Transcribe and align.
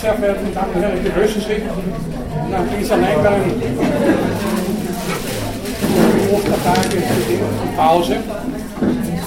sehr 0.00 0.14
verehrten 0.14 0.54
Damen 0.54 0.74
und 0.74 0.82
Herren, 0.82 0.96
ich 0.96 1.12
begrüße 1.12 1.40
Sie 1.40 1.62
nach 2.50 2.64
dieser 2.78 2.96
längeren 2.96 3.52
Ostertage 6.32 7.02
Pause. 7.76 8.16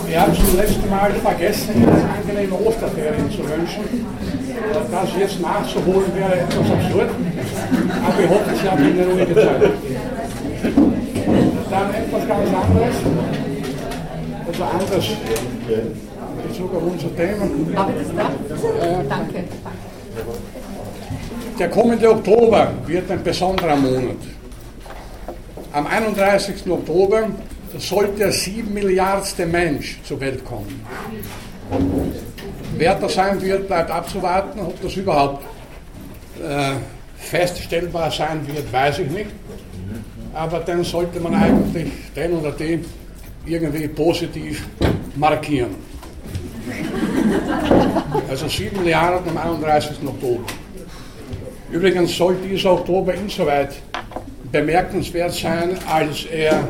Wir 0.08 0.22
haben 0.22 0.34
zum 0.34 0.58
letzten 0.58 0.90
Mal 0.90 1.12
vergessen, 1.12 1.76
Ihnen 1.76 1.90
angenehme 1.90 2.56
Osterferien 2.56 3.30
zu 3.30 3.40
wünschen. 3.40 4.06
Das 4.92 5.10
jetzt 5.20 5.42
nachzuholen 5.42 6.12
wäre 6.16 6.40
etwas 6.40 6.71
absurd, 6.71 7.10
aber 8.05 8.24
ich 8.24 8.30
hoffe, 8.30 8.52
Sie 8.60 8.70
haben 8.70 8.84
eine 8.84 9.05
ruhige 9.05 9.36
Zeit. 9.36 9.62
Dann 11.70 11.94
etwas 11.94 12.28
ganz 12.28 12.50
anderes, 12.50 12.96
also 14.48 14.64
anders 14.64 15.05
in 15.68 16.48
Bezug 16.48 16.76
auf 16.76 16.84
unser 16.84 17.16
Thema. 17.16 17.46
Habe 17.76 17.92
ich 17.92 18.08
das 18.08 18.16
da? 18.16 18.86
Äh, 18.86 19.04
Danke. 19.10 19.44
Der 21.60 21.70
kommende 21.70 22.10
Oktober 22.10 22.74
wird 22.88 23.12
ein 23.12 23.24
besonderer 23.24 23.75
Monat. 23.75 24.18
Am 25.71 25.86
31. 25.86 26.68
Oktober 26.70 27.30
sollte 27.78 28.18
der 28.18 28.32
sieben 28.32 28.74
Milliardste 28.74 29.46
Mensch 29.46 30.00
zur 30.04 30.20
Welt 30.20 30.44
kommen. 30.44 30.84
Wer 32.78 32.95
das 32.95 33.14
sein 33.14 33.39
wird, 33.42 33.67
bleibt 33.67 33.92
abzuwarten. 33.92 34.59
Ob 34.61 34.81
das 34.81 34.95
überhaupt 34.95 35.44
äh, 36.44 36.73
feststellbar 37.17 38.09
sein 38.11 38.47
wird, 38.47 38.72
weiß 38.72 39.00
ich 39.00 39.09
nicht. 39.09 39.30
Aber 40.33 40.59
dann 40.59 40.83
sollte 40.83 41.20
man 41.20 41.36
eigentlich 41.36 41.92
den 42.16 42.33
oder 42.33 42.52
den 42.52 42.83
irgendwie 43.45 43.88
positiv 43.88 44.67
markieren. 45.16 45.75
Also 48.30 48.47
7 48.47 48.78
Milliarden 48.80 49.38
am 49.38 49.61
31. 49.61 49.97
Oktober. 50.06 50.45
Übrigens 51.73 52.16
soll 52.16 52.36
dieser 52.36 52.73
Oktober 52.73 53.16
insoweit 53.16 53.73
bemerkenswert 54.52 55.33
sein, 55.33 55.75
als 55.91 56.25
er 56.25 56.67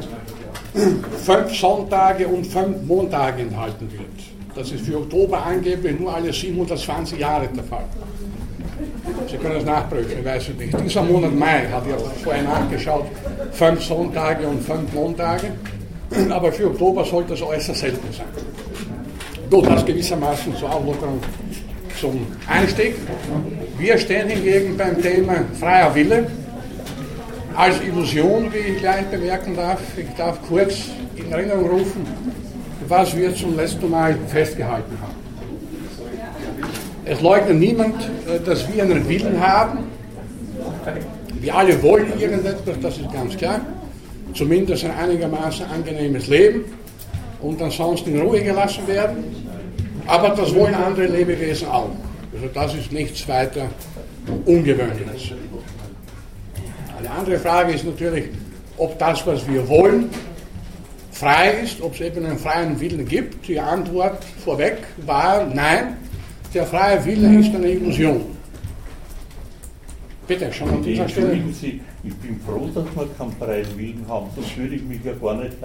fünf 1.26 1.54
Sonntage 1.54 2.26
und 2.26 2.48
fünf 2.48 2.82
Montage 2.88 3.42
enthalten 3.42 3.92
wird. 3.92 4.56
Das 4.56 4.72
ist 4.72 4.86
für 4.86 4.98
Oktober 4.98 5.46
angeblich 5.46 6.00
nur 6.00 6.16
alle 6.16 6.32
720 6.32 7.20
Jahre 7.20 7.50
der 7.54 7.66
Fall. 7.66 7.84
Sie 9.30 9.38
können 9.38 9.58
es 9.58 9.66
nachprüfen, 9.66 10.20
ich 10.20 10.26
weiß 10.26 10.50
es 10.50 10.56
nicht. 10.58 10.74
Dieser 10.82 11.04
Monat 11.04 11.36
Mai 11.36 11.68
hat 11.70 11.86
ja 11.86 11.98
vorher 12.24 12.44
nachgeschaut, 12.44 13.06
fünf 13.52 13.84
Sonntage 13.84 14.48
und 14.48 14.64
fünf 14.64 14.94
Montage. 14.94 15.52
Aber 16.30 16.50
für 16.52 16.68
Oktober 16.68 17.04
sollte 17.04 17.34
es 17.34 17.42
äußerst 17.42 17.80
selten 17.82 18.14
sein. 18.14 18.26
Gut, 19.50 19.68
das 19.68 19.86
gewissermaßen 19.86 20.56
zur 20.56 20.74
Auflockerung 20.74 21.20
zum 22.04 22.28
Einstieg. 22.50 22.96
Wir 23.78 23.98
stehen 23.98 24.28
hingegen 24.28 24.76
beim 24.76 25.02
Thema 25.02 25.36
freier 25.58 25.96
Wille 25.96 26.28
als 27.56 27.80
Illusion, 27.82 28.52
wie 28.52 28.74
ich 28.74 28.80
gleich 28.80 29.06
bemerken 29.06 29.56
darf. 29.56 29.80
Ich 29.96 30.14
darf 30.18 30.38
kurz 30.46 30.90
in 31.16 31.32
Erinnerung 31.32 31.70
rufen, 31.70 32.06
was 32.90 33.16
wir 33.16 33.34
zum 33.34 33.56
letzten 33.56 33.90
Mal 33.90 34.18
festgehalten 34.28 34.98
haben. 35.02 35.16
Es 37.06 37.22
leugnet 37.22 37.58
niemand, 37.58 37.96
äh, 38.04 38.38
dass 38.46 38.68
wir 38.74 38.84
einen 38.84 39.08
Willen 39.08 39.40
haben. 39.40 39.86
Wir 41.40 41.56
alle 41.56 41.82
wollen 41.82 42.20
irgendetwas, 42.20 42.76
das 42.82 42.98
ist 42.98 43.14
ganz 43.14 43.38
klar. 43.38 43.62
Zumindest 44.34 44.84
ein 44.84 44.92
einigermaßen 44.92 45.66
angenehmes 45.68 46.28
Leben 46.28 46.66
und 47.42 47.62
ansonsten 47.62 48.14
in 48.14 48.22
Ruhe 48.22 48.42
gelassen 48.42 48.86
werden. 48.88 49.53
Aber 50.08 50.30
das 50.30 50.54
wollen 50.54 50.76
andere 50.76 51.08
Lebewesen 51.08 51.68
auch. 51.68 51.92
Also 52.34 52.48
das 52.54 52.76
ist 52.76 52.92
nichts 52.92 53.28
weiter 53.28 53.70
Ungewöhnliches. 54.46 55.34
Eine 56.98 57.10
andere 57.10 57.38
Frage 57.38 57.74
ist 57.74 57.86
natürlich, 57.86 58.26
ob 58.78 58.98
das, 58.98 59.26
was 59.28 59.48
wir 59.48 59.68
wollen, 59.68 60.10
frei 61.12 61.62
ist, 61.64 61.82
ob 61.82 61.94
es 61.94 62.02
eben 62.02 62.26
einen 62.26 62.38
freien 62.38 62.80
Willen 62.80 63.06
gibt. 63.06 63.48
Die 63.48 63.60
Antwort 63.60 64.24
vorweg 64.44 64.78
war 65.06 65.46
nein, 65.46 65.98
der 66.54 66.66
freie 66.66 67.04
Wille 67.06 67.40
ist 67.40 67.54
eine 67.54 67.68
Illusion. 67.68 68.26
Bitte, 70.28 70.52
schon 70.54 70.70
an 70.70 70.82
dieser 70.82 71.08
Stelle. 71.10 71.40
Sie, 71.52 71.82
ich 72.04 72.16
bin 72.16 72.40
froh, 72.40 72.70
dass 72.74 72.86
wir 72.96 73.08
keinen 73.18 73.32
freien 73.34 73.78
Willen 73.78 74.06
haben, 74.08 74.28
sonst 74.36 74.58
würde 74.58 74.76
ich 74.76 74.84
mich 74.84 75.04
ja 75.04 75.14
gar 75.14 75.36
nicht 75.36 75.62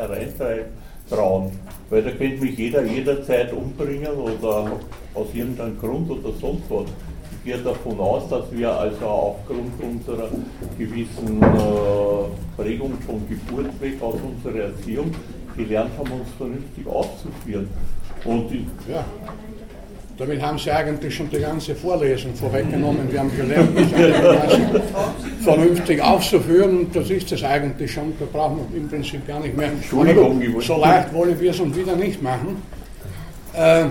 hereintrauen. 1.10 1.50
Weil 1.90 2.02
da 2.02 2.10
könnte 2.10 2.44
mich 2.44 2.58
jeder 2.58 2.84
jederzeit 2.84 3.52
umbringen 3.52 4.12
oder 4.12 4.72
aus 5.14 5.26
irgendeinem 5.32 5.78
Grund 5.78 6.10
oder 6.10 6.32
sonst 6.38 6.64
was. 6.68 6.86
Ich 7.32 7.44
gehe 7.44 7.58
davon 7.58 7.98
aus, 7.98 8.28
dass 8.28 8.44
wir 8.52 8.70
also 8.70 9.06
aufgrund 9.06 9.72
unserer 9.82 10.28
gewissen 10.76 11.42
äh, 11.42 12.60
Prägung 12.60 12.92
von 13.06 13.26
Geburt 13.28 13.80
weg 13.80 14.02
aus 14.02 14.16
unserer 14.22 14.64
Erziehung 14.64 15.14
gelernt 15.56 15.90
haben, 15.98 16.12
uns 16.12 16.28
vernünftig 16.36 16.86
auszuführen. 16.86 17.68
Und 18.24 18.52
ich, 18.52 18.66
ja. 18.92 19.04
Damit 20.18 20.42
haben 20.42 20.58
Sie 20.58 20.68
eigentlich 20.72 21.14
schon 21.14 21.30
die 21.30 21.38
ganze 21.38 21.76
Vorlesung 21.76 22.34
vorweggenommen. 22.34 23.10
Wir 23.10 23.20
haben 23.20 23.30
gelernt, 23.36 23.72
mich 23.72 23.86
vernünftig 25.44 26.02
aufzuführen 26.02 26.78
und 26.80 26.96
das 26.96 27.08
ist 27.08 27.30
es 27.30 27.44
eigentlich 27.44 27.92
schon. 27.92 28.12
Da 28.18 28.26
brauchen 28.26 28.66
wir 28.68 28.80
im 28.80 28.88
Prinzip 28.88 29.24
gar 29.28 29.38
nicht 29.38 29.56
mehr. 29.56 29.70
So 29.88 30.02
leicht 30.80 31.14
wollen 31.14 31.38
wir 31.38 31.50
es 31.52 31.60
uns 31.60 31.76
wieder 31.76 31.94
nicht 31.94 32.20
machen. 32.20 32.60
Äh, 33.54 33.84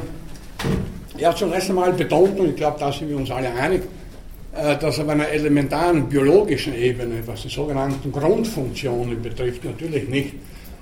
ich 1.17 1.23
habe 1.23 1.37
zunächst 1.37 1.69
einmal 1.69 1.93
betont, 1.93 2.37
und 2.37 2.49
ich 2.49 2.55
glaube, 2.57 2.77
da 2.77 2.91
sind 2.91 3.09
wir 3.09 3.15
uns 3.15 3.31
alle 3.31 3.53
einig, 3.53 3.83
äh, 4.53 4.75
dass 4.75 4.99
auf 4.99 5.07
einer 5.07 5.29
elementaren 5.29 6.09
biologischen 6.09 6.75
Ebene, 6.75 7.25
was 7.25 7.43
die 7.43 7.49
sogenannten 7.49 8.11
Grundfunktionen 8.11 9.21
betrifft, 9.21 9.63
natürlich 9.63 10.09
nicht 10.09 10.33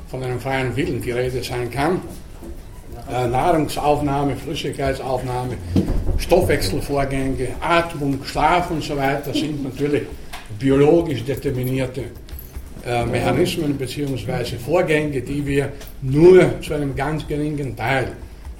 von 0.07 0.23
einem 0.23 0.39
freien 0.39 0.75
Willen 0.75 1.03
die 1.03 1.11
Rede 1.11 1.43
sein 1.43 1.69
kann 1.69 2.01
Nahrungsaufnahme, 3.09 4.35
Flüssigkeitsaufnahme, 4.35 5.57
Stoffwechselvorgänge, 6.17 7.49
Atmung, 7.61 8.19
Schlaf 8.23 8.71
und 8.71 8.83
so 8.83 8.97
weiter 8.97 9.33
sind 9.33 9.63
natürlich 9.63 10.03
biologisch 10.57 11.23
determinierte 11.23 12.05
äh, 12.85 13.05
Mechanismen 13.05 13.75
bzw. 13.77 14.57
Vorgänge, 14.57 15.21
die 15.21 15.45
wir 15.45 15.71
nur 16.01 16.61
zu 16.61 16.73
einem 16.73 16.95
ganz 16.95 17.27
geringen 17.27 17.75
Teil, 17.75 18.13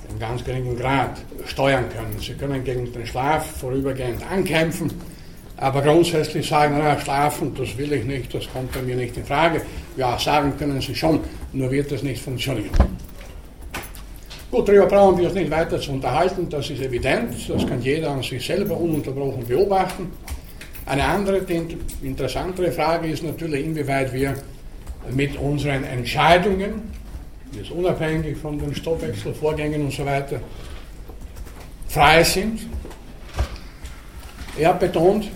einem 0.09 0.19
ganz 0.19 0.43
geringen 0.43 0.77
Grad 0.77 1.17
steuern 1.45 1.85
können. 1.89 2.15
Sie 2.19 2.33
können 2.33 2.63
gegen 2.63 2.91
den 2.91 3.05
Schlaf 3.05 3.45
vorübergehend 3.59 4.21
ankämpfen, 4.29 4.91
aber 5.57 5.81
grundsätzlich 5.81 6.47
sagen, 6.47 6.75
na, 6.77 6.99
schlafen, 6.99 7.53
das 7.57 7.77
will 7.77 7.93
ich 7.93 8.03
nicht, 8.03 8.33
das 8.33 8.51
kommt 8.51 8.71
bei 8.73 8.81
mir 8.81 8.95
nicht 8.95 9.15
in 9.15 9.25
Frage. 9.25 9.61
Ja, 9.95 10.19
sagen 10.19 10.53
können 10.57 10.81
Sie 10.81 10.93
schon, 10.93 11.21
nur 11.53 11.71
wird 11.71 11.91
das 11.91 12.03
nicht 12.03 12.21
funktionieren. 12.21 12.71
Gut, 14.51 14.67
darüber 14.67 14.85
brauchen 14.85 15.17
wir 15.17 15.25
uns 15.25 15.33
nicht 15.33 15.49
weiter 15.49 15.79
zu 15.81 15.91
unterhalten, 15.91 16.47
das 16.49 16.69
ist 16.69 16.81
evident, 16.81 17.33
das 17.49 17.65
kann 17.65 17.81
jeder 17.81 18.11
an 18.11 18.21
sich 18.21 18.45
selber 18.45 18.77
ununterbrochen 18.77 19.45
beobachten. 19.45 20.11
Eine 20.85 21.03
andere, 21.03 21.41
interessantere 22.03 22.71
Frage 22.71 23.07
ist 23.07 23.23
natürlich, 23.23 23.65
inwieweit 23.65 24.13
wir 24.13 24.35
mit 25.11 25.35
unseren 25.37 25.83
Entscheidungen, 25.83 26.91
jetzt 27.53 27.71
unabhängig 27.71 28.37
von 28.37 28.59
den 28.59 28.73
Stoffwechselvorgängen 28.75 29.81
und 29.85 29.93
so 29.93 30.05
weiter, 30.05 30.39
frei 31.87 32.23
sind. 32.23 32.61
Er 34.57 34.73
betont, 34.73 35.27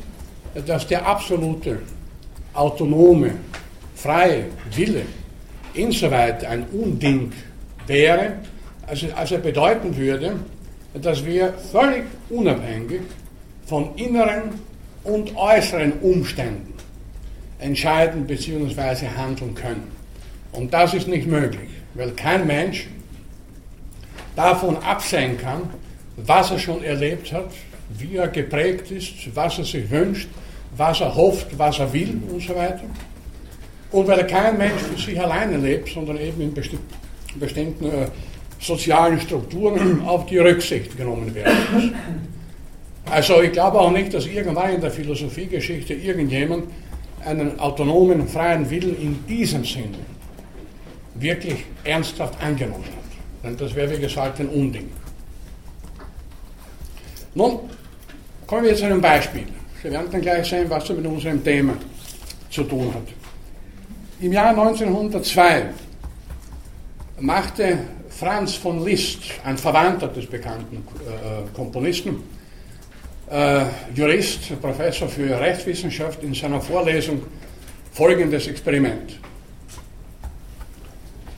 dass 0.67 0.87
der 0.87 1.05
absolute, 1.05 1.79
autonome, 2.53 3.31
freie 3.95 4.45
Wille 4.75 5.01
insoweit 5.73 6.45
ein 6.45 6.65
Unding 6.71 7.31
wäre, 7.87 8.33
also, 8.89 9.07
also 9.15 9.37
bedeuten 9.37 9.95
würde, 9.95 10.37
dass 10.93 11.25
wir 11.25 11.53
völlig 11.71 12.03
unabhängig 12.29 13.01
von 13.65 13.95
inneren 13.95 14.59
und 15.03 15.35
äußeren 15.35 15.93
Umständen 16.01 16.73
entscheiden 17.59 18.25
bzw. 18.25 19.07
handeln 19.15 19.53
können. 19.53 19.91
Und 20.51 20.73
das 20.73 20.93
ist 20.93 21.07
nicht 21.07 21.27
möglich, 21.27 21.69
weil 21.93 22.11
kein 22.11 22.47
Mensch 22.47 22.87
davon 24.35 24.77
absehen 24.77 25.37
kann, 25.37 25.69
was 26.17 26.51
er 26.51 26.59
schon 26.59 26.83
erlebt 26.83 27.31
hat, 27.31 27.51
wie 27.89 28.17
er 28.17 28.27
geprägt 28.27 28.91
ist, 28.91 29.13
was 29.35 29.59
er 29.59 29.65
sich 29.65 29.89
wünscht, 29.89 30.29
was 30.75 31.01
er 31.01 31.13
hofft, 31.13 31.57
was 31.57 31.79
er 31.79 31.91
will 31.93 32.21
und 32.31 32.41
so 32.41 32.55
weiter. 32.55 32.83
Und 33.91 34.07
weil 34.07 34.25
kein 34.27 34.57
Mensch 34.57 34.81
für 34.81 34.99
sich 34.99 35.19
alleine 35.19 35.57
lebt, 35.57 35.89
sondern 35.89 36.19
eben 36.19 36.41
in 36.41 36.53
bestimmten 36.53 37.85
äh, 37.85 38.07
sozialen 38.59 39.19
Strukturen 39.19 40.01
auf 40.05 40.25
die 40.25 40.37
Rücksicht 40.37 40.97
genommen 40.97 41.33
werden 41.33 41.57
muss. 41.73 41.83
Also 43.05 43.41
ich 43.41 43.51
glaube 43.51 43.79
auch 43.79 43.91
nicht, 43.91 44.13
dass 44.13 44.25
irgendwann 44.27 44.75
in 44.75 44.81
der 44.81 44.91
Philosophiegeschichte 44.91 45.93
irgendjemand 45.93 46.65
einen 47.25 47.59
autonomen, 47.59 48.27
freien 48.27 48.69
Willen 48.69 49.01
in 49.01 49.25
diesem 49.27 49.63
Sinne 49.65 49.97
wirklich 51.15 51.65
ernsthaft 51.83 52.41
angenommen 52.41 52.85
hat. 52.85 53.43
Denn 53.43 53.57
das 53.57 53.73
wäre, 53.75 53.91
wie 53.91 54.01
gesagt, 54.01 54.39
ein 54.39 54.49
Unding. 54.49 54.89
Nun 57.35 57.59
kommen 58.45 58.63
wir 58.63 58.75
zu 58.75 58.85
einem 58.85 59.01
Beispiel. 59.01 59.45
Sie 59.81 59.91
werden 59.91 60.07
dann 60.11 60.21
gleich 60.21 60.47
sehen, 60.47 60.69
was 60.69 60.89
er 60.89 60.95
mit 60.95 61.05
unserem 61.05 61.43
Thema 61.43 61.73
zu 62.49 62.63
tun 62.63 62.93
hat. 62.93 63.03
Im 64.21 64.33
Jahr 64.33 64.49
1902 64.49 65.69
machte 67.19 67.79
Franz 68.19 68.55
von 68.55 68.83
Liszt, 68.83 69.21
ein 69.45 69.57
Verwandter 69.57 70.09
des 70.09 70.25
bekannten 70.25 70.75
äh, 70.75 71.55
Komponisten, 71.55 72.21
äh, 73.31 73.61
Jurist, 73.95 74.59
Professor 74.61 75.07
für 75.07 75.39
Rechtswissenschaft, 75.39 76.21
in 76.21 76.33
seiner 76.33 76.59
Vorlesung 76.59 77.21
folgendes 77.93 78.47
Experiment. 78.47 79.17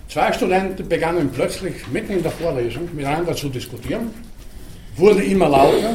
Zwei 0.08 0.34
Studenten 0.34 0.90
begannen 0.90 1.30
plötzlich 1.32 1.88
mitten 1.90 2.14
in 2.14 2.24
der 2.24 2.32
Vorlesung 2.32 2.90
miteinander 2.96 3.36
zu 3.36 3.50
diskutieren, 3.50 4.10
wurden 4.96 5.22
immer 5.22 5.50
lauter, 5.50 5.94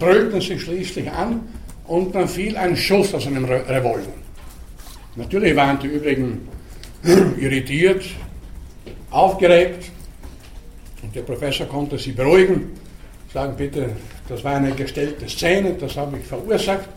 brüllten 0.00 0.40
sich 0.40 0.62
schließlich 0.62 1.08
an 1.12 1.42
und 1.86 2.12
dann 2.12 2.26
fiel 2.26 2.56
ein 2.56 2.76
Schuss 2.76 3.14
aus 3.14 3.28
einem 3.28 3.44
Revolver. 3.44 4.14
Natürlich 5.14 5.54
waren 5.54 5.78
die 5.78 5.86
übrigen 5.86 6.48
irritiert, 7.38 8.02
aufgeregt 9.12 9.90
und 11.02 11.14
der 11.14 11.22
Professor 11.22 11.66
konnte 11.66 11.98
sie 11.98 12.12
beruhigen, 12.12 12.78
sagen 13.32 13.54
bitte, 13.56 13.90
das 14.28 14.42
war 14.44 14.56
eine 14.56 14.72
gestellte 14.72 15.28
Szene, 15.28 15.74
das 15.74 15.96
habe 15.96 16.18
ich 16.18 16.24
verursacht. 16.24 16.88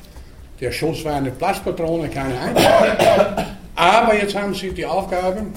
Der 0.59 0.71
Schuss 0.71 1.03
war 1.03 1.15
eine 1.15 1.31
Platzpatrone, 1.31 2.07
keine 2.09 2.39
Einzelheit. 2.39 3.47
Aber 3.75 4.15
jetzt 4.15 4.35
haben 4.35 4.53
Sie 4.53 4.71
die 4.71 4.85
Aufgabe, 4.85 5.47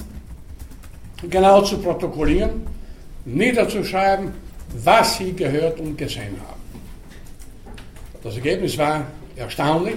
genau 1.29 1.61
zu 1.61 1.77
protokollieren, 1.77 2.67
niederzuschreiben, 3.23 4.33
was 4.83 5.17
Sie 5.17 5.33
gehört 5.33 5.79
und 5.79 5.97
gesehen 5.97 6.35
haben. 6.45 6.59
Das 8.21 8.35
Ergebnis 8.35 8.77
war 8.77 9.05
erstaunlich. 9.37 9.95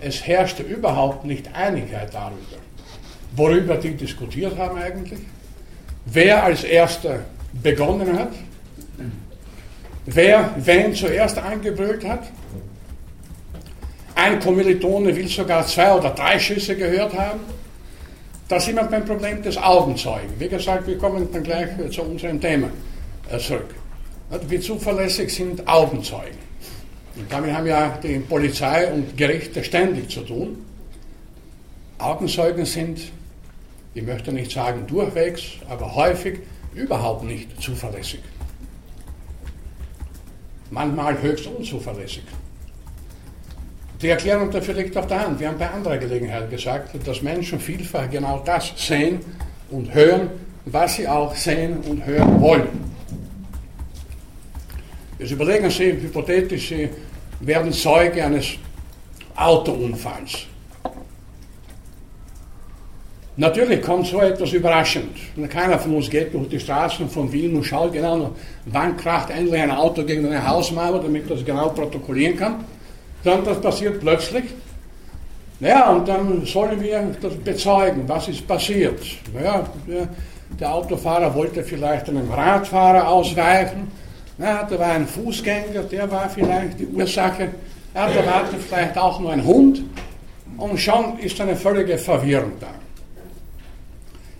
Es 0.00 0.26
herrschte 0.26 0.62
überhaupt 0.62 1.24
nicht 1.24 1.54
Einigkeit 1.54 2.14
darüber, 2.14 2.62
worüber 3.36 3.76
die 3.76 3.94
diskutiert 3.94 4.56
haben 4.56 4.78
eigentlich, 4.78 5.20
wer 6.12 6.42
als 6.44 6.64
erster 6.64 7.20
begonnen 7.62 8.18
hat, 8.18 8.32
wer 10.06 10.54
wen 10.56 10.94
zuerst 10.94 11.38
angebrüllt 11.38 12.06
hat. 12.06 12.24
Ein 14.14 14.40
Kommilitone 14.40 15.14
will 15.14 15.28
sogar 15.28 15.66
zwei 15.66 15.92
oder 15.92 16.10
drei 16.10 16.38
Schüsse 16.38 16.76
gehört 16.76 17.16
haben. 17.16 17.40
Da 18.48 18.58
sind 18.58 18.76
wir 18.76 18.84
beim 18.84 19.04
Problem 19.04 19.42
des 19.42 19.56
Augenzeugen. 19.58 20.30
Wie 20.38 20.48
gesagt, 20.48 20.86
wir 20.86 20.98
kommen 20.98 21.28
dann 21.32 21.42
gleich 21.42 21.68
zu 21.90 22.02
unserem 22.02 22.40
Thema 22.40 22.70
äh, 23.30 23.38
zurück. 23.38 23.74
Wie 24.48 24.58
zuverlässig 24.58 25.32
sind 25.32 25.66
Augenzeugen? 25.68 26.38
Und 27.16 27.30
damit 27.32 27.52
haben 27.52 27.66
ja 27.66 27.98
die 28.02 28.18
Polizei 28.18 28.90
und 28.92 29.16
Gerichte 29.16 29.62
ständig 29.62 30.10
zu 30.10 30.20
tun. 30.20 30.64
Augenzeugen 31.98 32.64
sind, 32.64 33.00
ich 33.98 34.06
möchte 34.06 34.32
nicht 34.32 34.52
sagen 34.52 34.86
durchwegs, 34.86 35.42
aber 35.68 35.92
häufig 35.94 36.38
überhaupt 36.72 37.24
nicht 37.24 37.60
zuverlässig. 37.60 38.20
Manchmal 40.70 41.20
höchst 41.20 41.48
unzuverlässig. 41.48 42.22
Die 44.00 44.08
Erklärung 44.08 44.52
dafür 44.52 44.74
liegt 44.74 44.96
auf 44.96 45.08
der 45.08 45.20
Hand. 45.20 45.40
Wir 45.40 45.48
haben 45.48 45.58
bei 45.58 45.68
anderer 45.68 45.98
Gelegenheit 45.98 46.48
gesagt, 46.48 46.90
dass 47.04 47.22
Menschen 47.22 47.58
vielfach 47.58 48.08
genau 48.08 48.40
das 48.44 48.72
sehen 48.76 49.18
und 49.70 49.92
hören, 49.92 50.30
was 50.66 50.94
sie 50.94 51.08
auch 51.08 51.34
sehen 51.34 51.78
und 51.78 52.06
hören 52.06 52.40
wollen. 52.40 52.68
Jetzt 55.18 55.32
überlegen 55.32 55.68
Sie 55.68 55.90
hypothetisch, 55.90 56.68
Sie 56.68 56.88
werden 57.40 57.72
Zeuge 57.72 58.24
eines 58.24 58.46
Autounfalls. 59.34 60.46
Natürlich 63.40 63.80
kommt 63.82 64.04
so 64.08 64.20
etwas 64.20 64.52
überraschend. 64.52 65.16
Keiner 65.48 65.78
von 65.78 65.94
uns 65.94 66.10
geht 66.10 66.34
durch 66.34 66.48
die 66.48 66.58
Straßen 66.58 67.08
von 67.08 67.32
Wien 67.32 67.54
und 67.54 67.62
schaut 67.62 67.92
genau, 67.92 68.32
wann 68.66 68.96
kracht 68.96 69.30
endlich 69.30 69.62
ein 69.62 69.70
Auto 69.70 70.02
gegen 70.02 70.26
eine 70.26 70.44
Hausmauer, 70.44 71.00
damit 71.00 71.30
das 71.30 71.44
genau 71.44 71.68
protokollieren 71.68 72.36
kann. 72.36 72.64
Sondern 73.22 73.44
das 73.44 73.60
passiert 73.60 74.00
plötzlich. 74.00 74.42
Ja, 75.60 75.92
und 75.92 76.08
dann 76.08 76.44
sollen 76.46 76.80
wir 76.80 77.14
das 77.22 77.34
bezeugen, 77.36 78.02
was 78.08 78.26
ist 78.26 78.44
passiert. 78.44 79.00
Ja, 79.40 79.64
der, 80.58 80.74
Autofahrer 80.74 81.32
wollte 81.32 81.62
vielleicht 81.62 82.08
einem 82.08 82.28
Radfahrer 82.28 83.06
ausweichen. 83.06 83.88
Ja, 84.38 84.64
da 84.68 84.76
war 84.80 84.90
ein 84.90 85.06
Fußgänger, 85.06 85.84
der 85.88 86.10
war 86.10 86.28
vielleicht 86.28 86.80
die 86.80 86.86
Ursache. 86.86 87.50
Ja, 87.94 88.08
da 88.08 88.26
war 88.26 88.44
vielleicht 88.68 88.98
auch 88.98 89.20
nur 89.20 89.30
ein 89.30 89.44
Hund. 89.44 89.84
Und 90.56 90.76
schon 90.76 91.20
ist 91.20 91.40
eine 91.40 91.54
völlige 91.54 91.98
Verwirrung 91.98 92.54
da. 92.58 92.66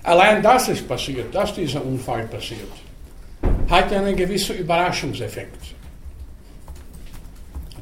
Allein 0.08 0.42
das 0.42 0.68
ist 0.70 0.88
passiert, 0.88 1.34
dass 1.34 1.52
dieser 1.52 1.84
Unfall 1.84 2.24
passiert, 2.28 2.72
hat 3.68 3.92
einen 3.92 4.16
gewissen 4.16 4.56
Überraschungseffekt, 4.56 5.74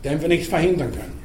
den 0.02 0.20
wir 0.20 0.26
nicht 0.26 0.49
verhindern 0.49 0.90
können. 0.90 1.17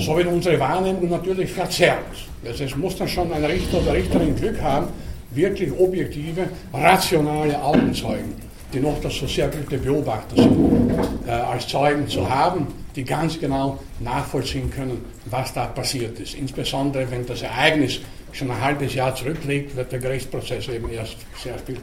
So 0.00 0.16
wird 0.16 0.26
unsere 0.26 0.58
Wahrnehmung 0.58 1.08
natürlich 1.08 1.52
verzerrt. 1.52 2.26
Es 2.42 2.74
muss 2.74 2.96
dann 2.96 3.06
schon 3.06 3.32
ein 3.32 3.44
Richter 3.44 3.78
oder 3.78 3.92
Richterin 3.92 4.34
Glück 4.34 4.60
haben, 4.60 4.88
wirklich 5.30 5.70
objektive, 5.78 6.48
rationale 6.74 7.62
Augenzeugen, 7.62 8.34
die 8.72 8.80
noch 8.80 9.00
so 9.00 9.28
sehr 9.28 9.46
gute 9.46 9.78
Beobachter 9.78 10.34
sind, 10.34 10.90
äh, 11.28 11.30
als 11.30 11.68
Zeugen 11.68 12.08
zu 12.08 12.28
haben, 12.28 12.66
die 12.96 13.04
ganz 13.04 13.38
genau 13.38 13.78
nachvollziehen 14.00 14.70
können, 14.70 15.04
was 15.26 15.52
da 15.54 15.66
passiert 15.66 16.18
ist. 16.18 16.34
Insbesondere 16.34 17.08
wenn 17.12 17.24
das 17.24 17.42
Ereignis 17.42 18.00
schon 18.32 18.50
ein 18.50 18.60
halbes 18.60 18.94
Jahr 18.94 19.14
zurückliegt, 19.14 19.76
wird 19.76 19.92
der 19.92 19.98
Gerichtsprozess 19.98 20.68
eben 20.68 20.90
erst 20.90 21.16
sehr 21.42 21.58
viel 21.58 21.78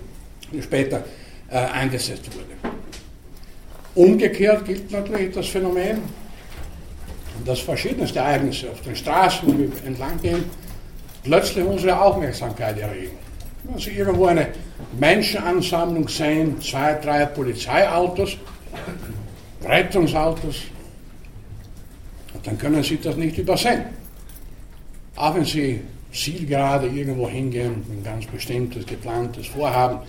später 0.62 1.04
äh, 1.50 1.58
eingesetzt 1.58 2.30
wurde. 2.34 2.76
Umgekehrt 3.96 4.66
gilt 4.66 4.92
natürlich 4.92 5.34
das 5.34 5.48
Phänomen, 5.48 6.02
dass 7.46 7.60
verschiedenste 7.60 8.20
Ereignisse 8.20 8.72
auf 8.72 8.82
den 8.82 8.96
Straßen, 8.96 9.48
wo 9.48 9.58
wir 9.58 9.72
entlang 9.86 10.20
gehen, 10.22 10.46
plötzlich 11.24 11.66
unsere 11.66 12.00
Aufmerksamkeit 12.00 12.80
erregen. 12.80 13.18
Also 13.74 13.90
irgendwo 13.90 14.26
eine 14.26 14.48
Menschenansammlung 15.00 16.08
sehen, 16.08 16.62
zwei, 16.62 16.94
drei 16.96 17.26
Polizeiautos, 17.26 18.38
Rettungsautos, 19.64 20.64
dann 22.44 22.58
können 22.58 22.84
Sie 22.84 23.00
das 23.02 23.16
nicht 23.16 23.38
übersehen. 23.38 23.86
Auch 25.16 25.36
wenn 25.36 25.46
Sie 25.46 25.82
zielgerade 26.12 26.88
irgendwo 26.88 27.30
hingehen, 27.30 27.86
ein 27.90 28.04
ganz 28.04 28.26
bestimmtes, 28.26 28.86
geplantes 28.86 29.48
Vorhaben 29.48 30.00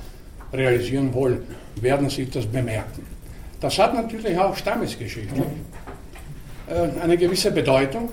realisieren 0.53 1.13
wollen, 1.13 1.43
werden 1.81 2.09
Sie 2.09 2.27
das 2.27 2.47
bemerken. 2.47 3.07
Das 3.61 3.79
hat 3.79 3.95
natürlich 3.95 4.39
auch 4.39 4.57
stammesgeschichtlich 4.57 5.43
äh, 6.69 7.01
eine 7.03 7.17
gewisse 7.17 7.51
Bedeutung. 7.51 8.09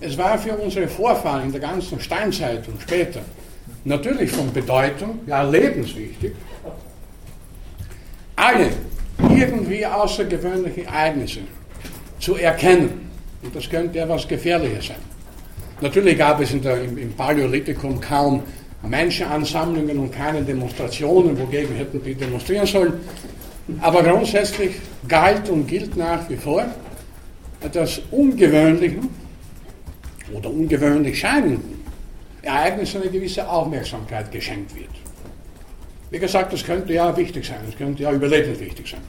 Es 0.00 0.16
war 0.18 0.38
für 0.38 0.54
unsere 0.56 0.88
Vorfahren 0.88 1.44
in 1.44 1.52
der 1.52 1.60
ganzen 1.60 2.00
Steinzeit 2.00 2.66
und 2.68 2.80
später 2.82 3.20
natürlich 3.84 4.30
von 4.30 4.52
Bedeutung, 4.52 5.20
ja 5.26 5.42
lebenswichtig, 5.42 6.32
alle 8.36 8.70
irgendwie 9.30 9.84
außergewöhnlichen 9.84 10.86
Ereignisse 10.86 11.40
zu 12.20 12.36
erkennen. 12.36 13.10
Und 13.42 13.54
das 13.54 13.68
könnte 13.68 13.98
etwas 13.98 14.26
Gefährliches 14.26 14.86
sein. 14.86 15.07
Natürlich 15.80 16.18
gab 16.18 16.40
es 16.40 16.60
der, 16.60 16.82
im, 16.82 16.98
im 16.98 17.12
Paläolithikum 17.12 18.00
kaum 18.00 18.42
Menschenansammlungen 18.82 19.98
und 19.98 20.12
keine 20.12 20.42
Demonstrationen, 20.42 21.38
wogegen 21.38 21.74
hätten 21.74 22.02
die 22.02 22.14
demonstrieren 22.14 22.66
sollen. 22.66 22.94
Aber 23.80 24.02
grundsätzlich 24.02 24.76
galt 25.06 25.48
und 25.48 25.66
gilt 25.66 25.96
nach 25.96 26.28
wie 26.28 26.36
vor, 26.36 26.64
dass 27.72 28.00
ungewöhnlichen 28.10 29.08
oder 30.32 30.50
ungewöhnlich 30.50 31.18
scheinenden 31.18 31.84
Ereignissen 32.42 33.02
eine 33.02 33.10
gewisse 33.10 33.48
Aufmerksamkeit 33.48 34.30
geschenkt 34.30 34.74
wird. 34.74 34.90
Wie 36.10 36.18
gesagt, 36.18 36.52
das 36.52 36.64
könnte 36.64 36.94
ja 36.94 37.14
wichtig 37.16 37.46
sein, 37.46 37.58
das 37.66 37.76
könnte 37.76 38.02
ja 38.04 38.12
überlebenswichtig 38.12 38.88
sein. 38.90 39.00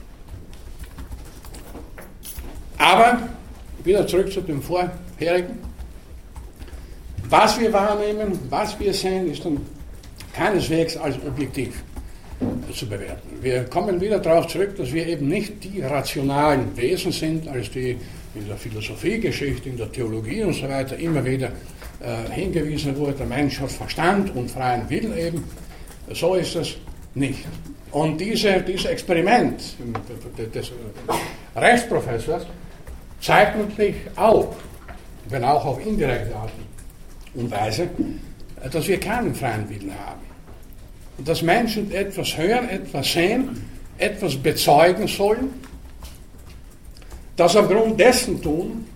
Aber 2.76 3.20
wieder 3.84 4.06
zurück 4.06 4.32
zu 4.32 4.40
dem 4.40 4.62
vorherigen. 4.62 5.69
Was 7.30 7.60
wir 7.60 7.72
wahrnehmen, 7.72 8.36
was 8.50 8.78
wir 8.80 8.92
sehen, 8.92 9.30
ist 9.30 9.44
dann 9.44 9.58
keineswegs 10.34 10.96
als 10.96 11.16
objektiv 11.24 11.84
zu 12.74 12.88
bewerten. 12.88 13.38
Wir 13.40 13.64
kommen 13.64 14.00
wieder 14.00 14.18
darauf 14.18 14.48
zurück, 14.48 14.76
dass 14.76 14.92
wir 14.92 15.06
eben 15.06 15.28
nicht 15.28 15.62
die 15.62 15.80
rationalen 15.80 16.76
Wesen 16.76 17.12
sind, 17.12 17.46
als 17.46 17.70
die 17.70 17.96
in 18.34 18.48
der 18.48 18.56
Philosophiegeschichte, 18.56 19.68
in 19.68 19.76
der 19.76 19.92
Theologie 19.92 20.42
und 20.42 20.54
so 20.54 20.68
weiter 20.68 20.96
immer 20.98 21.24
wieder 21.24 21.52
äh, 22.00 22.32
hingewiesen 22.32 22.96
wurde, 22.96 23.12
der 23.12 23.26
Mensch 23.26 23.60
hat 23.60 23.70
Verstand 23.70 24.34
und 24.34 24.50
freien 24.50 24.90
Willen 24.90 25.16
eben. 25.16 25.44
So 26.12 26.34
ist 26.34 26.56
es 26.56 26.76
nicht. 27.14 27.44
Und 27.92 28.20
diese, 28.20 28.60
dieses 28.62 28.86
Experiment 28.86 29.76
des 30.54 30.72
Rechtsprofessors 31.54 32.46
zeitlich 33.20 33.94
auch, 34.16 34.56
wenn 35.28 35.44
auch 35.44 35.64
auf 35.64 35.86
indirekte 35.86 36.34
Art 36.34 36.50
und 36.56 36.69
Weise, 37.34 37.88
dass 38.70 38.86
wir 38.88 38.98
keinen 38.98 39.34
freien 39.34 39.68
Willen 39.68 39.92
haben. 39.92 40.20
Und 41.18 41.28
dass 41.28 41.42
Menschen 41.42 41.90
etwas 41.92 42.36
hören, 42.36 42.68
etwas 42.68 43.12
sehen, 43.12 43.64
etwas 43.98 44.36
bezeugen 44.36 45.06
sollen, 45.06 45.50
das 47.36 47.56
aufgrund 47.56 47.98
dessen 48.00 48.42
tun, 48.42 48.86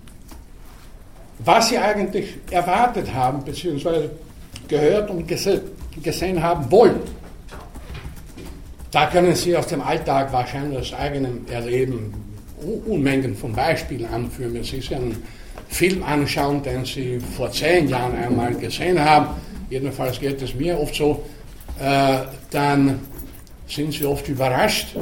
was 1.39 1.69
sie 1.69 1.77
eigentlich 1.77 2.35
erwartet 2.49 3.13
haben, 3.13 3.43
beziehungsweise 3.43 4.11
gehört 4.67 5.09
und 5.09 5.27
gesehen 5.27 6.41
haben 6.41 6.71
wollen. 6.71 7.01
Da 8.91 9.07
können 9.07 9.35
Sie 9.35 9.55
aus 9.57 9.67
dem 9.67 9.81
Alltag 9.81 10.31
wahrscheinlich 10.31 10.79
aus 10.79 10.93
eigenem 10.93 11.45
Erleben 11.49 12.13
Unmengen 12.87 13.35
von 13.35 13.51
Beispielen 13.51 14.05
anführen. 14.05 14.53
Wenn 14.53 14.63
Sie 14.63 14.77
sich 14.77 14.95
einen 14.95 15.21
Film 15.75 16.03
anschauen, 16.03 16.63
den 16.63 16.85
Sie 16.85 17.19
vor 17.19 17.51
zehn 17.51 17.89
Jahren 17.89 18.15
einmal 18.15 18.53
gesehen 18.53 18.97
haben, 18.97 19.27
jedenfalls 19.69 20.17
geht 20.21 20.41
es 20.41 20.55
mir 20.55 20.79
oft 20.79 20.95
so, 20.95 21.25
äh, 21.77 22.19
dann 22.49 23.01
sind 23.67 23.91
Sie 23.91 24.05
oft 24.05 24.25
überrascht. 24.29 24.95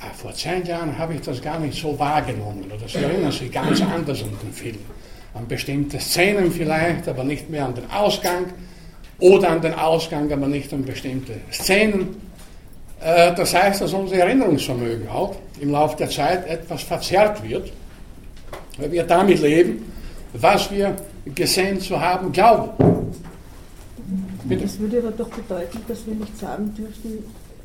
Ah, 0.00 0.06
vor 0.16 0.32
zehn 0.32 0.64
Jahren 0.64 0.96
habe 0.96 1.14
ich 1.14 1.20
das 1.20 1.42
gar 1.42 1.58
nicht 1.58 1.78
so 1.78 1.98
wahrgenommen. 1.98 2.64
Oder 2.74 2.88
Sie 2.88 3.04
erinnern 3.04 3.30
sich 3.30 3.52
ganz 3.52 3.82
anders 3.82 4.22
an 4.22 4.30
den 4.42 4.52
Film. 4.54 4.78
An 5.34 5.46
bestimmte 5.46 6.00
Szenen 6.00 6.50
vielleicht, 6.50 7.06
aber 7.06 7.22
nicht 7.22 7.50
mehr 7.50 7.66
an 7.66 7.74
den 7.74 7.90
Ausgang. 7.90 8.46
Oder 9.18 9.50
an 9.50 9.60
den 9.60 9.74
Ausgang, 9.74 10.32
aber 10.32 10.48
nicht 10.48 10.72
an 10.72 10.82
bestimmte 10.82 11.34
Szenen. 11.52 12.16
Äh, 13.00 13.34
das 13.34 13.52
heißt, 13.54 13.82
dass 13.82 13.92
unser 13.92 14.16
Erinnerungsvermögen 14.16 15.08
auch 15.08 15.36
im 15.60 15.72
Laufe 15.72 15.98
der 15.98 16.08
Zeit 16.08 16.48
etwas 16.48 16.82
verzerrt 16.84 17.46
wird, 17.46 17.70
weil 18.78 18.92
wir 18.92 19.04
damit 19.04 19.40
leben, 19.40 19.92
was 20.32 20.70
wir 20.70 20.96
gesehen 21.34 21.80
zu 21.80 22.00
haben 22.00 22.32
glauben. 22.32 22.70
Bitte? 24.44 24.62
Das 24.62 24.78
würde 24.78 24.98
aber 24.98 25.12
doch 25.12 25.28
bedeuten, 25.28 25.78
dass 25.86 26.06
wir 26.06 26.14
nicht 26.14 26.36
sagen 26.38 26.74
dürfen, 26.76 27.24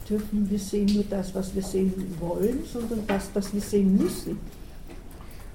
dürfen, 0.10 0.50
wir 0.50 0.60
sehen 0.60 0.86
nur 0.94 1.04
das, 1.10 1.34
was 1.34 1.54
wir 1.56 1.64
sehen 1.64 1.94
wollen, 2.20 2.60
sondern 2.72 3.04
das, 3.08 3.30
was 3.34 3.54
wir 3.54 3.62
sehen 3.62 3.98
müssen. 3.98 4.40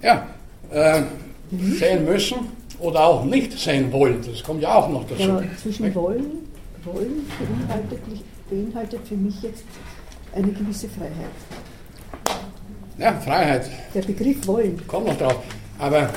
Ja, 0.02 0.26
äh, 0.70 1.02
sehen 1.78 2.04
müssen 2.04 2.38
oder 2.80 3.04
auch 3.04 3.24
nicht 3.24 3.58
sehen 3.58 3.92
wollen, 3.92 4.20
das 4.26 4.42
kommt 4.42 4.62
ja 4.62 4.74
auch 4.74 4.88
noch 4.88 5.06
dazu. 5.06 5.22
Ja, 5.22 5.42
zwischen 5.62 5.94
wollen, 5.94 6.24
wollen 6.84 7.26
beinhaltet 7.38 8.00
beinhaltet 8.50 9.00
für 9.06 9.16
mich 9.16 9.40
jetzt 9.42 9.64
eine 10.34 10.48
gewisse 10.52 10.88
Freiheit. 10.88 11.12
Ja, 13.02 13.20
Freiheit. 13.20 13.68
Der 13.92 14.02
Begriff 14.02 14.46
wollen. 14.46 14.80
Kommt 14.86 15.08
noch 15.08 15.18
drauf. 15.18 15.42
Aber 15.76 16.08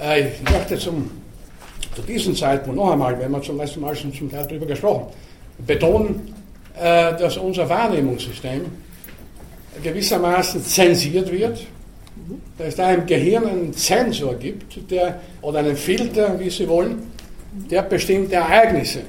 äh, 0.00 0.30
ich 0.30 0.42
möchte 0.50 0.76
zum, 0.76 1.08
zu 1.94 2.02
diesem 2.02 2.34
Zeitpunkt 2.34 2.76
noch 2.76 2.90
einmal, 2.90 3.16
wenn 3.20 3.30
wir 3.30 3.40
zum 3.40 3.56
letzten 3.56 3.82
Mal 3.82 3.94
schon 3.94 4.12
zum 4.12 4.28
Teil 4.28 4.44
darüber 4.44 4.66
gesprochen, 4.66 5.12
betonen, 5.64 6.34
äh, 6.74 7.16
dass 7.16 7.36
unser 7.36 7.68
Wahrnehmungssystem 7.68 8.62
gewissermaßen 9.80 10.60
zensiert 10.64 11.30
wird. 11.30 11.64
Dass 12.58 12.68
es 12.68 12.74
da 12.74 12.92
im 12.92 13.06
Gehirn 13.06 13.46
einen 13.46 13.72
Zensor 13.72 14.34
gibt, 14.34 14.90
der, 14.90 15.20
oder 15.40 15.60
einen 15.60 15.76
Filter, 15.76 16.36
wie 16.40 16.50
Sie 16.50 16.66
wollen, 16.66 17.12
der 17.70 17.82
bestimmte 17.82 18.34
Ereignisse 18.34 19.02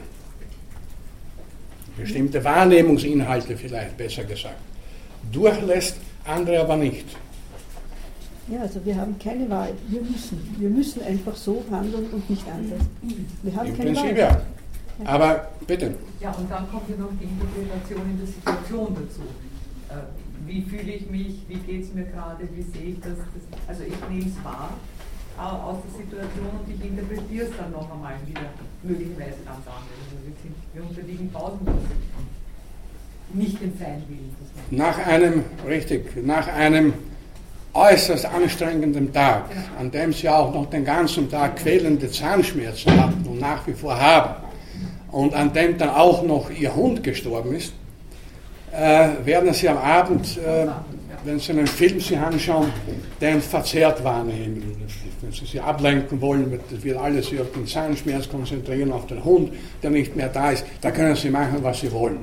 bestimmte 1.97 2.41
Wahrnehmungsinhalte 2.43 3.57
vielleicht 3.57 3.97
besser 3.97 4.23
gesagt, 4.23 4.55
durchlässt, 5.33 5.97
andere 6.25 6.61
aber 6.61 6.77
nicht. 6.77 7.05
Ja, 8.47 8.61
also 8.61 8.83
wir 8.83 8.95
haben 8.95 9.17
keine 9.19 9.49
Wahl. 9.49 9.73
Wir 9.87 10.01
müssen. 10.01 10.55
Wir 10.57 10.69
müssen 10.69 11.03
einfach 11.03 11.35
so 11.35 11.63
handeln 11.69 12.07
und 12.11 12.29
nicht 12.29 12.47
anders. 12.47 12.81
Wir 13.43 13.55
haben 13.55 13.67
Im 13.67 13.77
keine 13.77 13.91
Prinzip 13.91 14.11
Wahl. 14.11 14.17
ja. 14.17 14.41
Aber 15.05 15.49
bitte. 15.65 15.95
Ja, 16.19 16.31
und 16.31 16.49
dann 16.51 16.69
kommt 16.69 16.89
ja 16.89 16.97
noch 16.97 17.11
die 17.19 17.25
Interpretation 17.25 18.01
in 18.09 18.17
der 18.17 18.27
Situation 18.27 18.95
dazu. 18.95 19.21
Äh, 19.89 20.03
wie 20.45 20.61
fühle 20.63 20.91
ich 20.91 21.09
mich, 21.09 21.35
wie 21.47 21.55
geht 21.55 21.83
es 21.83 21.93
mir 21.93 22.05
gerade, 22.05 22.47
wie 22.53 22.63
sehe 22.63 22.89
ich 22.91 22.99
das, 22.99 23.17
das 23.17 23.43
also 23.67 23.83
ich 23.83 24.09
nehme 24.09 24.25
es 24.29 24.43
wahr 24.43 24.71
aus 25.39 25.77
der 25.87 26.03
Situation 26.03 26.51
und 26.51 26.67
ich 26.67 26.83
interpretiere 26.83 27.45
es 27.47 27.55
dann 27.55 27.71
noch 27.71 27.89
einmal 27.89 28.15
wieder 28.25 28.51
möglicherweise 28.83 29.39
ganz 29.45 29.63
anders. 29.63 29.95
Also 30.03 30.19
wir, 30.25 30.35
sind, 30.35 30.55
wir 30.73 30.83
unterliegen 30.83 31.31
tausend 31.31 31.63
nicht 33.33 33.61
dem 33.61 33.77
freien 33.77 34.03
Willen. 34.07 34.35
Nach 34.71 34.97
einem, 35.07 35.43
richtig, 35.67 36.25
nach 36.25 36.47
einem 36.47 36.93
äußerst 37.73 38.25
anstrengenden 38.25 39.11
Tag, 39.13 39.45
ja. 39.53 39.79
an 39.79 39.91
dem 39.91 40.11
sie 40.13 40.29
auch 40.29 40.53
noch 40.53 40.69
den 40.69 40.85
ganzen 40.85 41.29
Tag 41.29 41.57
quälende 41.57 42.09
Zahnschmerzen 42.09 42.91
hatten 42.99 43.25
und 43.27 43.39
nach 43.39 43.65
wie 43.67 43.73
vor 43.73 43.99
haben, 43.99 44.35
und 45.11 45.33
an 45.33 45.51
dem 45.53 45.77
dann 45.77 45.89
auch 45.89 46.23
noch 46.23 46.51
ihr 46.51 46.75
Hund 46.75 47.03
gestorben 47.03 47.55
ist, 47.55 47.73
äh, 48.71 49.09
werden 49.25 49.53
sie 49.53 49.67
am 49.67 49.77
Abend, 49.77 50.37
äh, 50.37 50.67
wenn 51.25 51.39
sie 51.39 51.51
einen 51.51 51.67
Film 51.67 51.99
sich 51.99 52.17
anschauen, 52.17 52.71
den 53.19 53.41
verzerrt 53.41 54.03
wahrnehmen. 54.03 54.75
Wenn 55.21 55.31
Sie 55.33 55.39
sich 55.39 55.61
ablenken 55.61 56.21
wollen, 56.21 56.57
wird 56.69 56.97
alles 56.97 57.27
sich 57.27 57.41
auf 57.41 57.51
den 57.51 57.67
Zahnschmerz 57.67 58.29
konzentrieren, 58.29 58.93
auf 58.93 59.05
den 59.07 59.21
Hund, 59.23 59.51
der 59.83 59.89
nicht 59.89 60.15
mehr 60.15 60.29
da 60.29 60.51
ist. 60.51 60.65
Da 60.79 60.91
können 60.91 61.15
Sie 61.15 61.29
machen, 61.29 61.57
was 61.61 61.81
Sie 61.81 61.91
wollen. 61.91 62.19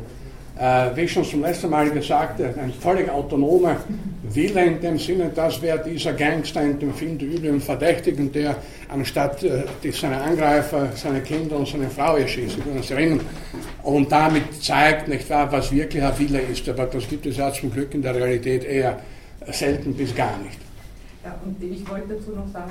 Äh, 0.58 0.96
wie 0.96 1.02
ich 1.02 1.12
schon 1.12 1.24
zum 1.24 1.42
letzten 1.42 1.68
Mal 1.68 1.90
gesagt, 1.90 2.40
ein 2.40 2.72
völlig 2.80 3.10
autonomer 3.10 3.76
Wille 4.22 4.64
in 4.64 4.80
dem 4.80 4.98
Sinne, 4.98 5.30
das 5.34 5.60
wäre 5.60 5.82
dieser 5.84 6.14
Gangster 6.14 6.62
in 6.62 6.78
dem 6.78 6.94
Film 6.94 7.18
der 7.18 7.28
üblichen 7.28 7.60
Verdächtigen, 7.60 8.32
der 8.32 8.56
anstatt 8.88 9.42
äh, 9.42 9.64
die, 9.82 9.90
seine 9.90 10.18
Angreifer, 10.18 10.88
seine 10.94 11.20
Kinder 11.20 11.58
und 11.58 11.68
seine 11.68 11.90
Frau 11.90 12.16
erschießt, 12.16 12.56
Sie 12.82 12.94
erinnern, 12.94 13.20
und 13.82 14.10
damit 14.10 14.62
zeigt, 14.62 15.08
nicht 15.08 15.28
wahr, 15.28 15.52
was 15.52 15.70
wirklich 15.70 16.02
ein 16.02 16.18
Wille 16.18 16.40
ist. 16.40 16.66
Aber 16.70 16.86
das 16.86 17.06
gibt 17.06 17.26
es 17.26 17.36
ja 17.36 17.52
zum 17.52 17.70
Glück 17.70 17.92
in 17.92 18.00
der 18.00 18.14
Realität 18.14 18.64
eher 18.64 18.98
selten 19.52 19.94
bis 19.94 20.14
gar 20.14 20.38
nicht. 20.38 20.58
Ja, 21.22 21.38
und 21.44 21.62
ich 21.62 21.86
wollte 21.90 22.14
dazu 22.14 22.30
noch 22.30 22.48
sagen, 22.48 22.70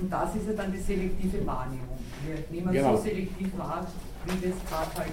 und 0.00 0.12
das 0.12 0.34
ist 0.34 0.48
ja 0.48 0.54
dann 0.54 0.72
die 0.72 0.80
selektive 0.80 1.46
Wahrnehmung. 1.46 1.98
Wir 2.26 2.36
nehmen 2.50 2.72
genau. 2.72 2.96
so 2.96 3.02
selektiv 3.02 3.48
wahr, 3.56 3.86
wie 4.26 4.48
es 4.48 4.54
gerade 4.68 4.96
halt. 4.96 5.12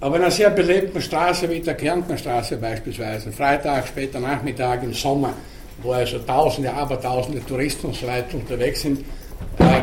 Aber 0.00 0.16
in 0.16 0.22
einer 0.22 0.30
sehr 0.30 0.50
belebten 0.50 1.00
Straße 1.00 1.48
wie 1.48 1.60
der 1.60 1.74
Kärntner 1.74 2.18
Straße 2.18 2.56
beispielsweise, 2.56 3.32
Freitag, 3.32 3.88
später 3.88 4.20
Nachmittag 4.20 4.82
im 4.82 4.92
Sommer, 4.92 5.32
wo 5.82 5.92
also 5.92 6.18
Tausende, 6.18 6.72
Abertausende 6.72 7.44
Touristen 7.44 7.86
und 7.88 7.96
so 7.96 8.06
weiter 8.06 8.36
unterwegs 8.36 8.82
sind, 8.82 9.04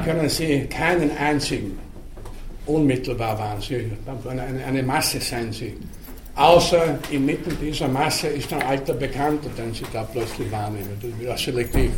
können 0.05 0.29
Sie 0.29 0.65
keinen 0.65 1.15
einzigen 1.17 1.79
unmittelbar 2.65 3.37
wahren. 3.37 3.61
Sie, 3.61 3.91
eine, 4.29 4.63
eine 4.65 4.83
Masse 4.83 5.19
sein 5.19 5.51
Sie 5.51 5.75
Außer 6.35 6.97
inmitten 7.11 7.57
dieser 7.61 7.87
Masse 7.87 8.27
ist 8.27 8.51
ein 8.53 8.63
alter 8.63 8.93
Bekannter, 8.93 9.49
den 9.57 9.73
Sie 9.73 9.83
da 9.91 10.03
plötzlich 10.03 10.49
wahrnehmen. 10.51 10.97
Das 11.01 11.09
ist 11.09 11.19
wieder 11.19 11.37
selektiv. 11.37 11.91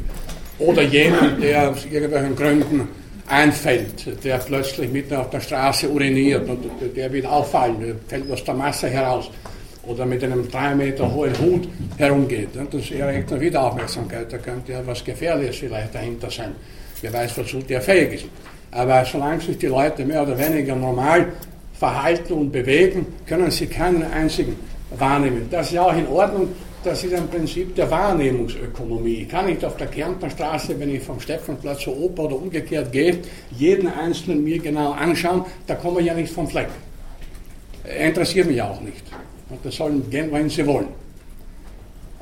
Oder 0.59 0.81
jemand, 0.83 1.41
der 1.41 1.69
aus 1.69 1.85
irgendwelchen 1.85 2.35
Gründen 2.35 2.87
einfällt, 3.27 4.23
der 4.23 4.37
plötzlich 4.37 4.91
mitten 4.91 5.15
auf 5.15 5.29
der 5.29 5.39
Straße 5.39 5.89
uriniert 5.89 6.47
und 6.49 6.65
der 6.95 7.11
wird 7.11 7.25
auffallen, 7.25 7.79
der 7.79 7.95
fällt 8.07 8.31
aus 8.31 8.43
der 8.43 8.53
Masse 8.53 8.89
heraus. 8.89 9.29
Oder 9.85 10.05
mit 10.05 10.23
einem 10.23 10.49
drei 10.49 10.73
Meter 10.73 11.13
hohen 11.13 11.37
Hut 11.39 11.67
herumgeht. 11.97 12.49
Das 12.71 12.89
erregt 12.91 13.29
dann 13.29 13.41
wieder 13.41 13.63
Aufmerksamkeit. 13.63 14.31
Da 14.31 14.37
könnte 14.37 14.71
ja 14.71 14.81
was 14.85 15.03
Gefährliches 15.03 15.57
vielleicht 15.57 15.93
dahinter 15.93 16.31
sein. 16.31 16.55
Wer 17.01 17.11
weiß, 17.11 17.37
wozu 17.37 17.59
der 17.59 17.81
fähig 17.81 18.13
ist. 18.13 18.25
Aber 18.71 19.03
solange 19.03 19.41
sich 19.41 19.57
die 19.57 19.67
Leute 19.67 20.05
mehr 20.05 20.23
oder 20.23 20.37
weniger 20.37 20.73
normal 20.73 21.27
verhalten 21.73 22.33
und 22.33 22.51
bewegen, 22.51 23.05
können 23.25 23.51
sie 23.51 23.67
keinen 23.67 24.03
einzigen 24.09 24.55
wahrnehmen. 24.97 25.47
Das 25.51 25.67
ist 25.67 25.73
ja 25.73 25.83
auch 25.83 25.97
in 25.97 26.07
Ordnung. 26.07 26.47
Das 26.83 27.01
ist 27.01 27.13
ein 27.13 27.29
Prinzip 27.29 27.75
der 27.75 27.89
Wahrnehmungsökonomie. 27.89 29.21
Ich 29.21 29.29
kann 29.29 29.45
nicht 29.45 29.63
auf 29.63 29.77
der 29.77 29.87
Kärntner 29.87 30.29
Straße, 30.29 30.77
wenn 30.77 30.93
ich 30.93 31.01
vom 31.01 31.17
Stephanplatz 31.17 31.79
zur 31.79 31.97
Oper 31.97 32.23
oder 32.25 32.35
umgekehrt 32.35 32.91
gehe, 32.91 33.19
jeden 33.51 33.87
Einzelnen 33.87 34.43
mir 34.43 34.59
genau 34.59 34.91
anschauen. 34.91 35.45
Da 35.65 35.75
komme 35.75 36.01
ich 36.01 36.07
ja 36.07 36.13
nicht 36.13 36.33
vom 36.33 36.45
Fleck. 36.45 36.67
Interessiert 37.85 38.47
mich 38.47 38.61
auch 38.61 38.81
nicht. 38.81 39.03
Und 39.49 39.59
das 39.63 39.75
sollen 39.75 40.09
gehen, 40.09 40.29
wohin 40.29 40.49
sie 40.49 40.65
wollen. 40.65 40.87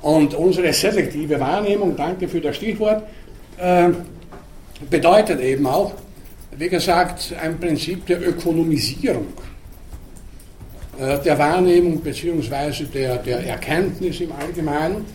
Und 0.04 0.36
unsere 0.36 0.72
selektive 0.74 1.40
Wahrnehmung, 1.40 1.96
danke 1.96 2.28
für 2.28 2.42
das 2.42 2.56
Stichwort, 2.56 3.02
äh, 3.58 3.90
bedeutet 4.92 5.40
eben 5.42 5.66
auch, 5.66 5.94
wie 6.56 6.70
gesagt, 6.70 7.34
ein 7.42 7.60
Prinzip 7.60 8.06
der 8.06 8.28
Ökonomisierung. 8.28 9.28
Äh, 11.00 11.20
der 11.20 11.38
Wahrnehmung 11.40 12.02
bzw. 12.02 12.86
Der, 12.94 13.18
der 13.18 13.46
Erkenntnis 13.48 14.20
im 14.22 14.32
Allgemeinen. 14.34 15.06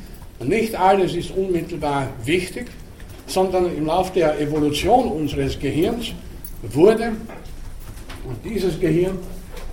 Nicht 0.42 0.74
alles 0.74 1.14
ist 1.14 1.30
unmittelbar 1.30 2.08
wichtig, 2.24 2.66
sondern 3.26 3.74
im 3.76 3.86
Laufe 3.86 4.12
der 4.14 4.38
Evolution 4.40 5.08
unseres 5.08 5.58
Gehirns 5.58 6.12
wurde 6.62 7.12
und 8.28 8.44
dieses 8.44 8.78
Gehirn 8.78 9.18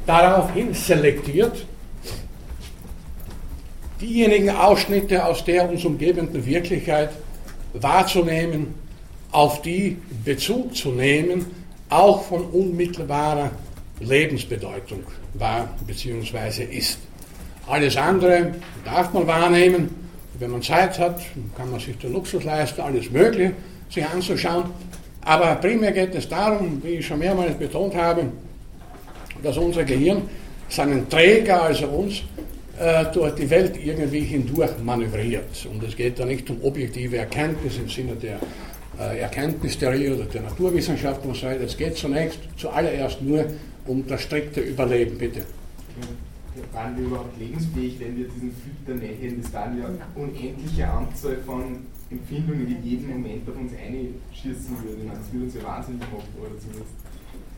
daraufhin 0.05 0.73
selektiert, 0.73 1.65
diejenigen 3.99 4.49
Ausschnitte 4.49 5.25
aus 5.25 5.43
der 5.43 5.69
uns 5.69 5.83
umgebenden 5.85 6.45
Wirklichkeit 6.45 7.09
wahrzunehmen, 7.73 8.73
auf 9.31 9.61
die 9.61 9.97
Bezug 10.23 10.75
zu 10.75 10.91
nehmen, 10.91 11.45
auch 11.89 12.23
von 12.23 12.45
unmittelbarer 12.45 13.51
Lebensbedeutung 14.05 15.03
war 15.33 15.69
bzw. 15.87 16.63
ist. 16.63 16.99
Alles 17.67 17.95
andere 17.97 18.53
darf 18.83 19.13
man 19.13 19.25
wahrnehmen. 19.27 19.89
Wenn 20.39 20.51
man 20.51 20.61
Zeit 20.61 20.99
hat, 20.99 21.21
kann 21.55 21.71
man 21.71 21.79
sich 21.79 21.97
den 21.97 22.11
Luxus 22.11 22.43
leisten, 22.43 22.81
alles 22.81 23.09
Mögliche 23.09 23.53
sich 23.89 24.05
anzuschauen. 24.05 24.65
Aber 25.21 25.55
primär 25.55 25.91
geht 25.91 26.15
es 26.15 26.27
darum, 26.27 26.81
wie 26.83 26.95
ich 26.95 27.07
schon 27.07 27.19
mehrmals 27.19 27.55
betont 27.57 27.95
habe, 27.95 28.25
dass 29.41 29.57
unser 29.57 29.83
Gehirn 29.83 30.23
seinen 30.69 31.07
Träger, 31.07 31.63
also 31.63 31.85
uns, 31.87 32.23
äh, 32.79 33.05
durch 33.13 33.35
die 33.35 33.49
Welt 33.49 33.77
irgendwie 33.81 34.21
hindurch 34.21 34.71
manövriert. 34.83 35.67
Und 35.71 35.83
es 35.83 35.95
geht 35.95 36.19
da 36.19 36.25
nicht 36.25 36.49
um 36.49 36.57
objektive 36.63 37.17
Erkenntnis 37.17 37.77
im 37.77 37.87
Sinne 37.87 38.15
der 38.15 38.39
Erkenntnistheorie 38.97 40.09
oder 40.11 40.25
der 40.25 40.41
Naturwissenschaft 40.41 41.25
und 41.25 41.35
so 41.35 41.47
weiter. 41.47 41.63
Es 41.63 41.77
geht 41.77 41.97
zunächst 41.97 42.39
zuallererst 42.57 43.21
nur 43.21 43.45
um 43.85 44.05
das 44.07 44.21
strikte 44.21 44.61
Überleben, 44.61 45.17
bitte. 45.17 45.41
Waren 46.71 46.97
wir 46.97 47.05
überhaupt 47.05 47.37
lebensfähig, 47.39 47.99
wenn 47.99 48.17
wir 48.17 48.27
diesen 48.27 48.53
Filter 48.85 48.99
nicht 48.99 49.21
hätten? 49.21 49.41
Das 49.41 49.53
waren 49.53 49.79
ja 49.79 49.89
unendliche 50.15 50.87
Anzahl 50.87 51.37
von 51.45 51.77
Empfindungen, 52.11 52.67
die 52.67 52.89
jeden 52.89 53.09
Moment 53.09 53.49
auf 53.49 53.55
uns 53.55 53.71
einschießen 53.73 54.77
würden. 54.83 55.09
Das 55.09 55.33
würde 55.33 55.45
uns 55.45 55.55
ja 55.55 55.63
wahnsinnig 55.63 56.01
machen, 56.01 56.27
oder 56.39 56.59
zumindest. 56.59 56.93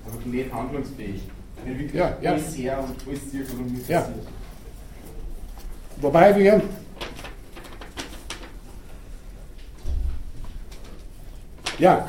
Aber 0.06 0.26
nicht 0.26 0.54
handlungsfähig. 0.54 1.22
Wenn 1.64 1.80
wirklich 1.80 1.94
ja, 1.94 2.18
ja. 2.22 2.32
alles 2.32 2.58
her 2.58 2.80
und 2.80 3.08
alles 3.08 3.52
und 3.52 3.74
nichts 3.74 3.88
ja. 3.88 4.08
Wobei 6.02 6.36
wir 6.38 6.62
ja, 11.80 12.08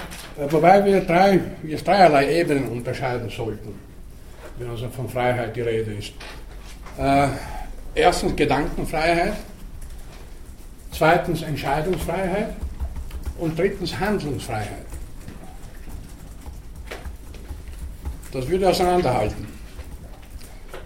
wobei 0.51 0.85
wir 0.85 1.01
drei, 1.01 1.41
jetzt 1.65 1.87
dreierlei 1.87 2.41
Ebenen 2.41 2.69
unterscheiden 2.69 3.29
sollten, 3.29 3.75
wenn 4.59 4.71
also 4.71 4.89
von 4.91 5.09
Freiheit 5.09 5.57
die 5.57 5.63
Rede 5.63 5.93
ist. 5.95 6.13
Äh, 6.99 7.29
erstens 7.95 8.37
Gedankenfreiheit, 8.37 9.35
zweitens 10.93 11.43
Entscheidungsfreiheit 11.43 12.55
und 13.39 13.59
drittens 13.59 13.99
Handlungsfreiheit. 13.99 14.87
Das 18.33 18.49
würde 18.49 18.69
auseinanderhalten. 18.69 19.47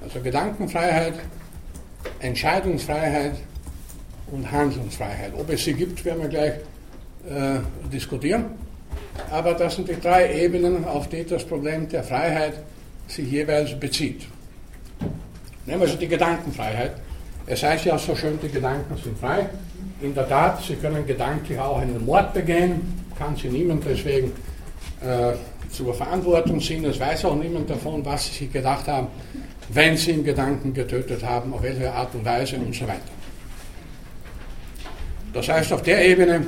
Also 0.02 0.20
Gedankenfreiheit, 0.20 1.14
Entscheidungsfreiheit 2.20 3.36
und 4.30 4.50
Handlungsfreiheit. 4.50 5.32
Ob 5.36 5.50
es 5.50 5.64
sie 5.64 5.74
gibt, 5.74 6.04
werden 6.04 6.22
wir 6.22 6.28
gleich 6.28 6.54
äh, 7.28 7.58
diskutieren. 7.92 8.59
Aber 9.30 9.54
das 9.54 9.76
sind 9.76 9.88
die 9.88 10.00
drei 10.00 10.42
Ebenen, 10.42 10.84
auf 10.84 11.08
die 11.08 11.24
das 11.24 11.44
Problem 11.44 11.88
der 11.88 12.02
Freiheit 12.02 12.54
sich 13.06 13.30
jeweils 13.30 13.78
bezieht. 13.78 14.26
Nehmen 15.66 15.80
wir 15.80 15.86
also 15.86 15.96
die 15.96 16.08
Gedankenfreiheit. 16.08 16.92
Es 17.46 17.62
heißt 17.62 17.84
ja 17.84 17.98
so 17.98 18.14
schön, 18.14 18.38
die 18.42 18.48
Gedanken 18.48 18.96
sind 19.02 19.18
frei. 19.18 19.48
In 20.00 20.14
der 20.14 20.28
Tat, 20.28 20.62
Sie 20.62 20.76
können 20.76 21.06
gedanklich 21.06 21.58
auch 21.58 21.78
einen 21.78 22.04
Mord 22.04 22.32
begehen, 22.32 23.04
kann 23.18 23.36
Sie 23.36 23.48
niemand 23.48 23.84
deswegen 23.84 24.32
äh, 25.02 25.32
zur 25.70 25.94
Verantwortung 25.94 26.60
ziehen. 26.60 26.84
Es 26.84 26.98
weiß 26.98 27.24
auch 27.26 27.36
niemand 27.36 27.68
davon, 27.68 28.04
was 28.04 28.26
Sie 28.26 28.44
sich 28.44 28.52
gedacht 28.52 28.86
haben 28.88 29.08
wenn 29.72 29.96
sie 29.96 30.12
im 30.12 30.24
Gedanken 30.24 30.74
getötet 30.74 31.24
haben, 31.24 31.52
auf 31.54 31.62
welche 31.62 31.92
Art 31.92 32.14
und 32.14 32.24
Weise 32.24 32.56
und 32.56 32.74
so 32.74 32.86
weiter. 32.86 33.00
Das 35.32 35.48
heißt, 35.48 35.72
auf 35.72 35.82
der 35.82 36.04
Ebene, 36.04 36.46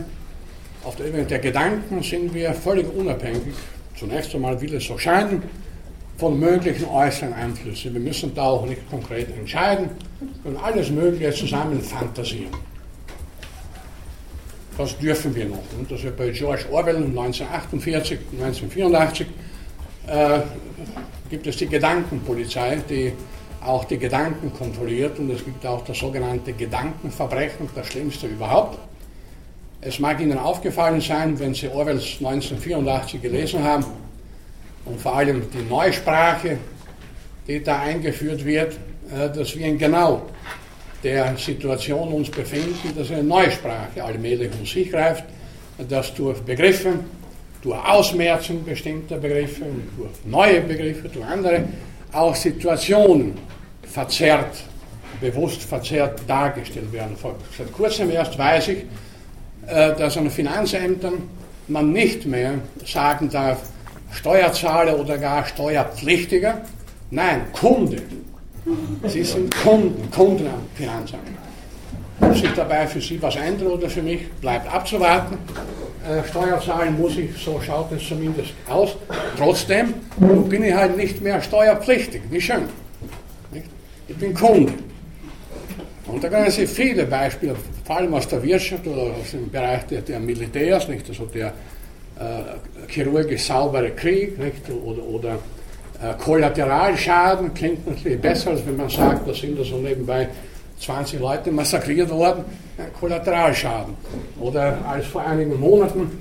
auf 0.84 0.96
der 0.96 1.06
Ebene 1.06 1.24
der 1.24 1.38
Gedanken 1.38 2.02
sind 2.02 2.34
wir 2.34 2.52
völlig 2.54 2.86
unabhängig, 2.94 3.54
zunächst 3.98 4.34
einmal 4.34 4.60
will 4.60 4.74
es 4.74 4.84
so 4.84 4.98
scheinen, 4.98 5.42
von 6.18 6.38
möglichen 6.38 6.86
äußeren 6.86 7.32
Einflüssen. 7.32 7.94
Wir 7.94 8.00
müssen 8.00 8.34
da 8.34 8.44
auch 8.44 8.66
nicht 8.66 8.88
konkret 8.90 9.28
entscheiden, 9.36 9.90
sondern 10.44 10.62
alles 10.62 10.90
Mögliche 10.90 11.32
zusammen 11.32 11.80
fantasieren. 11.80 12.52
Das 14.78 14.96
dürfen 14.98 15.34
wir 15.34 15.46
noch. 15.46 15.62
Und 15.78 15.90
das 15.90 16.02
wird 16.02 16.16
bei 16.16 16.30
George 16.30 16.64
Orwell 16.70 16.96
1948, 16.96 18.18
1984 18.32 19.26
äh, 20.06 20.40
gibt 21.28 21.46
es 21.46 21.56
die 21.56 21.66
Gedankenpolizei, 21.66 22.78
die 22.88 23.12
auch 23.64 23.84
die 23.84 23.98
Gedanken 23.98 24.52
kontrolliert 24.52 25.18
und 25.18 25.30
es 25.30 25.44
gibt 25.44 25.64
auch 25.66 25.84
das 25.84 25.98
sogenannte 25.98 26.52
Gedankenverbrechen, 26.52 27.68
das 27.74 27.86
Schlimmste 27.86 28.26
überhaupt. 28.26 28.78
Es 29.84 29.98
mag 29.98 30.20
Ihnen 30.20 30.38
aufgefallen 30.38 31.00
sein, 31.00 31.38
wenn 31.40 31.54
Sie 31.54 31.68
Orwells 31.68 32.16
1984 32.20 33.20
gelesen 33.20 33.64
haben 33.64 33.84
und 34.84 35.00
vor 35.00 35.16
allem 35.16 35.42
die 35.50 35.68
Neusprache, 35.68 36.56
die 37.48 37.62
da 37.62 37.80
eingeführt 37.80 38.44
wird, 38.44 38.74
äh, 39.12 39.28
dass 39.28 39.56
wir 39.56 39.66
in 39.66 39.78
genau 39.78 40.22
der 41.02 41.36
Situation 41.36 42.12
uns 42.12 42.30
befinden, 42.30 42.94
dass 42.96 43.10
eine 43.10 43.24
Neusprache 43.24 44.04
allmählich 44.04 44.52
um 44.58 44.64
sich 44.64 44.88
greift, 44.88 45.24
dass 45.88 46.14
durch 46.14 46.40
Begriffe 46.42 47.00
durch 47.62 47.84
Ausmerzung 47.84 48.64
bestimmter 48.64 49.16
Begriffe 49.16 49.64
durch 49.96 50.10
neue 50.24 50.60
Begriffe, 50.60 51.08
durch 51.08 51.24
andere, 51.24 51.64
auch 52.12 52.34
Situationen 52.34 53.34
verzerrt, 53.82 54.56
bewusst 55.20 55.62
verzerrt 55.62 56.20
dargestellt 56.26 56.92
werden. 56.92 57.16
Seit 57.56 57.72
kurzem 57.72 58.10
erst 58.10 58.36
weiß 58.36 58.68
ich, 58.68 58.84
dass 59.66 60.16
an 60.16 60.30
Finanzämtern 60.30 61.14
man 61.68 61.92
nicht 61.92 62.26
mehr 62.26 62.54
sagen 62.84 63.30
darf, 63.30 63.62
Steuerzahler 64.12 64.98
oder 64.98 65.18
gar 65.18 65.46
Steuerpflichtiger, 65.46 66.60
nein, 67.10 67.42
Kunde. 67.52 68.02
Sie 69.08 69.24
sind 69.24 69.54
Kunden, 69.56 70.10
Kunden 70.10 70.46
am 70.46 70.62
Finanzamt. 70.74 71.22
Ob 72.20 72.36
sich 72.36 72.52
dabei 72.54 72.86
für 72.86 73.00
Sie 73.00 73.20
was 73.20 73.34
ändert 73.36 73.68
oder 73.68 73.90
für 73.90 74.02
mich, 74.02 74.30
bleibt 74.40 74.72
abzuwarten. 74.72 75.38
Äh, 76.08 76.28
Steuer 76.28 76.60
zahlen 76.60 77.00
muss 77.00 77.16
ich, 77.16 77.30
so 77.42 77.60
schaut 77.60 77.90
es 77.92 78.06
zumindest 78.06 78.52
aus. 78.68 78.96
Trotzdem 79.36 79.94
bin 80.48 80.62
ich 80.62 80.74
halt 80.74 80.96
nicht 80.96 81.20
mehr 81.20 81.40
steuerpflichtig. 81.40 82.22
Wie 82.30 82.40
schön. 82.40 82.64
Ich 84.08 84.16
bin 84.16 84.34
Kunde. 84.34 84.74
Und 86.12 86.22
da 86.22 86.28
können 86.28 86.50
Sie 86.50 86.66
viele 86.66 87.06
Beispiele, 87.06 87.56
vor 87.84 87.96
allem 87.96 88.12
aus 88.12 88.28
der 88.28 88.42
Wirtschaft 88.42 88.86
oder 88.86 89.02
aus 89.02 89.30
dem 89.32 89.50
Bereich 89.50 89.86
der, 89.86 90.02
der 90.02 90.20
Militärs, 90.20 90.86
nicht? 90.86 91.08
also 91.08 91.24
der 91.24 91.46
äh, 92.20 92.90
chirurgisch 92.92 93.44
saubere 93.44 93.92
Krieg 93.92 94.38
nicht? 94.38 94.68
oder, 94.70 95.02
oder 95.02 95.38
äh, 96.02 96.12
Kollateralschaden 96.22 97.54
klingt 97.54 97.86
natürlich 97.88 98.20
besser, 98.20 98.50
als 98.50 98.66
wenn 98.66 98.76
man 98.76 98.90
sagt, 98.90 99.26
da 99.26 99.32
sind 99.32 99.56
so 99.64 99.78
nebenbei 99.78 100.28
20 100.78 101.18
Leute 101.18 101.50
massakriert 101.50 102.10
worden, 102.10 102.44
Kollateralschaden. 103.00 103.94
Oder 104.38 104.84
als 104.86 105.06
vor 105.06 105.22
einigen 105.22 105.58
Monaten, 105.58 106.18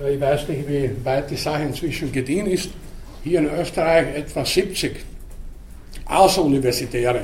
äh, 0.00 0.14
ich 0.14 0.20
weiß 0.20 0.46
nicht, 0.48 0.68
wie 0.68 0.90
weit 1.02 1.28
die 1.30 1.36
Sache 1.36 1.64
inzwischen 1.64 2.12
gediehen 2.12 2.46
ist, 2.46 2.70
hier 3.24 3.40
in 3.40 3.50
Österreich 3.50 4.14
etwa 4.14 4.44
70 4.44 5.04
außeruniversitäre 6.04 7.22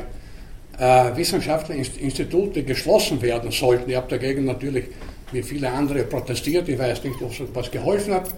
äh, 0.83 1.16
wissenschaftliche 1.16 2.01
Institute 2.01 2.64
geschlossen 2.64 3.23
werden 3.23 3.53
sollten. 3.53 3.88
Ich 3.88 3.97
habe 3.97 4.09
dagegen 4.09 4.45
natürlich 4.45 4.87
wie 5.31 5.42
viele 5.42 5.71
andere 5.71 6.03
protestiert, 6.03 6.68
ich 6.68 6.79
weiß 6.79 7.05
nicht, 7.05 7.23
ob 7.23 7.31
es 7.31 7.40
etwas 7.40 7.71
geholfen 7.71 8.14
hat, 8.14 8.29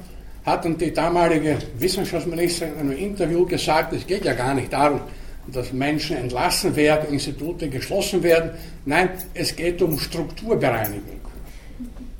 hat 0.45 0.65
dann 0.65 0.77
die 0.77 0.93
damalige 0.93 1.57
Wissenschaftsministerin 1.79 2.75
in 2.75 2.81
einem 2.81 2.99
Interview 2.99 3.47
gesagt, 3.47 3.95
es 3.95 4.07
geht 4.07 4.27
ja 4.27 4.35
gar 4.35 4.55
nicht 4.55 4.71
darum, 4.71 5.01
dass 5.47 5.73
Menschen 5.73 6.19
entlassen 6.19 6.77
werden, 6.77 7.13
Institute 7.13 7.67
geschlossen 7.69 8.23
werden. 8.23 8.51
Nein, 8.85 9.09
es 9.33 9.57
geht 9.57 9.81
um 9.81 9.99
Strukturbereinigung. 9.99 11.21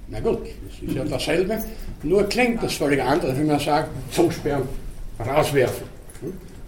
Na 0.09 0.21
gut, 0.21 0.41
das 0.67 0.89
ist 0.89 0.97
ja 0.97 1.05
dasselbe, 1.05 1.63
nur 2.03 2.25
klingt 2.31 2.63
das 2.63 2.73
völlig 2.75 3.03
anders, 3.03 3.37
wenn 3.37 3.47
man 3.47 3.61
sagt, 3.61 3.91
zusperren, 4.11 4.69
rauswerfen. 5.21 5.94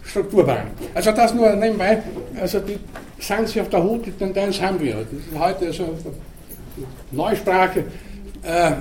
Strukturbereinigung. 0.07 0.89
Also 0.95 1.13
das 1.13 1.35
nur 1.35 1.55
nebenbei, 1.55 2.03
also 2.41 2.61
die, 2.61 2.79
seien 3.19 3.47
Sie 3.47 3.61
auf 3.61 3.69
der 3.69 3.83
Hut, 3.83 4.07
die 4.07 4.13
Tendenz 4.13 4.61
haben 4.61 4.81
wir. 4.81 5.05
Heute 5.39 5.67
ist 5.67 5.81
eine 5.81 5.91
Neusprache. 7.11 7.85
Äh, 8.43 8.73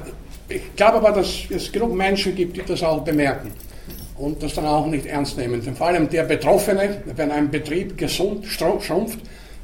ich 0.48 0.76
glaube 0.76 0.98
aber, 0.98 1.12
dass 1.12 1.28
es 1.50 1.72
genug 1.72 1.96
Menschen 1.96 2.36
gibt, 2.36 2.56
die 2.58 2.62
das 2.62 2.84
auch 2.84 3.04
bemerken 3.04 3.52
und 4.18 4.42
das 4.42 4.54
dann 4.54 4.66
auch 4.66 4.86
nicht 4.86 5.06
ernst 5.08 5.38
nehmen. 5.38 5.64
Denn 5.64 5.76
vor 5.76 5.88
allem 5.88 6.10
der 6.10 6.24
Betroffene, 6.24 7.02
wenn 7.16 7.32
ein 7.32 7.50
Betrieb 7.50 7.98
gesund 7.98 8.46
schrumpft 8.46 9.20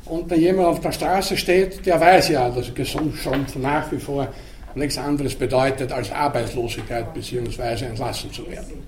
und 0.06 0.32
da 0.32 0.36
jemand 0.36 0.67
auf 0.67 0.80
der 0.80 0.91
Straße 0.91 1.38
steht, 1.38 1.86
der 1.86 2.00
weiß 2.00 2.30
ja, 2.30 2.50
dass 2.50 2.74
gesund 2.74 3.15
schrumpfen 3.15 3.62
nach 3.62 3.91
wie 3.91 4.00
vor 4.00 4.28
nichts 4.74 4.97
anderes 4.97 5.36
bedeutet 5.36 5.91
als 5.91 6.12
Arbeitslosigkeit 6.12 7.13
bzw. 7.13 7.86
entlassen 7.86 8.32
zu 8.32 8.50
werden. 8.50 8.84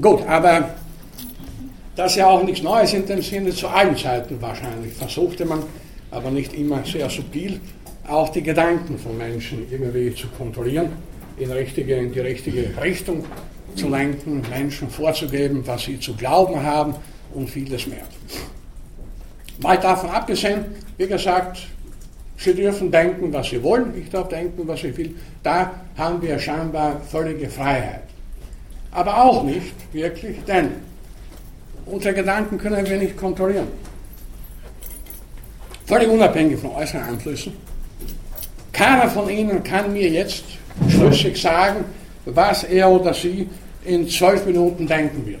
Gut, 0.00 0.26
aber 0.26 0.70
das 1.96 2.12
ist 2.12 2.16
ja 2.18 2.28
auch 2.28 2.42
nichts 2.42 2.62
Neues 2.62 2.92
in 2.94 3.06
dem 3.06 3.22
Sinne, 3.22 3.50
zu 3.50 3.68
allen 3.68 3.96
Zeiten 3.96 4.40
wahrscheinlich 4.40 4.92
versuchte 4.94 5.44
man 5.44 5.62
aber 6.10 6.30
nicht 6.30 6.52
immer 6.54 6.84
sehr 6.84 7.08
subtil, 7.08 7.60
auch 8.06 8.28
die 8.30 8.42
Gedanken 8.42 8.98
von 8.98 9.16
Menschen 9.16 9.66
irgendwie 9.70 10.14
zu 10.14 10.28
kontrollieren, 10.28 10.90
in, 11.38 11.50
richtige, 11.50 11.96
in 11.96 12.12
die 12.12 12.20
richtige 12.20 12.70
Richtung 12.82 13.24
zu 13.74 13.88
lenken, 13.88 14.42
Menschen 14.50 14.90
vorzugeben, 14.90 15.62
was 15.66 15.84
sie 15.84 15.98
zu 15.98 16.14
glauben 16.14 16.62
haben 16.62 16.94
und 17.34 17.48
vieles 17.48 17.86
mehr. 17.86 18.04
Mal 19.60 19.78
davon 19.78 20.10
abgesehen, 20.10 20.64
wie 20.98 21.06
gesagt, 21.06 21.66
Sie 22.36 22.54
dürfen 22.54 22.90
denken, 22.90 23.32
was 23.32 23.50
Sie 23.50 23.62
wollen, 23.62 23.92
ich 23.96 24.10
darf 24.10 24.28
denken, 24.28 24.66
was 24.66 24.82
ich 24.82 24.96
will. 24.96 25.14
Da 25.44 25.70
haben 25.96 26.20
wir 26.20 26.38
scheinbar 26.40 27.00
völlige 27.00 27.48
Freiheit. 27.48 28.02
Aber 28.90 29.22
auch 29.22 29.44
nicht 29.44 29.74
wirklich, 29.92 30.38
denn 30.44 30.72
unsere 31.86 32.14
Gedanken 32.14 32.58
können 32.58 32.86
wir 32.86 32.96
nicht 32.98 33.16
kontrollieren. 33.16 33.68
Völlig 35.86 36.08
unabhängig 36.08 36.58
von 36.58 36.70
äußeren 36.70 37.02
Einflüssen. 37.02 37.52
Keiner 38.72 39.08
von 39.08 39.28
Ihnen 39.28 39.62
kann 39.62 39.92
mir 39.92 40.08
jetzt 40.08 40.44
schlüssig 40.88 41.40
sagen, 41.40 41.84
was 42.24 42.64
er 42.64 42.88
oder 42.88 43.12
sie 43.12 43.48
in 43.84 44.08
zwölf 44.08 44.46
Minuten 44.46 44.86
denken 44.86 45.26
wird. 45.26 45.40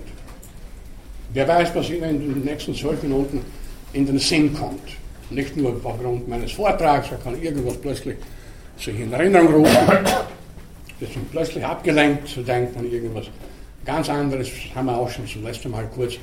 Wer 1.32 1.48
weiß, 1.48 1.70
was 1.74 1.88
Ihnen 1.88 2.20
in 2.20 2.34
den 2.34 2.44
nächsten 2.44 2.74
zwölf 2.74 3.02
Minuten 3.02 3.40
in 3.92 4.06
den 4.06 4.18
Sinn 4.18 4.52
kommt. 4.52 4.96
Nicht 5.30 5.56
nur 5.56 5.80
aufgrund 5.82 6.28
meines 6.28 6.52
Vortrags, 6.52 7.10
er 7.10 7.18
kann 7.18 7.40
irgendwas 7.40 7.76
plötzlich 7.78 8.16
sich 8.78 8.98
in 9.00 9.12
Erinnerung 9.12 9.54
rufen, 9.54 9.88
ist 11.00 11.12
plötzlich 11.30 11.64
abgelenkt 11.64 12.28
zu 12.28 12.42
denken 12.42 12.78
an 12.78 12.90
irgendwas 12.90 13.26
ganz 13.84 14.08
anderes, 14.08 14.48
haben 14.74 14.86
wir 14.86 14.96
auch 14.96 15.10
schon 15.10 15.26
zum 15.26 15.44
letzten 15.44 15.70
Mal 15.70 15.86
kurz 15.94 16.14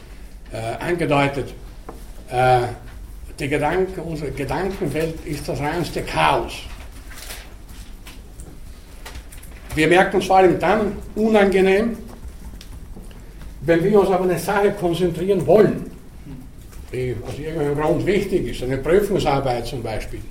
äh, 0.52 0.84
angedeutet. 0.84 1.54
Äh, 2.32 2.62
die 3.40 3.48
Gedanken, 3.48 4.02
unsere 4.02 4.32
Gedankenwelt 4.32 5.26
ist 5.26 5.48
das 5.48 5.60
reinste 5.60 6.02
Chaos. 6.02 6.54
Wir 9.76 9.88
merken 9.88 10.18
uns 10.18 10.26
vor 10.26 10.38
allem 10.38 10.60
dann 10.60 10.94
unangenehm, 11.16 11.98
wenn 13.62 13.84
wir 13.84 14.00
uns 14.00 14.10
auf 14.10 14.22
eine 14.22 14.38
Sache 14.40 14.72
konzentrieren 14.72 15.46
wollen, 15.46 15.92
die 16.92 17.16
aus 17.26 17.38
irgendeinem 17.38 17.80
Grund 17.80 18.06
wichtig 18.06 18.48
ist, 18.48 18.64
eine 18.64 18.78
Prüfungsarbeit 18.78 19.68
zum 19.68 19.84
Beispiel, 19.84 20.22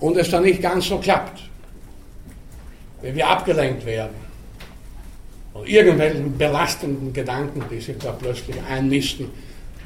und 0.00 0.16
es 0.16 0.30
dann 0.30 0.42
nicht 0.42 0.60
ganz 0.60 0.86
so 0.86 0.98
klappt, 0.98 1.40
wenn 3.00 3.14
wir 3.14 3.28
abgelenkt 3.28 3.86
werden 3.86 4.31
irgendwelchen 5.64 6.36
belastenden 6.36 7.12
Gedanken, 7.12 7.62
die 7.70 7.80
sich 7.80 7.98
da 7.98 8.12
plötzlich 8.12 8.56
einnisten, 8.68 9.30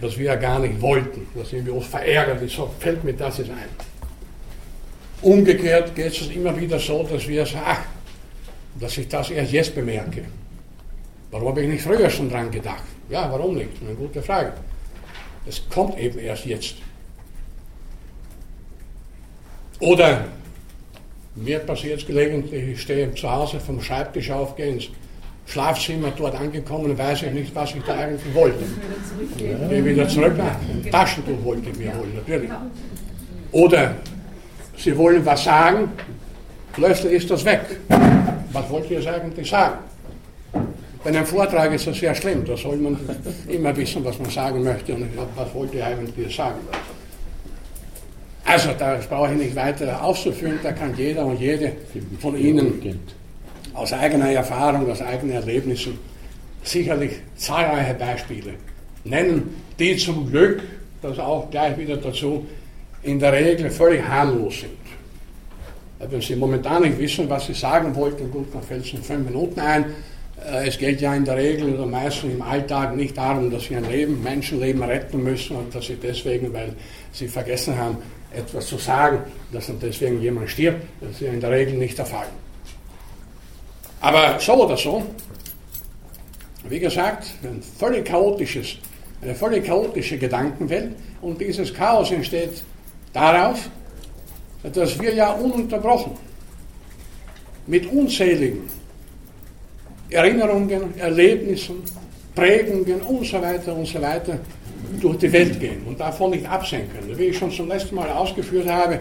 was 0.01 0.17
wir 0.19 0.27
ja 0.27 0.37
gar 0.37 0.59
nicht 0.59 0.81
wollten, 0.81 1.27
da 1.35 1.45
sind 1.45 1.67
wir 1.67 1.75
uns 1.75 1.87
verärgert, 1.87 2.39
wieso 2.41 2.71
fällt 2.79 3.03
mir 3.03 3.15
das 3.15 3.39
jetzt 3.39 3.51
ein? 3.51 3.69
Umgekehrt 5.23 5.95
geht 5.95 6.13
es 6.13 6.29
immer 6.29 6.59
wieder 6.59 6.79
so, 6.79 7.03
dass 7.03 7.27
wir 7.27 7.47
sagen, 7.47 7.65
ach, 7.67 7.81
dass 8.79 8.99
ich 8.99 9.09
das 9.09 9.31
erst 9.31 9.53
jetzt 9.53 9.75
bemerke. 9.75 10.25
Warum 11.31 11.49
habe 11.49 11.63
ich 11.63 11.69
nicht 11.69 11.83
früher 11.83 12.11
schon 12.11 12.31
dran 12.31 12.51
gedacht? 12.51 12.85
Ja, 13.09 13.31
warum 13.31 13.55
nicht? 13.55 13.71
Eine 13.81 13.95
gute 13.95 14.23
Frage. 14.23 14.53
Es 15.47 15.63
kommt 15.69 15.99
eben 15.99 16.19
erst 16.19 16.45
jetzt. 16.45 16.77
Oder 19.81 20.27
mir 21.35 21.59
passiert 21.61 22.01
es 22.01 22.07
gelegentlich, 22.07 22.63
ich 22.63 22.81
stehe 22.81 23.15
zu 23.15 23.31
Hause 23.31 23.61
vom 23.61 23.81
Schreibtisch 23.81 24.31
auf, 24.31 24.57
gehe 24.57 24.69
ins 24.69 24.89
Schlafzimmer, 25.47 26.13
dort 26.17 26.35
angekommen, 26.35 26.97
weiß 26.99 27.23
ich 27.23 27.33
nicht, 27.33 27.55
was 27.55 27.75
ich 27.75 27.83
da 27.85 27.95
eigentlich 27.95 28.35
wollte. 28.35 28.65
Ich 29.29 29.39
gehe 29.39 29.85
wieder 29.85 30.09
zurück, 30.09 30.35
Taschentuch 30.91 31.45
wollte 31.45 31.71
ich 31.71 31.79
mir 31.79 31.95
holen, 31.95 32.13
natürlich. 32.17 32.51
Oder 33.53 33.95
Sie 34.77 34.97
wollen 34.97 35.25
was 35.25 35.45
sagen, 35.45 35.91
plötzlich 36.73 37.15
ist 37.15 37.31
das 37.31 37.45
weg. 37.45 37.63
Was 38.53 38.69
wollt 38.71 38.91
ihr 38.91 38.99
eigentlich 39.13 39.49
sagen? 39.49 39.79
Bei 41.03 41.11
einem 41.11 41.25
Vortrag 41.25 41.73
ist 41.73 41.87
das 41.87 41.99
sehr 41.99 42.15
schlimm, 42.15 42.45
da 42.45 42.57
soll 42.57 42.77
man 42.77 42.99
immer 43.49 43.77
wissen, 43.77 44.05
was 44.05 44.19
man 44.19 44.29
sagen 44.29 44.63
möchte 44.65 44.95
und 44.95 45.09
was 45.37 45.55
wollt 45.55 45.73
ihr 45.73 45.87
eigentlich 45.87 46.35
sagen. 46.35 46.59
Also, 48.45 48.71
das 48.79 49.07
brauche 49.07 49.33
ich 49.33 49.39
nicht 49.39 49.57
weiter 49.57 50.03
auszuführen, 50.03 50.59
da 50.63 50.73
kann 50.73 50.95
jeder 50.97 51.25
und 51.25 51.41
jede 51.41 51.73
von 52.21 52.37
Ihnen 52.37 52.81
aus 53.77 53.93
eigener 53.93 54.31
Erfahrung, 54.31 54.91
aus 54.91 55.03
eigenen 55.03 55.37
Erlebnissen 55.37 55.99
sicherlich 56.63 57.13
zahlreiche 57.37 57.95
Beispiele 57.95 58.55
nennen, 59.05 59.63
die 59.79 59.97
zum 59.97 60.29
Glück, 60.31 60.63
das 61.03 61.19
auch 61.19 61.51
gleich 61.51 61.79
wieder 61.79 61.97
dazu, 61.97 62.47
in 63.03 63.21
der 63.21 63.33
Regel 63.33 63.71
völlig 63.71 64.03
harmlos 64.03 64.61
sind. 64.61 64.73
Wenn 65.99 66.21
Sie 66.21 66.37
momentan 66.37 66.83
nicht 66.83 66.99
wissen, 66.99 67.29
was 67.31 67.47
Sie 67.47 67.55
sagen 67.55 67.95
wollten, 67.95 68.31
gut, 68.31 68.53
dann 68.53 68.63
fällt 68.63 68.85
es 68.85 68.93
in 68.93 69.03
fünf 69.03 69.27
Minuten 69.27 69.61
ein. 69.61 69.85
Äh, 70.45 70.69
es 70.69 70.77
geht 70.77 71.01
ja 71.01 71.15
in 71.15 71.25
der 71.25 71.37
Regel 71.37 71.75
oder 71.75 71.87
meistens 71.87 72.35
im 72.35 72.43
Alltag 72.43 72.95
nicht 72.97 73.17
darum, 73.17 73.51
dass 73.51 73.65
Sie 73.65 73.77
ein 73.77 73.89
Leben, 73.89 74.23
Menschenleben 74.23 74.83
retten 74.83 75.23
müssen 75.23 75.57
und 75.57 75.75
dass 75.75 75.87
Sie 75.87 75.97
deswegen, 75.97 76.53
weil 76.53 76.75
Sie 77.13 77.29
vergessen 77.29 77.79
haben, 77.79 77.97
etwas 78.35 78.67
zu 78.67 78.77
sagen, 78.77 79.21
dass 79.53 79.69
dann 79.69 79.79
deswegen 79.81 80.21
jemand 80.21 80.51
stirbt. 80.51 80.85
Das 81.01 81.13
ist 81.13 81.21
ja 81.21 81.33
in 81.33 81.41
der 81.41 81.51
Regel 81.51 81.75
nicht 81.75 81.97
der 81.97 82.07
Fall. 82.07 82.27
Aber 84.07 84.39
so 84.39 84.53
oder 84.65 84.77
so, 84.77 85.03
wie 86.69 86.79
gesagt, 86.79 87.27
ein 87.43 87.61
völlig 87.61 88.05
chaotisches, 88.05 88.77
eine 89.21 89.35
völlig 89.35 89.65
chaotische 89.65 90.17
Gedankenwelt 90.17 90.93
und 91.23 91.41
dieses 91.41 91.75
Chaos 91.75 92.13
entsteht 92.13 92.63
darauf, 93.13 93.69
dass 94.63 95.01
wir 95.01 95.13
ja 95.13 95.33
ununterbrochen 95.33 96.13
mit 97.67 97.91
unzähligen 97.91 98.71
Erinnerungen, 100.09 100.97
Erlebnissen, 100.99 101.83
Prägungen 102.33 103.01
und 103.01 103.27
so 103.27 103.43
weiter 103.43 103.75
und 103.75 103.89
so 103.89 104.01
weiter 104.01 104.39
durch 105.01 105.19
die 105.19 105.33
Welt 105.33 105.59
gehen 105.59 105.83
und 105.85 105.99
davon 105.99 106.31
nicht 106.31 106.49
absehen 106.49 106.89
können. 106.93 107.19
Wie 107.19 107.25
ich 107.25 107.39
schon 107.39 107.51
zum 107.51 107.67
letzten 107.67 107.97
Mal 107.97 108.09
ausgeführt 108.13 108.69
habe, 108.69 109.01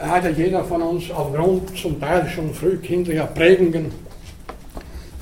hat 0.00 0.24
ja 0.24 0.30
jeder 0.30 0.64
von 0.64 0.80
uns 0.80 1.10
aufgrund 1.10 1.76
zum 1.76 2.00
Teil 2.00 2.26
schon 2.30 2.54
frühkindlicher 2.54 3.26
Prägungen 3.26 4.07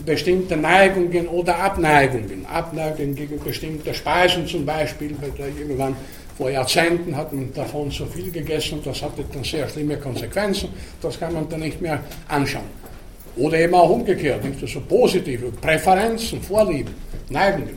bestimmte 0.06 0.56
Neigungen 0.56 1.28
oder 1.28 1.58
Abneigungen. 1.58 2.46
Abneigungen 2.46 3.14
gegen 3.14 3.38
bestimmte 3.42 3.92
Speisen 3.92 4.46
zum 4.46 4.64
Beispiel, 4.64 5.14
weil 5.20 5.32
da 5.36 5.44
irgendwann 5.46 5.96
vor 6.38 6.50
Jahrzehnten 6.50 7.16
hat 7.16 7.32
man 7.32 7.52
davon 7.52 7.90
so 7.90 8.06
viel 8.06 8.30
gegessen, 8.30 8.80
das 8.84 9.02
hatte 9.02 9.24
dann 9.32 9.42
sehr 9.42 9.68
schlimme 9.68 9.96
Konsequenzen, 9.96 10.68
das 11.02 11.18
kann 11.18 11.32
man 11.32 11.48
dann 11.48 11.60
nicht 11.60 11.80
mehr 11.80 12.00
anschauen. 12.28 12.64
Oder 13.36 13.58
eben 13.58 13.74
auch 13.74 13.90
umgekehrt, 13.90 14.44
nicht 14.44 14.66
so 14.66 14.80
positive 14.80 15.50
Präferenzen, 15.50 16.40
Vorlieben, 16.40 16.94
Neigungen, 17.28 17.76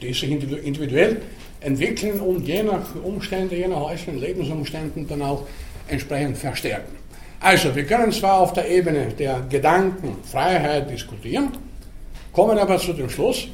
die 0.00 0.12
sich 0.12 0.30
individuell 0.30 1.20
entwickeln 1.60 2.20
und 2.20 2.46
je 2.46 2.62
nach 2.62 2.94
Umstände, 3.02 3.56
je 3.56 3.68
nach 3.68 3.82
äußeren 3.82 4.18
Lebensumständen 4.18 5.06
dann 5.06 5.22
auch 5.22 5.46
entsprechend 5.88 6.38
verstärken. 6.38 6.99
Also, 7.40 7.74
wir 7.74 7.84
können 7.84 8.12
zwar 8.12 8.40
auf 8.40 8.52
der 8.52 8.68
Ebene 8.70 9.06
der 9.18 9.40
Gedankenfreiheit 9.48 10.90
diskutieren, 10.90 11.48
kommen 12.32 12.58
aber 12.58 12.78
zu 12.78 12.92
dem 12.92 13.08
Schluss, 13.08 13.48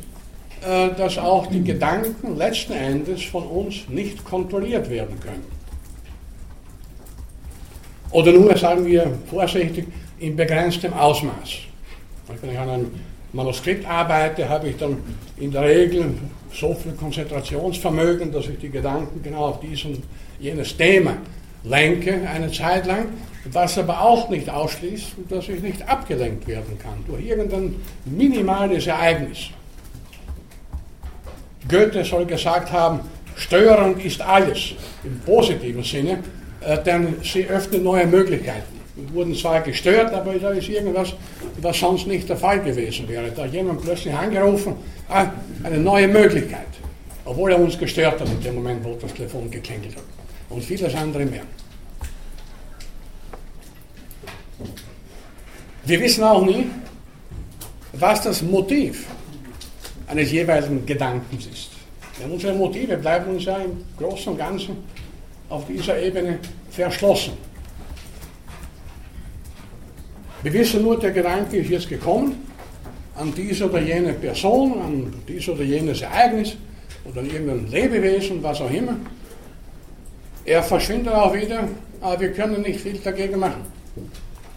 äh, 0.61 0.88
dass 0.96 1.16
auch 1.18 1.46
die 1.46 1.62
Gedanken 1.62 2.37
letzten 2.37 2.72
Endes 2.72 3.22
von 3.25 3.44
uns 3.44 3.88
nicht 3.88 4.25
kontrolliert 4.25 4.90
werden 4.90 5.20
können. 5.20 5.44
Oder 8.11 8.33
nur, 8.33 8.57
sagen 8.57 8.85
wir 8.87 9.18
vorsichtig, 9.31 9.87
in 10.18 10.35
begrenztem 10.35 10.92
Ausmaß. 10.92 11.59
Wenn 12.40 12.51
ich 12.51 12.59
an 12.59 12.68
einem 12.68 12.90
Manuskript 13.33 13.87
arbeite, 13.87 14.49
habe 14.49 14.68
ich 14.68 14.77
dann 14.77 14.96
in 15.37 15.53
der 15.53 15.62
Regel 15.62 16.14
so 16.53 16.75
viel 16.75 16.92
Konzentrationsvermögen, 16.92 18.33
dass 18.33 18.49
ich 18.49 18.59
die 18.59 18.70
Gedanken 18.70 19.22
genau 19.22 19.46
auf 19.46 19.61
dies 19.61 19.85
und 19.85 20.03
jenes 20.40 20.77
Thema 20.77 21.18
lenke, 21.62 22.29
eine 22.29 22.51
Zeit 22.51 22.87
lang, 22.87 23.09
was 23.52 23.78
aber 23.78 24.00
auch 24.00 24.28
nicht 24.28 24.48
ausschließt, 24.48 25.06
dass 25.28 25.48
ich 25.48 25.61
nicht 25.62 25.88
abgelenkt 25.88 26.46
werden 26.46 26.78
kann 26.78 27.04
durch 27.06 27.24
irgendein 27.24 27.76
minimales 28.04 28.87
Ereignis. 28.87 29.50
Goethe 31.68 32.04
soll 32.04 32.26
gesagt 32.26 32.72
haben, 32.72 33.00
störend 33.37 34.04
ist 34.04 34.20
alles 34.20 34.74
im 35.04 35.18
positiven 35.20 35.82
Sinne, 35.82 36.18
äh, 36.61 36.82
denn 36.82 37.16
sie 37.22 37.46
öffnen 37.46 37.82
neue 37.82 38.06
Möglichkeiten. 38.06 38.76
Wir 38.96 39.12
wurden 39.12 39.35
zwar 39.35 39.61
gestört, 39.61 40.12
aber 40.14 40.35
da 40.35 40.50
ist 40.50 40.68
irgendwas, 40.68 41.12
was 41.61 41.78
sonst 41.78 42.06
nicht 42.06 42.28
der 42.28 42.37
Fall 42.37 42.61
gewesen 42.61 43.06
wäre. 43.09 43.30
Da 43.30 43.44
hat 43.44 43.52
jemand 43.52 43.82
plötzlich 43.82 44.14
angerufen, 44.14 44.74
ah, 45.09 45.26
eine 45.62 45.78
neue 45.78 46.09
Möglichkeit. 46.09 46.66
Obwohl 47.24 47.50
er 47.52 47.59
uns 47.59 47.76
gestört 47.76 48.20
hat 48.20 48.28
in 48.28 48.40
dem 48.40 48.54
Moment, 48.54 48.85
wo 48.85 48.94
das 48.94 49.12
Telefon 49.12 49.50
geklingelt 49.50 49.96
hat. 49.96 50.04
Und 50.48 50.64
vieles 50.64 50.94
andere 50.94 51.26
mehr. 51.26 51.42
Wir 55.87 56.01
wissen 56.01 56.25
auch 56.25 56.44
nie, 56.44 56.66
was 57.92 58.20
das 58.20 58.42
Motiv 58.42 59.07
eines 60.09 60.33
jeweiligen 60.33 60.85
Gedankens 60.85 61.46
ist. 61.46 61.70
Denn 62.20 62.29
unsere 62.29 62.55
Motive 62.55 62.96
bleiben 62.96 63.31
uns 63.31 63.44
ja 63.44 63.59
im 63.59 63.85
Großen 63.96 64.33
und 64.33 64.38
Ganzen 64.38 64.79
auf 65.49 65.64
dieser 65.68 66.03
Ebene 66.03 66.40
verschlossen. 66.70 67.35
Wir 70.42 70.53
wissen 70.53 70.83
nur, 70.83 70.99
der 70.99 71.12
Gedanke 71.12 71.59
ist 71.59 71.70
jetzt 71.70 71.88
gekommen 71.88 72.35
an 73.14 73.33
diese 73.33 73.70
oder 73.70 73.81
jene 73.81 74.12
Person, 74.14 74.81
an 74.81 75.14
dies 75.29 75.49
oder 75.49 75.62
jenes 75.62 76.03
Ereignis 76.03 76.57
oder 77.05 77.20
an 77.20 77.27
irgendein 77.27 77.70
Lebewesen, 77.70 78.42
was 78.42 78.61
auch 78.61 78.72
immer. 78.72 78.96
Er 80.44 80.64
verschwindet 80.64 81.14
auch 81.14 81.33
wieder, 81.33 81.68
aber 82.01 82.20
wir 82.20 82.33
können 82.33 82.62
nicht 82.62 82.81
viel 82.81 82.99
dagegen 82.99 83.38
machen 83.38 83.77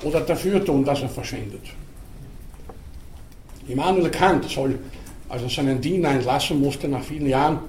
oder 0.04 0.22
dafür 0.22 0.64
tun, 0.64 0.84
dass 0.84 1.02
er 1.02 1.10
verschwindet. 1.10 1.62
Immanuel 3.68 4.10
Kant 4.10 4.50
soll 4.50 4.80
also 5.30 5.48
seinen 5.48 5.80
Diener 5.80 6.10
entlassen 6.10 6.60
musste 6.60 6.88
nach 6.88 7.04
vielen 7.04 7.28
Jahren, 7.28 7.60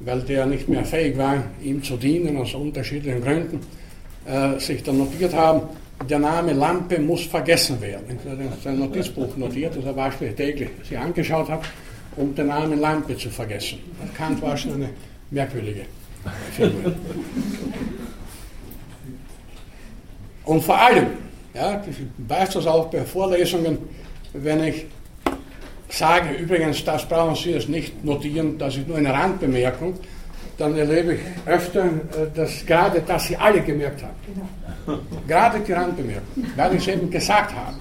weil 0.00 0.20
der 0.22 0.46
nicht 0.46 0.68
mehr 0.68 0.84
fähig 0.84 1.16
war, 1.16 1.44
ihm 1.62 1.82
zu 1.82 1.96
dienen, 1.96 2.36
aus 2.36 2.54
unterschiedlichen 2.54 3.22
Gründen, 3.22 3.60
äh, 4.26 4.58
sich 4.58 4.82
dann 4.82 4.98
notiert 4.98 5.32
haben, 5.32 5.62
der 6.08 6.18
Name 6.18 6.52
Lampe 6.52 6.98
muss 6.98 7.24
vergessen 7.26 7.80
werden. 7.80 8.18
Er 8.24 8.50
hat 8.50 8.62
sein 8.62 8.78
Notizbuch 8.78 9.36
notiert, 9.36 9.76
das 9.76 9.84
er 9.84 9.96
wahrscheinlich 9.96 10.34
täglich 10.34 10.70
sich 10.86 10.98
angeschaut 10.98 11.48
hat, 11.48 11.62
um 12.16 12.34
den 12.34 12.48
Namen 12.48 12.80
Lampe 12.80 13.16
zu 13.16 13.30
vergessen. 13.30 13.78
Kant 14.16 14.42
war 14.42 14.56
schon 14.56 14.74
eine 14.74 14.90
merkwürdige 15.30 15.82
Figur. 16.52 16.92
Und 20.44 20.62
vor 20.62 20.78
allem, 20.78 21.06
ja, 21.54 21.82
ich 21.88 21.96
weiß 22.28 22.50
das 22.50 22.66
auch 22.66 22.86
bei 22.86 23.04
Vorlesungen, 23.04 23.78
wenn 24.32 24.64
ich 24.64 24.86
sage, 25.88 26.34
übrigens, 26.34 26.84
das 26.84 27.06
brauchen 27.08 27.36
Sie 27.36 27.52
jetzt 27.52 27.68
nicht 27.68 28.04
notieren, 28.04 28.58
das 28.58 28.76
ist 28.76 28.88
nur 28.88 28.98
eine 28.98 29.12
Randbemerkung, 29.12 29.94
dann 30.58 30.76
erlebe 30.76 31.14
ich 31.14 31.20
öfter, 31.46 31.84
äh, 31.84 31.90
dass 32.34 32.64
gerade 32.66 33.02
das 33.06 33.26
Sie 33.26 33.36
alle 33.36 33.60
gemerkt 33.60 34.02
haben. 34.02 35.00
Gerade 35.26 35.60
die 35.60 35.72
Randbemerkung, 35.72 36.44
weil 36.56 36.74
ich 36.74 36.86
es 36.86 36.94
eben 36.94 37.10
gesagt 37.10 37.54
habe. 37.54 37.76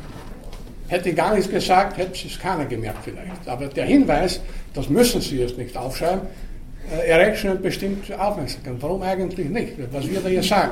Hätte 0.88 1.09
ich 1.09 1.15
gar 1.15 1.33
nichts 1.33 1.49
gesagt, 1.49 1.97
hätte 1.97 2.27
es 2.27 2.39
keiner 2.39 2.65
gemerkt 2.65 2.99
vielleicht. 3.03 3.47
Aber 3.47 3.67
der 3.67 3.86
Hinweis, 3.86 4.39
das 4.73 4.89
müssen 4.89 5.21
Sie 5.21 5.39
jetzt 5.39 5.57
nicht 5.57 5.75
aufschreiben, 5.75 6.21
äh, 6.91 7.09
erregt 7.09 7.38
schon 7.38 7.62
bestimmte 7.62 8.19
Aufmerksamkeit. 8.19 8.75
Warum 8.79 9.01
eigentlich 9.01 9.49
nicht? 9.49 9.73
Was 9.91 10.07
wir 10.07 10.19
da 10.19 10.29
hier 10.29 10.43
sagen. 10.43 10.71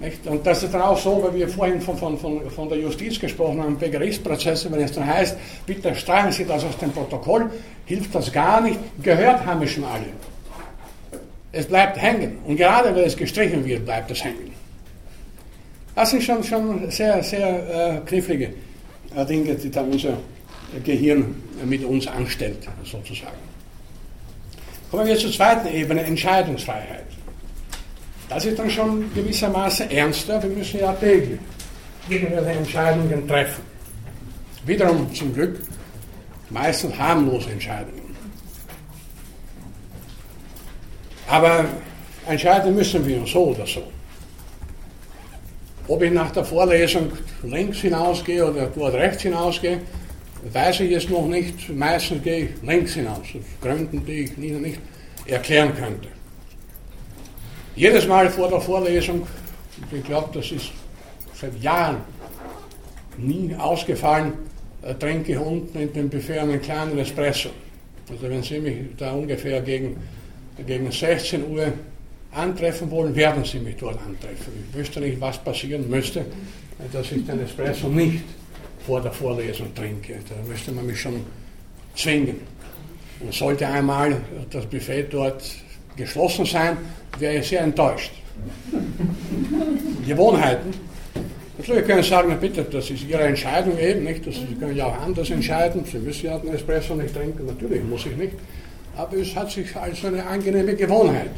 Nicht? 0.00 0.24
Und 0.26 0.46
das 0.46 0.62
ist 0.62 0.72
dann 0.72 0.82
auch 0.82 0.98
so, 0.98 1.22
weil 1.22 1.34
wir 1.34 1.48
vorhin 1.48 1.80
von, 1.80 1.96
von, 1.96 2.18
von, 2.18 2.50
von 2.50 2.68
der 2.68 2.78
Justiz 2.78 3.18
gesprochen 3.18 3.60
haben, 3.60 3.76
bei 3.78 3.88
Gerichtsprozessen, 3.88 4.70
wenn 4.70 4.80
es 4.80 4.92
dann 4.92 5.06
heißt, 5.06 5.36
bitte 5.66 5.94
streichen 5.94 6.30
Sie 6.30 6.44
das 6.44 6.64
aus 6.64 6.78
dem 6.78 6.92
Protokoll, 6.92 7.50
hilft 7.84 8.14
das 8.14 8.32
gar 8.32 8.60
nicht. 8.60 8.78
Gehört 9.02 9.44
haben 9.44 9.60
wir 9.60 9.68
schon 9.68 9.84
alle. 9.84 10.06
Es 11.50 11.66
bleibt 11.66 12.00
hängen. 12.00 12.38
Und 12.46 12.56
gerade 12.56 12.94
wenn 12.94 13.04
es 13.04 13.16
gestrichen 13.16 13.64
wird, 13.64 13.84
bleibt 13.84 14.10
es 14.10 14.22
hängen. 14.22 14.52
Das 15.96 16.10
sind 16.10 16.22
schon, 16.22 16.44
schon 16.44 16.88
sehr, 16.92 17.20
sehr 17.24 17.96
äh, 17.96 18.06
knifflige 18.06 18.52
äh, 19.16 19.26
Dinge, 19.26 19.54
die 19.56 19.68
da 19.68 19.80
unser 19.80 20.18
Gehirn 20.84 21.42
mit 21.64 21.82
uns 21.82 22.06
anstellt, 22.06 22.68
sozusagen. 22.84 23.48
Kommen 24.90 25.06
wir 25.06 25.16
zur 25.16 25.32
zweiten 25.32 25.66
Ebene, 25.74 26.02
Entscheidungsfreiheit. 26.02 27.17
Das 28.28 28.44
ist 28.44 28.58
dann 28.58 28.70
schon 28.70 29.12
gewissermaßen 29.14 29.90
ernster. 29.90 30.42
Wir 30.42 30.50
müssen 30.50 30.80
ja 30.80 30.92
täglich 30.92 31.38
irgendwelche 32.08 32.58
Entscheidungen 32.58 33.26
treffen. 33.26 33.62
Wiederum 34.66 35.12
zum 35.14 35.32
Glück 35.32 35.60
meistens 36.50 36.96
harmlose 36.98 37.50
Entscheidungen. 37.50 38.16
Aber 41.26 41.64
entscheiden 42.26 42.74
müssen 42.74 43.06
wir 43.06 43.26
so 43.26 43.48
oder 43.48 43.66
so. 43.66 43.82
Ob 45.86 46.02
ich 46.02 46.12
nach 46.12 46.30
der 46.30 46.44
Vorlesung 46.44 47.12
links 47.42 47.78
hinausgehe 47.78 48.44
oder 48.44 48.66
dort 48.66 48.94
rechts 48.94 49.22
hinausgehe, 49.22 49.80
weiß 50.52 50.80
ich 50.80 50.90
jetzt 50.90 51.10
noch 51.10 51.26
nicht. 51.26 51.68
Meistens 51.70 52.22
gehe 52.22 52.44
ich 52.44 52.50
links 52.62 52.94
hinaus, 52.94 53.20
aus 53.20 53.40
Gründen, 53.60 54.04
die 54.04 54.24
ich 54.24 54.36
nicht 54.36 54.80
erklären 55.26 55.74
könnte. 55.74 56.08
Jedes 57.78 58.08
Mal 58.08 58.28
vor 58.28 58.48
der 58.48 58.60
Vorlesung, 58.60 59.24
ich 59.92 60.02
glaube, 60.02 60.30
das 60.32 60.50
ist 60.50 60.72
seit 61.32 61.62
Jahren 61.62 61.98
nie 63.16 63.54
ausgefallen, 63.54 64.32
äh, 64.82 64.94
trinke 64.94 65.30
ich 65.30 65.38
unten 65.38 65.78
in 65.78 65.92
dem 65.92 66.10
Buffet 66.10 66.40
einen 66.40 66.60
kleinen 66.60 66.98
Espresso. 66.98 67.50
Also 68.10 68.28
wenn 68.28 68.42
Sie 68.42 68.58
mich 68.58 68.78
da 68.96 69.12
ungefähr 69.12 69.60
gegen, 69.60 69.96
gegen 70.66 70.90
16 70.90 71.48
Uhr 71.52 71.72
antreffen 72.32 72.90
wollen, 72.90 73.14
werden 73.14 73.44
Sie 73.44 73.60
mich 73.60 73.76
dort 73.76 74.00
antreffen. 74.04 74.52
Ich 74.72 74.76
wüsste 74.76 74.98
nicht, 74.98 75.20
was 75.20 75.38
passieren 75.38 75.88
müsste, 75.88 76.26
dass 76.92 77.12
ich 77.12 77.24
den 77.24 77.42
Espresso 77.42 77.86
nicht 77.86 78.24
vor 78.84 79.00
der 79.00 79.12
Vorlesung 79.12 79.72
trinke. 79.72 80.14
Da 80.28 80.34
müsste 80.50 80.72
man 80.72 80.84
mich 80.84 81.00
schon 81.00 81.24
zwingen. 81.94 82.40
Und 83.20 83.32
sollte 83.32 83.68
einmal 83.68 84.20
das 84.50 84.66
Buffet 84.66 85.04
dort 85.10 85.44
geschlossen 85.98 86.46
sein, 86.46 86.76
wäre 87.18 87.36
ich 87.36 87.48
sehr 87.48 87.60
enttäuscht. 87.60 88.12
Gewohnheiten. 90.06 90.72
Natürlich 91.58 91.86
können 91.86 92.02
Sie 92.02 92.08
sagen, 92.08 92.36
bitte, 92.40 92.62
das 92.62 92.88
ist 92.88 93.04
Ihre 93.06 93.22
Entscheidung 93.22 93.78
eben, 93.78 94.04
nicht? 94.04 94.26
Das, 94.26 94.36
Sie 94.36 94.54
können 94.58 94.76
ja 94.76 94.86
auch 94.86 95.02
anders 95.02 95.28
entscheiden. 95.30 95.84
Sie 95.84 95.98
müssen 95.98 96.26
ja 96.26 96.38
den 96.38 96.54
Espresso 96.54 96.94
nicht 96.94 97.14
trinken, 97.14 97.46
natürlich 97.46 97.82
muss 97.82 98.06
ich 98.06 98.16
nicht. 98.16 98.34
Aber 98.96 99.16
es 99.16 99.34
hat 99.34 99.50
sich 99.50 99.74
als 99.76 100.04
eine 100.04 100.24
angenehme 100.24 100.74
Gewohnheit 100.74 101.30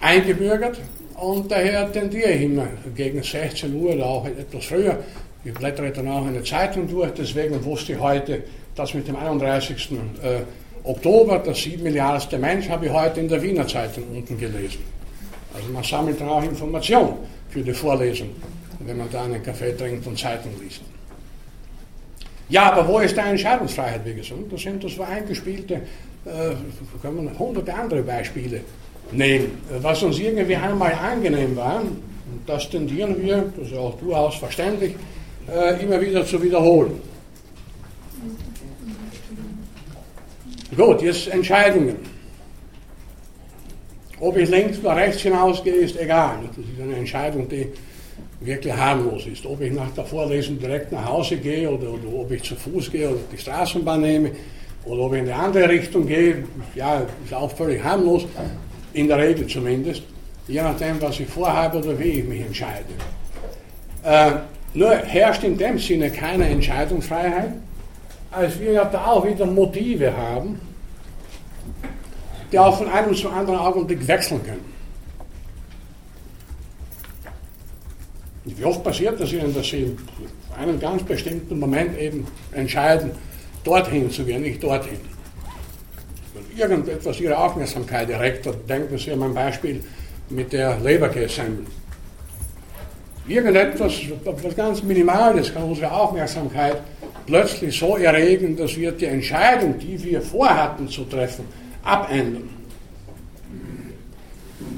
eingebürgert 0.00 0.80
und 1.14 1.50
daher 1.50 1.90
tendiere 1.90 2.30
ich 2.30 2.42
immer 2.42 2.68
gegen 2.94 3.22
16 3.22 3.74
Uhr 3.74 3.94
oder 3.94 4.06
auch 4.06 4.26
etwas 4.26 4.64
früher. 4.64 4.98
Ich 5.44 5.54
blättere 5.54 5.90
dann 5.92 6.08
auch 6.08 6.26
eine 6.26 6.42
Zeitung 6.42 6.88
durch, 6.88 7.12
deswegen 7.12 7.64
wusste 7.64 7.92
ich 7.92 8.00
heute, 8.00 8.42
dass 8.74 8.94
mit 8.94 9.06
dem 9.06 9.16
31. 9.16 9.90
Oktober, 10.84 11.38
das 11.38 11.62
7 11.62 11.82
Milliardste 11.82 12.38
Mensch, 12.38 12.68
habe 12.68 12.86
ich 12.86 12.92
heute 12.92 13.20
in 13.20 13.28
der 13.28 13.42
Wiener 13.42 13.66
Zeitung 13.66 14.04
unten 14.14 14.38
gelesen. 14.38 14.80
Also 15.54 15.72
man 15.72 15.82
sammelt 15.82 16.20
dann 16.20 16.28
auch 16.28 16.42
Informationen 16.42 17.14
für 17.48 17.62
die 17.62 17.72
Vorlesung, 17.72 18.28
wenn 18.80 18.98
man 18.98 19.08
da 19.10 19.24
einen 19.24 19.42
Kaffee 19.42 19.74
trinkt 19.74 20.06
und 20.06 20.18
Zeitung 20.18 20.52
liest. 20.60 20.82
Ja, 22.50 22.72
aber 22.72 22.86
wo 22.86 22.98
ist 22.98 23.16
die 23.16 23.20
Entscheidungsfreiheit, 23.20 24.04
wie 24.04 24.14
gesagt? 24.14 24.40
Das 24.50 24.60
sind 24.60 24.84
das 24.84 25.00
eingespielte, 25.00 25.74
äh, 25.74 25.80
können 27.00 27.24
wir 27.24 27.38
hunderte 27.38 27.72
andere 27.72 28.02
Beispiele 28.02 28.60
nehmen. 29.10 29.62
Was 29.80 30.02
uns 30.02 30.18
irgendwie 30.18 30.56
einmal 30.56 30.92
angenehm 30.92 31.56
war, 31.56 31.80
und 31.80 32.46
das 32.46 32.68
tendieren 32.68 33.16
wir, 33.22 33.50
das 33.56 33.68
ist 33.68 33.76
auch 33.76 33.98
durchaus 33.98 34.34
verständlich, 34.34 34.94
äh, 35.50 35.82
immer 35.82 35.98
wieder 36.00 36.26
zu 36.26 36.42
wiederholen. 36.42 37.00
Gut, 40.76 41.02
jetzt 41.02 41.28
Entscheidungen. 41.28 41.96
Ob 44.20 44.36
ich 44.36 44.48
links 44.48 44.78
oder 44.78 44.96
rechts 44.96 45.22
hinausgehe, 45.22 45.74
ist 45.74 46.00
egal. 46.00 46.38
Das 46.48 46.64
ist 46.64 46.80
eine 46.80 46.96
Entscheidung, 46.96 47.48
die 47.48 47.68
wirklich 48.40 48.74
harmlos 48.74 49.26
ist. 49.26 49.44
Ob 49.46 49.60
ich 49.60 49.72
nach 49.72 49.90
der 49.90 50.04
Vorlesung 50.04 50.58
direkt 50.58 50.92
nach 50.92 51.04
Hause 51.04 51.36
gehe 51.36 51.70
oder, 51.70 51.90
oder 51.90 52.14
ob 52.14 52.30
ich 52.30 52.42
zu 52.42 52.54
Fuß 52.56 52.90
gehe 52.90 53.08
oder 53.08 53.20
die 53.30 53.38
Straßenbahn 53.38 54.00
nehme 54.00 54.30
oder 54.84 55.02
ob 55.02 55.14
ich 55.14 55.20
in 55.20 55.30
eine 55.30 55.42
andere 55.42 55.68
Richtung 55.68 56.06
gehe, 56.06 56.44
ja, 56.74 57.02
ist 57.24 57.34
auch 57.34 57.50
völlig 57.50 57.82
harmlos, 57.82 58.26
in 58.92 59.08
der 59.08 59.18
Regel 59.18 59.46
zumindest, 59.46 60.02
je 60.46 60.62
nachdem, 60.62 61.00
was 61.00 61.18
ich 61.20 61.26
vorhabe 61.26 61.78
oder 61.78 61.98
wie 61.98 62.20
ich 62.20 62.24
mich 62.24 62.42
entscheide. 62.42 62.84
Äh, 64.04 64.32
nur 64.74 64.94
herrscht 64.96 65.44
in 65.44 65.56
dem 65.56 65.78
Sinne 65.78 66.10
keine 66.10 66.48
Entscheidungsfreiheit, 66.48 67.52
als 68.34 68.58
wir 68.58 68.72
ja 68.72 68.84
da 68.84 69.06
auch 69.06 69.26
wieder 69.26 69.46
Motive 69.46 70.16
haben, 70.16 70.60
die 72.50 72.58
auch 72.58 72.76
von 72.76 72.88
einem 72.88 73.14
zum 73.14 73.32
anderen 73.32 73.58
Augenblick 73.58 74.06
wechseln 74.06 74.42
können. 74.44 74.64
Wie 78.44 78.64
oft 78.64 78.84
passiert 78.84 79.18
das 79.18 79.32
Ihnen, 79.32 79.54
dass 79.54 79.66
Sie 79.68 79.82
in 79.84 79.98
einem 80.56 80.78
ganz 80.78 81.02
bestimmten 81.02 81.58
Moment 81.58 81.98
eben 81.98 82.26
entscheiden, 82.52 83.12
dorthin 83.64 84.10
zu 84.10 84.24
gehen, 84.24 84.42
nicht 84.42 84.62
dorthin? 84.62 84.98
Wenn 86.34 86.58
irgendetwas 86.58 87.18
Ihre 87.20 87.38
Aufmerksamkeit 87.38 88.10
erregt, 88.10 88.46
denken 88.68 88.98
Sie 88.98 89.12
an 89.12 89.20
mein 89.20 89.34
Beispiel 89.34 89.82
mit 90.28 90.52
der 90.52 90.78
Leberkässemmel. 90.80 91.64
Irgendetwas, 93.26 93.94
was 94.24 94.54
ganz 94.54 94.82
Minimales 94.82 95.54
kann 95.54 95.62
unsere 95.62 95.90
Aufmerksamkeit 95.90 96.82
plötzlich 97.26 97.78
so 97.78 97.96
erregen, 97.96 98.56
dass 98.56 98.76
wir 98.76 98.92
die 98.92 99.06
Entscheidung, 99.06 99.78
die 99.78 100.02
wir 100.02 100.20
vorhatten 100.20 100.88
zu 100.88 101.04
treffen, 101.04 101.44
abändern. 101.82 102.48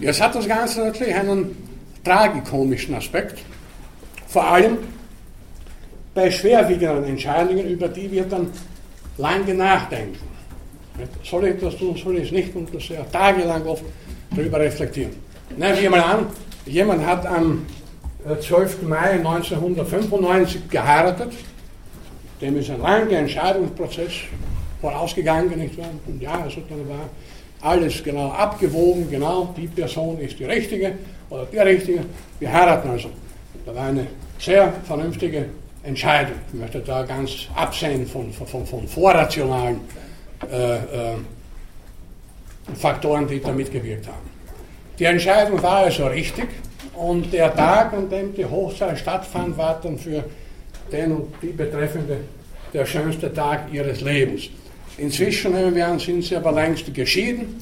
Jetzt 0.01 0.21
hat 0.21 0.35
das 0.35 0.47
Ganze 0.47 0.81
natürlich 0.81 1.15
einen 1.15 1.57
tragikomischen 2.05 2.95
Aspekt, 2.95 3.39
vor 4.29 4.45
allem 4.45 4.79
bei 6.15 6.31
schwerwiegenden 6.31 7.05
Entscheidungen, 7.05 7.69
über 7.69 7.89
die 7.89 8.11
wir 8.11 8.25
dann 8.25 8.51
lange 9.19 9.55
nachdenken. 9.55 10.19
Soll 11.23 11.49
ich 11.49 11.61
das 11.61 11.77
tun, 11.77 11.97
soll 11.97 12.19
ich 12.19 12.27
es 12.27 12.33
nicht 12.33 12.55
und 12.55 12.75
das 12.75 12.89
ja 12.89 13.03
tagelang 13.13 13.65
oft 13.67 13.85
darüber 14.35 14.61
reflektieren. 14.61 15.13
Nehmen 15.57 15.79
wir 15.79 15.91
mal 15.91 16.01
an, 16.01 16.27
Jemand 16.67 17.07
hat 17.07 17.25
am 17.27 17.65
12. 18.25 18.83
Äh, 18.83 18.87
Mai 18.87 19.11
1995 19.13 20.69
geheiratet, 20.69 21.33
dem 22.40 22.59
ist 22.59 22.70
ein 22.70 22.81
langer 22.81 23.18
Entscheidungsprozess 23.18 24.12
vorausgegangen, 24.81 25.59
nicht 25.59 25.79
wahr? 25.79 25.87
Und 26.07 26.20
ja, 26.20 26.40
also 26.42 26.61
dann 26.68 26.88
war 26.88 27.09
alles 27.62 28.03
genau 28.03 28.31
abgewogen, 28.31 29.11
genau, 29.11 29.55
die 29.57 29.66
Person 29.66 30.18
ist 30.20 30.38
die 30.38 30.44
richtige 30.44 30.92
oder 31.31 31.46
der 31.46 31.66
richtige. 31.66 32.01
Wir 32.38 32.53
heiraten 32.53 32.90
also. 32.90 33.09
Da 33.64 33.75
war 33.75 33.87
eine 33.87 34.07
sehr 34.38 34.72
vernünftige 34.85 35.46
Entscheidung. 35.83 36.37
Ich 36.53 36.61
möchte 36.61 36.81
da 36.81 37.03
ganz 37.03 37.49
absehen 37.55 38.07
von, 38.07 38.33
von, 38.33 38.66
von 38.66 38.87
vorrationalen 38.87 39.81
äh, 40.53 40.75
äh, 40.77 40.81
Faktoren, 42.75 43.27
die 43.27 43.40
da 43.40 43.53
mitgewirkt 43.53 44.07
haben. 44.07 44.31
Die 44.99 45.05
Entscheidung 45.05 45.62
war 45.62 45.79
also 45.79 46.07
richtig 46.07 46.49
und 46.94 47.33
der 47.33 47.55
Tag, 47.55 47.92
an 47.92 48.09
dem 48.09 48.35
die 48.35 48.44
Hochzeit 48.44 48.99
stattfand, 48.99 49.57
war 49.57 49.79
dann 49.83 49.99
für 49.99 50.25
den 50.92 51.12
und 51.12 51.29
die 51.42 51.49
Betreffende 51.49 52.18
der 52.72 52.87
schönste 52.87 53.33
Tag 53.33 53.72
ihres 53.72 54.01
Lebens. 54.01 54.49
Inzwischen 54.99 55.53
nehmen 55.53 55.75
wir 55.75 55.87
an, 55.87 55.99
sind 55.99 56.25
sie 56.25 56.37
aber 56.37 56.53
längst 56.53 56.92
geschieden 56.94 57.61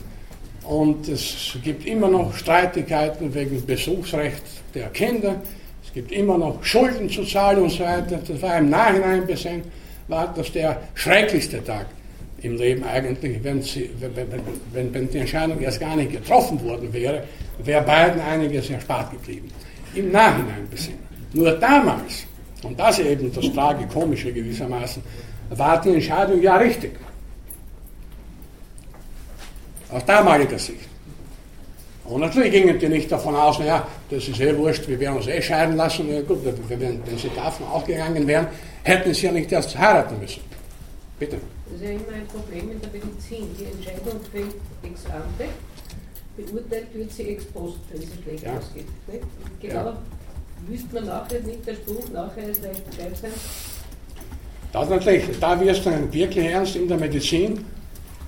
und 0.64 1.08
es 1.08 1.56
gibt 1.62 1.87
immer 1.87 2.08
noch 2.08 2.34
Streitigkeiten 2.34 3.34
wegen 3.34 3.64
Besuchsrecht 3.64 4.42
der 4.74 4.88
Kinder. 4.88 5.37
Es 5.84 5.92
gibt 5.92 6.12
immer 6.12 6.38
noch 6.38 6.64
Schulden 6.64 7.08
zu 7.10 7.24
zahlen 7.24 7.62
und 7.62 7.70
so 7.70 7.84
weiter. 7.84 8.20
Das 8.26 8.40
war 8.40 8.58
im 8.58 8.70
Nachhinein 8.70 9.26
besehen, 9.26 9.62
war 10.08 10.32
das 10.34 10.52
der 10.52 10.80
schrecklichste 10.94 11.62
Tag 11.62 11.87
im 12.42 12.56
Leben 12.56 12.84
eigentlich, 12.84 13.42
wenn, 13.42 13.62
sie, 13.62 13.90
wenn, 14.00 14.14
wenn, 14.72 14.94
wenn 14.94 15.10
die 15.10 15.18
Entscheidung 15.18 15.60
erst 15.60 15.80
gar 15.80 15.96
nicht 15.96 16.12
getroffen 16.12 16.62
worden 16.62 16.92
wäre, 16.92 17.24
wäre 17.62 17.82
beiden 17.82 18.20
einiges 18.20 18.70
erspart 18.70 19.10
geblieben. 19.12 19.48
Im 19.94 20.12
Nachhinein 20.12 20.68
besehen. 20.70 20.98
Nur 21.32 21.52
damals, 21.52 22.26
und 22.64 22.79
das 22.79 22.98
ist 22.98 23.07
eben 23.07 23.33
das 23.33 23.53
Tragikomische 23.53 24.33
gewissermaßen, 24.33 25.03
war 25.50 25.81
die 25.81 25.90
Entscheidung 25.90 26.40
ja 26.42 26.57
richtig. 26.57 26.92
Aus 29.90 30.05
damaliger 30.05 30.59
Sicht. 30.59 30.88
Und 32.05 32.20
natürlich 32.20 32.53
gingen 32.53 32.79
die 32.79 32.88
nicht 32.88 33.11
davon 33.11 33.35
aus, 33.35 33.59
naja, 33.59 33.87
das 34.11 34.29
ist 34.29 34.40
eh 34.40 34.57
wurscht, 34.57 34.87
wir 34.88 35.00
werden 35.00 35.16
uns 35.16 35.27
eh 35.27 35.40
scheiden 35.40 35.77
lassen. 35.77 36.12
Ja, 36.12 36.20
gut, 36.20 36.40
wenn, 36.44 36.81
wenn 37.07 37.18
sie 37.18 37.31
davon 37.35 37.66
ausgegangen 37.66 38.27
wären, 38.27 38.46
hätten 38.83 39.14
sie 39.14 39.27
ja 39.27 39.33
nicht 39.33 39.50
erst 39.50 39.77
heiraten 39.79 40.18
müssen. 40.20 40.42
Bitte. 41.18 41.38
Das 41.64 41.81
ist 41.81 41.83
ja 41.83 41.90
immer 41.90 42.14
ein 42.14 42.27
Problem 42.27 42.72
in 42.72 42.81
der 42.81 42.90
Medizin. 42.90 43.48
Die 43.59 43.64
Entscheidung 43.64 44.20
fällt 44.31 44.55
ex 44.83 45.07
ante, 45.07 45.48
beurteilt 46.37 46.88
wird 46.92 47.11
sie 47.11 47.29
ex 47.31 47.44
post, 47.46 47.79
wenn 47.90 48.03
sie 48.03 48.09
schlecht 48.22 48.44
ja. 48.44 48.59
ausgeht. 48.59 48.87
Nicht? 49.07 49.24
Genau, 49.61 49.74
ja. 49.74 49.96
Wüsste 50.68 50.94
man 50.94 51.07
nachher 51.07 51.40
nicht, 51.40 51.66
der 51.66 51.74
Spruch 51.74 52.09
nachher 52.12 52.48
ist 52.48 52.62
leicht 52.62 52.83
sein. 53.20 53.31
Das 54.72 54.88
natürlich, 54.88 55.24
da 55.40 55.59
wird 55.61 55.77
es 55.77 55.85
dann 55.85 56.12
wirklich 56.12 56.46
ernst 56.46 56.77
in 56.77 56.88
der 56.88 56.96
Medizin, 56.96 57.59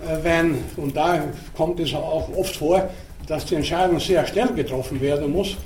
äh, 0.05 0.17
wenn, 0.23 0.59
und 0.77 0.97
da 0.97 1.25
kommt 1.57 1.81
es 1.81 1.93
auch 1.95 2.29
oft 2.37 2.57
vor, 2.57 2.89
dass 3.27 3.45
die 3.47 3.57
Entscheidung 3.57 3.99
sehr 3.99 4.25
schnell 4.27 4.49
getroffen 4.55 5.01
werden 5.01 5.33
muss. 5.33 5.57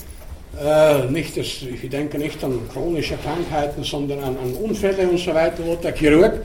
Äh, 0.59 1.11
nicht 1.11 1.37
das, 1.37 1.46
ich 1.46 1.88
denke 1.90 2.18
nicht 2.18 2.42
an 2.42 2.59
chronische 2.72 3.16
Krankheiten, 3.16 3.85
sondern 3.85 4.20
an, 4.20 4.37
an 4.38 4.54
Unfälle 4.54 5.09
und 5.09 5.18
so 5.18 5.35
weiter, 5.35 5.64
wo 5.64 5.76
der 5.76 5.94
Chirurg 5.94 6.40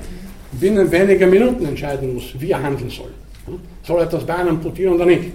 binnen 0.51 0.91
weniger 0.91 1.27
Minuten 1.27 1.65
entscheiden 1.65 2.13
muss, 2.13 2.33
wie 2.37 2.51
er 2.51 2.61
handeln 2.61 2.89
soll. 2.89 3.11
Soll 3.83 4.01
er 4.01 4.05
das 4.07 4.25
Bein 4.25 4.47
amputieren 4.47 4.95
oder 4.95 5.05
nicht? 5.05 5.31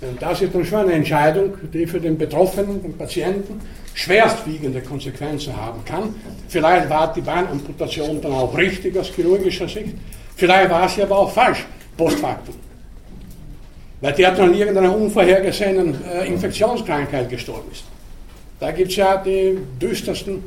Und 0.00 0.20
das 0.20 0.40
ist 0.40 0.54
dann 0.54 0.64
schon 0.64 0.80
eine 0.80 0.92
Entscheidung, 0.92 1.54
die 1.72 1.86
für 1.86 2.00
den 2.00 2.16
Betroffenen, 2.16 2.82
den 2.82 2.96
Patienten, 2.96 3.60
schwerstwiegende 3.94 4.80
Konsequenzen 4.80 5.56
haben 5.56 5.84
kann. 5.84 6.14
Vielleicht 6.48 6.88
war 6.88 7.12
die 7.12 7.20
Beinamputation 7.20 8.20
dann 8.20 8.32
auch 8.32 8.56
richtig 8.56 8.96
aus 8.96 9.08
chirurgischer 9.08 9.68
Sicht, 9.68 9.94
vielleicht 10.36 10.70
war 10.70 10.88
sie 10.88 11.02
aber 11.02 11.18
auch 11.18 11.32
falsch, 11.32 11.66
post 11.96 12.18
factum. 12.18 12.54
Weil 14.00 14.12
der 14.14 14.30
dann 14.32 14.50
an 14.50 14.54
irgendeiner 14.54 14.96
unvorhergesehenen 14.96 15.94
äh, 16.04 16.26
Infektionskrankheit 16.26 17.28
gestorben 17.28 17.70
ist. 17.70 17.84
Da 18.58 18.70
gibt 18.72 18.90
es 18.90 18.96
ja 18.96 19.16
die 19.18 19.58
düstersten 19.80 20.42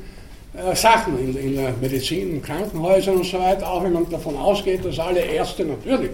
äh, 0.55 0.75
Sachen 0.75 1.19
in, 1.19 1.37
in, 1.37 1.55
der 1.55 1.73
Medizin, 1.79 2.35
in 2.35 2.41
Krankenhäusern 2.41 3.17
und 3.17 3.25
so 3.25 3.39
weiter, 3.39 3.67
auch 3.67 3.83
wenn 3.83 3.93
man 3.93 4.09
davon 4.09 4.35
ausgeht, 4.37 4.85
dass 4.85 4.99
alle 4.99 5.19
Ärzte 5.19 5.65
natürlich 5.65 6.11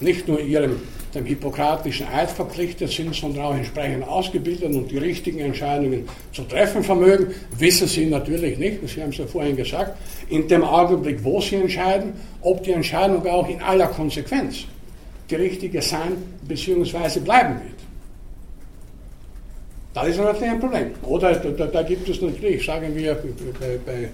nicht 0.00 0.26
nur 0.26 0.40
ihrem 0.40 0.80
dem 1.14 1.24
hippokratischen 1.24 2.06
Eid 2.08 2.30
verpflichtet 2.30 2.90
sind, 2.90 3.14
sondern 3.14 3.44
auch 3.44 3.54
entsprechend 3.54 4.06
ausgebildet 4.06 4.74
und 4.74 4.90
die 4.90 4.98
richtigen 4.98 5.40
Entscheidungen 5.40 6.08
zu 6.32 6.42
treffen 6.42 6.82
vermögen, 6.82 7.34
wissen 7.58 7.86
sie 7.86 8.06
natürlich 8.06 8.58
nicht, 8.58 8.78
Sie 8.88 9.02
haben 9.02 9.10
es 9.10 9.18
ja 9.18 9.26
vorhin 9.26 9.56
gesagt, 9.56 9.96
in 10.28 10.48
dem 10.48 10.64
Augenblick, 10.64 11.22
wo 11.22 11.40
sie 11.40 11.56
entscheiden, 11.56 12.14
ob 12.42 12.62
die 12.62 12.72
Entscheidung 12.72 13.26
auch 13.26 13.48
in 13.48 13.60
aller 13.62 13.86
Konsequenz 13.86 14.64
die 15.30 15.36
richtige 15.36 15.80
sein 15.80 16.16
bzw. 16.46 17.20
bleiben 17.20 17.54
wird. 17.54 17.74
Das 19.94 20.08
ist 20.08 20.18
natürlich 20.18 20.50
ein 20.50 20.60
Problem. 20.60 20.90
Oder 21.02 21.34
da, 21.34 21.66
da 21.66 21.82
gibt 21.82 22.08
es 22.08 22.20
natürlich, 22.20 22.64
sagen 22.66 22.94
wir, 22.96 23.14
bei, 23.14 23.78
bei 23.86 24.02
äh, 24.02 24.08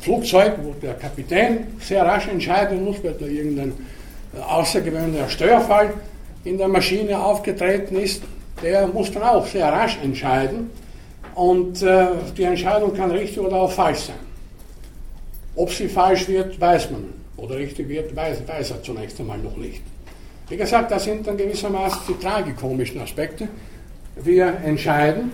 Flugzeug, 0.00 0.54
wo 0.62 0.74
der 0.82 0.94
Kapitän 0.94 1.66
sehr 1.80 2.04
rasch 2.04 2.28
entscheiden 2.28 2.84
muss, 2.84 3.02
weil 3.02 3.14
da 3.14 3.26
irgendein 3.26 3.72
außergewöhnlicher 4.40 5.28
Störfall 5.28 5.94
in 6.44 6.58
der 6.58 6.68
Maschine 6.68 7.18
aufgetreten 7.18 7.96
ist, 7.96 8.22
der 8.62 8.86
muss 8.86 9.10
dann 9.12 9.22
auch 9.22 9.46
sehr 9.46 9.66
rasch 9.66 9.98
entscheiden. 10.02 10.70
Und 11.34 11.82
äh, 11.82 12.06
die 12.36 12.44
Entscheidung 12.44 12.94
kann 12.94 13.10
richtig 13.10 13.40
oder 13.40 13.56
auch 13.56 13.72
falsch 13.72 14.00
sein. 14.00 14.16
Ob 15.54 15.70
sie 15.70 15.88
falsch 15.88 16.28
wird, 16.28 16.60
weiß 16.60 16.90
man. 16.90 17.04
Oder 17.36 17.56
richtig 17.56 17.88
wird, 17.88 18.14
weiß, 18.14 18.46
weiß 18.46 18.70
er 18.70 18.82
zunächst 18.82 19.18
einmal 19.20 19.38
noch 19.38 19.56
nicht. 19.56 19.82
Wie 20.48 20.56
gesagt, 20.56 20.90
das 20.90 21.04
sind 21.04 21.26
dann 21.26 21.36
gewissermaßen 21.36 22.02
die 22.08 22.22
tragikomischen 22.22 23.00
Aspekte. 23.00 23.48
Wir 24.22 24.58
entscheiden, 24.64 25.32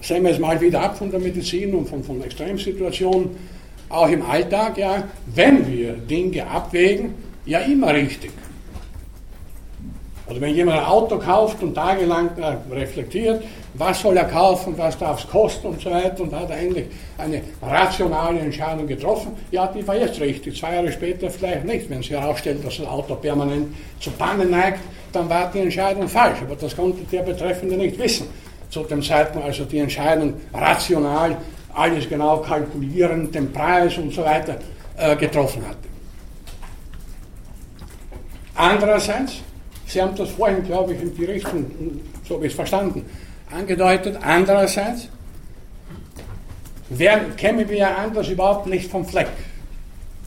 sehen 0.00 0.24
wir 0.24 0.30
es 0.30 0.38
mal 0.38 0.60
wieder 0.60 0.80
ab 0.80 0.96
von 0.96 1.10
der 1.10 1.20
Medizin 1.20 1.74
und 1.74 1.88
von, 1.88 2.02
von 2.02 2.22
Extremsituationen, 2.22 3.30
auch 3.88 4.08
im 4.08 4.22
Alltag, 4.22 4.78
ja, 4.78 5.08
wenn 5.34 5.66
wir 5.66 5.94
Dinge 5.94 6.46
abwägen, 6.46 7.14
ja 7.46 7.60
immer 7.60 7.92
richtig. 7.92 8.32
Oder 10.30 10.40
wenn 10.42 10.54
jemand 10.54 10.78
ein 10.78 10.84
Auto 10.84 11.18
kauft 11.18 11.60
und 11.62 11.74
tagelang 11.74 12.30
reflektiert, 12.70 13.42
was 13.74 14.00
soll 14.00 14.16
er 14.16 14.24
kaufen, 14.24 14.74
was 14.76 14.96
darf 14.96 15.24
es 15.24 15.28
kosten 15.28 15.68
und 15.68 15.80
so 15.80 15.90
weiter 15.90 16.22
und 16.22 16.32
hat 16.32 16.52
eigentlich 16.52 16.86
eine 17.18 17.42
rationale 17.60 18.38
Entscheidung 18.38 18.86
getroffen, 18.86 19.32
ja, 19.50 19.66
die 19.66 19.86
war 19.86 19.96
jetzt 19.96 20.20
richtig. 20.20 20.56
Zwei 20.56 20.74
Jahre 20.74 20.92
später 20.92 21.30
vielleicht 21.30 21.64
nicht. 21.64 21.90
Wenn 21.90 22.02
sich 22.02 22.12
herausstellt, 22.12 22.64
dass 22.64 22.76
das 22.76 22.86
Auto 22.86 23.16
permanent 23.16 23.74
zu 23.98 24.10
Pannen 24.12 24.50
neigt, 24.50 24.80
dann 25.12 25.28
war 25.28 25.50
die 25.52 25.60
Entscheidung 25.60 26.08
falsch. 26.08 26.38
Aber 26.42 26.54
das 26.54 26.76
konnte 26.76 27.02
der 27.10 27.22
Betreffende 27.22 27.76
nicht 27.76 27.98
wissen. 27.98 28.28
Zu 28.70 28.84
dem 28.84 29.02
Zeitpunkt 29.02 29.48
also 29.48 29.64
die 29.64 29.78
Entscheidung 29.78 30.34
rational, 30.54 31.36
alles 31.74 32.08
genau 32.08 32.38
kalkulieren, 32.38 33.32
den 33.32 33.52
Preis 33.52 33.98
und 33.98 34.12
so 34.12 34.24
weiter 34.24 34.58
äh, 34.96 35.16
getroffen 35.16 35.62
hatte. 35.66 35.89
Andererseits, 38.60 39.40
Sie 39.86 40.02
haben 40.02 40.14
das 40.16 40.28
vorhin, 40.28 40.62
glaube 40.62 40.92
ich, 40.92 41.00
in 41.00 41.14
die 41.14 41.24
Richtung, 41.24 41.64
so 42.28 42.34
habe 42.34 42.44
ich 42.44 42.52
es 42.52 42.56
verstanden, 42.56 43.06
angedeutet. 43.50 44.18
Andererseits 44.20 45.08
werden, 46.90 47.34
kämen 47.36 47.66
wir 47.66 47.76
ja 47.78 47.94
anders 47.94 48.28
überhaupt 48.28 48.66
nicht 48.66 48.90
vom 48.90 49.06
Fleck. 49.06 49.28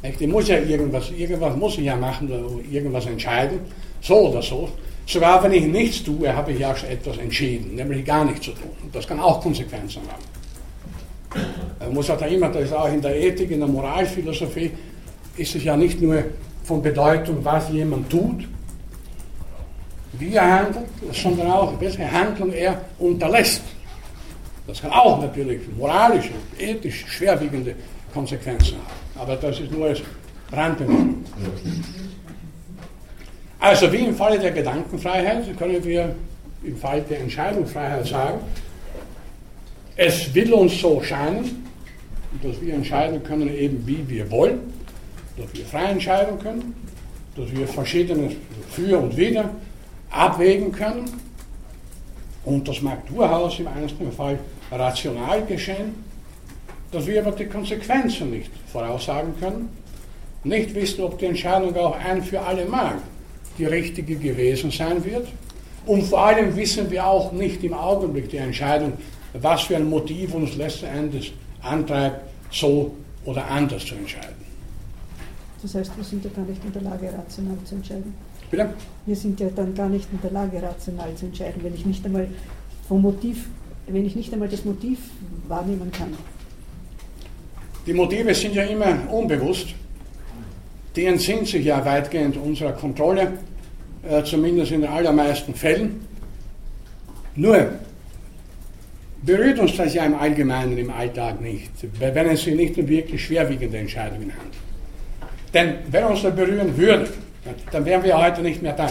Ich 0.01 0.27
muss 0.27 0.47
ja 0.47 0.57
irgendwas, 0.57 1.11
irgendwas 1.11 1.55
muss 1.55 1.77
ich 1.77 1.85
ja 1.85 1.95
machen 1.95 2.27
irgendwas 2.71 3.05
entscheiden, 3.05 3.59
so 4.01 4.29
oder 4.29 4.41
so. 4.41 4.67
Sogar 5.05 5.43
wenn 5.43 5.53
ich 5.53 5.67
nichts 5.67 6.03
tue, 6.03 6.35
habe 6.35 6.53
ich 6.53 6.59
ja 6.59 6.75
schon 6.75 6.89
etwas 6.89 7.19
entschieden, 7.19 7.75
nämlich 7.75 8.03
gar 8.03 8.25
nichts 8.25 8.45
zu 8.45 8.51
tun. 8.53 8.71
Und 8.81 8.95
das 8.95 9.07
kann 9.07 9.19
auch 9.19 9.41
Konsequenzen 9.41 10.01
haben. 10.11 11.45
Man 11.79 11.93
muss 11.93 12.09
auch 12.09 12.19
immer, 12.21 12.49
das 12.49 12.63
ist 12.63 12.73
auch 12.73 12.91
in 12.91 13.01
der 13.01 13.15
Ethik, 13.15 13.51
in 13.51 13.59
der 13.59 13.69
Moralphilosophie, 13.69 14.71
ist 15.37 15.55
es 15.55 15.63
ja 15.63 15.77
nicht 15.77 16.01
nur 16.01 16.23
von 16.63 16.81
Bedeutung, 16.81 17.43
was 17.43 17.69
jemand 17.69 18.09
tut, 18.09 18.47
wie 20.13 20.35
er 20.35 20.59
handelt, 20.59 20.85
sondern 21.11 21.51
auch, 21.51 21.79
welche 21.79 22.09
Handlung 22.09 22.51
er 22.53 22.81
unterlässt. 22.99 23.61
Das 24.65 24.81
kann 24.81 24.91
auch 24.91 25.21
natürlich 25.21 25.61
moralisch 25.77 26.27
und 26.27 26.61
ethisch 26.61 27.05
schwerwiegende 27.07 27.75
Konsequenzen 28.13 28.77
haben. 28.77 29.21
Aber 29.21 29.35
das 29.35 29.59
ist 29.59 29.71
nur 29.71 29.87
als 29.87 30.01
Randbemerkung. 30.51 31.25
Also 33.59 33.91
wie 33.91 34.05
im 34.05 34.15
Falle 34.15 34.39
der 34.39 34.51
Gedankenfreiheit 34.51 35.57
können 35.57 35.83
wir 35.83 36.15
im 36.63 36.77
Fall 36.77 37.01
der 37.01 37.19
Entscheidungsfreiheit 37.21 38.07
sagen, 38.07 38.39
es 39.95 40.33
will 40.33 40.53
uns 40.53 40.79
so 40.79 41.01
scheinen, 41.01 41.65
dass 42.41 42.59
wir 42.61 42.73
entscheiden 42.73 43.21
können 43.23 43.53
eben 43.53 43.85
wie 43.85 44.07
wir 44.07 44.29
wollen 44.31 44.73
dass 45.37 45.53
wir 45.53 45.65
frei 45.65 45.85
entscheiden 45.85 46.39
können, 46.39 46.75
dass 47.35 47.51
wir 47.51 47.67
verschiedene 47.67 48.35
für 48.69 48.99
und 48.99 49.17
wider 49.17 49.49
abwägen 50.11 50.71
können 50.71 51.05
Und 52.45 52.67
das 52.67 52.81
mag 52.81 53.07
durchaus 53.07 53.59
im 53.59 53.67
einzelnen 53.67 54.11
Fall 54.11 54.37
rational 54.71 55.45
geschehen, 55.45 55.95
dass 56.91 57.07
wir 57.07 57.25
aber 57.25 57.31
die 57.31 57.45
Konsequenzen 57.45 58.31
nicht 58.31 58.51
voraussagen 58.71 59.33
können, 59.39 59.69
nicht 60.43 60.75
wissen, 60.75 61.03
ob 61.03 61.17
die 61.17 61.25
Entscheidung 61.25 61.75
auch 61.75 61.97
ein 61.97 62.21
für 62.21 62.41
alle 62.41 62.65
Mal 62.65 62.95
die 63.57 63.65
richtige 63.65 64.15
gewesen 64.15 64.71
sein 64.71 65.03
wird. 65.05 65.27
Und 65.85 66.03
vor 66.03 66.25
allem 66.25 66.55
wissen 66.55 66.89
wir 66.89 67.05
auch 67.05 67.31
nicht 67.31 67.63
im 67.63 67.73
Augenblick 67.73 68.29
die 68.29 68.37
Entscheidung, 68.37 68.93
was 69.33 69.63
für 69.63 69.75
ein 69.75 69.89
Motiv 69.89 70.33
uns 70.33 70.55
letzten 70.55 70.85
Endes 70.85 71.31
antreibt, 71.61 72.21
so 72.51 72.95
oder 73.25 73.45
anders 73.47 73.85
zu 73.85 73.95
entscheiden. 73.95 74.42
Das 75.63 75.75
heißt, 75.75 75.95
wir 75.95 76.03
sind 76.03 76.25
ja 76.25 76.29
gar 76.35 76.45
nicht 76.45 76.63
in 76.65 76.73
der 76.73 76.81
Lage, 76.81 77.07
rational 77.17 77.57
zu 77.63 77.75
entscheiden. 77.75 78.13
Bitte? 78.51 78.69
Wir 79.05 79.15
sind 79.15 79.39
ja 79.39 79.47
dann 79.55 79.73
gar 79.73 79.87
nicht 79.87 80.09
in 80.11 80.19
der 80.21 80.31
Lage, 80.31 80.61
rational 80.61 81.15
zu 81.15 81.25
entscheiden, 81.27 81.63
wenn 81.63 81.73
ich 81.73 81.85
nicht 81.85 82.05
einmal 82.05 82.27
vom 82.87 83.01
Motiv, 83.01 83.47
wenn 83.87 84.05
ich 84.05 84.15
nicht 84.15 84.33
einmal 84.33 84.49
das 84.49 84.65
Motiv 84.65 84.99
wahrnehmen 85.47 85.89
kann. 85.91 86.13
Die 87.87 87.93
Motive 87.93 88.35
sind 88.35 88.55
ja 88.55 88.63
immer 88.63 89.09
unbewusst. 89.09 89.67
Die 90.97 91.05
entziehen 91.05 91.45
sich 91.45 91.65
ja 91.65 91.83
weitgehend 91.83 92.35
unserer 92.37 92.73
Kontrolle, 92.73 93.33
äh, 94.07 94.21
zumindest 94.23 94.73
in 94.73 94.81
den 94.81 94.89
allermeisten 94.89 95.55
Fällen. 95.55 96.05
Nur 97.35 97.69
berührt 99.21 99.59
uns 99.59 99.77
das 99.77 99.93
ja 99.93 100.05
im 100.05 100.15
Allgemeinen 100.15 100.77
im 100.77 100.91
Alltag 100.91 101.39
nicht, 101.39 101.71
wenn 101.99 102.27
es 102.27 102.43
sich 102.43 102.53
nicht 102.53 102.77
um 102.77 102.87
wirklich 102.87 103.23
schwerwiegende 103.23 103.77
Entscheidungen 103.77 104.31
handelt. 104.31 104.72
Denn 105.53 105.75
wenn 105.91 106.03
uns 106.05 106.21
das 106.21 106.35
berühren 106.35 106.75
würde, 106.75 107.07
dann 107.71 107.85
wären 107.85 108.03
wir 108.03 108.17
heute 108.17 108.41
nicht 108.41 108.61
mehr 108.61 108.73
da. 108.73 108.87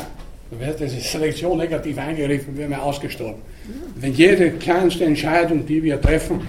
Dann 0.50 0.60
wäre 0.60 0.74
diese 0.74 1.00
Selektion 1.00 1.58
negativ 1.58 1.98
eingegriffen, 1.98 2.56
wären 2.56 2.70
wir 2.70 2.82
ausgestorben. 2.82 3.40
Wenn 3.96 4.12
jede 4.12 4.50
kleinste 4.52 5.04
Entscheidung, 5.04 5.64
die 5.66 5.82
wir 5.82 6.00
treffen, 6.00 6.40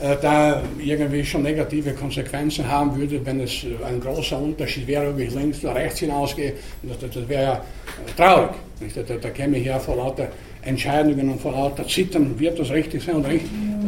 äh, 0.00 0.16
da 0.22 0.62
irgendwie 0.82 1.22
schon 1.22 1.42
negative 1.42 1.92
Konsequenzen 1.92 2.66
haben 2.66 2.96
würde, 2.96 3.20
wenn 3.26 3.40
es 3.40 3.64
äh, 3.64 3.84
ein 3.86 4.00
großer 4.00 4.40
Unterschied 4.40 4.86
wäre, 4.86 5.10
ob 5.10 5.18
ich 5.18 5.34
links 5.34 5.62
oder 5.62 5.74
rechts 5.74 5.98
hinausgehe, 5.98 6.54
das, 6.82 7.12
das 7.12 7.28
wäre 7.28 7.42
ja 7.42 7.52
äh, 7.52 8.16
traurig. 8.16 8.52
Da, 8.94 9.02
da, 9.02 9.14
da 9.16 9.28
käme 9.28 9.58
ich 9.58 9.66
ja 9.66 9.78
vor 9.78 9.96
lauter 9.96 10.28
Entscheidungen 10.62 11.28
und 11.28 11.38
vor 11.38 11.52
lauter 11.52 11.86
Zittern, 11.86 12.38
wird 12.38 12.58
das 12.58 12.70
richtig 12.70 13.02
sein 13.02 13.16
oder 13.16 13.28
nicht, 13.28 13.44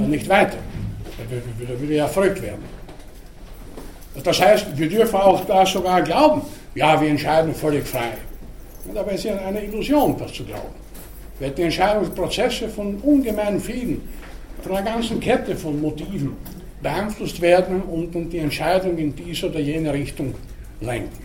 nicht 0.06 0.28
weiter. 0.28 0.58
Da, 1.16 1.36
da 1.66 1.80
würde 1.80 1.94
ja 1.94 2.06
verrückt 2.06 2.42
werden. 2.42 2.60
Das 4.24 4.40
heißt, 4.40 4.66
wir 4.76 4.88
dürfen 4.88 5.16
auch 5.16 5.44
da 5.46 5.64
sogar 5.64 6.02
glauben, 6.02 6.42
ja, 6.74 7.00
wir 7.00 7.08
entscheiden 7.08 7.54
völlig 7.54 7.86
frei. 7.86 8.12
Und 8.84 8.94
dabei 8.94 9.12
ist 9.12 9.24
ja 9.24 9.36
eine 9.36 9.64
Illusion, 9.64 10.16
das 10.18 10.32
zu 10.32 10.44
glauben. 10.44 10.74
Weil 11.38 11.50
die 11.50 11.62
Entscheidungsprozesse 11.62 12.68
von 12.68 12.96
ungemein 12.96 13.60
vielen, 13.60 14.02
von 14.62 14.76
einer 14.76 14.90
ganzen 14.90 15.18
Kette 15.18 15.56
von 15.56 15.80
Motiven 15.80 16.36
beeinflusst 16.82 17.40
werden 17.40 17.82
und 17.82 18.14
dann 18.14 18.28
die 18.28 18.38
Entscheidung 18.38 18.98
in 18.98 19.14
diese 19.14 19.48
oder 19.48 19.60
jene 19.60 19.92
Richtung 19.92 20.34
lenken. 20.80 21.24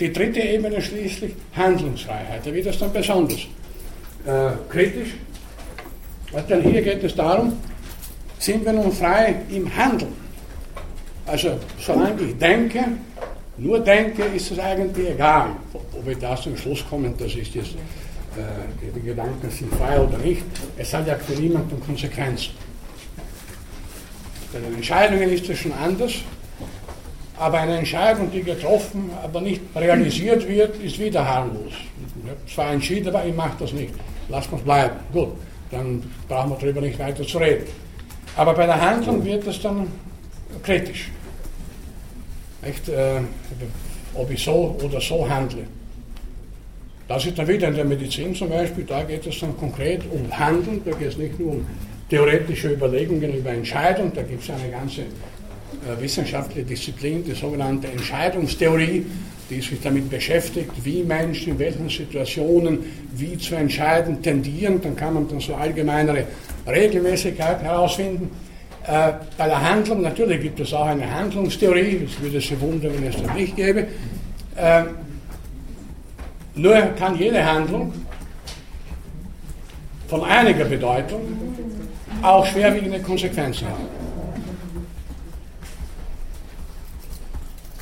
Die 0.00 0.12
dritte 0.12 0.40
Ebene 0.40 0.80
schließlich 0.80 1.32
Handlungsfreiheit. 1.56 2.46
Da 2.46 2.54
wird 2.54 2.66
es 2.66 2.78
dann 2.78 2.92
besonders 2.92 3.40
äh, 4.24 4.50
kritisch. 4.68 5.14
Denn 6.48 6.62
hier 6.62 6.82
geht 6.82 7.02
es 7.02 7.14
darum, 7.14 7.54
sind 8.38 8.64
wir 8.64 8.72
nun 8.72 8.92
frei 8.92 9.34
im 9.50 9.74
Handeln? 9.74 10.27
Also 11.28 11.58
solange 11.78 12.22
ich 12.22 12.38
denke, 12.38 12.84
nur 13.58 13.80
denke, 13.80 14.22
ist 14.34 14.50
es 14.50 14.58
eigentlich 14.58 15.10
egal, 15.10 15.50
ob 15.74 16.08
ich 16.08 16.18
da 16.18 16.34
zum 16.36 16.56
Schluss 16.56 16.82
komme, 16.88 17.12
das 17.18 17.34
ist 17.34 17.54
jetzt, 17.54 17.74
äh, 17.74 18.90
die 18.96 19.02
Gedanken 19.02 19.50
sind 19.50 19.72
frei 19.74 20.00
oder 20.00 20.16
nicht. 20.18 20.42
Es 20.78 20.94
hat 20.94 21.06
ja 21.06 21.16
für 21.16 21.38
niemanden 21.38 21.78
Konsequenzen. 21.80 22.52
Bei 24.52 24.60
den 24.60 24.74
Entscheidungen 24.76 25.30
ist 25.30 25.48
es 25.50 25.58
schon 25.58 25.72
anders, 25.72 26.14
aber 27.36 27.58
eine 27.58 27.78
Entscheidung, 27.78 28.30
die 28.32 28.42
getroffen, 28.42 29.10
aber 29.22 29.42
nicht 29.42 29.60
realisiert 29.76 30.48
wird, 30.48 30.82
ist 30.82 30.98
wieder 30.98 31.28
harmlos. 31.28 31.72
Ich 32.24 32.30
habe 32.30 32.40
zwar 32.54 32.72
entschieden, 32.72 33.14
aber 33.14 33.26
ich 33.26 33.34
mache 33.34 33.56
das 33.58 33.72
nicht. 33.74 33.92
Lass 34.30 34.46
uns 34.46 34.62
bleiben. 34.62 34.96
Gut, 35.12 35.28
dann 35.70 36.02
brauchen 36.26 36.50
wir 36.50 36.56
darüber 36.58 36.80
nicht 36.80 36.98
weiter 36.98 37.26
zu 37.26 37.36
reden. 37.36 37.66
Aber 38.34 38.54
bei 38.54 38.64
der 38.64 38.80
Handlung 38.80 39.22
wird 39.24 39.46
es 39.46 39.60
dann 39.60 39.88
kritisch. 40.62 41.10
Echt, 42.62 42.88
äh, 42.88 43.20
ob 44.14 44.30
ich 44.30 44.42
so 44.42 44.76
oder 44.82 45.00
so 45.00 45.28
handle. 45.28 45.64
Das 47.06 47.24
ist 47.24 47.38
dann 47.38 47.48
wieder 47.48 47.68
in 47.68 47.74
der 47.74 47.84
Medizin 47.84 48.34
zum 48.34 48.50
Beispiel, 48.50 48.84
da 48.84 49.02
geht 49.02 49.26
es 49.26 49.40
dann 49.40 49.56
konkret 49.56 50.02
um 50.10 50.30
Handeln, 50.36 50.82
da 50.84 50.90
geht 50.90 51.08
es 51.08 51.16
nicht 51.16 51.38
nur 51.38 51.52
um 51.52 51.66
theoretische 52.10 52.72
Überlegungen 52.72 53.34
über 53.34 53.50
Entscheidung, 53.50 54.12
da 54.14 54.22
gibt 54.22 54.42
es 54.42 54.50
eine 54.50 54.70
ganze 54.70 55.02
äh, 55.02 56.00
wissenschaftliche 56.00 56.66
Disziplin, 56.66 57.24
die 57.24 57.32
sogenannte 57.32 57.88
Entscheidungstheorie, 57.88 59.06
die 59.48 59.60
sich 59.60 59.80
damit 59.82 60.10
beschäftigt, 60.10 60.72
wie 60.82 61.02
Menschen 61.02 61.52
in 61.52 61.58
welchen 61.58 61.88
Situationen 61.88 62.78
wie 63.14 63.38
zu 63.38 63.54
entscheiden 63.54 64.20
tendieren. 64.22 64.80
Dann 64.82 64.96
kann 64.96 65.14
man 65.14 65.28
dann 65.28 65.40
so 65.40 65.54
allgemeinere 65.54 66.24
Regelmäßigkeit 66.66 67.62
herausfinden. 67.62 68.30
Äh, 68.88 69.12
bei 69.36 69.46
der 69.46 69.60
Handlung, 69.60 70.00
natürlich 70.00 70.40
gibt 70.40 70.60
es 70.60 70.72
auch 70.72 70.86
eine 70.86 71.10
Handlungstheorie, 71.10 72.06
es 72.06 72.18
würde 72.22 72.40
sich 72.40 72.58
wundern, 72.58 72.94
wenn 72.94 73.08
es 73.08 73.20
das 73.20 73.34
nicht 73.34 73.54
gäbe. 73.54 73.86
Äh, 74.56 74.84
nur 76.54 76.74
kann 76.98 77.18
jede 77.18 77.44
Handlung 77.44 77.92
von 80.08 80.24
einiger 80.24 80.64
Bedeutung 80.64 81.20
auch 82.22 82.46
schwerwiegende 82.46 83.00
Konsequenzen 83.00 83.68
haben. 83.68 83.84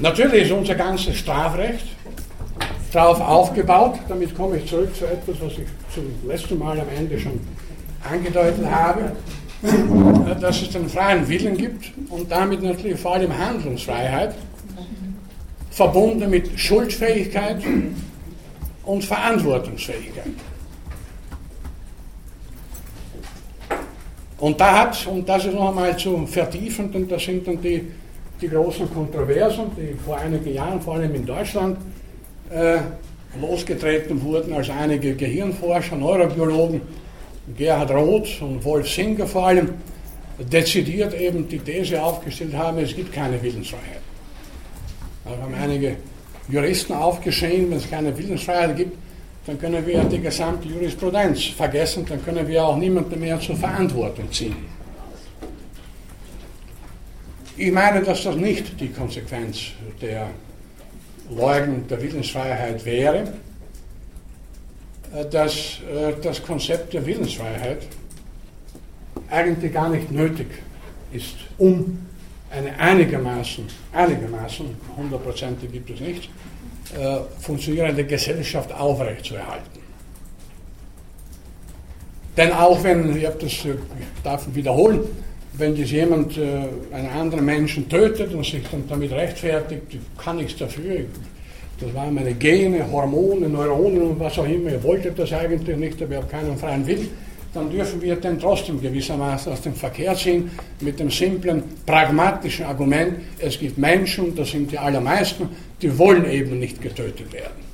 Natürlich 0.01 0.47
ist 0.47 0.51
unser 0.51 0.75
ganzes 0.75 1.17
Strafrecht 1.19 1.87
darauf 2.93 3.21
aufgebaut, 3.21 4.01
damit 4.09 4.37
komme 4.37 4.57
ich 4.57 4.69
zurück 4.69 4.95
zu 4.97 5.05
etwas, 5.05 5.37
was 5.41 5.53
ich 5.53 5.67
zum 5.95 6.29
letzten 6.29 6.59
Mal 6.59 6.81
am 6.81 6.89
Ende 6.97 7.17
schon 7.21 7.39
angedeutet 8.11 8.67
habe. 8.69 9.13
Dass 10.41 10.63
es 10.63 10.71
den 10.71 10.89
freien 10.89 11.27
Willen 11.29 11.57
gibt 11.57 11.93
und 12.11 12.31
damit 12.31 12.63
natürlich 12.63 13.01
vor 13.01 13.15
allem 13.15 13.37
Handlungsfreiheit, 13.37 14.35
verbunden 15.71 16.31
mit 16.31 16.59
Schuldfähigkeit 16.59 17.63
und 18.85 19.05
Verantwortungsfähigkeit. 19.05 20.33
Und 24.39 24.61
da 24.61 24.81
hat, 24.81 25.07
und 25.07 25.29
das 25.29 25.47
noch 25.47 25.71
einmal 25.71 25.97
zu 25.97 26.27
vertiefen, 26.27 26.93
denn 26.93 27.09
das 27.09 27.25
sind 27.25 27.47
dann 27.47 27.61
die, 27.61 27.87
die 28.41 28.49
großen 28.49 28.93
Kontroversen, 28.93 29.71
die 29.77 29.95
vor 30.05 30.19
einigen 30.19 30.53
Jahren, 30.53 30.81
vor 30.81 30.95
allem 30.95 31.15
in 31.15 31.25
Deutschland, 31.25 31.79
äh, 32.51 32.79
losgetreten 33.41 34.23
wurden, 34.23 34.53
als 34.53 34.69
einige 34.71 35.15
Gehirnforscher, 35.15 35.97
Neurobiologen 35.97 36.81
Gerhard 37.57 37.91
Roth 37.91 38.43
und 38.43 38.65
Wolf 38.65 38.89
Singer 38.89 39.27
vor 39.27 39.47
allem 39.47 39.75
dezidiert 40.39 41.15
eben 41.15 41.49
die 41.49 41.59
These 41.59 42.03
aufgestellt 42.03 42.55
haben, 42.55 42.79
es 42.79 42.95
gibt 42.95 43.13
keine 43.13 43.41
Willensfreiheit. 43.43 44.03
Da 45.25 45.31
haben 45.31 45.55
einige 45.55 45.97
Juristen 46.49 46.93
aufgeschrien, 46.93 47.71
wenn 47.71 47.79
es 47.79 47.89
keine 47.89 48.17
Willensfreiheit 48.17 48.77
gibt, 48.77 48.97
dann 49.47 49.59
können 49.59 49.87
wir 49.87 50.03
die 50.05 50.21
gesamte 50.21 50.69
Jurisprudenz 50.69 51.45
vergessen, 51.45 52.05
dann 52.09 52.25
können 52.25 52.47
wir 52.47 52.65
auch 52.65 52.77
niemanden 52.77 53.19
mehr 53.21 53.39
zur 53.41 53.57
Verantwortung 53.57 54.31
ziehen. 54.33 54.57
Ich 57.57 57.73
meine, 57.73 58.03
dass 58.03 58.25
das 58.25 58.37
nicht 58.37 58.79
die 58.81 58.89
Konsequenz 58.89 59.69
der 60.03 60.29
Leugnung 61.35 61.87
der 61.89 62.03
Willensfreiheit 62.03 62.85
wäre, 62.85 63.33
dass 65.25 65.81
äh, 65.93 66.13
das 66.23 66.43
Konzept 66.43 66.93
der 66.93 67.05
Willensfreiheit 67.07 67.87
eigentlich 69.31 69.73
gar 69.73 69.89
nicht 69.89 70.11
nötig 70.11 70.47
ist, 71.13 71.37
um 71.59 71.99
eine 72.51 72.79
einigermaßen, 72.79 73.65
einigermaßen, 73.93 74.67
hundertprozentig 74.97 75.73
gibt 75.73 75.91
es 75.91 76.01
nicht, 76.01 76.31
äh, 76.97 77.19
funktionierende 77.41 78.05
Gesellschaft 78.05 78.73
aufrechtzuerhalten. 78.73 79.81
Denn 82.37 82.53
auch 82.53 82.83
wenn, 82.85 83.17
ich, 83.17 83.25
das, 83.25 83.43
ich 83.45 83.65
darf 84.23 84.47
wiederholen, 84.55 85.01
wenn 85.55 85.75
das 85.75 85.91
jemand 85.91 86.39
einen 86.39 87.09
anderen 87.09 87.47
Menschen 87.47 87.89
tötet 87.89 88.35
und 88.35 88.45
sich 88.45 88.63
dann 88.71 88.87
damit 88.87 89.11
rechtfertigt, 89.11 89.99
kann 90.19 90.37
nichts 90.37 90.59
dafür, 90.59 91.07
das 91.79 91.93
waren 91.95 92.15
meine 92.15 92.35
Gene, 92.35 92.91
Hormone, 92.91 93.49
Neuronen 93.49 94.03
und 94.03 94.21
was 94.21 94.39
auch 94.39 94.47
immer. 94.47 94.71
Ihr 94.71 94.83
wolltet 94.83 95.19
das 95.19 95.33
eigentlich 95.33 95.77
nicht, 95.77 96.03
aber 96.03 96.13
ihr 96.13 96.19
habt 96.19 96.31
keinen 96.31 96.57
freien 96.57 96.87
Willen. 96.87 97.09
Dann 97.53 97.71
dürfen 97.71 98.03
wir 98.03 98.17
den 98.17 98.39
trotzdem 98.39 98.81
gewissermaßen 98.81 99.53
aus 99.53 99.63
dem 99.63 99.75
Verkehr 99.75 100.15
ziehen 100.15 100.51
mit 100.81 101.01
dem 101.01 101.11
simplen, 101.11 101.63
pragmatischen 101.87 102.67
Argument, 102.67 103.19
es 103.39 103.59
gibt 103.59 103.79
Menschen, 103.79 104.35
das 104.35 104.51
sind 104.51 104.71
die 104.73 104.79
allermeisten, 104.79 105.49
die 105.81 105.99
wollen 105.99 106.31
eben 106.31 106.59
nicht 106.59 106.81
getötet 106.83 107.33
werden. 107.33 107.65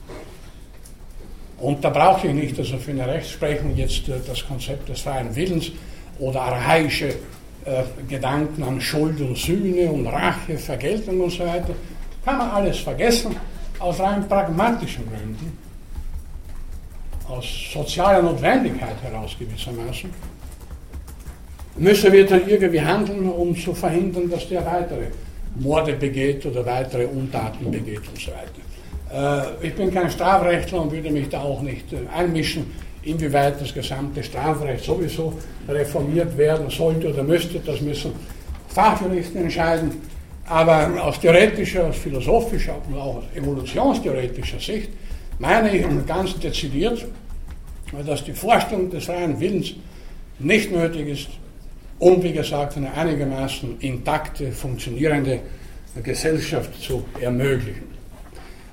Und 1.59 1.85
da 1.85 1.91
brauche 1.91 2.27
ich 2.27 2.35
nicht 2.35 2.59
also 2.59 2.77
für 2.77 2.91
eine 2.91 3.07
Rechtsprechung 3.07 3.77
jetzt 3.77 4.09
äh, 4.09 4.15
das 4.27 4.45
Konzept 4.47 4.89
des 4.89 5.01
freien 5.01 5.35
Willens 5.35 5.71
oder 6.19 6.43
archaische 6.43 7.09
äh, 7.65 7.83
Gedanken 8.09 8.65
an 8.65 8.81
Schuld 8.81 9.21
und 9.21 9.39
Sühne 9.39 9.91
und 9.91 10.07
Rache, 10.07 10.59
Vergeltung 10.59 11.21
und 11.21 11.31
so 11.31 11.47
weiter. 11.47 11.75
Kann 12.25 12.39
man 12.39 12.51
alles 12.51 12.79
vergessen, 12.79 13.37
aus 13.83 13.99
rein 14.01 14.29
pragmatischen 14.29 15.05
Gründen, 15.09 15.59
aus 17.29 17.45
sozialer 17.73 18.23
Notwendigkeit 18.23 18.97
heraus 19.03 19.37
gewissermaßen, 19.39 20.11
müssen 21.77 22.13
wir 22.13 22.27
dann 22.27 22.49
irgendwie 22.49 22.81
handeln, 22.81 23.29
um 23.29 23.57
zu 23.57 23.75
verhindern, 23.75 24.31
dass 24.31 24.49
der 24.49 24.65
weitere 24.65 25.07
Morde 25.57 25.95
begeht 25.95 26.45
oder 26.47 26.65
weitere 26.65 27.07
Untaten 27.07 27.71
begeht 27.71 28.03
und 28.09 28.21
so 28.21 28.31
weiter. 28.31 29.53
Äh, 29.63 29.67
ich 29.67 29.75
bin 29.75 29.93
kein 29.93 30.11
Strafrechtler 30.11 30.83
und 30.83 30.93
würde 30.93 31.11
mich 31.11 31.29
da 31.29 31.41
auch 31.43 31.63
nicht 31.63 31.93
äh, 31.93 31.99
einmischen, 32.15 32.71
inwieweit 33.03 33.61
das 33.61 33.75
gesamte 33.75 34.23
Strafrecht 34.23 34.85
sowieso 34.85 35.35
reformiert 35.69 36.37
werden 36.39 36.71
sollte 36.71 37.13
oder 37.13 37.23
müsste. 37.23 37.59
Das 37.61 37.81
müssen 37.81 38.13
Fachjuristen 38.69 39.43
entscheiden. 39.43 39.91
Aber 40.53 41.03
aus 41.03 41.19
theoretischer, 41.19 41.87
aus 41.87 41.97
philosophischer 41.97 42.75
und 42.87 42.95
auch 42.95 43.17
aus 43.17 43.25
evolutionstheoretischer 43.35 44.61
Sicht 44.61 44.91
meine 45.39 45.75
ich 45.75 45.87
ganz 46.07 46.39
dezidiert, 46.39 47.07
dass 48.07 48.23
die 48.23 48.35
Vorstellung 48.35 48.91
des 48.91 49.07
freien 49.07 49.41
Willens 49.41 49.73
nicht 50.39 50.71
nötig 50.71 51.09
ist, 51.09 51.29
um, 51.99 52.23
wie 52.23 52.35
gesagt, 52.35 52.77
eine 52.77 52.93
einigermaßen 52.93 53.81
intakte, 53.81 54.53
funktionierende 54.53 55.41
Gesellschaft 56.03 56.83
zu 56.83 57.03
ermöglichen. 57.19 57.89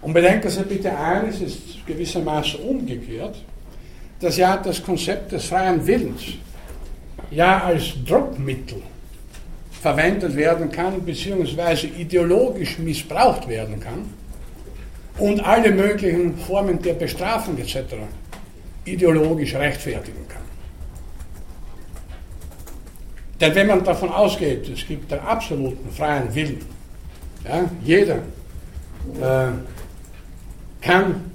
Und 0.01 0.11
bedenken 0.11 0.49
Sie 0.49 0.63
bitte 0.63 0.93
eines, 0.97 1.39
ist 1.39 1.87
gewissermaßen 1.87 2.59
umgekehrt, 2.59 3.37
dass 4.19 4.35
ja 4.35 4.57
das 4.57 4.83
Konzept 4.83 5.31
des 5.31 5.45
freien 5.45 5.87
Willens 5.87 6.23
ja 7.31 7.63
als 7.63 7.93
Druckmittel 8.05 8.81
verwendet 9.81 10.35
werden 10.35 10.71
kann, 10.71 11.03
beziehungsweise 11.05 11.87
ideologisch 11.87 12.77
missbraucht 12.79 13.47
werden 13.47 13.79
kann 13.79 14.13
und 15.17 15.39
alle 15.41 15.71
möglichen 15.71 16.37
Formen 16.37 16.81
der 16.81 16.93
Bestrafung 16.93 17.57
etc. 17.57 17.95
ideologisch 18.85 19.55
rechtfertigen 19.55 20.27
kann. 20.27 20.41
Denn 23.39 23.55
wenn 23.55 23.67
man 23.67 23.83
davon 23.83 24.09
ausgeht, 24.09 24.67
es 24.67 24.85
gibt 24.85 25.11
einen 25.13 25.21
absoluten 25.21 25.89
freien 25.91 26.33
Willen, 26.35 26.65
ja, 27.45 27.69
jeder 27.83 28.15
äh, 28.15 29.51
kann 30.81 31.31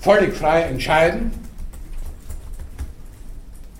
völlig 0.00 0.34
frei 0.34 0.62
entscheiden 0.62 1.30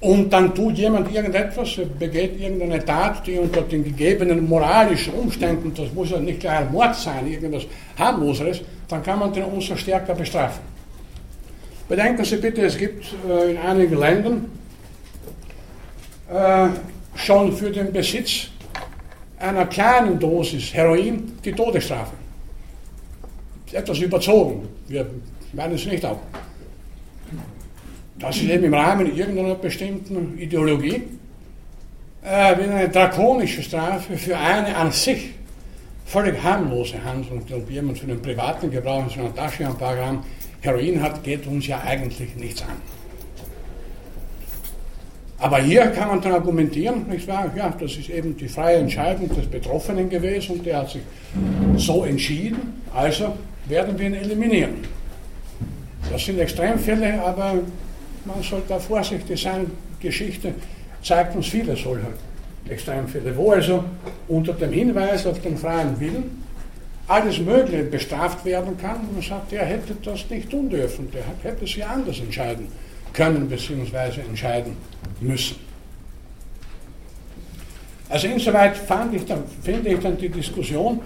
und 0.01 0.33
dann 0.33 0.55
tut 0.55 0.79
jemand 0.79 1.13
irgendetwas, 1.13 1.81
begeht 1.99 2.41
irgendeine 2.41 2.85
Tat, 2.85 3.27
die 3.27 3.37
unter 3.39 3.63
den 3.63 3.83
gegebenen 3.83 4.49
moralischen 4.49 5.15
Umständen, 5.15 5.75
das 5.75 5.93
muss 5.93 6.11
ja 6.11 6.19
nicht 6.19 6.41
gleich 6.41 6.59
ein 6.61 6.73
Mord 6.73 6.95
sein, 6.95 7.27
irgendwas 7.27 7.65
harmloseres, 7.99 8.61
dann 8.89 9.03
kann 9.03 9.19
man 9.19 9.33
den 9.33 9.45
umso 9.45 9.77
stärker 9.77 10.15
bestrafen. 10.15 10.61
Bedenken 11.89 12.25
Sie 12.25 12.37
bitte, 12.37 12.67
es 12.67 12.77
gibt 12.77 13.07
äh, 13.29 13.51
in 13.53 13.59
einigen 13.59 13.99
Ländern 13.99 14.51
äh, 16.33 16.69
schon 17.17 17.53
für 17.53 17.71
den 17.71 17.93
Besitz 17.93 18.49
einer 19.39 19.67
kleinen 19.67 20.19
Dosis 20.19 20.73
Heroin 20.75 21.39
die 21.45 21.53
Todesstrafe. 21.53 22.13
Etwas 23.73 23.99
überzogen. 23.99 24.69
Wir 24.87 25.07
meinen 25.53 25.75
es 25.75 25.87
nicht 25.87 26.05
auch. 26.05 26.21
Das 28.19 28.37
ist 28.37 28.49
eben 28.49 28.65
im 28.65 28.75
Rahmen 28.75 29.17
irgendeiner 29.17 29.55
bestimmten 29.55 30.39
Ideologie. 30.39 31.03
Äh, 32.25 32.59
wenn 32.59 32.71
eine 32.71 32.89
drakonische 32.89 33.63
Strafe 33.63 34.17
für 34.17 34.37
eine 34.37 34.77
an 34.77 34.91
sich 34.91 35.31
völlig 36.05 36.43
harmlose 36.43 37.03
Handlung, 37.05 37.43
ob 37.53 37.71
jemand 37.71 37.99
für 37.99 38.07
den 38.07 38.21
privaten 38.21 38.71
Gebrauch 38.71 39.05
in 39.05 39.11
so 39.11 39.21
einer 39.21 39.35
Tasche 39.35 39.67
ein 39.67 39.77
paar 39.77 39.95
Gramm 39.95 40.25
Heroin 40.61 41.01
hat, 41.01 41.23
geht 41.23 41.47
uns 41.47 41.67
ja 41.67 41.81
eigentlich 41.81 42.35
nichts 42.35 42.63
an. 42.63 42.77
Aber 45.41 45.59
hier 45.59 45.87
kann 45.89 46.09
man 46.09 46.21
dann 46.21 46.33
argumentieren, 46.33 47.07
nicht 47.09 47.29
wahr? 47.29 47.49
Ja, 47.55 47.73
das 47.79 47.97
ist 47.97 48.11
eben 48.11 48.37
die 48.37 48.49
freie 48.49 48.79
Entscheidung 48.79 49.29
des 49.29 49.47
Betroffenen 49.47 50.11
gewesen 50.11 50.57
und 50.57 50.67
der 50.67 50.79
hat 50.79 50.91
sich 50.91 51.03
so 51.77 52.05
entschieden, 52.05 52.83
also 52.93 53.37
werden 53.69 53.97
wir 53.97 54.09
ihn 54.09 54.15
eliminieren. 54.15 54.79
Das 56.11 56.25
sind 56.25 56.41
Extremfälle, 56.41 57.23
aber 57.23 57.55
man 58.27 58.43
sollte 58.43 58.69
da 58.69 58.79
vorsichtig 58.79 59.41
sein. 59.41 59.71
Geschichte 60.01 60.55
zeigt 61.03 61.35
uns 61.35 61.49
viele 61.49 61.77
solcher 61.77 62.13
Extremfälle, 62.69 63.37
wo 63.37 63.53
also 63.53 63.85
unter 64.29 64.53
dem 64.53 64.73
Hinweis 64.73 65.27
auf 65.27 65.41
den 65.41 65.57
freien 65.57 65.99
Willen 65.99 66.45
alles 67.09 67.39
Mögliche 67.39 67.85
bestraft 67.85 68.45
werden 68.45 68.77
kann 68.77 68.97
und 68.97 69.15
man 69.15 69.23
sagt, 69.23 69.53
der 69.53 69.65
hätte 69.65 69.97
das 70.03 70.29
nicht 70.29 70.51
tun 70.51 70.69
dürfen, 70.69 71.09
der 71.11 71.23
hätte 71.43 71.67
sich 71.67 71.85
anders 71.85 72.21
entscheiden 72.21 72.69
können 73.15 73.49
bzw. 73.49 74.21
entscheiden 74.29 74.77
müssen. 75.21 75.57
Also 78.11 78.27
insoweit 78.27 78.77
fand 78.77 79.15
ich 79.15 79.25
dann, 79.25 79.43
finde 79.63 79.91
ich 79.91 80.01
dann 80.01 80.17
die 80.17 80.29
Diskussion 80.29 81.01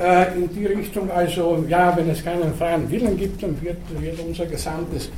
äh, 0.00 0.34
in 0.34 0.54
die 0.54 0.66
Richtung, 0.66 1.10
also 1.10 1.64
ja, 1.68 1.94
wenn 1.96 2.08
es 2.08 2.24
keinen 2.24 2.54
freien 2.54 2.90
Willen 2.90 3.16
gibt, 3.16 3.42
dann 3.42 3.60
wird, 3.60 3.76
wird 4.00 4.18
unser 4.20 4.46
gesamtes 4.46 5.10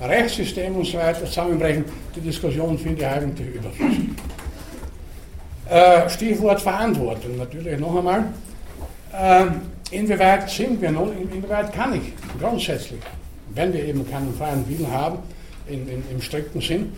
Rechtssystem 0.00 0.74
und 0.74 0.86
so 0.86 0.98
weiter 0.98 1.24
zusammenbrechen. 1.26 1.84
Die 2.16 2.20
Diskussion 2.20 2.78
finde 2.78 3.02
ich 3.02 3.06
eigentlich 3.06 3.54
überflüssig. 3.54 4.08
Äh, 5.68 6.08
Stichwort 6.08 6.60
Verantwortung, 6.60 7.36
natürlich 7.36 7.78
noch 7.78 7.96
einmal. 7.96 8.24
Äh, 9.12 9.46
inwieweit 9.90 10.50
sind 10.50 10.80
wir 10.80 10.90
nun, 10.90 11.12
inwieweit 11.18 11.72
kann 11.72 11.94
ich 11.94 12.12
grundsätzlich, 12.40 13.00
wenn 13.54 13.72
wir 13.72 13.84
eben 13.84 14.08
keinen 14.10 14.34
freien 14.34 14.68
Willen 14.68 14.90
haben, 14.90 15.18
in, 15.68 15.88
in, 15.88 16.02
im 16.10 16.20
strikten 16.20 16.60
Sinn, 16.60 16.92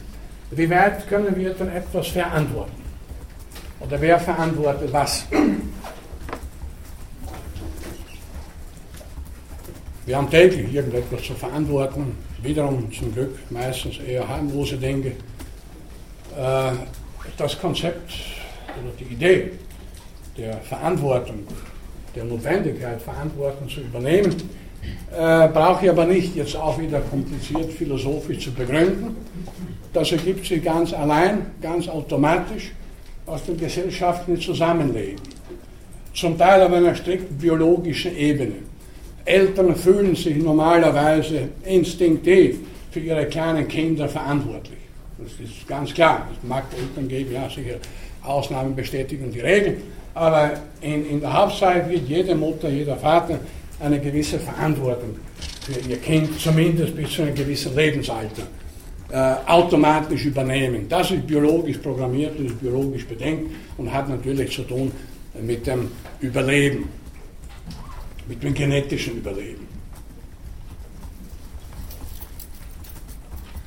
wie 0.51 0.71
weit 0.71 1.07
können 1.09 1.37
wir 1.37 1.53
denn 1.55 1.69
etwas 1.69 2.09
verantworten? 2.09 2.83
Oder 3.81 4.01
wer 4.01 4.19
verantwortet 4.19 4.93
was? 4.93 5.27
Wir 10.07 10.19
haben 10.19 10.29
täglich 10.29 10.75
irgendetwas 10.75 11.23
zu 11.23 11.33
verantworten, 11.33 12.15
wiederum 12.43 12.93
zum 12.93 13.15
Glück 13.15 13.39
meistens 13.49 13.99
eher 14.07 14.29
harmlose 14.29 14.77
Dinge. 14.77 15.13
Äh, 16.37 16.73
das 17.39 17.59
Konzept 17.59 18.13
oder 18.67 18.93
die 19.01 19.15
Idee 19.15 19.53
der 20.37 20.59
Verantwortung, 20.59 21.47
der 22.15 22.25
Notwendigkeit, 22.25 23.01
Verantwortung 23.01 23.67
zu 23.67 23.81
übernehmen, 23.81 24.35
äh, 25.11 25.49
brauche 25.49 25.87
ich 25.87 25.91
aber 25.91 26.05
nicht 26.05 26.37
jetzt 26.37 26.55
auch 26.55 26.79
wieder 26.79 27.01
kompliziert 27.01 27.73
philosophisch 27.73 28.45
zu 28.45 28.53
begründen. 28.53 29.17
Das 29.95 30.13
ergibt 30.13 30.45
sich 30.45 30.63
ganz 30.63 30.93
allein, 30.93 31.47
ganz 31.63 31.89
automatisch 31.89 32.73
aus 33.25 33.43
dem 33.45 33.57
gesellschaftlichen 33.57 34.43
Zusammenleben. 34.43 35.23
Zum 36.13 36.37
Teil 36.37 36.63
auf 36.63 36.73
einer 36.73 36.95
strikt 36.95 37.39
biologischen 37.39 38.15
Ebene. 38.15 38.74
Eltern 39.25 39.75
fühlen 39.75 40.15
sich 40.15 40.37
normalerweise 40.37 41.49
instinktiv 41.65 42.59
für 42.91 43.01
ihre 43.01 43.27
kleinen 43.27 43.67
Kinder 43.69 44.09
verantwortlich. 44.09 44.79
Das 45.19 45.33
ist 45.33 45.67
ganz 45.67 45.95
klar. 45.95 46.29
Es 46.37 46.49
mag 46.49 46.65
Eltern 46.79 47.09
geben, 47.09 47.33
ja 47.33 47.49
sicher, 47.49 47.77
Ausnahmen 48.23 48.75
bestätigen 48.75 49.33
die 49.33 49.41
Regel. 49.41 49.79
Aber 50.15 50.53
in, 50.81 51.07
in 51.07 51.21
der 51.21 51.33
Hauptzeit 51.33 51.89
wird 51.89 52.09
jede 52.09 52.35
Mutter, 52.35 52.69
jeder 52.69 52.97
Vater 52.97 53.39
eine 53.81 53.99
gewisse 54.01 54.39
Verantwortung 54.39 55.17
für 55.63 55.81
ihr 55.89 55.97
Kind, 55.97 56.39
zumindest 56.39 56.95
bis 56.95 57.11
zu 57.11 57.23
einem 57.23 57.35
gewissen 57.35 57.75
Lebensalter, 57.75 58.43
äh, 59.11 59.35
automatisch 59.47 60.27
übernehmen. 60.27 60.87
Das 60.89 61.11
ist 61.11 61.27
biologisch 61.27 61.79
programmiert, 61.79 62.39
das 62.39 62.47
ist 62.47 62.61
biologisch 62.61 63.07
bedenkt 63.07 63.51
und 63.79 63.93
hat 63.93 64.09
natürlich 64.09 64.53
zu 64.53 64.63
tun 64.63 64.93
mit 65.43 65.67
dem 65.67 65.91
Überleben, 66.21 66.89
mit 68.29 68.43
dem 68.43 68.55
genetischen 68.55 69.19
Überleben. 69.19 69.67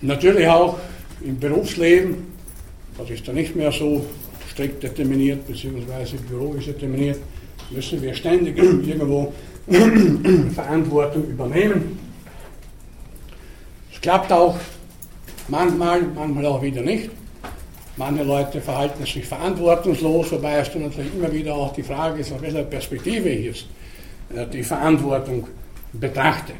Natürlich 0.01 0.47
auch 0.47 0.77
im 1.21 1.39
Berufsleben, 1.39 2.27
das 2.97 3.09
ist 3.09 3.27
da 3.27 3.33
nicht 3.33 3.55
mehr 3.55 3.71
so 3.71 4.05
strikt 4.51 4.83
determiniert 4.83 5.47
bzw. 5.47 6.17
biologisch 6.29 6.65
determiniert, 6.65 7.19
müssen 7.71 8.01
wir 8.01 8.13
ständig 8.13 8.57
irgendwo 8.57 9.33
Verantwortung 10.53 11.27
übernehmen. 11.27 11.99
Es 13.91 13.99
klappt 13.99 14.31
auch 14.31 14.57
manchmal, 15.47 16.01
manchmal 16.03 16.45
auch 16.45 16.61
wieder 16.61 16.81
nicht. 16.81 17.09
Manche 17.97 18.23
Leute 18.23 18.61
verhalten 18.61 19.03
sich 19.05 19.25
verantwortungslos, 19.25 20.31
wobei 20.31 20.59
es 20.59 20.71
dann 20.71 20.83
natürlich 20.83 21.13
immer 21.15 21.33
wieder 21.33 21.55
auch 21.55 21.73
die 21.73 21.81
Frage 21.81 22.21
ist, 22.21 22.31
aus 22.31 22.41
welcher 22.41 22.63
Perspektive 22.63 23.29
ich 23.29 23.45
jetzt 23.45 23.65
die 24.29 24.63
Verantwortung 24.63 25.47
betrachte. 25.93 26.53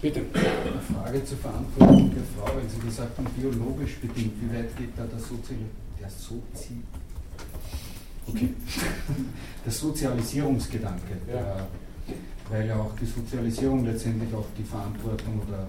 Bitte. 0.00 0.20
Eine 0.32 0.80
Frage 0.80 1.24
zur 1.24 1.36
Verantwortung 1.38 2.10
der 2.14 2.22
Frau, 2.34 2.56
wenn 2.56 2.68
Sie 2.68 2.86
gesagt 2.86 3.18
haben, 3.18 3.26
biologisch 3.36 3.98
bedingt, 3.98 4.32
wie 4.40 4.56
weit 4.56 4.74
geht 4.76 4.96
da 4.96 5.04
der, 5.04 5.18
Sozi 5.18 5.56
der, 6.00 6.08
Sozi 6.08 6.80
okay. 8.26 8.48
der 9.64 9.72
Sozialisierungsgedanke? 9.72 11.18
Ja. 11.30 11.66
Weil 12.48 12.66
ja 12.66 12.76
auch 12.76 12.92
die 12.98 13.04
Sozialisierung 13.04 13.84
letztendlich 13.84 14.32
auch 14.34 14.46
die 14.56 14.64
Verantwortung 14.64 15.42
oder 15.46 15.66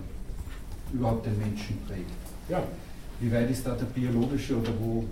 überhaupt 0.93 1.25
den 1.25 1.37
Menschen 1.37 1.77
prägt. 1.85 2.09
Ja. 2.47 2.63
Wie 3.19 3.31
weit 3.31 3.51
ist 3.51 3.67
da 3.67 3.75
der 3.75 3.85
biologische 3.85 4.57
oder 4.57 4.71
wo, 4.79 5.05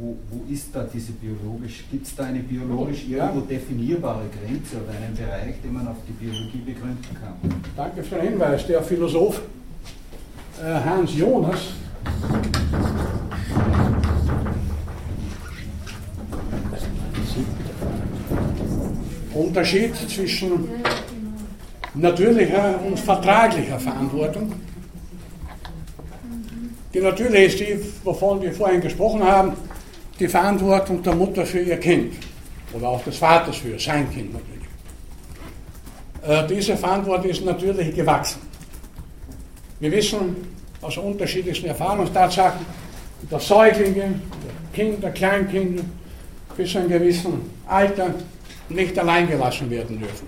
wo, 0.00 0.16
wo 0.30 0.52
ist 0.52 0.68
da 0.72 0.86
diese 0.92 1.12
biologisch, 1.12 1.84
gibt 1.90 2.06
es 2.06 2.14
da 2.14 2.24
eine 2.24 2.38
biologisch 2.38 3.04
irgendwo 3.08 3.40
definierbare 3.40 4.26
Grenze 4.28 4.76
oder 4.76 4.96
einen 4.96 5.14
Bereich, 5.14 5.60
den 5.62 5.72
man 5.72 5.88
auf 5.88 5.96
die 6.06 6.12
Biologie 6.12 6.62
begründen 6.64 7.16
kann? 7.20 7.34
Danke 7.76 8.04
für 8.04 8.14
den 8.16 8.30
Hinweis. 8.30 8.66
Der 8.66 8.82
Philosoph 8.82 9.40
äh, 10.62 10.84
Hans 10.84 11.16
Jonas 11.16 11.72
Unterschied 19.34 19.94
zwischen 19.96 20.68
natürlicher 21.94 22.80
und 22.84 22.98
vertraglicher 22.98 23.78
Verantwortung. 23.78 24.52
Die 26.94 27.00
natürliche 27.00 27.44
ist 27.44 27.60
die, 27.60 27.78
wovon 28.04 28.40
wir 28.42 28.52
vorhin 28.52 28.80
gesprochen 28.80 29.22
haben, 29.22 29.52
die 30.18 30.28
Verantwortung 30.28 31.02
der 31.02 31.14
Mutter 31.14 31.46
für 31.46 31.60
ihr 31.60 31.78
Kind 31.78 32.14
oder 32.72 32.88
auch 32.88 33.04
des 33.04 33.18
Vaters 33.18 33.56
für 33.56 33.78
sein 33.78 34.10
Kind 34.10 34.32
natürlich. 34.32 34.68
Äh, 36.26 36.46
diese 36.48 36.76
Verantwortung 36.76 37.30
ist 37.30 37.44
natürlich 37.44 37.94
gewachsen. 37.94 38.40
Wir 39.80 39.92
wissen 39.92 40.36
aus 40.82 40.96
unterschiedlichsten 40.96 41.66
Erfahrungstatsachen, 41.66 42.66
dass 43.30 43.46
Säuglinge, 43.46 44.20
Kinder, 44.72 45.10
Kleinkinder 45.10 45.84
bis 46.56 46.72
zu 46.72 46.78
einem 46.78 46.88
gewissen 46.88 47.50
Alter 47.66 48.14
nicht 48.68 48.98
allein 48.98 49.28
gelassen 49.28 49.70
werden 49.70 49.98
dürfen. 49.98 50.26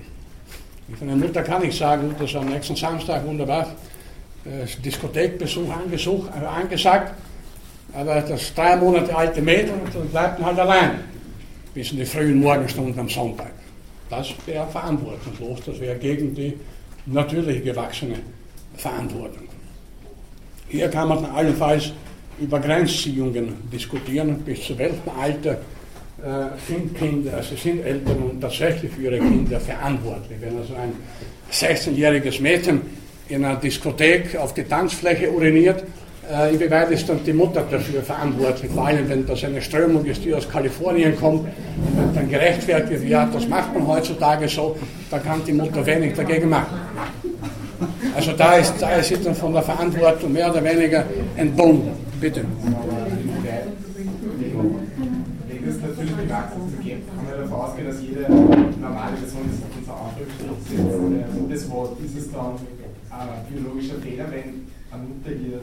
Von 0.99 1.09
der 1.09 1.17
Mutter 1.17 1.43
kann 1.43 1.63
ich 1.65 1.77
sagen, 1.77 2.15
dass 2.19 2.35
am 2.35 2.47
nächsten 2.47 2.75
Samstag 2.75 3.25
wunderbar 3.27 3.75
äh, 4.45 4.67
Diskothekbesuch 4.83 5.71
angesucht, 5.71 6.31
äh, 6.41 6.45
angesagt 6.45 7.15
aber 7.95 8.21
das 8.21 8.55
drei 8.55 8.77
Monate 8.77 9.15
alte 9.15 9.43
Mädel 9.43 9.75
bleibt 10.11 10.43
halt 10.43 10.59
allein 10.59 11.01
bis 11.75 11.93
in 11.93 11.99
die 11.99 12.05
frühen 12.05 12.41
Morgenstunden 12.41 12.99
am 12.99 13.09
Sonntag. 13.09 13.53
Das 14.09 14.29
wäre 14.47 14.67
verantwortungslos, 14.67 15.61
das 15.65 15.81
wäre 15.81 15.97
gegen 15.97 16.35
die 16.35 16.59
natürlich 17.07 17.63
gewachsene 17.65 18.17
Verantwortung. 18.77 19.49
Hier 20.69 20.89
kann 20.89 21.09
man 21.09 21.25
allenfalls 21.27 21.93
über 22.41 22.59
Grenzziehungen 22.59 23.55
diskutieren, 23.73 24.41
bis 24.41 24.65
zu 24.65 24.79
welchem 24.79 25.11
Alter 25.19 25.53
äh, 25.53 26.59
sind 26.67 26.97
Kinder, 26.97 27.35
also 27.35 27.55
sind 27.57 27.85
Eltern 27.85 28.39
tatsächlich 28.41 28.93
für 28.93 29.03
ihre 29.03 29.19
Kinder 29.19 29.61
verantwortlich. 29.61 30.39
Wenn 30.41 30.57
also 30.57 30.75
ein 30.75 30.93
16-jähriges 31.53 32.41
Mädchen 32.41 32.81
in 33.29 33.45
einer 33.45 33.57
Diskothek 33.57 34.37
auf 34.37 34.55
die 34.55 34.65
Tanzfläche 34.65 35.31
uriniert, 35.31 35.85
äh, 36.33 36.55
inwieweit 36.55 36.91
ist 36.91 37.09
dann 37.09 37.23
die 37.25 37.33
Mutter 37.33 37.65
dafür 37.71 38.03
verantwortlich, 38.03 38.71
vor 38.71 38.87
allem 38.87 39.09
wenn 39.09 39.27
das 39.27 39.45
eine 39.45 39.61
Strömung 39.61 40.05
ist, 40.05 40.25
die 40.25 40.35
aus 40.35 40.49
Kalifornien 40.49 41.17
kommt, 41.17 41.49
wenn 41.97 42.15
dann 42.15 42.29
gerechtfertigt 42.29 43.03
wird, 43.03 43.11
ja, 43.11 43.29
das 43.33 43.49
macht 43.49 43.75
man 43.75 43.87
heutzutage 43.87 44.49
so, 44.49 44.77
dann 45.11 45.23
kann 45.23 45.43
die 45.47 45.53
Mutter 45.53 45.85
wenig 45.85 46.15
dagegen 46.15 46.49
machen. 46.49 46.79
Also 48.15 48.33
da 48.33 48.57
ist, 48.57 48.75
da 48.81 48.97
ist 48.97 49.09
sie 49.09 49.17
dann 49.23 49.35
von 49.35 49.53
der 49.53 49.63
Verantwortung 49.63 50.33
mehr 50.33 50.51
oder 50.51 50.63
weniger 50.63 51.05
entbunden. 51.37 51.91
Bitte. 52.21 52.41
Kann 52.41 52.77
man 57.27 57.41
davon 57.41 57.61
ausgehen, 57.61 57.87
dass 57.89 58.01
jede 58.03 58.23
normale 58.81 59.17
Person 59.17 59.43
ist 59.51 59.63
unser 59.79 59.95
Anführungsstrichen 59.95 61.51
das 61.51 61.71
Wort 61.71 61.97
ist 62.05 62.17
es 62.17 62.31
dann 62.33 62.55
ein 63.11 63.29
biologischer 63.53 63.97
Fehler, 64.03 64.27
wenn 64.31 64.67
eine 64.93 65.03
Mutter 65.03 65.31
hier 65.31 65.61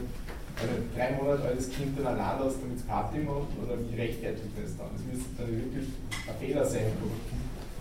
ein 0.62 0.90
drei 0.96 1.16
Monate 1.16 1.48
altes 1.48 1.70
Kind 1.70 1.98
dann 1.98 2.06
allein 2.06 2.44
lässt, 2.44 2.56
damit 2.62 2.76
es 2.78 2.82
Party 2.82 3.18
macht? 3.18 3.52
Oder 3.62 3.78
wie 3.78 4.00
rechtfertigt 4.00 4.50
das 4.56 4.76
dann? 4.76 4.88
Das 4.92 5.02
müsste 5.06 5.28
dann 5.38 5.48
wirklich 5.48 5.88
ein 6.26 6.46
Fehler 6.46 6.64
sein. 6.64 6.92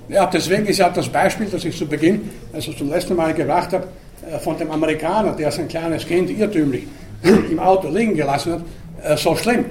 Ja, 0.10 0.26
deswegen 0.26 0.66
ist 0.68 0.78
ja 0.78 0.90
das 0.90 1.10
Beispiel, 1.10 1.48
das 1.48 1.66
ich 1.66 1.78
zu 1.78 1.86
Beginn, 1.86 2.30
also 2.54 2.72
zum 2.74 2.90
letzten 2.90 3.16
Mal 3.16 3.34
gebracht 3.34 3.74
habe, 3.74 3.88
äh, 4.30 4.40
von 4.40 4.58
dem 4.58 4.72
Amerikaner, 4.72 5.34
der 5.34 5.52
sein 5.52 5.68
kleines 5.68 6.06
Kind 6.06 6.30
irrtümlich 6.30 6.84
im 7.24 7.60
Auto 7.60 7.90
liegen 7.90 8.16
gelassen 8.16 8.54
hat, 8.54 8.62
äh, 9.04 9.18
so 9.18 9.36
schlimm. 9.36 9.66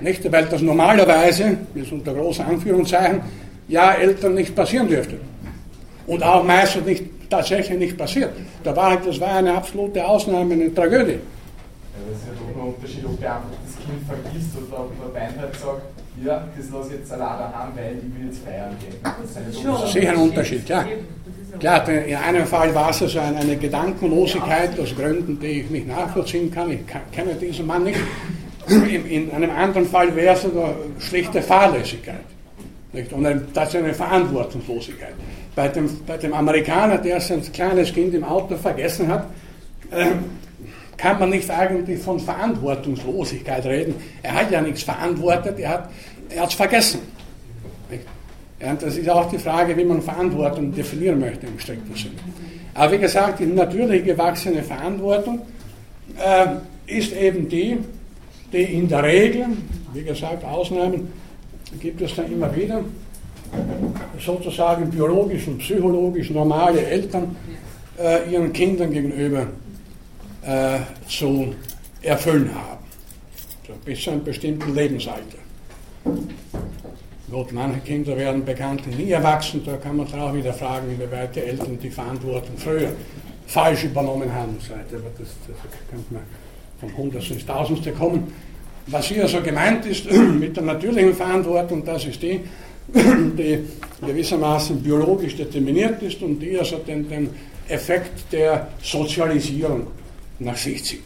Nicht? 0.00 0.30
Weil 0.30 0.46
das 0.46 0.62
normalerweise, 0.62 1.58
das 1.74 1.90
unter 1.92 2.14
großen 2.14 2.44
Anführungszeichen, 2.44 3.20
ja 3.68 3.92
Eltern 3.92 4.34
nicht 4.34 4.54
passieren 4.54 4.88
dürfte. 4.88 5.16
Und 6.06 6.22
auch 6.22 6.42
meistens 6.44 6.84
nicht, 6.86 7.04
tatsächlich 7.28 7.78
nicht 7.78 7.96
passiert. 7.98 8.30
Da 8.64 8.74
war, 8.74 8.96
das 8.96 9.20
war 9.20 9.34
eine 9.34 9.54
absolute 9.54 10.04
Ausnahme, 10.04 10.54
eine 10.54 10.74
Tragödie. 10.74 11.18
Das 12.10 12.20
ist 12.20 12.26
ja 12.26 12.32
doch 12.40 12.62
ein 12.62 12.68
Unterschied, 12.74 13.04
ob 13.04 13.20
der 13.20 13.36
einfach 13.36 13.50
das 13.64 13.76
Kind 13.84 14.00
vergisst 14.06 14.50
oder 14.56 14.80
ob 14.80 14.92
der 14.98 15.20
Beinheit 15.20 15.54
sagt, 15.56 15.82
ja, 16.24 16.48
das 16.56 16.70
lasse 16.70 16.88
ich 16.88 17.00
jetzt 17.00 17.12
alleine 17.12 17.54
haben, 17.54 17.72
weil 17.76 17.98
ich 17.98 18.18
will 18.18 18.26
jetzt 18.26 18.44
feiern 18.44 18.74
gehen. 18.80 18.96
Das 19.02 19.84
ist, 19.84 19.84
ist 19.84 19.92
sicher 19.92 20.10
ein 20.10 20.16
Unterschied, 20.16 20.68
ja. 20.68 20.86
Klar, 21.58 21.88
in 21.88 22.16
einem 22.16 22.46
Fall 22.46 22.74
war 22.74 22.90
es 22.90 23.02
also 23.02 23.20
eine 23.20 23.56
Gedankenlosigkeit 23.56 24.78
aus 24.78 24.94
Gründen, 24.94 25.38
die 25.40 25.60
ich 25.60 25.70
nicht 25.70 25.88
nachvollziehen 25.88 26.50
kann. 26.50 26.70
Ich 26.70 26.80
kenne 27.12 27.34
diesen 27.34 27.66
Mann 27.66 27.84
nicht. 27.84 27.98
In 28.68 29.30
einem 29.30 29.50
anderen 29.50 29.86
Fall 29.86 30.14
wäre 30.14 30.34
es 30.34 30.44
eine 30.44 30.74
schlichte 30.98 31.42
Fahrlässigkeit. 31.42 32.24
Nicht? 32.92 33.12
Und 33.12 33.26
das 33.54 33.68
ist 33.68 33.76
eine 33.76 33.94
Verantwortungslosigkeit. 33.94 35.14
Bei 35.54 35.68
dem, 35.68 35.88
bei 36.06 36.16
dem 36.16 36.34
Amerikaner, 36.34 36.98
der 36.98 37.20
sein 37.20 37.42
kleines 37.52 37.92
Kind 37.92 38.14
im 38.14 38.24
Auto 38.24 38.56
vergessen 38.56 39.08
hat, 39.08 39.26
äh, 39.90 40.06
kann 40.98 41.18
man 41.18 41.30
nicht 41.30 41.48
eigentlich 41.48 42.00
von 42.00 42.20
Verantwortungslosigkeit 42.20 43.64
reden. 43.64 43.94
Er 44.22 44.34
hat 44.34 44.50
ja 44.50 44.60
nichts 44.60 44.82
verantwortet, 44.82 45.58
er 45.58 45.70
hat 45.70 46.48
es 46.48 46.54
vergessen. 46.54 47.00
Ja, 48.60 48.74
das 48.74 48.96
ist 48.96 49.08
auch 49.08 49.30
die 49.30 49.38
Frage, 49.38 49.76
wie 49.76 49.84
man 49.84 50.02
Verantwortung 50.02 50.74
definieren 50.74 51.20
möchte 51.20 51.46
im 51.46 51.58
strikten 51.60 51.94
Sinne. 51.94 52.16
Aber 52.74 52.92
wie 52.92 52.98
gesagt, 52.98 53.38
die 53.38 53.46
natürlich 53.46 54.04
gewachsene 54.04 54.64
Verantwortung 54.64 55.42
äh, 56.18 56.46
ist 56.92 57.12
eben 57.12 57.48
die, 57.48 57.78
die 58.52 58.62
in 58.62 58.88
der 58.88 59.04
Regel, 59.04 59.46
wie 59.94 60.02
gesagt, 60.02 60.44
Ausnahmen 60.44 61.12
gibt 61.80 62.00
es 62.00 62.16
dann 62.16 62.32
immer 62.32 62.54
wieder, 62.54 62.80
sozusagen 64.18 64.90
biologisch 64.90 65.46
und 65.46 65.58
psychologisch 65.58 66.30
normale 66.30 66.84
Eltern 66.84 67.36
äh, 67.96 68.28
ihren 68.30 68.52
Kindern 68.52 68.92
gegenüber 68.92 69.46
äh, 70.48 70.78
zu 71.06 71.54
erfüllen 72.02 72.50
haben. 72.54 72.84
So 73.66 73.74
bis 73.84 74.02
zu 74.02 74.10
einem 74.10 74.24
bestimmten 74.24 74.74
Lebensalter. 74.74 75.38
Gut, 77.30 77.52
manche 77.52 77.80
Kinder 77.80 78.16
werden 78.16 78.42
bekanntlich 78.42 78.96
nie 78.96 79.10
erwachsen, 79.10 79.62
da 79.66 79.76
kann 79.76 79.98
man 79.98 80.10
dann 80.10 80.20
auch 80.20 80.34
wieder 80.34 80.54
fragen, 80.54 80.90
inwieweit 80.90 81.36
die 81.36 81.40
Eltern 81.40 81.78
die 81.82 81.90
Verantwortung 81.90 82.56
früher 82.56 82.92
falsch 83.46 83.84
übernommen 83.84 84.32
haben. 84.32 84.56
Aber 84.70 85.10
das, 85.18 85.28
das 85.46 85.56
könnte 85.90 86.14
man 86.14 86.22
vom 86.80 86.96
Hundertsten 86.96 87.36
ins 87.36 87.44
Tausendste 87.44 87.92
kommen. 87.92 88.32
Was 88.86 89.06
hier 89.06 89.24
also 89.24 89.42
gemeint 89.42 89.84
ist 89.84 90.10
mit 90.40 90.56
der 90.56 90.64
natürlichen 90.64 91.12
Verantwortung, 91.12 91.84
das 91.84 92.06
ist 92.06 92.22
die, 92.22 92.40
die 92.94 93.64
gewissermaßen 94.00 94.82
biologisch 94.82 95.36
determiniert 95.36 96.02
ist 96.02 96.22
und 96.22 96.38
die 96.40 96.58
also 96.58 96.78
den, 96.78 97.06
den 97.06 97.28
Effekt 97.68 98.32
der 98.32 98.68
Sozialisierung 98.80 99.88
nach 100.38 100.56
sich 100.56 100.84
zieht. 100.84 101.02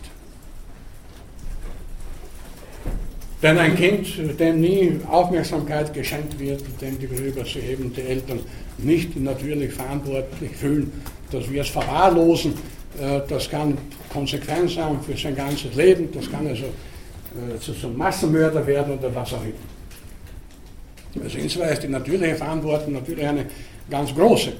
Denn 3.42 3.58
ein 3.58 3.74
Kind, 3.74 4.06
dem 4.38 4.60
nie 4.60 5.00
Aufmerksamkeit 5.10 5.92
geschenkt 5.92 6.38
wird, 6.38 6.62
dem 6.80 6.98
die 6.98 8.00
Eltern 8.00 8.40
nicht 8.78 9.16
natürlich 9.16 9.72
verantwortlich 9.72 10.52
fühlen, 10.52 10.92
dass 11.32 11.50
wir 11.50 11.62
es 11.62 11.68
verwahrlosen, 11.68 12.54
äh, 13.00 13.20
das 13.28 13.50
kann 13.50 13.76
Konsequenz 14.12 14.76
haben 14.76 15.02
für 15.02 15.16
sein 15.16 15.34
ganzes 15.34 15.74
Leben, 15.74 16.08
das 16.12 16.30
kann 16.30 16.46
also 16.46 16.64
äh, 16.64 17.58
zu 17.58 17.72
einem 17.86 17.96
Massenmörder 17.96 18.64
werden 18.64 18.98
oder 18.98 19.12
was 19.12 19.32
auch 19.32 19.42
immer. 19.42 21.24
Also 21.24 21.38
insofern 21.38 21.70
ist 21.70 21.82
die 21.82 21.88
natürliche 21.88 22.36
Verantwortung 22.36 22.92
natürlich 22.92 23.26
eine 23.26 23.46
ganz 23.90 24.14
große 24.14 24.52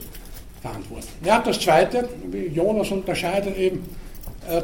Verantwortung. 0.61 1.11
Ja, 1.25 1.41
das 1.41 1.61
Zweite, 1.61 2.09
wie 2.31 2.47
Jonas 2.49 2.91
unterscheidet 2.91 3.57
eben, 3.57 3.85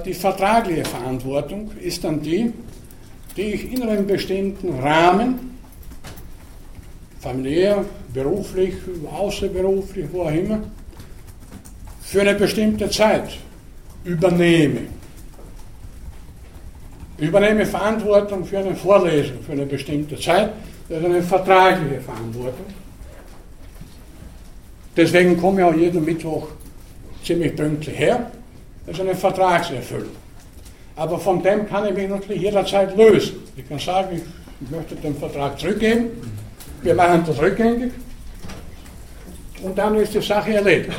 die 0.05 0.15
vertragliche 0.15 0.85
Verantwortung 0.85 1.71
ist 1.81 2.03
dann 2.05 2.21
die, 2.21 2.53
die 3.37 3.43
ich 3.43 3.73
in 3.73 3.83
einem 3.83 4.07
bestimmten 4.07 4.79
Rahmen, 4.81 5.59
familiär, 7.21 7.85
beruflich, 8.13 8.75
außerberuflich, 9.11 10.07
wo 10.13 10.23
auch 10.23 10.33
immer, 10.33 10.61
für 12.01 12.23
eine 12.23 12.35
bestimmte 12.35 12.89
Zeit 12.91 13.39
übernehme. 14.05 14.81
Übernehme 17.19 17.67
Verantwortung 17.67 18.45
für 18.45 18.59
eine 18.59 18.75
Vorlesung 18.75 19.43
für 19.43 19.53
eine 19.53 19.67
bestimmte 19.67 20.19
Zeit, 20.19 20.53
das 20.89 20.99
ist 20.99 21.05
eine 21.05 21.23
vertragliche 21.23 22.01
Verantwortung. 22.01 22.67
Deswegen 24.97 25.37
komme 25.37 25.61
ich 25.61 25.67
auch 25.67 25.75
jeden 25.75 26.05
Mittwoch 26.05 26.49
ziemlich 27.23 27.55
pünktlich 27.55 27.99
her. 27.99 28.31
Ist 28.91 29.01
eine 29.01 29.15
Vertragserfüllung. 29.15 30.17
Aber 30.97 31.19
von 31.19 31.43
dem 31.43 31.69
kann 31.69 31.87
ich 31.87 31.95
mich 31.95 32.09
natürlich 32.09 32.43
jederzeit 32.43 32.97
lösen. 32.97 33.37
Ich 33.57 33.69
kann 33.69 33.79
sagen, 33.79 34.21
ich 34.61 34.71
möchte 34.71 34.97
den 34.97 35.15
Vertrag 35.17 35.59
zurückgeben. 35.59 36.07
Wir 36.83 36.95
machen 36.95 37.23
das 37.27 37.39
rückgängig. 37.39 37.93
Und 39.63 39.77
dann 39.77 39.95
ist 39.97 40.15
die 40.15 40.21
Sache 40.21 40.55
erledigt. 40.55 40.97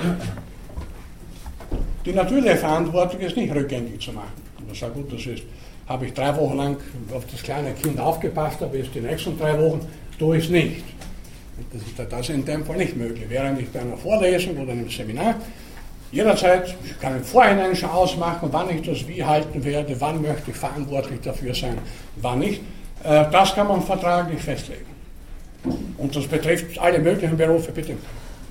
Die 2.05 2.13
natürliche 2.13 2.57
Verantwortung 2.57 3.19
ist 3.21 3.35
nicht 3.35 3.53
rückgängig 3.53 3.99
zu 3.99 4.11
machen. 4.13 4.31
Und 4.59 4.71
ich 4.71 4.79
sage, 4.79 4.93
gut, 4.93 5.11
das 5.11 5.25
ist, 5.25 5.43
habe 5.87 6.05
ich 6.05 6.13
drei 6.13 6.35
Wochen 6.37 6.57
lang 6.57 6.77
auf 7.13 7.25
das 7.31 7.41
kleine 7.41 7.73
Kind 7.73 7.99
aufgepasst, 7.99 8.61
aber 8.61 8.77
jetzt 8.77 8.93
die 8.93 9.01
nächsten 9.01 9.37
drei 9.37 9.59
Wochen 9.59 9.81
tue 10.17 10.37
ich 10.37 10.45
es 10.45 10.49
nicht. 10.49 10.83
Das 11.73 11.81
ist, 11.81 12.11
das 12.11 12.21
ist 12.21 12.29
in 12.29 12.45
dem 12.45 12.63
Fall 12.65 12.77
nicht 12.77 12.95
möglich. 12.95 13.25
Während 13.27 13.59
ich 13.59 13.69
bei 13.69 13.81
einer 13.81 13.97
Vorlesung 13.97 14.57
oder 14.57 14.71
einem 14.71 14.89
Seminar 14.89 15.35
jederzeit, 16.11 16.75
ich 16.83 16.99
kann 16.99 17.15
im 17.15 17.23
Vorhinein 17.23 17.75
schon 17.75 17.89
ausmachen, 17.89 18.49
wann 18.51 18.69
ich 18.69 18.81
das 18.81 19.07
wie 19.07 19.23
halten 19.23 19.63
werde, 19.63 19.99
wann 19.99 20.21
möchte 20.21 20.51
ich 20.51 20.57
verantwortlich 20.57 21.21
dafür 21.21 21.53
sein, 21.53 21.77
wann 22.21 22.39
nicht. 22.39 22.61
Äh, 23.03 23.25
das 23.31 23.53
kann 23.53 23.67
man 23.67 23.81
vertraglich 23.81 24.41
festlegen. 24.41 24.85
Und 25.97 26.15
das 26.15 26.27
betrifft 26.27 26.79
alle 26.79 26.99
möglichen 26.99 27.35
Berufe, 27.35 27.71
bitte. 27.71 27.93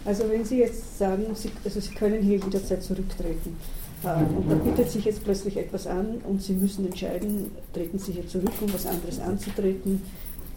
Also 0.05 0.25
wenn 0.31 0.45
Sie 0.45 0.59
jetzt 0.59 0.99
sagen, 0.99 1.25
Sie, 1.35 1.51
also 1.65 1.81
Sie 1.81 1.95
können 1.95 2.23
hier 2.23 2.39
jederzeit 2.39 2.83
zurücktreten 2.83 3.57
äh, 4.05 4.09
und 4.09 4.51
dann 4.51 4.61
bietet 4.61 4.91
sich 4.91 5.05
jetzt 5.05 5.25
plötzlich 5.25 5.57
etwas 5.57 5.87
an 5.87 6.21
und 6.27 6.43
Sie 6.43 6.53
müssen 6.53 6.87
entscheiden, 6.87 7.51
treten 7.73 7.99
Sie 7.99 8.13
hier 8.13 8.27
zurück, 8.29 8.53
um 8.61 8.73
was 8.73 8.87
anderes 8.87 9.21
anzutreten, 9.21 10.03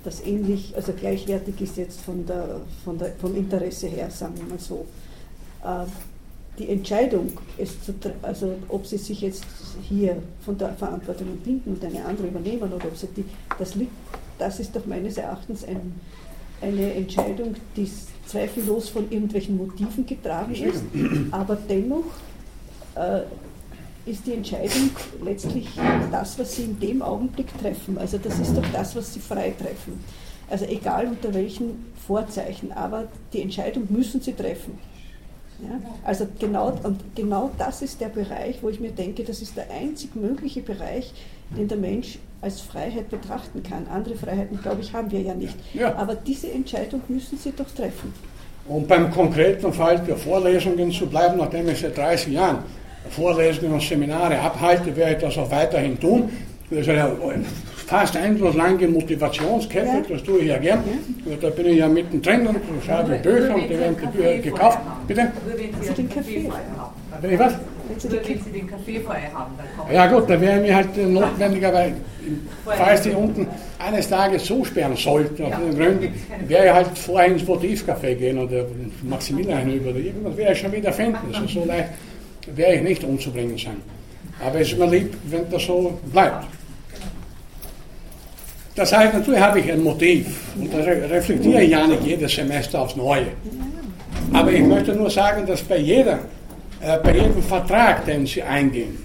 das 0.03 0.25
ähnlich, 0.25 0.73
also 0.75 0.93
gleichwertig 0.93 1.59
ist 1.61 1.77
jetzt 1.77 2.01
von 2.01 2.25
der, 2.25 2.61
von 2.83 2.97
der, 2.97 3.11
vom 3.19 3.35
Interesse 3.35 3.87
her, 3.87 4.09
sagen 4.09 4.33
wir 4.37 4.45
mal 4.45 4.59
so. 4.59 4.85
Die 6.57 6.69
Entscheidung, 6.69 7.31
zu, 7.57 7.93
also 8.21 8.55
ob 8.67 8.85
sie 8.85 8.97
sich 8.97 9.21
jetzt 9.21 9.45
hier 9.81 10.21
von 10.45 10.57
der 10.57 10.73
Verantwortung 10.73 11.27
entbinden 11.27 11.73
und 11.73 11.83
eine 11.83 12.05
andere 12.05 12.27
übernehmen 12.27 12.71
oder 12.73 12.85
ob 12.85 12.95
sie 12.95 13.07
die, 13.15 13.25
das 13.57 13.75
liegt, 13.75 13.91
das 14.37 14.59
ist 14.59 14.75
doch 14.75 14.85
meines 14.85 15.17
Erachtens 15.17 15.63
ein, 15.63 15.99
eine 16.61 16.93
Entscheidung, 16.93 17.55
die 17.75 17.89
zweifellos 18.25 18.89
von 18.89 19.09
irgendwelchen 19.09 19.57
Motiven 19.57 20.05
getragen 20.05 20.53
ist, 20.53 20.83
aber 21.31 21.57
dennoch 21.67 22.05
äh, 22.95 23.21
ist 24.05 24.25
die 24.25 24.33
Entscheidung 24.33 24.89
letztlich 25.23 25.69
das, 26.11 26.37
was 26.39 26.55
sie 26.55 26.63
in 26.63 26.79
dem 26.79 27.01
Augenblick 27.01 27.47
treffen. 27.59 27.97
Also 27.97 28.17
das 28.17 28.39
ist 28.39 28.55
doch 28.55 28.65
das, 28.73 28.95
was 28.95 29.13
sie 29.13 29.19
frei 29.19 29.53
treffen. 29.57 30.03
Also 30.49 30.65
egal 30.65 31.07
unter 31.07 31.33
welchen 31.33 31.85
Vorzeichen, 32.07 32.71
aber 32.71 33.07
die 33.31 33.41
Entscheidung 33.41 33.87
müssen 33.89 34.21
sie 34.21 34.33
treffen. 34.33 34.77
Ja? 35.61 35.79
Also 36.03 36.27
genau, 36.39 36.73
und 36.83 36.99
genau 37.15 37.51
das 37.57 37.81
ist 37.81 38.01
der 38.01 38.09
Bereich, 38.09 38.59
wo 38.61 38.69
ich 38.69 38.79
mir 38.79 38.91
denke, 38.91 39.23
das 39.23 39.41
ist 39.41 39.55
der 39.57 39.65
einzig 39.71 40.15
mögliche 40.15 40.61
Bereich, 40.61 41.13
den 41.57 41.67
der 41.67 41.77
Mensch 41.77 42.19
als 42.41 42.61
Freiheit 42.61 43.09
betrachten 43.09 43.61
kann. 43.63 43.87
Andere 43.87 44.15
Freiheiten, 44.15 44.59
glaube 44.61 44.81
ich, 44.81 44.93
haben 44.93 45.11
wir 45.11 45.21
ja 45.21 45.33
nicht. 45.33 45.55
Ja. 45.73 45.95
Aber 45.95 46.15
diese 46.15 46.51
Entscheidung 46.51 47.01
müssen 47.07 47.37
Sie 47.37 47.51
doch 47.51 47.69
treffen. 47.69 48.13
Um 48.67 48.85
beim 48.87 49.11
konkreten 49.11 49.71
Fall 49.73 49.99
der 49.99 50.17
Vorlesungen 50.17 50.91
zu 50.91 51.07
bleiben, 51.07 51.37
nachdem 51.37 51.67
ich 51.69 51.79
seit 51.79 51.97
30 51.97 52.33
Jahren 52.33 52.59
Vorlesungen 53.09 53.73
und 53.73 53.81
Seminare 53.81 54.39
abhalte, 54.39 54.95
werde 54.95 55.13
ich 55.13 55.19
das 55.19 55.37
auch 55.37 55.49
weiterhin 55.51 55.99
tun. 55.99 56.29
Das 56.69 56.79
ist 56.79 56.87
ja 56.87 57.11
fast 57.91 58.15
endlos 58.15 58.55
lange 58.55 58.87
Motivationskette, 58.87 59.85
ja. 59.85 60.03
das 60.07 60.23
tue 60.23 60.39
ich 60.39 60.47
ja 60.47 60.57
gern. 60.57 60.81
Ja. 61.25 61.35
Da 61.41 61.49
bin 61.49 61.65
ich 61.65 61.77
ja 61.77 61.89
mittendrin 61.89 62.47
und 62.47 62.57
schreibe 62.85 63.15
Bücher 63.17 63.53
und 63.53 63.69
die 63.69 63.77
werden 63.77 64.41
gekauft. 64.41 64.79
Bitte? 65.07 65.31
Wenn 65.45 65.83
Sie 65.83 65.93
den 65.93 66.09
Kaffee 66.09 66.49
haben. 66.49 67.21
Wenn 67.21 67.33
ich 67.33 67.39
was? 67.39 67.53
Wenn 67.89 67.99
Sie 67.99 68.51
den 68.59 68.67
Kaffee 68.67 68.99
vorher 69.01 69.33
haben, 69.33 69.51
dann 69.57 69.67
kommen 69.77 69.93
Ja 69.93 70.07
gut, 70.07 70.29
da 70.29 70.39
wäre 70.39 70.61
mir 70.61 70.73
halt 70.73 70.95
notwendigerweise, 70.95 71.95
falls 72.65 73.01
die 73.01 73.09
unten 73.09 73.45
eines 73.77 74.07
Tages 74.07 74.45
zusperren 74.45 74.95
sollten, 74.95 75.43
aus 75.43 75.53
den 75.59 75.77
Gründen, 75.77 76.13
wäre 76.47 76.65
ich 76.67 76.71
halt 76.71 76.97
vorher 76.97 77.27
ins 77.33 77.43
Votivcafé 77.43 78.15
gehen 78.15 78.37
oder 78.37 78.67
Maximilian 79.03 79.59
hinüber 79.65 79.89
oder 79.89 79.99
irgendwas, 79.99 80.37
wäre 80.37 80.53
ich 80.53 80.59
schon 80.59 80.71
wieder 80.71 80.93
finden. 80.93 81.17
Also 81.33 81.45
so 81.45 81.65
leicht 81.65 81.89
wäre 82.55 82.75
ich 82.75 82.81
nicht 82.83 83.03
umzubringen 83.03 83.57
sein. 83.57 83.81
Aber 84.43 84.61
es 84.61 84.71
ist 84.71 84.79
mir 84.79 84.89
lieb, 84.89 85.13
wenn 85.25 85.49
das 85.51 85.65
so 85.65 85.99
bleibt. 86.11 86.47
Das 88.75 88.93
heißt, 88.93 89.13
natürlich 89.13 89.41
habe 89.41 89.59
ich 89.59 89.71
ein 89.71 89.83
Motiv 89.83 90.27
und 90.57 90.73
das 90.73 90.85
reflektiere 90.85 91.61
ich 91.61 91.71
ja 91.71 91.85
nicht 91.87 92.05
jedes 92.05 92.33
Semester 92.33 92.81
aufs 92.81 92.95
Neue. 92.95 93.27
Aber 94.31 94.51
ich 94.51 94.63
möchte 94.63 94.93
nur 94.93 95.09
sagen, 95.09 95.45
dass 95.45 95.61
bei, 95.61 95.77
jeder, 95.77 96.19
äh, 96.81 96.97
bei 97.03 97.13
jedem 97.13 97.43
Vertrag, 97.43 98.05
den 98.05 98.25
Sie 98.25 98.41
eingehen, 98.41 98.97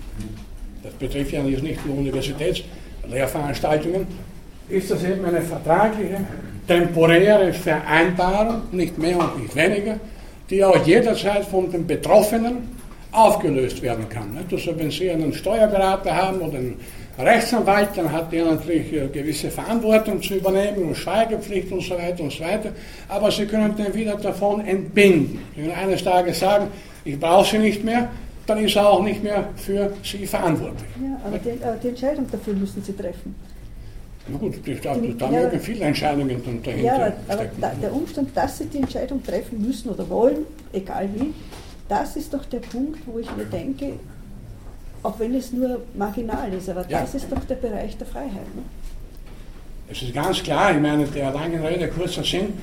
das 0.85 0.93
betrifft 0.95 1.33
ja 1.33 1.43
nicht 1.43 1.81
die 1.85 1.91
Universitätslehrveranstaltungen, 1.91 4.07
ist 4.69 4.91
das 4.91 5.03
eben 5.03 5.25
eine 5.25 5.43
vertragliche, 5.43 6.19
temporäre 6.69 7.53
Vereinbarung, 7.53 8.63
nicht 8.73 8.99
mehr 8.99 9.19
und 9.19 9.43
nicht 9.43 9.57
weniger, 9.57 9.99
die 10.49 10.65
auch 10.65 10.87
jederzeit 10.87 11.45
von 11.45 11.71
den 11.71 11.87
Betroffenen 11.87 12.77
aufgelöst 13.11 13.83
werden 13.83 14.09
kann. 14.09 14.39
Also 14.51 14.79
wenn 14.79 14.91
Sie 14.91 15.11
einen 15.11 15.33
Steuerberater 15.33 16.15
haben 16.15 16.41
oder 16.41 16.59
einen 16.59 16.77
Rechtsanwalt, 17.19 17.91
dann 17.97 18.13
hat 18.13 18.31
der 18.31 18.45
natürlich 18.45 18.93
eine 18.93 19.09
gewisse 19.09 19.51
Verantwortung 19.51 20.21
zu 20.21 20.35
übernehmen 20.35 20.89
und 20.89 20.97
Schweigepflicht 20.97 21.73
und 21.73 21.81
so 21.81 21.97
weiter 21.97 22.23
und 22.23 22.33
so 22.33 22.45
weiter. 22.45 22.73
Aber 23.09 23.31
Sie 23.31 23.47
können 23.47 23.75
den 23.75 23.95
wieder 23.95 24.17
davon 24.17 24.67
entbinden. 24.67 25.41
Sie 25.55 25.63
können 25.63 25.75
eines 25.75 26.05
Tages 26.05 26.39
sagen, 26.41 26.69
ich 27.05 27.19
brauche 27.19 27.51
Sie 27.51 27.59
nicht 27.59 27.83
mehr, 27.83 28.09
dann 28.47 28.63
ist 28.65 28.77
er 28.77 28.89
auch 28.89 29.03
nicht 29.03 29.23
mehr 29.23 29.49
für 29.57 29.93
Sie 30.03 30.27
verantwortlich. 30.27 30.89
Ja, 31.03 31.21
aber 31.25 31.39
die, 31.39 31.65
aber 31.65 31.77
die 31.77 31.89
Entscheidung 31.89 32.27
dafür 32.31 32.55
müssen 32.55 32.83
Sie 32.83 32.93
treffen. 32.93 33.35
Na 34.29 34.39
gut, 34.39 34.55
da, 34.83 34.95
da 34.95 35.31
ja, 35.31 35.43
mögen 35.43 35.61
viele 35.61 35.85
Entscheidungen 35.85 36.29
dahinter 36.29 36.77
Ja, 36.77 36.97
aber, 36.97 37.13
aber 37.29 37.45
da, 37.61 37.73
der 37.81 37.95
Umstand, 37.95 38.37
dass 38.37 38.59
Sie 38.59 38.67
die 38.67 38.79
Entscheidung 38.79 39.23
treffen 39.23 39.65
müssen 39.65 39.89
oder 39.89 40.09
wollen, 40.11 40.45
egal 40.73 41.09
wie, 41.15 41.33
das 41.89 42.17
ist 42.17 42.35
doch 42.35 42.45
der 42.45 42.59
Punkt, 42.59 42.99
wo 43.07 43.19
ich 43.21 43.37
mir 43.37 43.45
denke, 43.45 43.93
auch 45.07 45.19
wenn 45.19 45.35
es 45.35 45.53
nur 45.53 45.83
marginal 45.95 46.53
ist, 46.53 46.69
aber 46.69 46.85
ja. 46.89 47.01
das 47.01 47.15
ist 47.15 47.31
doch 47.31 47.45
der 47.45 47.55
Bereich 47.55 47.97
der 47.97 48.07
Freiheit. 48.07 48.55
Ne? 48.55 48.63
Es 49.89 50.03
ist 50.03 50.13
ganz 50.13 50.43
klar, 50.43 50.75
ich 50.75 50.81
meine, 50.81 51.05
der 51.07 51.31
langen 51.31 51.65
Rede, 51.65 51.89
kurzer 51.89 52.25
Sinn, 52.25 52.55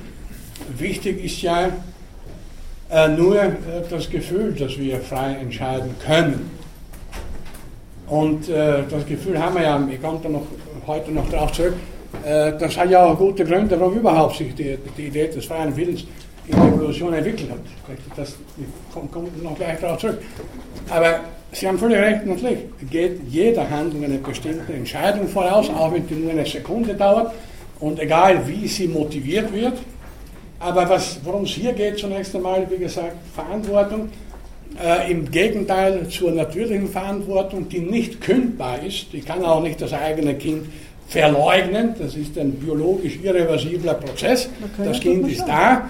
wichtig 0.76 1.24
ist 1.24 1.40
ja 1.40 1.70
äh, 2.90 3.08
nur 3.08 3.42
äh, 3.42 3.52
das 3.88 4.10
Gefühl, 4.10 4.52
dass 4.52 4.78
wir 4.78 5.00
frei 5.00 5.36
entscheiden 5.40 5.94
können. 6.04 6.50
Und 8.06 8.50
äh, 8.50 8.82
das 8.90 9.06
Gefühl 9.06 9.42
haben 9.42 9.54
wir 9.54 9.62
ja, 9.62 9.88
ich 9.90 10.02
komme 10.02 10.20
da 10.22 10.28
noch 10.28 10.46
heute 10.86 11.10
noch 11.12 11.28
darauf 11.30 11.52
zurück, 11.52 11.74
äh, 12.24 12.52
das 12.58 12.76
hat 12.76 12.90
ja 12.90 13.04
auch 13.06 13.16
gute 13.16 13.44
Gründe, 13.44 13.80
warum 13.80 13.94
überhaupt 13.98 14.36
sich 14.36 14.54
die, 14.54 14.78
die 14.96 15.06
Idee 15.06 15.28
des 15.28 15.46
freien 15.46 15.74
Willens 15.74 16.04
in 16.46 16.56
der 16.56 16.66
Evolution 16.66 17.14
entwickelt 17.14 17.50
hat. 17.50 17.58
Das 18.16 18.34
kommt 18.92 19.42
noch 19.42 19.56
gleich 19.56 19.80
darauf 19.80 19.98
zurück. 19.98 20.20
Aber 20.90 21.20
Sie 21.54 21.68
haben 21.68 21.78
völlig 21.78 21.98
recht, 21.98 22.26
natürlich 22.26 22.58
geht 22.90 23.20
jeder 23.30 23.70
Handlung 23.70 24.04
eine 24.04 24.18
bestimmte 24.18 24.72
Entscheidung 24.72 25.28
voraus, 25.28 25.70
auch 25.70 25.92
wenn 25.92 26.04
die 26.06 26.14
nur 26.14 26.32
eine 26.32 26.44
Sekunde 26.44 26.94
dauert 26.94 27.32
und 27.78 28.00
egal 28.00 28.46
wie 28.48 28.66
sie 28.66 28.88
motiviert 28.88 29.52
wird. 29.52 29.74
Aber 30.58 31.00
worum 31.22 31.44
es 31.44 31.50
hier 31.50 31.72
geht, 31.72 31.98
zunächst 31.98 32.34
einmal, 32.34 32.66
wie 32.70 32.78
gesagt, 32.78 33.16
Verantwortung. 33.34 34.08
Äh, 34.82 35.12
Im 35.12 35.30
Gegenteil 35.30 36.08
zur 36.08 36.32
natürlichen 36.32 36.88
Verantwortung, 36.88 37.68
die 37.68 37.78
nicht 37.78 38.20
kündbar 38.20 38.82
ist. 38.82 39.14
Ich 39.14 39.24
kann 39.24 39.44
auch 39.44 39.62
nicht 39.62 39.80
das 39.80 39.92
eigene 39.92 40.34
Kind 40.34 40.66
verleugnen. 41.06 41.94
Das 41.96 42.16
ist 42.16 42.36
ein 42.36 42.52
biologisch 42.52 43.18
irreversibler 43.22 43.94
Prozess. 43.94 44.48
Das 44.76 44.98
Kind 44.98 45.28
ist 45.28 45.46
da. 45.46 45.88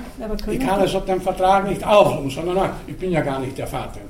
Ich 0.50 0.60
kann 0.60 0.80
also 0.80 1.00
den 1.00 1.20
Vertrag 1.22 1.66
nicht 1.68 1.86
auflösen, 1.86 2.30
sondern 2.30 2.56
na, 2.56 2.76
ich 2.86 2.96
bin 2.96 3.12
ja 3.12 3.22
gar 3.22 3.40
nicht 3.40 3.56
der 3.56 3.66
Vater. 3.66 4.00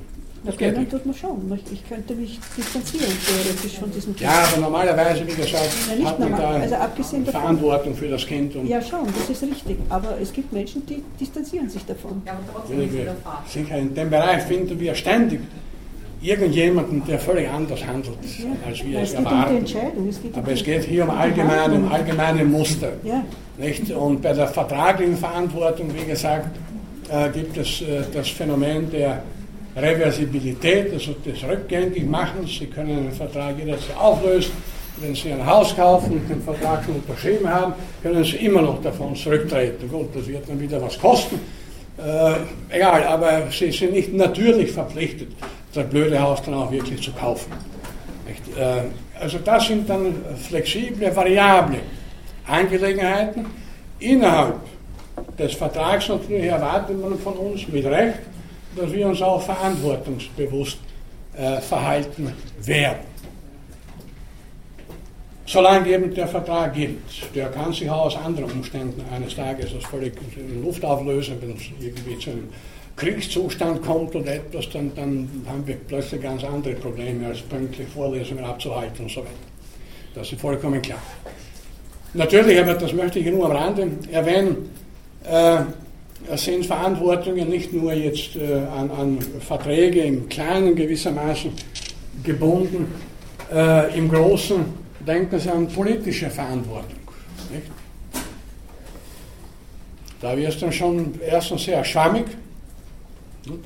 Das 0.44 0.56
können 0.58 0.90
tut 0.90 1.06
man 1.06 1.14
schon. 1.14 1.60
Ich 1.72 1.88
könnte 1.88 2.14
mich 2.14 2.38
distanzieren 2.56 3.12
theoretisch 3.26 3.78
von 3.78 3.90
diesem 3.90 4.14
Kind. 4.14 4.30
Ja, 4.30 4.44
aber 4.52 4.60
normalerweise, 4.60 5.26
wie 5.26 5.32
gesagt, 5.32 5.68
ja, 5.98 6.04
hat 6.04 6.18
man 6.18 6.32
da 6.32 6.50
also 6.50 6.74
abgesehen 6.74 7.24
Verantwortung 7.24 7.92
davon, 7.92 7.94
für 7.94 8.08
das 8.08 8.26
Kind. 8.26 8.54
ja, 8.66 8.82
schon, 8.82 9.06
das 9.06 9.30
ist 9.30 9.42
richtig. 9.42 9.78
Aber 9.88 10.18
es 10.20 10.32
gibt 10.32 10.52
Menschen, 10.52 10.84
die 10.86 11.02
distanzieren 11.18 11.68
sich 11.70 11.84
davon. 11.86 12.22
Ja, 12.26 12.32
aber 12.32 12.42
trotzdem 12.52 12.82
ist 12.82 12.94
der 12.94 13.14
Vater. 13.16 13.42
Sicher, 13.48 13.78
in 13.78 13.94
dem 13.94 14.10
Bereich 14.10 14.42
finden 14.42 14.78
wir 14.78 14.94
ständig 14.94 15.40
irgendjemanden, 16.20 17.02
der 17.06 17.18
völlig 17.18 17.48
anders 17.48 17.86
handelt, 17.86 18.18
ja. 18.38 18.46
als 18.66 18.84
wir 18.84 19.00
es, 19.00 19.12
erwarten. 19.12 19.64
Um 19.96 20.08
es 20.08 20.20
Aber 20.34 20.52
es 20.52 20.64
geht 20.64 20.84
hier 20.84 21.04
um 21.04 21.10
allgemeine, 21.10 21.74
um 21.74 21.92
allgemeine 21.92 22.44
Muster. 22.44 22.92
Ja. 23.02 23.24
Nicht? 23.58 23.90
Und 23.90 24.22
bei 24.22 24.32
der 24.32 24.48
vertraglichen 24.48 25.16
Verantwortung, 25.16 25.90
wie 25.94 26.06
gesagt, 26.06 26.56
äh, 27.10 27.30
gibt 27.30 27.56
es 27.56 27.82
äh, 27.82 28.02
das 28.12 28.28
Phänomen 28.28 28.90
der 28.90 29.22
Reversibilität, 29.76 30.92
also 30.92 31.12
des 31.24 31.42
Rückgängigmachens. 31.42 32.58
Sie 32.58 32.66
können 32.66 32.98
einen 32.98 33.12
Vertrag 33.12 33.58
jederzeit 33.58 33.96
auflösen. 33.96 34.52
Wenn 34.98 35.14
Sie 35.14 35.32
ein 35.32 35.44
Haus 35.44 35.74
kaufen 35.74 36.12
und 36.12 36.28
den 36.28 36.40
Vertrag 36.40 36.84
schon 36.84 36.94
unterschrieben 36.94 37.48
haben, 37.48 37.74
können 38.02 38.22
Sie 38.22 38.36
immer 38.36 38.62
noch 38.62 38.80
davon 38.80 39.16
zurücktreten. 39.16 39.88
Gut, 39.88 40.14
das 40.14 40.26
wird 40.28 40.48
dann 40.48 40.60
wieder 40.60 40.80
was 40.80 40.98
kosten. 40.98 41.40
Äh, 41.98 42.76
egal, 42.76 43.02
aber 43.04 43.48
Sie 43.50 43.72
sind 43.72 43.92
nicht 43.92 44.12
natürlich 44.14 44.70
verpflichtet, 44.70 45.28
das 45.72 45.88
blöde 45.88 46.20
Haus 46.20 46.42
dann 46.42 46.54
auch 46.54 46.70
wirklich 46.70 47.02
zu 47.02 47.12
kaufen. 47.12 47.50
Äh, 48.56 48.82
also 49.20 49.38
das 49.38 49.66
sind 49.66 49.88
dann 49.88 50.14
flexible, 50.48 51.14
variable 51.14 51.78
Angelegenheiten. 52.46 53.46
Innerhalb 53.98 54.60
des 55.38 55.54
Vertrags 55.54 56.08
natürlich 56.08 56.44
erwartet 56.44 57.00
man 57.00 57.18
von 57.18 57.34
uns 57.34 57.66
mit 57.68 57.84
Recht, 57.86 58.18
dass 58.76 58.92
wir 58.92 59.06
uns 59.06 59.22
auch 59.22 59.42
verantwortungsbewusst 59.42 60.78
äh, 61.36 61.60
verhalten 61.60 62.32
werden. 62.62 63.14
Solange 65.46 65.88
eben 65.90 66.14
der 66.14 66.26
Vertrag 66.26 66.74
gilt. 66.74 67.34
Der 67.34 67.48
kann 67.48 67.72
sich 67.72 67.88
auch 67.90 68.06
aus 68.06 68.16
anderen 68.16 68.50
Umständen 68.50 69.02
eines 69.14 69.36
Tages 69.36 69.74
als 69.74 69.84
völlig 69.84 70.14
in 70.36 70.64
Luft 70.64 70.84
auflösen, 70.84 71.36
wenn 71.40 71.52
es 71.52 71.62
irgendwie 71.80 72.18
zu 72.18 72.30
einem 72.30 72.48
Kriegszustand 72.96 73.82
kommt 73.82 74.14
oder 74.14 74.34
etwas, 74.34 74.70
dann, 74.70 74.92
dann 74.94 75.28
haben 75.46 75.66
wir 75.66 75.76
plötzlich 75.76 76.22
ganz 76.22 76.44
andere 76.44 76.74
Probleme, 76.74 77.26
als 77.26 77.42
pünktlich 77.42 77.88
Vorlesungen 77.88 78.44
abzuhalten 78.44 79.04
und 79.04 79.10
so 79.10 79.20
weiter. 79.20 79.30
Das 80.14 80.30
ist 80.30 80.40
vollkommen 80.40 80.80
klar. 80.80 81.02
Natürlich, 82.14 82.58
aber 82.60 82.74
das 82.74 82.92
möchte 82.92 83.18
ich 83.18 83.26
nur 83.26 83.46
am 83.46 83.52
Rande 83.52 83.90
erwähnen, 84.12 84.70
äh, 85.24 85.62
sind 86.36 86.66
Verantwortungen 86.66 87.48
nicht 87.48 87.72
nur 87.72 87.92
jetzt 87.92 88.36
äh, 88.36 88.62
an, 88.76 88.90
an, 88.90 89.18
Verträge 89.40 90.00
im 90.00 90.28
Kleinen 90.28 90.74
gewissermaßen 90.74 91.52
gebunden, 92.22 92.92
äh, 93.52 93.96
im 93.96 94.08
Großen 94.08 94.64
denken 95.06 95.38
Sie 95.38 95.50
an 95.50 95.68
politische 95.68 96.30
Verantwortung. 96.30 96.98
Nicht? 97.52 97.70
Da 100.20 100.36
wird 100.36 100.48
es 100.48 100.58
dann 100.58 100.72
schon 100.72 101.20
erstens 101.20 101.64
sehr 101.64 101.84
schwammig. 101.84 102.24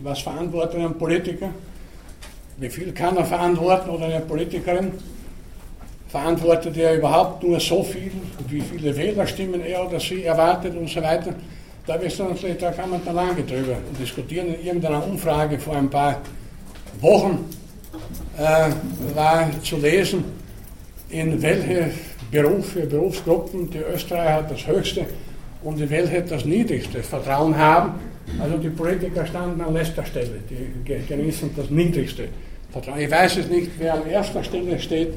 Was 0.03 0.21
verantwortet 0.21 0.81
ein 0.81 0.99
Politiker? 0.99 1.51
Wie 2.57 2.69
viel 2.69 2.93
kann 2.93 3.17
er 3.17 3.25
verantworten 3.25 3.91
oder 3.91 4.07
eine 4.07 4.21
Politikerin? 4.21 4.91
Verantwortet 6.09 6.77
er 6.77 6.97
überhaupt 6.97 7.45
nur 7.45 7.61
so 7.61 7.85
viel? 7.85 8.11
Wie 8.49 8.61
viele 8.61 8.97
Wählerstimmen 8.97 9.61
er 9.61 9.87
oder 9.87 10.01
sie 10.01 10.25
erwartet 10.25 10.77
und 10.77 10.91
so 10.91 11.01
weiter? 11.01 11.35
Da, 11.89 11.97
da 11.97 12.71
kann 12.73 12.91
man 12.91 13.01
dann 13.03 13.15
lange 13.15 13.43
drüber 13.45 13.79
diskutieren. 13.99 14.49
In 14.49 14.67
irgendeiner 14.67 15.03
Umfrage 15.07 15.59
vor 15.59 15.75
ein 15.75 15.89
paar 15.89 16.21
Wochen 17.01 17.47
äh, 18.37 18.71
war 19.15 19.51
zu 19.63 19.79
lesen, 19.79 20.23
in 21.09 21.41
welche 21.41 21.93
Berufe, 22.31 22.81
Berufsgruppen 22.81 23.71
die 23.71 23.79
Österreicher 23.79 24.47
das 24.51 24.67
höchste 24.67 25.07
und 25.63 25.81
in 25.81 25.89
welche 25.89 26.21
das 26.21 26.45
niedrigste 26.45 27.03
Vertrauen 27.03 27.57
haben. 27.57 27.95
Also 28.39 28.59
die 28.59 28.69
Politiker 28.69 29.25
standen 29.25 29.63
an 29.63 29.73
letzter 29.73 30.05
Stelle, 30.05 30.41
die 30.51 31.07
genießen 31.09 31.53
das 31.57 31.71
niedrigste 31.71 32.29
Vertrauen. 32.71 33.01
Ich 33.01 33.11
weiß 33.11 33.39
es 33.39 33.49
nicht, 33.49 33.71
wer 33.79 33.95
an 33.95 34.07
erster 34.07 34.45
Stelle 34.45 34.79
steht 34.79 35.15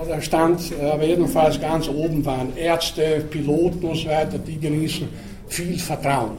oder 0.00 0.20
stand, 0.20 0.60
aber 0.80 1.02
jedenfalls 1.02 1.60
ganz 1.60 1.88
oben 1.88 2.24
waren 2.24 2.56
Ärzte, 2.56 3.24
Piloten 3.28 3.84
und 3.84 3.96
so 3.96 4.06
weiter, 4.06 4.38
die 4.38 4.60
genießen 4.60 5.08
viel 5.48 5.78
Vertrauen. 5.78 6.36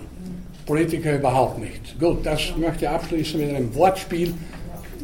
Politiker 0.66 1.16
überhaupt 1.16 1.60
nicht. 1.60 2.00
Gut, 2.00 2.26
das 2.26 2.54
möchte 2.58 2.86
ich 2.86 2.90
abschließen 2.90 3.40
mit 3.40 3.56
einem 3.56 3.74
Wortspiel, 3.74 4.30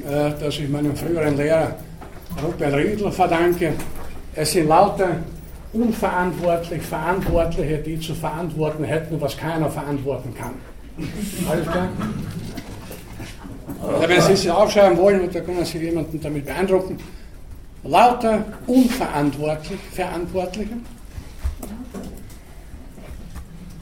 äh, 0.08 0.32
das 0.40 0.60
ich 0.60 0.70
meinem 0.70 0.96
früheren 0.96 1.36
Lehrer 1.36 1.76
Rupert 2.44 2.74
Riedl 2.74 3.12
verdanke. 3.12 3.74
Es 4.36 4.52
sind 4.52 4.68
lauter 4.68 5.18
unverantwortlich 5.74 6.82
Verantwortliche, 6.82 7.78
die 7.80 8.00
zu 8.00 8.14
verantworten 8.14 8.84
hätten, 8.84 9.20
was 9.20 9.36
keiner 9.36 9.70
verantworten 9.70 10.34
kann. 10.36 10.54
Alles 11.50 11.68
klar? 11.68 11.90
Ja, 14.02 14.10
wenn 14.10 14.22
Sie 14.22 14.34
es 14.34 14.48
aufschreiben 14.48 14.98
wollen, 14.98 15.30
da 15.32 15.40
können 15.42 15.66
Sie 15.66 15.78
jemanden 15.80 16.20
damit 16.22 16.46
beeindrucken, 16.46 16.98
lauter 17.84 18.44
unverantwortlich 18.68 19.80
Verantwortliche, 19.92 20.78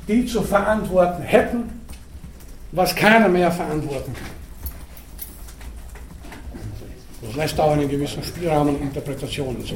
die 0.07 0.25
zu 0.25 0.41
verantworten 0.41 1.23
hätten, 1.23 1.81
was 2.71 2.95
keiner 2.95 3.29
mehr 3.29 3.51
verantworten 3.51 4.13
kann. 4.13 4.43
Das 7.21 7.35
lässt 7.35 7.59
auch 7.59 7.71
einen 7.71 7.87
gewissen 7.87 8.21
Spielraum 8.23 8.69
und 8.69 8.81
Interpretationen 8.81 9.65
zu. 9.65 9.75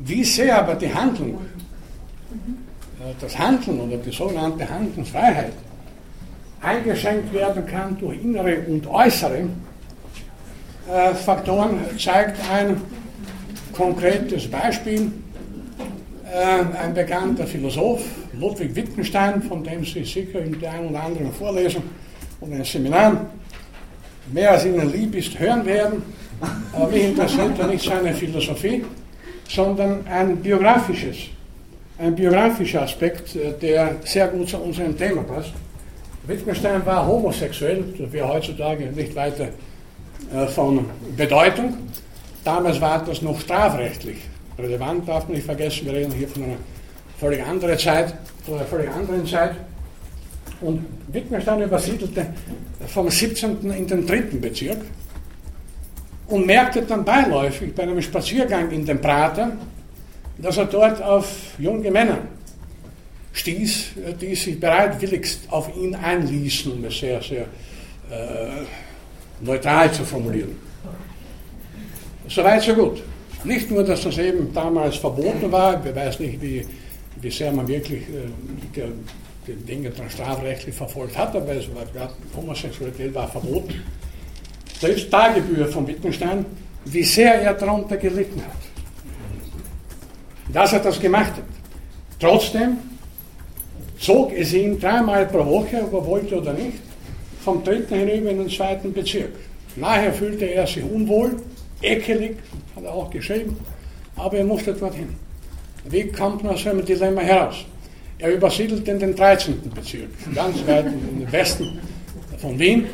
Wie 0.00 0.24
sehr 0.24 0.58
aber 0.58 0.74
die 0.76 0.92
Handlung, 0.94 1.38
äh, 3.00 3.12
das 3.20 3.36
Handeln 3.38 3.80
oder 3.80 3.96
die 3.98 4.10
sogenannte 4.10 4.68
Handlungsfreiheit 4.68 5.52
eingeschränkt 6.60 7.32
werden 7.32 7.66
kann 7.66 7.96
durch 7.98 8.22
innere 8.22 8.58
und 8.66 8.86
äußere 8.86 9.48
äh, 10.90 11.14
Faktoren, 11.14 11.80
zeigt 11.98 12.38
ein 12.50 12.80
konkretes 13.72 14.50
Beispiel. 14.50 15.12
Äh, 16.32 16.76
ein 16.82 16.94
bekannter 16.94 17.46
Philosoph, 17.46 18.02
Ludwig 18.38 18.74
Wittgenstein, 18.74 19.42
von 19.42 19.64
dem 19.64 19.84
Sie 19.84 20.04
sicher 20.04 20.40
in 20.40 20.60
der 20.60 20.72
einen 20.72 20.88
oder 20.88 21.02
anderen 21.04 21.32
Vorlesung 21.32 21.82
und 22.40 22.52
in 22.52 22.64
Seminaren 22.64 23.20
mehr 24.32 24.52
als 24.52 24.64
Ihnen 24.66 24.92
lieb 24.92 25.14
ist, 25.14 25.38
hören 25.38 25.64
werden. 25.64 26.02
Aber 26.72 26.88
mich 26.88 27.04
interessiert 27.04 27.58
ja 27.58 27.66
nicht 27.66 27.84
seine 27.84 28.12
Philosophie, 28.14 28.84
sondern 29.48 30.06
ein 30.06 30.36
biografisches, 30.36 31.16
ein 31.98 32.14
biografischer 32.14 32.82
Aspekt, 32.82 33.34
äh, 33.36 33.52
der 33.60 33.96
sehr 34.04 34.28
gut 34.28 34.48
zu 34.48 34.58
unserem 34.58 34.96
Thema 34.96 35.22
passt. 35.22 35.52
Wittgenstein 36.28 36.84
war 36.84 37.06
homosexuell, 37.06 37.84
das 37.98 38.12
wäre 38.12 38.28
heutzutage 38.28 38.84
nicht 38.92 39.16
weiter 39.16 39.48
äh, 40.32 40.46
von 40.46 40.84
Bedeutung. 41.16 41.74
Damals 42.44 42.80
war 42.80 43.02
das 43.02 43.22
noch 43.22 43.40
strafrechtlich 43.40 44.18
relevant, 44.58 45.08
darf 45.08 45.24
man 45.24 45.36
nicht 45.36 45.46
vergessen, 45.46 45.86
wir 45.86 45.94
reden 45.94 46.12
hier 46.12 46.28
von 46.28 46.44
einer 46.44 46.56
völlig 47.18 47.42
anderen 47.42 47.78
Zeit, 47.78 48.14
von 48.44 48.56
einer 48.56 48.66
völlig 48.66 48.90
anderen 48.90 49.26
Zeit. 49.26 49.52
Und 50.60 50.84
Wittgenstein 51.08 51.62
übersiedelte 51.62 52.26
vom 52.88 53.08
17. 53.08 53.70
in 53.70 53.86
den 53.86 54.06
3. 54.06 54.20
Bezirk 54.38 54.80
und 56.26 56.46
merkte 56.46 56.82
dann 56.82 57.04
beiläufig 57.06 57.74
bei 57.74 57.84
einem 57.84 58.02
Spaziergang 58.02 58.70
in 58.70 58.84
den 58.84 59.00
Prater, 59.00 59.52
dass 60.36 60.58
er 60.58 60.66
dort 60.66 61.00
auf 61.00 61.54
junge 61.58 61.90
Männer 61.90 62.18
stieß, 63.38 63.86
die 64.20 64.34
sich 64.34 64.58
bereitwilligst 64.58 65.40
auf 65.50 65.74
ihn 65.76 65.94
einließen, 65.94 66.72
um 66.72 66.84
es 66.84 66.98
sehr, 66.98 67.22
sehr 67.22 67.42
äh, 68.10 68.64
neutral 69.40 69.92
zu 69.92 70.04
formulieren. 70.04 70.56
Soweit, 72.28 72.62
so 72.62 72.74
gut. 72.74 73.02
Nicht 73.44 73.70
nur, 73.70 73.84
dass 73.84 74.02
das 74.02 74.18
eben 74.18 74.52
damals 74.52 74.96
verboten 74.96 75.50
war, 75.52 75.84
ich 75.84 75.94
weiß 75.94 76.20
nicht, 76.20 76.42
wie, 76.42 76.66
wie 77.20 77.30
sehr 77.30 77.52
man 77.52 77.68
wirklich 77.68 78.02
äh, 78.02 78.28
die, 78.74 78.82
die 79.46 79.64
Dinge 79.64 79.90
dann 79.90 80.10
strafrechtlich 80.10 80.74
verfolgt 80.74 81.16
hat, 81.16 81.34
aber 81.36 81.52
es 81.52 81.72
war, 81.74 81.84
ja, 81.94 82.10
Homosexualität 82.36 83.14
war 83.14 83.28
verboten. 83.28 83.82
Da 84.80 84.88
ist 84.88 85.10
Tagebücher 85.10 85.68
von 85.68 85.86
Wittgenstein, 85.86 86.44
wie 86.84 87.04
sehr 87.04 87.34
er 87.40 87.54
darunter 87.54 87.96
gelitten 87.96 88.42
hat. 88.42 88.52
Dass 90.52 90.72
er 90.72 90.80
das 90.80 90.98
gemacht 90.98 91.32
hat. 91.32 91.44
Trotzdem 92.18 92.78
zog 93.98 94.32
es 94.32 94.52
ihn 94.52 94.78
dreimal 94.78 95.26
pro 95.26 95.44
Woche, 95.44 95.82
ob 95.82 95.92
er 95.92 96.06
wollte 96.06 96.40
oder 96.40 96.52
nicht, 96.52 96.78
vom 97.40 97.62
dritten 97.64 97.94
hinüber 97.94 98.30
in 98.30 98.38
den 98.38 98.48
zweiten 98.48 98.92
Bezirk. 98.92 99.32
Nachher 99.76 100.12
fühlte 100.12 100.44
er 100.44 100.66
sich 100.66 100.82
unwohl, 100.82 101.36
ekelig, 101.82 102.36
hat 102.74 102.84
er 102.84 102.92
auch 102.92 103.10
geschrieben, 103.10 103.56
aber 104.16 104.38
er 104.38 104.44
musste 104.44 104.72
dorthin. 104.72 105.14
Wie 105.88 106.08
kommt 106.08 106.42
man 106.42 106.54
aus 106.54 106.66
einem 106.66 106.84
Dilemma 106.84 107.20
heraus? 107.20 107.64
Er 108.18 108.34
übersiedelt 108.34 108.86
in 108.88 108.98
den 108.98 109.14
13. 109.14 109.60
Bezirk, 109.74 110.08
ganz 110.34 110.66
weit 110.66 110.86
im 110.86 111.30
Westen 111.30 111.78
von 112.38 112.58
Wien, 112.58 112.86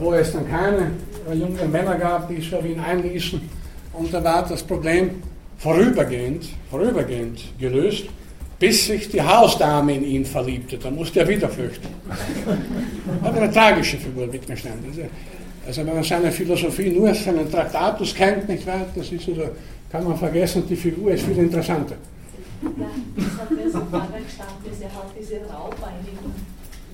wo 0.00 0.12
es 0.12 0.32
dann 0.32 0.48
keine 0.48 0.92
jungen 1.34 1.70
Männer 1.72 1.96
gab, 1.96 2.28
die 2.28 2.36
sich 2.36 2.54
auf 2.54 2.64
ihn 2.64 2.78
einließen. 2.78 3.40
Und 3.92 4.14
da 4.14 4.22
war 4.22 4.46
das 4.48 4.62
Problem 4.62 5.22
vorübergehend, 5.58 6.46
vorübergehend 6.70 7.40
gelöst, 7.58 8.04
bis 8.58 8.86
sich 8.86 9.08
die 9.08 9.22
Hausdame 9.22 9.94
in 9.94 10.04
ihn 10.04 10.24
verliebte. 10.24 10.78
Da 10.78 10.90
musste 10.90 11.20
er 11.20 11.28
wieder 11.28 11.48
flüchten. 11.48 11.88
War 13.20 13.34
eine 13.34 13.50
tragische 13.50 13.98
Figur, 13.98 14.32
Wittgenstein. 14.32 14.72
Also 15.66 15.86
wenn 15.86 15.94
man 15.94 16.04
seine 16.04 16.30
Philosophie 16.30 16.90
nur 16.90 17.14
seinen 17.14 17.50
Traktatus 17.50 18.14
kennt, 18.14 18.48
nicht 18.48 18.66
wahr, 18.66 18.86
das 18.94 19.10
ist 19.10 19.28
also, 19.28 19.48
kann 19.90 20.04
man 20.04 20.16
vergessen, 20.16 20.64
die 20.68 20.76
Figur 20.76 21.12
ist 21.12 21.24
viel 21.24 21.38
interessanter. 21.38 21.96
Ja, 22.62 22.70
das 23.16 23.40
hat 23.40 23.50
mir 23.50 23.70
so 23.70 23.80
gestanden, 23.80 24.82
er 24.82 24.94
hat 24.94 25.10
diese 25.18 25.36
Raubeinigung 25.36 26.34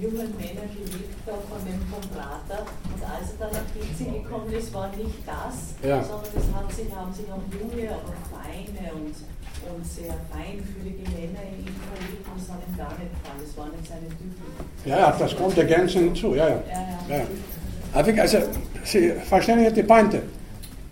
jungen 0.00 0.32
Männer 0.40 0.64
gelebt 0.72 1.20
da 1.26 1.36
von 1.44 1.60
dem 1.68 1.80
von 1.92 2.00
Prater. 2.08 2.64
Und 2.88 3.02
als 3.04 3.36
er 3.36 3.38
dann 3.38 3.52
nach 3.52 3.68
Gizzi 3.76 4.08
gekommen 4.08 4.50
ist, 4.52 4.72
war 4.72 4.88
nicht 4.96 5.20
das, 5.28 5.76
ja. 5.84 6.02
sondern 6.02 6.32
es 6.32 6.48
hat 6.56 6.72
sich, 6.72 6.88
haben 6.88 7.12
sich 7.12 7.28
auch 7.28 7.44
junge, 7.52 7.92
aber 7.92 8.16
feine 8.32 8.94
und, 8.96 9.14
und 9.68 9.84
sehr 9.86 10.14
feinfühlige 10.30 11.02
Männer 11.10 11.42
in 11.50 11.66
ihm 11.66 11.76
verliebt 11.88 12.26
und 12.26 12.42
es 12.42 12.48
hat 12.50 12.60
ihm 12.68 12.76
gar 12.76 12.90
nicht 12.98 13.10
gefallen. 13.12 13.40
Das 13.44 13.56
war 13.56 13.66
nicht 13.66 13.88
seine 13.88 14.08
Typen. 14.08 14.34
Ja, 14.84 14.98
ja, 14.98 15.16
das 15.18 15.36
kommt 15.36 15.58
ergänzend 15.58 16.04
hinzu, 16.04 16.34
ja, 16.34 16.48
ja. 16.48 16.62
ja, 16.68 17.16
ja. 17.16 18.06
ja. 18.06 18.22
Also, 18.22 18.38
Sie 18.84 19.12
verstehen 19.28 19.62
ja 19.62 19.70
die 19.70 19.82
Pointe. 19.82 20.22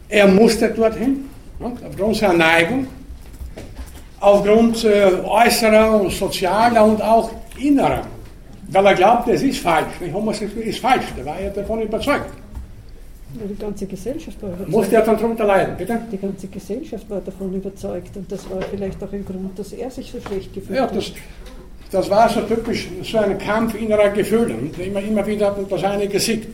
Er 0.08 0.26
musste 0.26 0.68
dorthin, 0.70 1.28
ne, 1.58 1.72
aufgrund 1.86 2.16
seiner 2.16 2.34
Neigung, 2.34 2.86
aufgrund 4.20 4.84
äh, 4.84 5.12
äußerer 5.24 6.00
und 6.00 6.10
sozialer 6.10 6.84
und 6.84 7.00
auch 7.00 7.30
innerer 7.56 8.02
weil 8.70 8.86
er 8.86 8.94
glaubt, 8.94 9.28
es 9.28 9.42
ist 9.42 9.60
falsch. 9.60 9.94
Homosexualität 10.12 10.74
ist 10.74 10.80
falsch. 10.80 11.06
Der 11.16 11.24
war 11.24 11.40
ja 11.40 11.50
davon 11.50 11.82
überzeugt. 11.82 12.30
Die 13.46 13.54
ganze 13.54 13.86
Gesellschaft 13.86 14.42
war 14.42 14.50
überzeugt. 14.50 14.70
Musste 14.70 14.96
er 14.96 15.02
dann 15.02 15.16
darunter 15.16 15.44
leiden, 15.44 15.76
bitte? 15.76 15.98
Die 16.10 16.18
ganze 16.18 16.46
Gesellschaft 16.48 17.08
war 17.08 17.20
davon 17.20 17.54
überzeugt 17.54 18.16
und 18.16 18.30
das 18.30 18.48
war 18.50 18.60
vielleicht 18.62 19.02
auch 19.02 19.12
ein 19.12 19.24
Grund, 19.24 19.58
dass 19.58 19.72
er 19.72 19.90
sich 19.90 20.10
so 20.10 20.20
schlecht 20.20 20.52
gefühlt 20.54 20.80
hat. 20.80 20.90
Ja, 20.90 20.96
das, 20.96 21.12
das 21.90 22.10
war 22.10 22.28
so 22.28 22.40
typisch, 22.42 22.88
so 23.02 23.18
ein 23.18 23.38
Kampf 23.38 23.74
innerer 23.74 24.10
Gefühle. 24.10 24.54
Und 24.54 24.78
immer, 24.78 25.00
immer 25.00 25.26
wieder 25.26 25.46
hat 25.46 25.56
das 25.70 25.84
eine 25.84 26.08
gesiegt. 26.08 26.48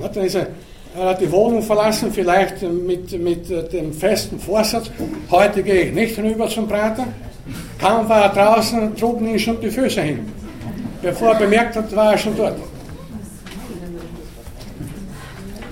Dann 0.00 0.24
ist 0.24 0.34
er, 0.34 0.48
er 0.96 1.10
hat 1.10 1.20
die 1.20 1.30
Wohnung 1.30 1.62
verlassen, 1.62 2.10
vielleicht 2.12 2.62
mit, 2.62 3.12
mit 3.20 3.72
dem 3.72 3.92
festen 3.92 4.38
Vorsatz, 4.38 4.90
heute 5.30 5.62
gehe 5.62 5.82
ich 5.82 5.92
nicht 5.92 6.18
rüber 6.18 6.48
zum 6.48 6.68
Prater. 6.68 7.06
Kaum 7.78 8.08
war 8.08 8.22
er 8.24 8.28
draußen, 8.30 8.96
trugen 8.96 9.28
ihn 9.28 9.38
schon 9.38 9.60
die 9.60 9.70
Füße 9.70 10.00
hin. 10.00 10.20
Bevor 11.02 11.34
er 11.34 11.38
bemerkt 11.38 11.76
hat, 11.76 11.94
war 11.94 12.12
er 12.12 12.18
schon 12.18 12.36
dort. 12.36 12.56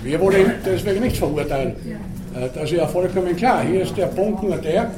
Wir 0.07 0.21
wollen 0.21 0.41
ihn 0.41 0.53
deswegen 0.65 1.01
nicht 1.03 1.17
verurteilen. 1.17 1.75
Äh, 2.35 2.49
das 2.55 2.71
ist 2.71 2.79
ja 2.79 2.87
vollkommen 2.87 3.35
klar. 3.37 3.65
Hier 3.65 3.83
ist 3.83 3.97
der 3.97 4.07
Punkt 4.07 4.43
nur 4.43 4.57
der, 4.57 4.91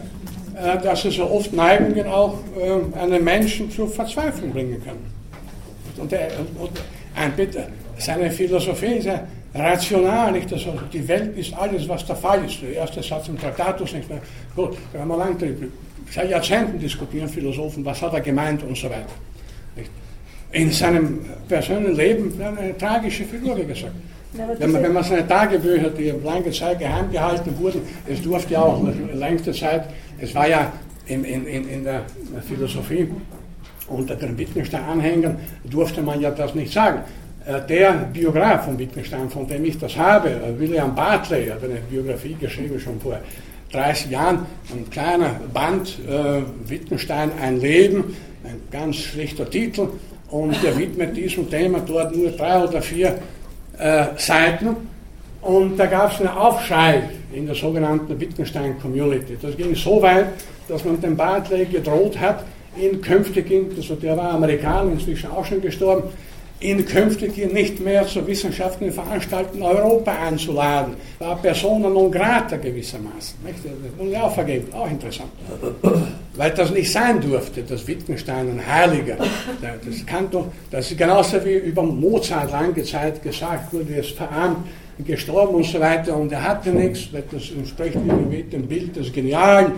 äh, 0.54 0.78
dass 0.82 1.04
es 1.06 1.14
so 1.14 1.30
oft 1.30 1.52
Neigungen 1.52 2.06
auch 2.06 2.34
äh, 2.56 2.98
einen 2.98 3.24
Menschen 3.24 3.70
zur 3.70 3.88
Verzweiflung 3.88 4.52
bringen 4.52 4.82
können. 4.84 5.06
Und, 5.96 6.12
der, 6.12 6.28
und 6.58 6.70
ein 7.16 7.32
Bitte, 7.32 7.66
seine 7.96 8.30
Philosophie 8.30 8.98
ist 8.98 9.06
ja 9.06 9.26
rational, 9.54 10.32
nicht? 10.32 10.52
Also 10.52 10.74
die 10.92 11.08
Welt 11.08 11.36
ist 11.36 11.54
alles, 11.54 11.88
was 11.88 12.04
der 12.04 12.16
Fall 12.16 12.44
ist. 12.44 12.60
Der 12.60 12.74
erste 12.74 13.02
Satz 13.02 13.28
im 13.28 13.38
Traktatus 13.38 13.94
nicht 13.94 14.08
mehr. 14.08 14.20
Gut, 14.54 14.76
da 14.92 15.00
haben 15.00 15.08
wir 15.08 15.16
lang 15.16 15.36
seit 16.14 16.30
Jahrzehnten 16.30 16.78
diskutieren 16.78 17.28
Philosophen, 17.28 17.84
was 17.84 18.00
hat 18.02 18.12
er 18.12 18.20
gemeint 18.20 18.62
und 18.62 18.76
so 18.76 18.88
weiter. 18.88 19.06
Nicht? 19.74 19.90
in 20.52 20.70
seinem 20.70 21.20
persönlichen 21.46 21.96
Leben 21.96 22.40
eine 22.40 22.76
tragische 22.76 23.24
Figur, 23.24 23.56
wie 23.58 23.66
gesagt. 23.66 23.92
Wenn 24.32 24.72
man, 24.72 24.82
wenn 24.82 24.92
man 24.92 25.04
seine 25.04 25.26
Tagebücher, 25.26 25.90
die 25.90 26.12
lange 26.22 26.50
Zeit 26.50 26.78
geheim 26.78 27.10
gehalten 27.10 27.58
wurden, 27.58 27.80
es 28.06 28.20
durfte 28.22 28.54
ja 28.54 28.62
auch 28.62 28.86
längste 29.14 29.52
Zeit, 29.52 29.84
es 30.20 30.34
war 30.34 30.48
ja 30.48 30.72
in, 31.06 31.24
in, 31.24 31.46
in 31.46 31.84
der 31.84 32.02
Philosophie 32.46 33.08
unter 33.88 34.14
den 34.16 34.36
Wittgenstein-Anhängern, 34.36 35.38
durfte 35.64 36.02
man 36.02 36.20
ja 36.20 36.30
das 36.30 36.54
nicht 36.54 36.72
sagen. 36.72 37.00
Äh, 37.46 37.66
der 37.66 37.92
Biograf 38.12 38.66
von 38.66 38.78
Wittgenstein, 38.78 39.30
von 39.30 39.46
dem 39.46 39.64
ich 39.64 39.78
das 39.78 39.96
habe, 39.96 40.28
äh, 40.28 40.58
William 40.58 40.94
Bartley, 40.94 41.46
hat 41.46 41.64
eine 41.64 41.80
Biografie 41.90 42.34
geschrieben 42.34 42.78
schon 42.78 43.00
vor 43.00 43.18
30 43.72 44.10
Jahren, 44.10 44.46
ein 44.70 44.90
kleiner 44.90 45.40
Band, 45.54 45.98
äh, 46.06 46.42
Wittgenstein, 46.68 47.30
ein 47.40 47.60
Leben, 47.60 48.16
ein 48.44 48.60
ganz 48.70 48.96
schlichter 48.96 49.48
Titel, 49.48 49.88
und 50.30 50.62
er 50.62 50.76
widmet 50.76 51.16
diesem 51.16 51.48
Thema 51.48 51.80
dort 51.80 52.14
nur 52.14 52.30
drei 52.30 52.62
oder 52.62 52.82
vier 52.82 53.18
äh, 53.78 54.06
Seiten. 54.16 54.76
Und 55.40 55.76
da 55.76 55.86
gab 55.86 56.12
es 56.12 56.20
einen 56.20 56.28
Aufschrei 56.28 57.02
in 57.32 57.46
der 57.46 57.54
sogenannten 57.54 58.18
Wittgenstein 58.18 58.78
Community. 58.80 59.38
Das 59.40 59.56
ging 59.56 59.74
so 59.74 60.02
weit, 60.02 60.26
dass 60.68 60.84
man 60.84 61.00
dem 61.00 61.16
Bartley 61.16 61.64
gedroht 61.66 62.18
hat, 62.18 62.44
ihn 62.76 63.00
künftig, 63.00 63.50
also 63.76 63.94
der 63.94 64.16
war 64.16 64.32
Amerikaner, 64.32 64.92
inzwischen 64.92 65.30
auch 65.30 65.44
schon 65.44 65.60
gestorben, 65.60 66.10
ihn 66.60 66.84
künftig 66.84 67.36
nicht 67.52 67.80
mehr 67.80 68.06
zu 68.06 68.26
wissenschaftlichen 68.26 68.92
Veranstaltungen 68.92 69.62
Europa 69.62 70.12
einzuladen. 70.12 70.94
War 71.18 71.36
persona 71.36 71.88
non 71.88 72.10
grata 72.10 72.56
gewissermaßen. 72.56 73.38
Nicht? 73.44 73.58
Das 73.64 74.06
ich 74.06 74.16
auch 74.16 74.34
vergeben, 74.34 74.72
auch 74.72 74.90
interessant. 74.90 75.30
Weil 76.34 76.50
das 76.50 76.70
nicht 76.70 76.90
sein 76.90 77.20
durfte, 77.20 77.62
dass 77.62 77.86
Wittgenstein 77.86 78.50
ein 78.50 78.66
Heiliger. 78.66 79.16
Das, 79.16 80.06
kann 80.06 80.30
doch, 80.30 80.46
das 80.70 80.90
ist 80.90 80.98
genauso 80.98 81.44
wie 81.44 81.54
über 81.54 81.82
Mozart 81.82 82.50
lange 82.50 82.82
Zeit 82.82 83.22
gesagt 83.22 83.72
wurde, 83.72 83.94
er 83.94 84.00
ist 84.00 84.16
verarmt, 84.16 84.66
gestorben 85.04 85.56
und 85.56 85.64
so 85.64 85.78
weiter 85.78 86.16
und 86.16 86.32
er 86.32 86.42
hatte 86.42 86.70
nichts, 86.70 87.08
das 87.12 87.50
entspricht 87.50 87.94
dem 87.94 88.66
Bild 88.66 88.96
des 88.96 89.12
genialen, 89.12 89.72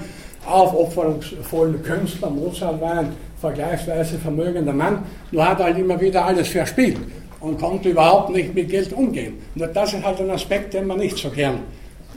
aufopferungsvollen 0.47 1.83
Künstler. 1.83 2.31
Mozart 2.31 2.81
war 2.81 3.05
vergleichsweise 3.41 4.19
vermögender 4.19 4.73
Mann, 4.73 5.03
nur 5.31 5.49
hat 5.49 5.61
er 5.61 5.67
halt 5.67 5.79
immer 5.79 6.01
wieder 6.01 6.25
alles 6.25 6.49
verspielt 6.49 6.99
und 7.41 7.59
konnte 7.59 7.89
überhaupt 7.89 8.31
nicht 8.31 8.55
mit 8.55 8.69
Geld 8.69 8.93
umgehen. 8.93 9.35
Nur 9.55 9.69
das 9.69 9.95
ist 9.95 10.05
halt 10.05 10.21
ein 10.21 10.31
Aspekt, 10.31 10.75
den 10.75 10.87
man 10.87 10.99
nicht 10.99 11.17
so 11.17 11.31
gern, 11.31 11.61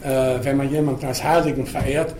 äh, 0.03 0.43
wenn 0.43 0.57
man 0.57 0.69
jemanden 0.69 1.05
als 1.05 1.23
Heiligen 1.23 1.65
verehrt, 1.65 2.13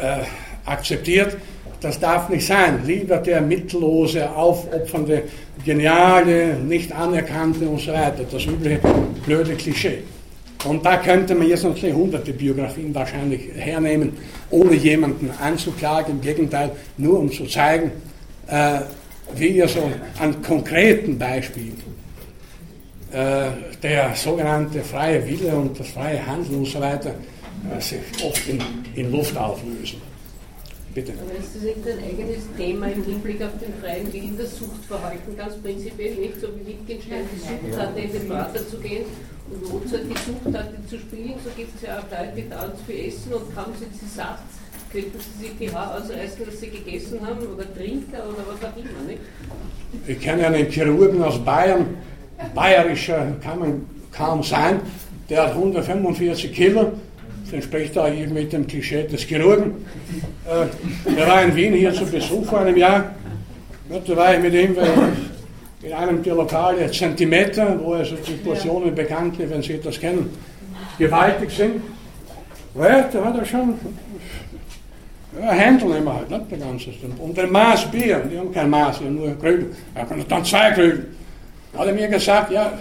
äh, 0.00 0.24
akzeptiert. 0.68 1.36
Das 1.80 1.98
darf 1.98 2.28
nicht 2.28 2.46
sein. 2.46 2.80
Lieber 2.86 3.16
der 3.16 3.40
mittellose, 3.40 4.30
aufopfernde, 4.30 5.24
geniale, 5.64 6.54
nicht 6.54 6.92
anerkannte 6.92 7.68
und 7.68 7.80
so 7.80 7.92
weiter. 7.92 8.24
Das 8.30 8.44
übliche 8.46 8.80
blöde 9.24 9.54
Klischee. 9.54 9.98
Und 10.64 10.86
da 10.86 10.96
könnte 10.96 11.34
man 11.34 11.48
jetzt 11.48 11.64
natürlich 11.64 11.94
hunderte 11.94 12.32
Biografien 12.32 12.94
wahrscheinlich 12.94 13.50
hernehmen, 13.56 14.12
ohne 14.50 14.74
jemanden 14.74 15.30
anzuklagen. 15.42 16.14
Im 16.14 16.20
Gegenteil, 16.20 16.70
nur 16.98 17.18
um 17.18 17.32
zu 17.32 17.46
zeigen, 17.46 17.90
äh, 18.46 18.80
wie 19.34 19.54
wir 19.54 19.68
so 19.68 19.90
an 20.18 20.42
konkreten 20.42 21.18
Beispielen 21.18 21.80
äh, 23.12 23.50
der 23.82 24.14
sogenannte 24.14 24.80
freie 24.82 25.26
Wille 25.26 25.54
und 25.54 25.78
das 25.78 25.88
freie 25.88 26.24
Handeln 26.24 26.60
und 26.60 26.66
so 26.66 26.80
weiter 26.80 27.14
äh, 27.70 27.80
sich 27.80 28.00
oft 28.24 28.48
in, 28.48 28.60
in 28.94 29.12
Luft 29.12 29.36
auflösen. 29.36 30.00
Bitte. 30.94 31.12
Aber 31.12 31.38
ist 31.38 31.54
das 31.54 31.62
nicht 31.62 31.88
ein 31.88 32.04
eigenes 32.04 32.44
Thema 32.56 32.86
im 32.86 33.02
Hinblick 33.04 33.42
auf 33.42 33.52
den 33.58 33.72
freien 33.80 34.12
Willen, 34.12 34.36
das 34.36 34.58
Suchtverhalten 34.58 35.36
ganz 35.36 35.56
prinzipiell 35.56 36.16
nicht, 36.16 36.38
so 36.38 36.48
wie 36.48 36.66
Wittgenstein 36.66 37.24
die 37.32 37.40
Sucht 37.40 37.80
hatte, 37.80 38.00
in 38.00 38.12
den 38.12 38.28
Vater 38.28 38.68
zu 38.68 38.76
gehen 38.78 39.04
und 39.50 39.72
Mozart 39.72 40.02
die 40.04 40.18
Sucht 40.18 40.54
hatte 40.54 40.76
zu 40.88 40.98
spielen, 40.98 41.34
so 41.42 41.50
gibt 41.56 41.76
es 41.76 41.82
ja 41.82 41.98
auch 41.98 42.10
Leute, 42.10 42.32
die 42.36 42.48
dauernd 42.48 42.74
viel 42.86 43.08
essen 43.08 43.32
und 43.32 43.54
kaum 43.54 43.72
sind 43.78 43.94
sie 43.94 44.06
satt, 44.06 44.44
könnten 44.92 45.18
Sie 45.18 45.46
sich 45.46 45.56
die 45.58 45.74
Haare 45.74 46.02
ausreißen, 46.02 46.44
dass 46.44 46.60
Sie 46.60 46.68
gegessen 46.68 47.20
haben 47.26 47.40
oder 47.46 47.74
trinken 47.74 48.12
oder 48.12 48.44
was 48.46 48.62
auch 48.68 48.76
immer, 48.76 49.08
nicht? 49.08 49.20
Ich 50.06 50.20
kenne 50.20 50.46
einen 50.46 50.70
Chirurgen 50.70 51.22
aus 51.22 51.38
Bayern, 51.44 51.86
bayerischer 52.54 53.32
kann 53.42 53.58
man 53.58 53.86
kaum 54.12 54.42
sein, 54.42 54.80
der 55.28 55.44
hat 55.44 55.52
145 55.52 56.52
Kilo, 56.52 56.92
das 57.44 57.54
entspricht 57.54 57.96
da 57.96 58.08
mit 58.08 58.52
dem 58.52 58.66
Klischee 58.66 59.04
des 59.04 59.22
Chirurgen. 59.22 59.86
Äh, 60.46 61.10
der 61.16 61.26
war 61.26 61.42
in 61.42 61.56
Wien 61.56 61.74
hier 61.74 61.92
zu 61.92 62.04
Besuch 62.04 62.44
vor 62.46 62.60
einem 62.60 62.76
Jahr. 62.76 63.14
da 63.88 64.16
war 64.16 64.34
ich 64.34 64.40
mit 64.40 64.54
ihm 64.54 64.76
in 65.82 65.92
einem 65.92 66.22
der 66.22 66.34
Lokale 66.34 66.90
Zentimeter, 66.90 67.78
wo 67.82 67.94
also 67.94 68.14
die 68.26 68.34
Portionen 68.34 68.94
bekannt, 68.94 69.36
wenn 69.38 69.62
Sie 69.62 69.80
das 69.82 69.98
kennen, 69.98 70.30
gewaltig 70.98 71.50
sind. 71.50 71.82
Ja, 72.74 73.08
da 73.12 73.24
hat 73.24 73.38
er 73.38 73.44
schon 73.44 73.74
ja, 75.40 75.50
Händel 75.52 75.88
nehmen 75.88 76.12
halt, 76.12 76.30
nicht 76.30 76.50
der 76.50 76.58
ganze 76.58 76.92
Stimmt. 76.92 77.18
Und 77.18 77.38
ein 77.38 77.50
Maß 77.50 77.90
Bier, 77.90 78.22
die 78.30 78.38
haben 78.38 78.52
kein 78.52 78.68
Maß, 78.68 78.98
die 78.98 79.04
haben 79.06 79.16
nur 79.16 79.38
Krügel. 79.38 79.74
Er 79.94 80.04
kann 80.04 80.24
dann 80.28 80.44
zwei 80.44 80.70
Krügel. 80.72 81.06
Hat 81.76 81.86
er 81.86 81.94
mir 81.94 82.08
gesagt, 82.08 82.52
ja, 82.52 82.72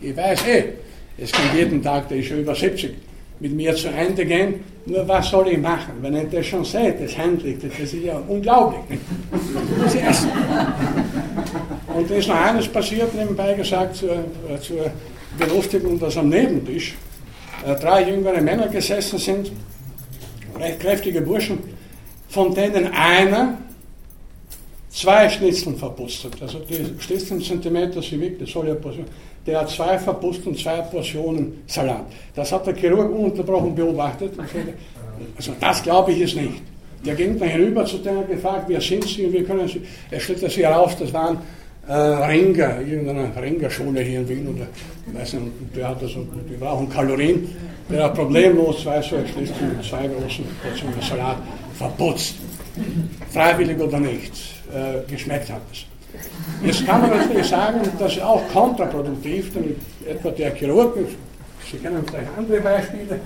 ich 0.00 0.16
weiß 0.16 0.46
eh, 0.46 0.64
es 1.16 1.32
kann 1.32 1.44
jeden 1.56 1.82
Tag, 1.82 2.08
der 2.08 2.18
ist 2.18 2.26
schon 2.26 2.40
über 2.40 2.54
70, 2.54 2.94
mit 3.40 3.52
mir 3.54 3.74
zu 3.74 3.88
Ende 3.88 4.26
gehen. 4.26 4.54
Nur 4.84 5.08
was 5.08 5.30
soll 5.30 5.48
ich 5.48 5.58
machen, 5.58 5.94
wenn 6.00 6.14
ich 6.16 6.28
das 6.30 6.46
schon 6.46 6.64
sehe, 6.64 6.92
das 6.92 7.16
Handlich, 7.16 7.58
das 7.60 7.78
ist 7.78 7.94
ja 7.94 8.20
unglaublich. 8.28 9.00
Das 9.82 9.94
ist. 9.94 10.28
Und 11.94 12.10
da 12.10 12.14
ist 12.14 12.28
noch 12.28 12.36
eines 12.36 12.68
passiert, 12.68 13.14
nebenbei 13.14 13.54
gesagt, 13.54 13.96
zur, 13.96 14.24
zur 14.60 14.90
Belustigung, 15.38 15.98
dass 15.98 16.16
am 16.16 16.28
Nebentisch 16.28 16.94
äh, 17.66 17.74
drei 17.74 18.08
jüngere 18.10 18.40
Männer 18.40 18.68
gesessen 18.68 19.18
sind, 19.18 19.50
recht 20.60 20.80
kräftige 20.80 21.20
Burschen, 21.20 21.58
von 22.36 22.54
denen 22.54 22.86
einer 22.92 23.56
zwei 24.90 25.26
Schnitzeln 25.30 25.74
verputzt 25.74 26.24
hat. 26.24 26.42
Also 26.42 26.58
die 26.58 26.84
Schnitzeln 27.02 27.40
Zentimeter 27.40 28.02
sind 28.02 28.20
weg, 28.20 28.38
das 28.38 28.50
soll 28.50 28.68
ja 28.68 28.74
passieren. 28.74 29.06
Der 29.46 29.60
hat 29.60 29.70
zwei 29.70 29.96
verputzt 29.98 30.46
und 30.46 30.58
zwei 30.58 30.82
Portionen 30.82 31.62
Salat. 31.66 32.04
Das 32.34 32.52
hat 32.52 32.66
der 32.66 32.76
Chirurg 32.76 33.10
ununterbrochen 33.10 33.74
beobachtet. 33.74 34.32
Also 35.38 35.52
das 35.58 35.82
glaube 35.82 36.12
ich 36.12 36.20
ist 36.20 36.36
nicht. 36.36 36.60
Der 37.06 37.14
ging 37.14 37.38
dann 37.38 37.48
hinüber 37.48 37.86
zu 37.86 37.96
denen 37.98 38.26
gefragt, 38.28 38.64
wer 38.68 38.82
sind 38.82 39.04
Sie 39.04 39.24
und 39.24 39.32
wie 39.32 39.42
können 39.42 39.66
Sie. 39.66 39.80
Er 40.10 40.20
stellte 40.20 40.50
sich 40.50 40.58
heraus, 40.58 40.94
das 40.98 41.10
waren 41.14 41.38
äh, 41.88 41.92
Ringer, 41.94 42.80
irgendeine 42.80 43.30
Ringerschule 43.40 44.00
hier 44.02 44.20
in 44.20 44.28
Wien 44.28 44.46
oder 44.48 44.66
weiß 45.18 45.34
nicht, 45.34 45.46
der 45.74 45.88
hat 45.88 46.02
also, 46.02 46.26
die 46.50 46.56
brauchen 46.56 46.86
Kalorien. 46.90 47.48
Der 47.88 48.04
hat 48.04 48.14
problemlos 48.14 48.82
zwei 48.82 49.00
so 49.00 49.16
Schnitzel 49.32 49.68
mit 49.74 49.84
zwei 49.88 50.06
großen 50.08 50.44
Portionen 50.62 51.00
Salat 51.00 51.38
verputzt. 51.78 52.34
Freiwillig 53.32 53.80
oder 53.80 53.98
nicht, 53.98 54.32
äh, 54.72 55.10
geschmeckt 55.10 55.50
hat 55.50 55.62
es. 55.72 55.84
Jetzt 56.62 56.86
kann 56.86 57.02
man 57.02 57.10
natürlich 57.10 57.46
sagen, 57.46 57.80
das 57.98 58.12
ist 58.12 58.22
auch 58.22 58.42
kontraproduktiv, 58.52 59.52
denn 59.52 59.76
etwa 60.08 60.30
der 60.30 60.54
Chirurg, 60.54 60.96
Sie 61.70 61.78
kennen 61.78 62.04
vielleicht 62.06 62.28
andere 62.36 62.60
Beispiele, 62.60 63.20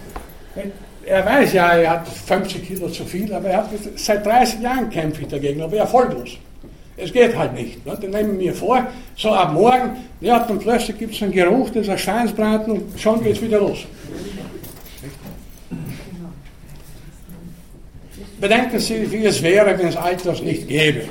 er 1.04 1.26
weiß 1.26 1.52
ja, 1.52 1.72
er 1.72 1.90
hat 1.90 2.08
50 2.08 2.66
Kilo 2.66 2.88
zu 2.88 3.04
viel, 3.04 3.32
aber 3.32 3.48
er 3.48 3.58
hat 3.58 3.70
seit 3.96 4.24
30 4.24 4.60
Jahren 4.60 4.90
kämpfe 4.90 5.22
ich 5.22 5.28
dagegen, 5.28 5.62
aber 5.62 5.76
erfolglos. 5.76 6.30
Es 6.96 7.12
geht 7.12 7.36
halt 7.36 7.54
nicht. 7.54 7.84
Ne? 7.86 7.96
Dann 8.00 8.10
nehmen 8.10 8.38
wir 8.38 8.52
vor, 8.52 8.86
so 9.16 9.30
ab 9.30 9.52
morgen, 9.52 9.96
ja, 10.20 10.38
dann 10.40 10.58
plötzlich 10.58 10.98
gibt 10.98 11.14
es 11.14 11.22
einen 11.22 11.32
Geruch, 11.32 11.70
das 11.70 12.00
Schweinsbraten 12.00 12.72
und 12.72 13.00
schon 13.00 13.22
geht 13.22 13.36
es 13.36 13.42
wieder 13.42 13.58
los. 13.58 13.86
Bedenken 18.40 18.78
Sie, 18.78 19.10
wie 19.10 19.26
es 19.26 19.42
wäre, 19.42 19.78
wenn 19.78 19.88
es 19.88 19.96
Alters 19.96 20.42
nicht 20.42 20.66
gäbe. 20.66 21.02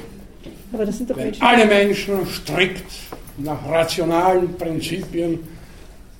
Aber 0.73 0.85
das 0.85 0.97
sind 0.97 1.09
doch 1.09 1.17
wenn 1.17 1.25
Menschen. 1.25 1.43
alle 1.43 1.65
Menschen 1.65 2.25
strikt 2.27 2.91
nach 3.37 3.57
rationalen 3.69 4.55
Prinzipien 4.55 5.39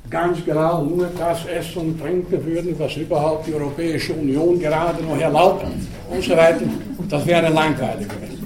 ganz 0.10 0.44
genau 0.46 0.84
nur 0.84 1.10
das 1.18 1.46
essen 1.46 1.80
und 1.80 2.02
trinken 2.02 2.46
würden, 2.46 2.76
was 2.78 2.96
überhaupt 2.96 3.48
die 3.48 3.54
Europäische 3.54 4.14
Union 4.14 4.60
gerade 4.60 5.04
noch 5.04 5.20
erlaubt 5.20 5.66
und 6.10 6.24
so 6.24 6.36
weiter, 6.36 6.62
das 7.10 7.26
wäre 7.26 7.46
eine 7.46 7.54
langweilige 7.54 8.10
Welt. 8.10 8.40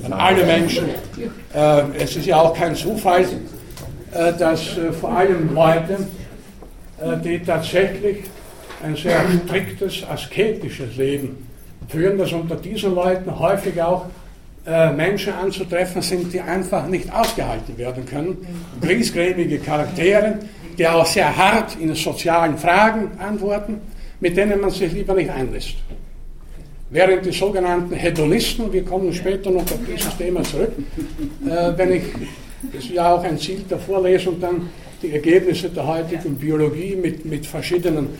Wenn 0.00 0.12
alle 0.12 0.44
Menschen, 0.44 0.88
äh, 1.54 1.82
es 1.98 2.16
ist 2.16 2.26
ja 2.26 2.40
auch 2.40 2.54
kein 2.54 2.74
Zufall, 2.74 3.24
äh, 4.12 4.32
dass 4.38 4.76
äh, 4.78 4.92
vor 4.92 5.10
allem 5.10 5.54
Leute, 5.54 6.06
äh, 7.00 7.16
die 7.22 7.38
tatsächlich 7.40 8.24
ein 8.82 8.96
sehr 8.96 9.22
striktes, 9.44 10.02
asketisches 10.08 10.96
Leben 10.96 11.51
führen, 11.92 12.18
dass 12.18 12.32
unter 12.32 12.56
diesen 12.56 12.94
Leuten 12.94 13.38
häufig 13.38 13.80
auch 13.80 14.06
äh, 14.66 14.92
Menschen 14.92 15.32
anzutreffen 15.34 16.02
sind, 16.02 16.32
die 16.32 16.40
einfach 16.40 16.86
nicht 16.86 17.12
ausgehalten 17.12 17.76
werden 17.76 18.06
können. 18.06 18.38
Griesgrämige 18.80 19.58
Charaktere, 19.58 20.38
die 20.78 20.86
auch 20.86 21.06
sehr 21.06 21.36
hart 21.36 21.76
in 21.78 21.94
sozialen 21.94 22.56
Fragen 22.56 23.10
antworten, 23.18 23.80
mit 24.20 24.36
denen 24.36 24.60
man 24.60 24.70
sich 24.70 24.92
lieber 24.92 25.14
nicht 25.14 25.30
einlässt. 25.30 25.74
Während 26.90 27.24
die 27.26 27.32
sogenannten 27.32 27.94
Hedonisten, 27.94 28.72
wir 28.72 28.84
kommen 28.84 29.12
später 29.12 29.50
noch 29.50 29.62
auf 29.62 29.78
dieses 29.90 30.16
Thema 30.16 30.42
zurück, 30.42 30.72
äh, 31.44 31.72
wenn 31.76 31.92
ich, 31.92 32.02
das 32.72 32.84
ist 32.84 32.90
ja 32.90 33.14
auch 33.14 33.24
ein 33.24 33.38
Ziel 33.38 33.64
der 33.68 33.78
Vorlesung, 33.78 34.40
dann 34.40 34.68
die 35.02 35.12
Ergebnisse 35.12 35.70
der 35.70 35.86
heutigen 35.86 36.36
Biologie 36.36 36.94
mit, 36.94 37.24
mit 37.24 37.46
verschiedenen 37.46 38.10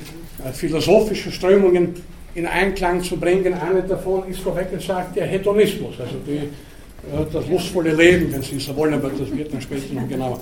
äh, 0.45 0.53
philosophischen 0.53 1.31
Strömungen 1.31 1.95
in 2.35 2.47
Einklang 2.47 3.03
zu 3.03 3.17
bringen. 3.17 3.55
Eine 3.55 3.83
davon 3.83 4.29
ist 4.29 4.41
vorweg 4.41 4.71
gesagt 4.71 5.17
der 5.17 5.27
Hedonismus, 5.27 5.95
also 6.01 6.17
die, 6.27 6.37
äh, 6.37 7.27
das 7.33 7.47
lustvolle 7.49 7.95
Leben, 7.95 8.33
wenn 8.33 8.43
Sie 8.43 8.59
so 8.59 8.75
wollen, 8.77 8.95
aber 8.95 9.11
das 9.11 9.31
wird 9.37 9.53
dann 9.53 9.61
später 9.61 9.93
noch 9.95 10.09
genauer. 10.09 10.41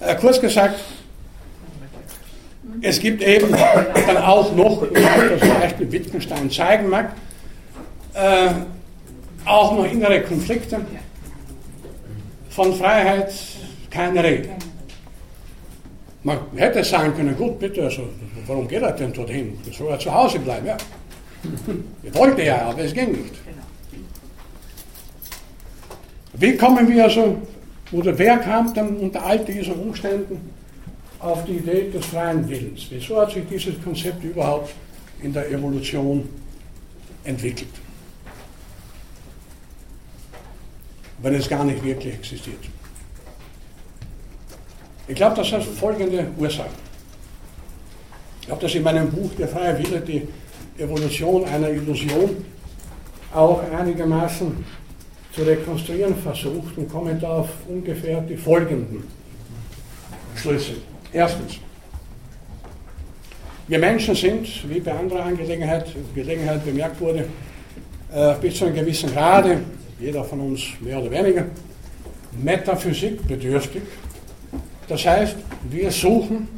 Äh, 0.00 0.14
kurz 0.16 0.40
gesagt, 0.40 0.80
es 2.82 3.00
gibt 3.00 3.22
eben 3.22 3.50
dann 3.50 4.16
auch 4.18 4.54
noch, 4.54 4.86
das 4.92 5.48
Beispiel 5.60 5.92
Wittgenstein 5.92 6.50
zeigen 6.50 6.88
mag, 6.88 7.12
äh, 8.14 8.48
auch 9.44 9.76
noch 9.76 9.90
innere 9.90 10.20
Konflikte. 10.22 10.80
Von 12.50 12.74
Freiheit 12.74 13.32
keine 13.90 14.22
Rede. 14.22 14.48
Man 16.22 16.38
hätte 16.56 16.82
sagen 16.82 17.14
können, 17.14 17.36
gut, 17.36 17.58
bitte, 17.58 17.84
also, 17.84 18.02
warum 18.46 18.66
geht 18.66 18.82
er 18.82 18.92
denn 18.92 19.12
dorthin? 19.12 19.58
Soll 19.72 19.90
er 19.90 19.98
zu 19.98 20.12
Hause 20.12 20.38
bleiben? 20.40 20.66
Ja. 20.66 20.76
Er 22.02 22.14
wollte 22.14 22.42
ja, 22.42 22.62
aber 22.62 22.80
es 22.80 22.92
ging 22.92 23.12
nicht. 23.12 23.34
Wie 26.34 26.56
kommen 26.56 26.88
wir 26.88 27.04
also, 27.04 27.40
oder 27.92 28.18
wer 28.18 28.38
kam 28.38 28.74
dann 28.74 28.96
unter 28.96 29.24
all 29.24 29.38
diesen 29.38 29.74
Umständen 29.74 30.50
auf 31.18 31.44
die 31.44 31.52
Idee 31.52 31.90
des 31.90 32.04
freien 32.06 32.46
Willens? 32.48 32.86
Wieso 32.90 33.20
hat 33.20 33.32
sich 33.32 33.44
dieses 33.48 33.82
Konzept 33.82 34.22
überhaupt 34.22 34.74
in 35.22 35.32
der 35.32 35.50
Evolution 35.50 36.28
entwickelt? 37.24 37.70
Wenn 41.22 41.34
es 41.34 41.48
gar 41.48 41.64
nicht 41.64 41.82
wirklich 41.82 42.14
existiert. 42.14 42.64
Ich 45.08 45.14
glaube, 45.14 45.36
das 45.36 45.50
hat 45.52 45.62
folgende 45.62 46.26
Ursachen. 46.36 46.86
Ich 48.42 48.50
habe 48.50 48.60
das 48.60 48.74
in 48.74 48.82
meinem 48.82 49.10
Buch 49.10 49.30
Der 49.38 49.48
freie 49.48 49.78
Wille, 49.78 50.00
die 50.00 50.28
Evolution 50.78 51.44
einer 51.44 51.70
Illusion, 51.70 52.44
auch 53.32 53.62
einigermaßen 53.72 54.64
zu 55.32 55.42
rekonstruieren 55.42 56.16
versucht 56.16 56.76
und 56.78 56.90
komme 56.90 57.14
da 57.14 57.28
auf 57.28 57.48
ungefähr 57.68 58.20
die 58.22 58.36
folgenden 58.36 59.04
Schlüsse. 60.34 60.74
Erstens, 61.12 61.58
wir 63.68 63.78
Menschen 63.78 64.14
sind, 64.14 64.46
wie 64.68 64.80
bei 64.80 64.92
anderer 64.92 65.24
Angelegenheit, 65.24 65.86
Gelegenheit 66.14 66.64
bemerkt 66.64 67.00
wurde, 67.00 67.26
äh, 68.12 68.34
bis 68.40 68.56
zu 68.56 68.66
einem 68.66 68.76
gewissen 68.76 69.12
Grade, 69.12 69.60
jeder 69.98 70.24
von 70.24 70.40
uns 70.40 70.62
mehr 70.80 71.00
oder 71.00 71.10
weniger, 71.10 71.46
metaphysikbedürftig. 72.42 73.82
Das 74.88 75.04
heißt, 75.04 75.36
wir 75.70 75.90
suchen 75.90 76.48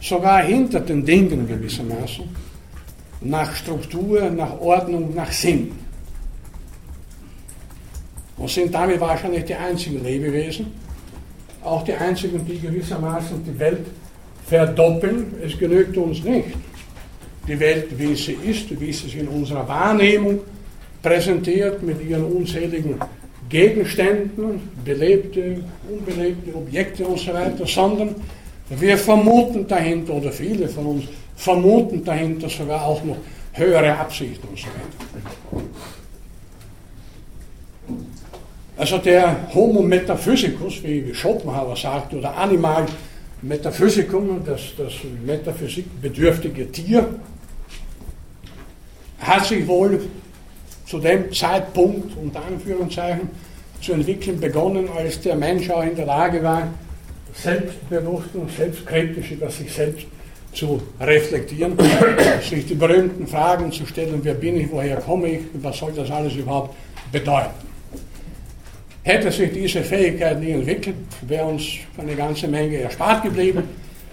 sogar 0.00 0.42
hinter 0.42 0.80
den 0.80 1.04
Dingen 1.04 1.46
gewissermaßen 1.46 2.43
nach 3.20 3.54
Struktur, 3.54 4.30
nach 4.30 4.60
Ordnung, 4.60 5.14
nach 5.14 5.32
Sinn. 5.32 5.72
Und 8.36 8.50
sind 8.50 8.74
damit 8.74 9.00
wahrscheinlich 9.00 9.44
die 9.44 9.54
einzigen 9.54 10.02
Lebewesen, 10.02 10.66
auch 11.62 11.82
die 11.84 11.94
einzigen, 11.94 12.44
die 12.44 12.58
gewissermaßen 12.58 13.44
die 13.44 13.58
Welt 13.58 13.86
verdoppeln. 14.46 15.34
Es 15.42 15.58
genügt 15.58 15.96
uns 15.96 16.22
nicht, 16.24 16.48
die 17.46 17.58
Welt, 17.58 17.98
wie 17.98 18.14
sie 18.14 18.36
ist, 18.44 18.68
wie 18.80 18.92
sie 18.92 19.04
sich 19.04 19.18
in 19.18 19.28
unserer 19.28 19.66
Wahrnehmung 19.66 20.40
präsentiert, 21.02 21.82
mit 21.82 22.02
ihren 22.06 22.24
unzähligen 22.24 22.96
Gegenständen, 23.48 24.68
belebte, 24.84 25.62
unbelebte 25.88 26.54
Objekte 26.54 27.06
und 27.06 27.18
so 27.20 27.32
weiter, 27.32 27.66
sondern 27.66 28.14
wir 28.70 28.96
vermuten 28.96 29.66
dahinter, 29.68 30.14
oder 30.14 30.32
viele 30.32 30.68
von 30.68 30.86
uns 30.86 31.04
vermuten 31.36 32.04
dahinter 32.04 32.48
sogar 32.48 32.84
auch 32.84 33.02
noch 33.04 33.16
höhere 33.52 33.96
Absichten 33.96 34.48
und 34.48 34.58
so 34.58 34.66
weiter. 34.66 35.64
Also 38.76 38.98
der 38.98 39.54
Homo 39.54 39.82
metaphysicus, 39.82 40.82
wie 40.82 41.14
Schopenhauer 41.14 41.76
sagte, 41.76 42.16
oder 42.18 42.36
Animal 42.36 42.86
Metaphysicum, 43.42 44.42
das, 44.44 44.60
das 44.76 44.92
metaphysikbedürftige 45.24 46.72
Tier, 46.72 47.06
hat 49.20 49.46
sich 49.46 49.66
wohl 49.66 50.08
zu 50.86 50.98
dem 50.98 51.32
Zeitpunkt, 51.32 52.16
unter 52.16 52.44
Anführungszeichen, 52.44 53.28
zu 53.80 53.92
entwickeln 53.92 54.40
begonnen, 54.40 54.88
als 54.96 55.20
der 55.20 55.36
Mensch 55.36 55.70
auch 55.70 55.82
in 55.82 55.94
der 55.94 56.06
Lage 56.06 56.42
war, 56.42 56.68
selbstbewusst 57.34 58.34
und 58.34 58.50
selbstkritisch 58.50 59.32
über 59.32 59.50
sich 59.50 59.72
selbst 59.72 60.06
zu 60.54 60.80
reflektieren, 61.00 61.76
sich 62.48 62.66
die 62.66 62.74
berühmten 62.74 63.26
Fragen 63.26 63.70
zu 63.72 63.86
stellen, 63.86 64.20
wer 64.22 64.34
bin 64.34 64.60
ich, 64.60 64.70
woher 64.70 64.96
komme 64.96 65.28
ich, 65.28 65.40
was 65.54 65.78
soll 65.78 65.92
das 65.92 66.10
alles 66.10 66.34
überhaupt 66.34 66.74
bedeuten. 67.12 67.54
Hätte 69.02 69.30
sich 69.30 69.52
diese 69.52 69.82
Fähigkeit 69.82 70.40
nie 70.40 70.52
entwickelt, 70.52 70.96
wäre 71.22 71.44
uns 71.44 71.64
eine 71.98 72.14
ganze 72.14 72.48
Menge 72.48 72.78
erspart 72.78 73.22
geblieben, 73.22 73.64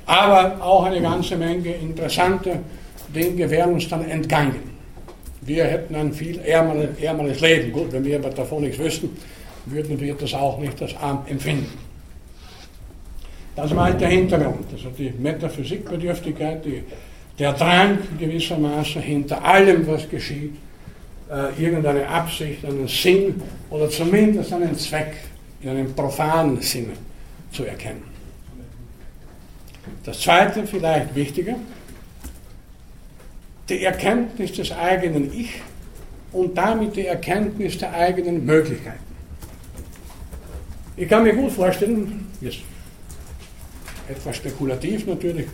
aber 0.05 0.61
auch 0.61 0.84
eine 0.84 1.01
ganze 1.01 1.38
Menge 1.38 1.73
interessante 1.76 2.59
Dinge 3.15 3.49
wären 3.49 3.73
uns 3.73 3.88
dann 3.88 4.09
entgangen. 4.09 4.72
Wir 5.41 5.65
hätten 5.65 5.95
ein 5.95 6.13
viel 6.13 6.39
ärmeres 6.39 7.39
Leben. 7.39 7.72
Gut, 7.72 7.91
wenn 7.91 8.05
wir 8.05 8.19
aber 8.19 8.30
davon 8.30 8.63
nichts 8.63 8.77
wüssten, 8.77 9.09
würden 9.65 9.99
wir 9.99 10.13
das 10.13 10.34
auch 10.34 10.59
nicht 10.59 10.80
als 10.81 10.95
arm 10.97 11.26
empfinden. 11.27 11.90
Das 13.55 13.75
war 13.75 13.85
halt 13.85 14.01
der 14.01 14.09
Hintergrund, 14.09 14.65
also 14.71 14.89
die 14.97 15.11
Metaphysikbedürftigkeit, 15.11 16.63
die, 16.63 16.83
der 17.37 17.53
Drang 17.53 17.97
gewissermaßen 18.17 19.01
hinter 19.01 19.43
allem, 19.43 19.85
was 19.87 20.09
geschieht, 20.09 20.55
äh, 21.29 21.61
irgendeine 21.61 22.07
Absicht, 22.07 22.63
einen 22.65 22.87
Sinn 22.87 23.41
oder 23.69 23.89
zumindest 23.89 24.53
einen 24.53 24.75
Zweck 24.75 25.15
in 25.61 25.69
einem 25.69 25.93
profanen 25.93 26.61
Sinne 26.61 26.93
zu 27.51 27.65
erkennen. 27.65 28.03
Das 30.03 30.19
zweite, 30.21 30.65
vielleicht 30.65 31.13
wichtiger, 31.15 31.55
die 33.69 33.83
Erkenntnis 33.83 34.53
des 34.53 34.71
eigenen 34.71 35.31
Ich 35.33 35.61
und 36.31 36.57
damit 36.57 36.95
die 36.95 37.05
Erkenntnis 37.05 37.77
der 37.77 37.93
eigenen 37.93 38.45
Möglichkeiten. 38.45 38.99
Ich 40.95 41.07
kann 41.07 41.23
mir 41.23 41.33
gut 41.33 41.51
vorstellen, 41.51 42.27
jetzt 42.41 42.59
etwas 44.11 44.35
spekulativ 44.35 45.07
natürlich, 45.07 45.47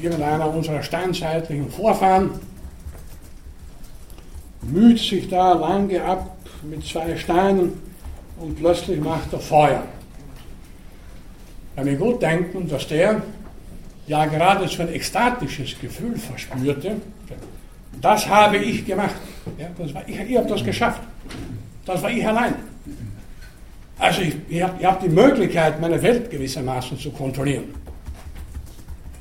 irgendeiner 0.00 0.52
unserer 0.52 0.82
steinzeitlichen 0.82 1.70
Vorfahren 1.70 2.30
müht 4.62 4.98
sich 4.98 5.28
da 5.28 5.52
lange 5.52 6.02
ab 6.02 6.36
mit 6.62 6.84
zwei 6.86 7.16
Steinen 7.16 7.72
und 8.40 8.56
plötzlich 8.56 9.00
macht 9.00 9.32
er 9.32 9.40
Feuer. 9.40 9.82
Kann 11.74 11.84
mir 11.84 11.96
gut 11.96 12.20
denken, 12.22 12.68
dass 12.68 12.86
der 12.88 13.22
ja 14.06 14.26
geradezu 14.26 14.82
ein 14.82 14.92
ekstatisches 14.92 15.78
Gefühl 15.80 16.16
verspürte. 16.16 16.96
Das 18.00 18.28
habe 18.28 18.56
ich 18.58 18.84
gemacht. 18.84 19.14
Ja, 19.58 19.68
das 19.76 19.94
war, 19.94 20.02
ich 20.08 20.18
ich 20.18 20.36
habe 20.36 20.48
das 20.48 20.64
geschafft. 20.64 21.00
Das 21.84 22.02
war 22.02 22.10
ich 22.10 22.26
allein. 22.26 22.54
Also 23.98 24.22
ich, 24.22 24.34
ich 24.48 24.62
habe 24.62 24.84
hab 24.86 25.00
die 25.00 25.08
Möglichkeit, 25.08 25.80
meine 25.80 26.00
Welt 26.02 26.30
gewissermaßen 26.30 26.98
zu 26.98 27.10
kontrollieren. 27.10 27.74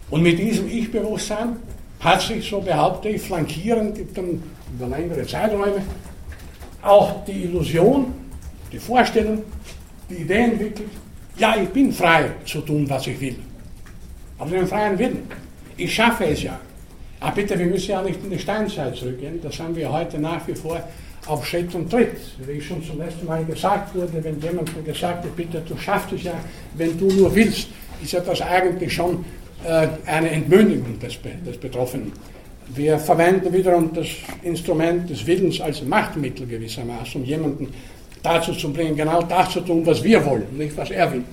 Und 0.10 0.22
mit 0.22 0.40
diesem 0.40 0.68
Ich-Bewusstsein 0.70 1.58
hat 2.00 2.22
sich, 2.22 2.48
so 2.48 2.62
behaupte 2.62 3.10
ich, 3.10 3.22
flankierend 3.22 3.98
über 3.98 4.88
längere 4.88 5.26
Zeiträume 5.26 5.82
auch 6.82 7.26
die 7.26 7.44
Illusion, 7.44 8.14
die 8.72 8.78
Vorstellung, 8.78 9.44
die 10.10 10.16
Idee 10.16 10.44
entwickelt, 10.44 10.90
ja, 11.38 11.56
ich 11.62 11.70
bin 11.70 11.92
frei 11.92 12.32
zu 12.46 12.62
tun, 12.62 12.90
was 12.90 13.06
ich 13.08 13.20
will. 13.20 13.36
Aber 14.40 14.52
den 14.52 14.68
freien 14.68 14.98
Willen. 14.98 15.24
Ich 15.76 15.94
schaffe 15.94 16.26
es 16.26 16.44
ja. 16.44 16.60
Aber 17.20 17.36
bitte, 17.36 17.58
wir 17.58 17.66
müssen 17.66 17.92
ja 17.92 18.02
nicht 18.02 18.24
in 18.24 18.30
die 18.30 18.40
Steinzeit 18.40 18.96
zurückgehen. 18.96 19.40
Das 19.42 19.60
haben 19.60 19.76
wir 19.76 19.92
heute 19.92 20.20
nach 20.20 20.48
wie 20.48 20.56
vor 20.56 20.82
auf 21.28 21.46
Schritt 21.46 21.74
und 21.76 21.90
Tritt. 21.90 22.18
Wie 22.46 22.62
schon 22.62 22.84
zum 22.84 23.00
letzten 23.00 23.26
Mal 23.26 23.44
gesagt 23.46 23.96
wurde, 23.96 24.24
wenn 24.24 24.40
jemand 24.42 24.86
gesagt 24.86 25.24
hat, 25.24 25.36
bitte, 25.36 25.62
du 25.68 25.78
schaffst 25.78 26.14
es 26.14 26.24
ja, 26.24 26.34
wenn 26.76 26.98
du 26.98 27.08
nur 27.08 27.34
willst, 27.36 27.68
ist 28.02 28.14
ja 28.14 28.20
das 28.20 28.42
eigentlich 28.42 28.94
schon 28.94 29.26
äh, 29.64 29.88
eine 30.06 30.30
Entmündigung 30.30 31.00
des, 31.00 31.18
des 31.46 31.58
Betroffenen. 31.58 32.12
Wir 32.70 33.00
verwenden 33.00 33.54
wiederum 33.54 33.94
das 33.94 34.08
Instrument 34.44 35.10
des 35.10 35.26
Willens 35.26 35.62
als 35.62 35.82
Machtmittel 35.84 36.46
gewissermaßen, 36.48 37.22
um 37.22 37.28
jemanden 37.28 37.74
dazu 38.22 38.54
zu 38.54 38.74
bringen, 38.74 38.96
genau 38.96 39.22
das 39.22 39.52
zu 39.52 39.62
tun, 39.62 39.86
was 39.86 40.04
wir 40.04 40.26
wollen, 40.26 40.46
nicht 40.58 40.76
was 40.76 40.92
er 40.92 41.12
will. 41.12 41.24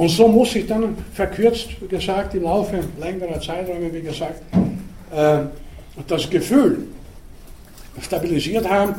Und 0.00 0.08
so 0.08 0.26
muss 0.26 0.52
sich 0.52 0.66
dann 0.66 0.96
verkürzt, 1.12 1.68
gesagt, 1.90 2.34
im 2.34 2.44
Laufe 2.44 2.82
längerer 2.98 3.38
Zeiträume, 3.38 3.92
wie 3.92 4.00
gesagt, 4.00 4.40
äh, 5.14 5.40
das 6.08 6.30
Gefühl 6.30 6.86
stabilisiert 8.00 8.66
haben. 8.66 8.94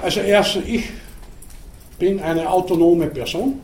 Also 0.00 0.20
erstens, 0.20 0.66
ich 0.68 0.84
bin 1.98 2.20
eine 2.20 2.48
autonome 2.48 3.08
Person 3.08 3.58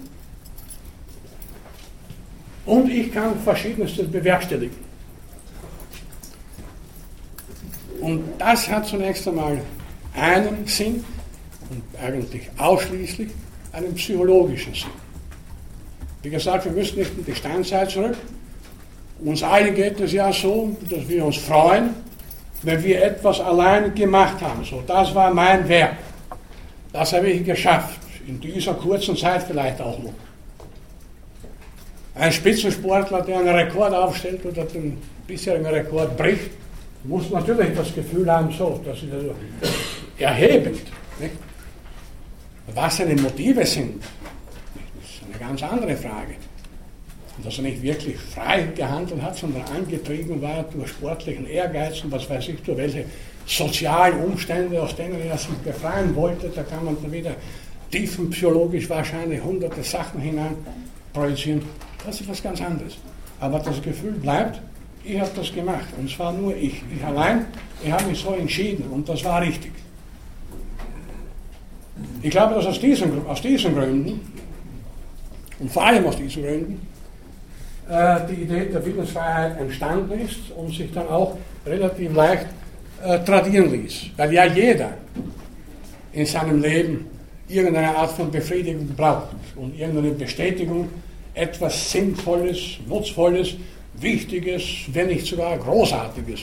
und 2.65 2.91
ich 2.91 3.13
kann 3.13 3.39
Verschiedenstes 3.45 4.11
bewerkstelligen. 4.11 4.77
Und 8.01 8.25
das 8.39 8.69
hat 8.69 8.89
zunächst 8.89 9.29
einmal 9.29 9.61
einen 10.17 10.67
Sinn 10.67 11.05
und 11.71 11.85
eigentlich 12.05 12.51
ausschließlich 12.59 13.31
einen 13.71 13.95
psychologischen 13.95 14.75
Sinn. 14.75 15.06
Wie 16.27 16.31
gesagt, 16.31 16.65
wir 16.65 16.73
müssen 16.73 16.99
nicht 16.99 17.17
in 17.17 17.25
die 17.25 17.37
Steinzeit 17.37 17.89
zurück. 17.89 18.17
Uns 19.25 19.45
allen 19.45 19.73
geht 19.77 20.01
es 20.01 20.13
ja 20.13 20.33
so, 20.33 20.77
dass 20.91 21.09
wir 21.09 21.25
uns 21.25 21.37
freuen, 21.37 21.91
wenn 22.63 22.83
wir 22.83 23.01
etwas 23.01 23.39
allein 23.39 23.95
gemacht 23.95 24.41
haben. 24.41 24.65
So, 24.65 24.83
das 24.85 25.15
war 25.15 25.33
mein 25.33 25.69
Werk. 25.69 25.97
Das 26.93 27.13
habe 27.13 27.31
ich 27.31 27.45
geschafft. 27.45 28.01
In 28.27 28.41
dieser 28.41 28.75
kurzen 28.75 29.17
Zeit 29.17 29.45
vielleicht 29.45 29.81
auch 29.81 30.01
noch. 30.01 30.15
Ein 32.17 32.33
Spitzensportler, 32.33 33.23
der 33.23 33.39
einen 33.39 33.49
Rekord 33.51 33.95
aufstellt 33.95 34.45
oder 34.45 34.65
den 34.65 34.99
bisherigen 35.29 35.67
Rekord 35.67 36.17
bricht, 36.17 36.51
muss 37.05 37.31
natürlich 37.31 37.69
das 37.77 37.95
Gefühl 37.95 38.29
haben, 38.33 38.51
so, 38.51 38.81
das 38.85 39.01
ist 39.01 39.13
also 39.13 39.33
erhebend. 40.19 40.81
Nicht? 41.21 41.35
Was 42.75 42.97
seine 42.97 43.15
Motive 43.15 43.65
sind, 43.65 44.03
eine 45.41 45.49
ganz 45.51 45.63
andere 45.63 45.97
Frage. 45.97 46.35
Und 47.37 47.45
dass 47.45 47.59
er 47.59 47.65
nicht 47.65 47.83
wirklich 47.83 48.17
frei 48.17 48.69
gehandelt 48.75 49.21
hat, 49.21 49.37
sondern 49.37 49.63
angetrieben 49.65 50.41
war 50.41 50.65
durch 50.73 50.89
sportlichen 50.89 51.47
Ehrgeiz 51.47 52.03
und 52.03 52.13
was 52.13 52.29
weiß 52.29 52.49
ich, 52.49 52.63
durch 52.63 52.79
welche 52.79 53.05
sozialen 53.47 54.25
Umstände, 54.25 54.83
aus 54.83 54.97
denen 54.97 55.21
er 55.21 55.37
sich 55.37 55.51
befreien 55.59 56.15
wollte, 56.17 56.49
da 56.49 56.63
kann 56.63 56.85
man 56.85 56.97
dann 57.01 57.13
wieder 57.13 57.33
tiefenpsychologisch 57.91 58.89
wahrscheinlich 58.89 59.43
hunderte 59.43 59.83
Sachen 59.83 60.21
hinein 60.21 60.57
projizieren. 61.13 61.63
Das 62.05 62.21
ist 62.21 62.29
was 62.29 62.43
ganz 62.43 62.61
anderes. 62.61 62.97
Aber 63.39 63.59
das 63.59 63.81
Gefühl 63.83 64.13
bleibt, 64.13 64.61
ich 65.05 65.21
habe 65.21 65.31
das 65.37 65.53
gemacht. 65.55 65.87
Und 65.99 66.11
zwar 66.11 66.33
nur 66.33 66.57
ich. 66.57 66.83
Ich 66.95 67.05
allein, 67.05 67.45
ich 67.85 67.93
habe 67.93 68.07
mich 68.07 68.19
so 68.19 68.35
entschieden 68.35 68.85
und 68.91 69.09
das 69.09 69.23
war 69.25 69.43
richtig. 69.43 69.73
Ich 72.23 72.31
glaube, 72.31 72.55
dass 72.55 72.67
aus 72.67 72.81
diesen, 72.81 73.27
aus 73.27 73.41
diesen 73.41 73.75
Gründen, 73.75 74.21
und 75.59 75.71
vor 75.71 75.87
allem 75.87 76.07
aus 76.07 76.17
diesen 76.17 76.43
Gründen, 76.43 76.87
äh, 77.89 78.19
die 78.29 78.43
Idee 78.43 78.67
der 78.67 78.85
Willensfreiheit 78.85 79.59
entstanden 79.61 80.21
ist 80.21 80.51
und 80.57 80.75
sich 80.75 80.93
dann 80.93 81.09
auch 81.09 81.37
relativ 81.65 82.15
leicht 82.15 82.47
äh, 83.03 83.19
tradieren 83.21 83.71
ließ. 83.71 84.11
Weil 84.17 84.33
ja 84.33 84.45
jeder 84.47 84.91
in 86.13 86.27
seinem 86.27 86.61
Leben 86.61 87.07
irgendeine 87.49 87.97
Art 87.97 88.11
von 88.13 88.31
Befriedigung 88.31 88.89
braucht 88.89 89.29
und 89.55 89.79
irgendeine 89.79 90.13
Bestätigung, 90.13 90.89
etwas 91.35 91.93
Sinnvolles, 91.93 92.79
Nutzvolles, 92.89 93.55
Wichtiges, 93.99 94.63
wenn 94.93 95.09
nicht 95.09 95.27
sogar 95.27 95.57
Großartiges 95.59 96.41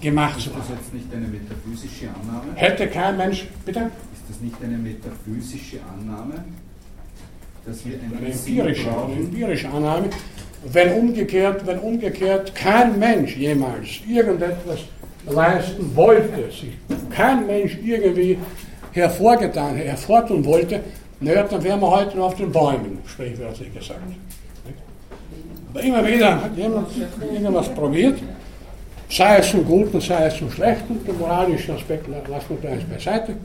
gemacht 0.00 0.40
zu 0.40 0.50
haben. 0.50 0.60
Ist 0.60 0.70
das 0.70 0.78
jetzt 0.78 0.94
nicht 0.94 1.14
eine 1.14 1.26
metaphysische 1.28 2.08
Annahme? 2.08 2.54
Hätte 2.54 2.88
kein 2.88 3.16
Mensch, 3.16 3.46
bitte? 3.64 3.80
Ist 3.80 4.24
das 4.28 4.40
nicht 4.40 4.56
eine 4.62 4.78
metaphysische 4.78 5.78
Annahme? 5.82 6.44
Dass 7.66 7.84
wir 7.86 7.94
eine 7.94 8.30
empirische, 8.30 8.88
empirische 9.16 9.68
Annahme. 9.68 10.10
Wenn 10.72 10.92
umgekehrt, 10.92 11.66
wenn 11.66 11.78
umgekehrt 11.78 12.54
kein 12.54 12.98
Mensch 12.98 13.36
jemals 13.36 13.88
irgendetwas 14.08 14.80
leisten 15.26 15.94
wollte, 15.94 16.50
sich 16.50 16.76
kein 17.10 17.46
Mensch 17.46 17.78
irgendwie 17.82 18.38
hervorgetan, 18.92 19.76
hervortun 19.76 20.44
wollte, 20.44 20.80
naja, 21.20 21.42
dann 21.44 21.62
wären 21.62 21.80
wir 21.80 21.90
heute 21.90 22.16
noch 22.16 22.26
auf 22.26 22.34
den 22.34 22.52
Bäumen, 22.52 22.98
sprichwörtlich 23.06 23.72
gesagt. 23.72 24.00
Aber 25.72 25.82
immer 25.82 26.06
wieder 26.06 26.42
hat 26.42 26.56
jemand 26.56 26.88
irgendwas 27.32 27.68
probiert, 27.70 28.18
sei 29.10 29.38
es 29.38 29.50
zum 29.50 29.64
Guten, 29.64 30.00
sei 30.00 30.26
es 30.26 30.36
zum 30.36 30.50
Schlechten, 30.50 31.04
den 31.04 31.18
moralischen 31.18 31.74
Aspekt 31.74 32.06
lassen 32.08 32.46
wir 32.50 32.56
gleich 32.56 32.86
beiseite, 32.86 33.36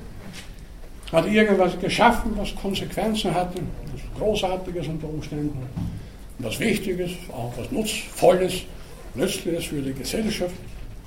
hat 1.11 1.27
irgendwas 1.27 1.79
geschaffen, 1.79 2.31
was 2.35 2.55
Konsequenzen 2.55 3.33
hatte, 3.33 3.59
was 3.91 4.19
Großartiges 4.19 4.87
unter 4.87 5.07
Umständen, 5.07 5.57
was 6.39 6.59
Wichtiges, 6.59 7.11
auch 7.31 7.51
was 7.57 7.71
Nutzvolles, 7.71 8.61
Nützliches 9.15 9.65
für 9.65 9.81
die 9.81 9.93
Gesellschaft 9.93 10.55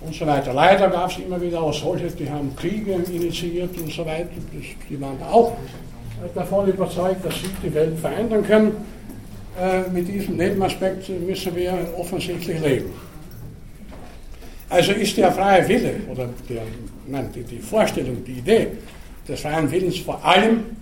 und 0.00 0.14
so 0.14 0.26
weiter. 0.26 0.52
Leider 0.52 0.88
gab 0.88 1.10
es 1.10 1.18
immer 1.18 1.40
wieder 1.40 1.62
auch 1.62 1.72
solche, 1.72 2.10
die 2.10 2.28
haben 2.28 2.54
Kriege 2.56 2.94
initiiert 2.94 3.76
und 3.78 3.92
so 3.92 4.04
weiter, 4.04 4.30
die 4.90 5.00
waren 5.00 5.22
auch 5.22 5.56
davon 6.34 6.68
überzeugt, 6.68 7.24
dass 7.24 7.34
sie 7.34 7.48
die 7.62 7.72
Welt 7.72 7.98
verändern 7.98 8.44
können. 8.44 8.72
Äh, 9.60 9.90
mit 9.90 10.08
diesem 10.08 10.36
Nebenaspekt 10.36 11.08
müssen 11.08 11.54
wir 11.54 11.72
offensichtlich 11.96 12.58
leben. 12.60 12.90
Also 14.70 14.92
ist 14.92 15.16
der 15.18 15.30
freie 15.30 15.68
Wille 15.68 15.96
oder 16.10 16.28
der, 16.48 16.62
nein, 17.06 17.28
die, 17.34 17.42
die 17.42 17.58
Vorstellung, 17.58 18.24
die 18.24 18.38
Idee 18.38 18.68
des 19.28 19.40
freien 19.40 19.70
Willens 19.70 19.98
vor 19.98 20.24
allem 20.24 20.76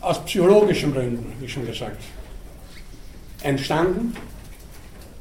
aus 0.00 0.24
psychologischen 0.24 0.92
Gründen, 0.92 1.32
wie 1.40 1.48
schon 1.48 1.66
gesagt, 1.66 2.02
entstanden, 3.42 4.14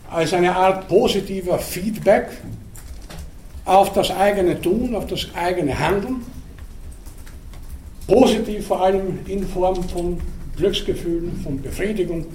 als 0.09 0.33
eine 0.33 0.55
Art 0.55 0.87
positiver 0.87 1.57
Feedback 1.59 2.29
auf 3.65 3.93
das 3.93 4.11
eigene 4.11 4.59
Tun, 4.59 4.95
auf 4.95 5.07
das 5.07 5.27
eigene 5.35 5.77
Handeln 5.77 6.25
Positiv 8.11 8.67
vor 8.67 8.81
allem 8.81 9.19
in 9.25 9.47
Form 9.47 9.81
von 9.87 10.19
Glücksgefühlen, 10.57 11.39
von 11.43 11.61
Befriedigung, 11.61 12.25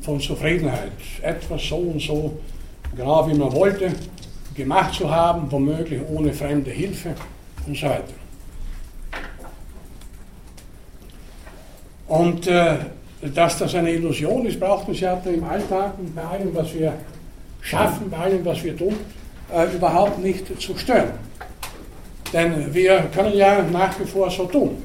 von 0.00 0.18
Zufriedenheit. 0.18 0.90
Etwas 1.22 1.62
so 1.68 1.76
und 1.76 2.02
so 2.02 2.36
genau 2.96 3.28
wie 3.28 3.34
man 3.34 3.52
wollte, 3.52 3.92
gemacht 4.56 4.94
zu 4.94 5.08
haben, 5.08 5.46
womöglich 5.50 6.00
ohne 6.08 6.32
fremde 6.32 6.72
Hilfe 6.72 7.14
und 7.64 7.76
so 7.76 7.86
weiter. 7.86 8.12
Und 12.10 12.48
äh, 12.48 12.74
dass 13.36 13.58
das 13.58 13.72
eine 13.76 13.92
Illusion 13.92 14.44
ist, 14.44 14.58
braucht 14.58 14.88
uns 14.88 14.98
ja 14.98 15.14
im 15.24 15.44
Alltag 15.44 15.92
und 15.96 16.12
bei 16.12 16.22
allem, 16.22 16.52
was 16.52 16.74
wir 16.74 16.92
schaffen, 17.60 18.10
bei 18.10 18.16
allem, 18.16 18.44
was 18.44 18.64
wir 18.64 18.76
tun, 18.76 18.96
äh, 19.54 19.72
überhaupt 19.76 20.18
nicht 20.18 20.60
zu 20.60 20.76
stören. 20.76 21.12
Denn 22.32 22.74
wir 22.74 23.04
können 23.14 23.36
ja 23.36 23.62
nach 23.62 23.96
wie 24.00 24.04
vor 24.04 24.28
so 24.28 24.46
tun, 24.46 24.82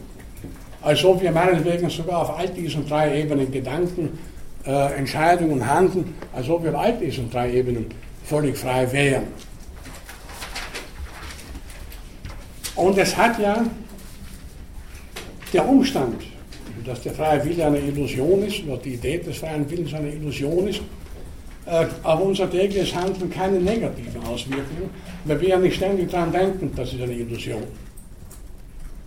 als 0.84 1.04
ob 1.04 1.20
wir 1.20 1.32
meinetwegen 1.32 1.90
sogar 1.90 2.20
auf 2.20 2.38
all 2.38 2.48
diesen 2.50 2.88
drei 2.88 3.22
Ebenen 3.22 3.52
Gedanken, 3.52 4.20
äh, 4.68 4.94
Entscheidungen 4.96 5.68
handeln, 5.68 6.14
als 6.32 6.48
ob 6.48 6.64
wir 6.64 6.76
auf 6.76 6.80
all 6.80 6.94
diesen 6.94 7.32
drei 7.32 7.52
Ebenen 7.54 7.88
völlig 8.24 8.56
frei 8.56 8.92
wären. 8.92 9.24
Und 12.76 12.96
es 13.00 13.18
hat 13.18 13.40
ja 13.40 13.66
der 15.52 15.68
Umstand, 15.68 16.22
dass 16.86 17.02
der 17.02 17.14
freie 17.14 17.44
Wille 17.44 17.66
eine 17.66 17.80
Illusion 17.80 18.44
ist, 18.44 18.64
oder 18.66 18.78
die 18.78 18.94
Idee 18.94 19.18
des 19.18 19.38
freien 19.38 19.70
Willens 19.70 19.94
eine 19.94 20.10
Illusion 20.10 20.68
ist, 20.68 20.82
äh, 21.66 21.86
auf 22.04 22.20
unser 22.20 22.50
tägliches 22.50 22.94
Handeln 22.96 23.30
keine 23.30 23.60
negativen 23.60 24.24
Auswirkungen, 24.24 24.90
weil 25.26 25.42
wir 25.42 25.50
ja 25.50 25.58
nicht 25.58 25.76
ständig 25.76 26.12
daran 26.12 26.32
denken, 26.32 26.72
das 26.76 26.94
ist 26.94 27.02
eine 27.02 27.14
Illusion. 27.14 27.64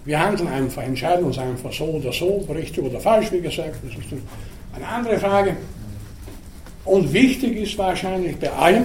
Wir 0.04 0.18
handeln 0.18 0.48
einfach, 0.48 0.82
entscheiden 0.82 1.24
uns 1.24 1.38
einfach 1.38 1.72
so 1.72 1.84
oder 1.84 2.12
so, 2.12 2.46
richtig 2.48 2.82
oder 2.82 2.98
falsch, 2.98 3.30
wie 3.30 3.40
gesagt, 3.40 3.76
das 3.84 3.92
ist 3.92 4.22
eine 4.74 4.86
andere 4.86 5.18
Frage. 5.18 5.56
Und 6.84 7.12
wichtig 7.12 7.56
ist 7.56 7.76
wahrscheinlich 7.76 8.36
bei 8.38 8.50
allem 8.50 8.84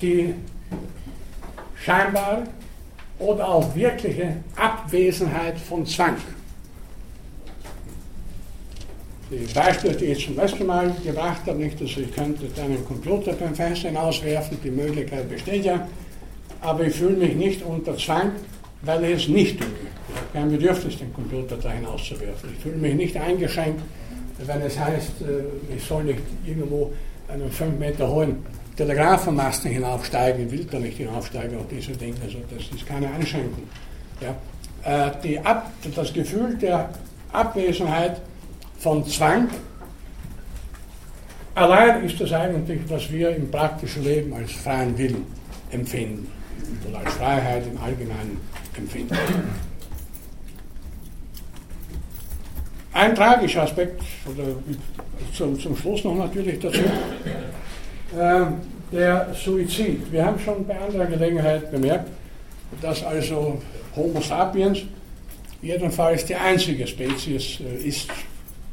die 0.00 0.34
scheinbare 1.84 2.44
oder 3.20 3.48
auch 3.48 3.74
wirkliche 3.74 4.36
Abwesenheit 4.56 5.58
von 5.58 5.86
Zwang. 5.86 6.16
Die 9.30 9.46
Beispiele, 9.54 9.94
die 9.94 10.06
ich 10.06 10.26
zum 10.26 10.36
letzten 10.36 10.66
Mal 10.66 10.92
gebracht 11.04 11.42
habe, 11.46 11.58
nicht, 11.58 11.80
dass 11.80 11.90
ich 11.90 12.12
könnte 12.12 12.46
deinen 12.56 12.84
Computer 12.84 13.32
beim 13.34 13.54
Fenster 13.54 13.88
hinauswerfen, 13.88 14.58
die 14.64 14.72
Möglichkeit 14.72 15.28
besteht 15.28 15.64
ja, 15.64 15.86
aber 16.60 16.84
ich 16.84 16.94
fühle 16.94 17.16
mich 17.16 17.36
nicht 17.36 17.62
unter 17.62 17.96
Zwang, 17.96 18.32
weil 18.82 19.04
ich 19.04 19.24
es 19.24 19.28
nicht 19.28 19.60
tue. 19.60 19.68
Ich 19.68 20.16
habe 20.16 20.26
kein 20.32 20.50
Bedürfnis, 20.50 20.98
den 20.98 21.12
Computer 21.14 21.56
da 21.56 21.70
hinauszuwerfen. 21.70 22.50
Ich 22.56 22.62
fühle 22.62 22.76
mich 22.76 22.94
nicht 22.94 23.16
eingeschränkt, 23.16 23.80
wenn 24.44 24.62
es 24.62 24.78
heißt, 24.78 25.22
äh, 25.22 25.76
ich 25.76 25.84
soll 25.84 26.04
nicht 26.04 26.20
irgendwo 26.44 26.92
einen 27.28 27.50
5 27.52 27.78
Meter 27.78 28.08
hohen 28.08 28.38
Telegrafenmasten 28.76 29.70
hinaufsteigen, 29.70 30.50
will 30.50 30.64
da 30.64 30.78
nicht 30.78 30.96
hinaufsteigen 30.96 31.58
auf 31.58 31.66
diese 31.70 31.92
Dinge. 31.92 32.16
Also 32.22 32.38
das 32.50 32.62
ist 32.74 32.86
keine 32.86 33.10
Einschränkung. 33.10 33.64
Ja. 34.20 34.34
Äh, 34.82 35.10
die 35.22 35.38
Ab, 35.38 35.70
das 35.94 36.12
Gefühl 36.12 36.56
der 36.56 36.90
Abwesenheit 37.32 38.20
von 38.78 39.06
Zwang, 39.06 39.48
allein 41.54 42.04
ist 42.04 42.20
das 42.20 42.32
eigentlich, 42.32 42.80
was 42.88 43.10
wir 43.10 43.34
im 43.36 43.50
praktischen 43.50 44.04
Leben 44.04 44.32
als 44.32 44.52
freien 44.52 44.96
Willen 44.96 45.26
empfinden 45.70 46.30
oder 46.88 46.98
als 47.00 47.12
Freiheit 47.14 47.64
im 47.66 47.78
Allgemeinen 47.80 48.38
empfinden. 48.76 49.16
Ein 52.92 53.14
tragischer 53.14 53.62
Aspekt, 53.62 54.02
oder 54.26 54.44
zum, 55.34 55.58
zum 55.58 55.76
Schluss 55.76 56.04
noch 56.04 56.16
natürlich 56.16 56.58
dazu, 56.58 56.80
der 58.12 59.34
Suizid. 59.34 60.10
Wir 60.10 60.24
haben 60.24 60.38
schon 60.38 60.66
bei 60.66 60.78
anderer 60.78 61.06
Gelegenheit 61.06 61.70
bemerkt, 61.70 62.08
dass 62.80 63.04
also 63.04 63.60
Homo 63.94 64.20
sapiens 64.20 64.80
jedenfalls 65.62 66.24
die 66.24 66.34
einzige 66.34 66.86
Spezies 66.86 67.60
äh, 67.60 67.88
ist, 67.88 68.08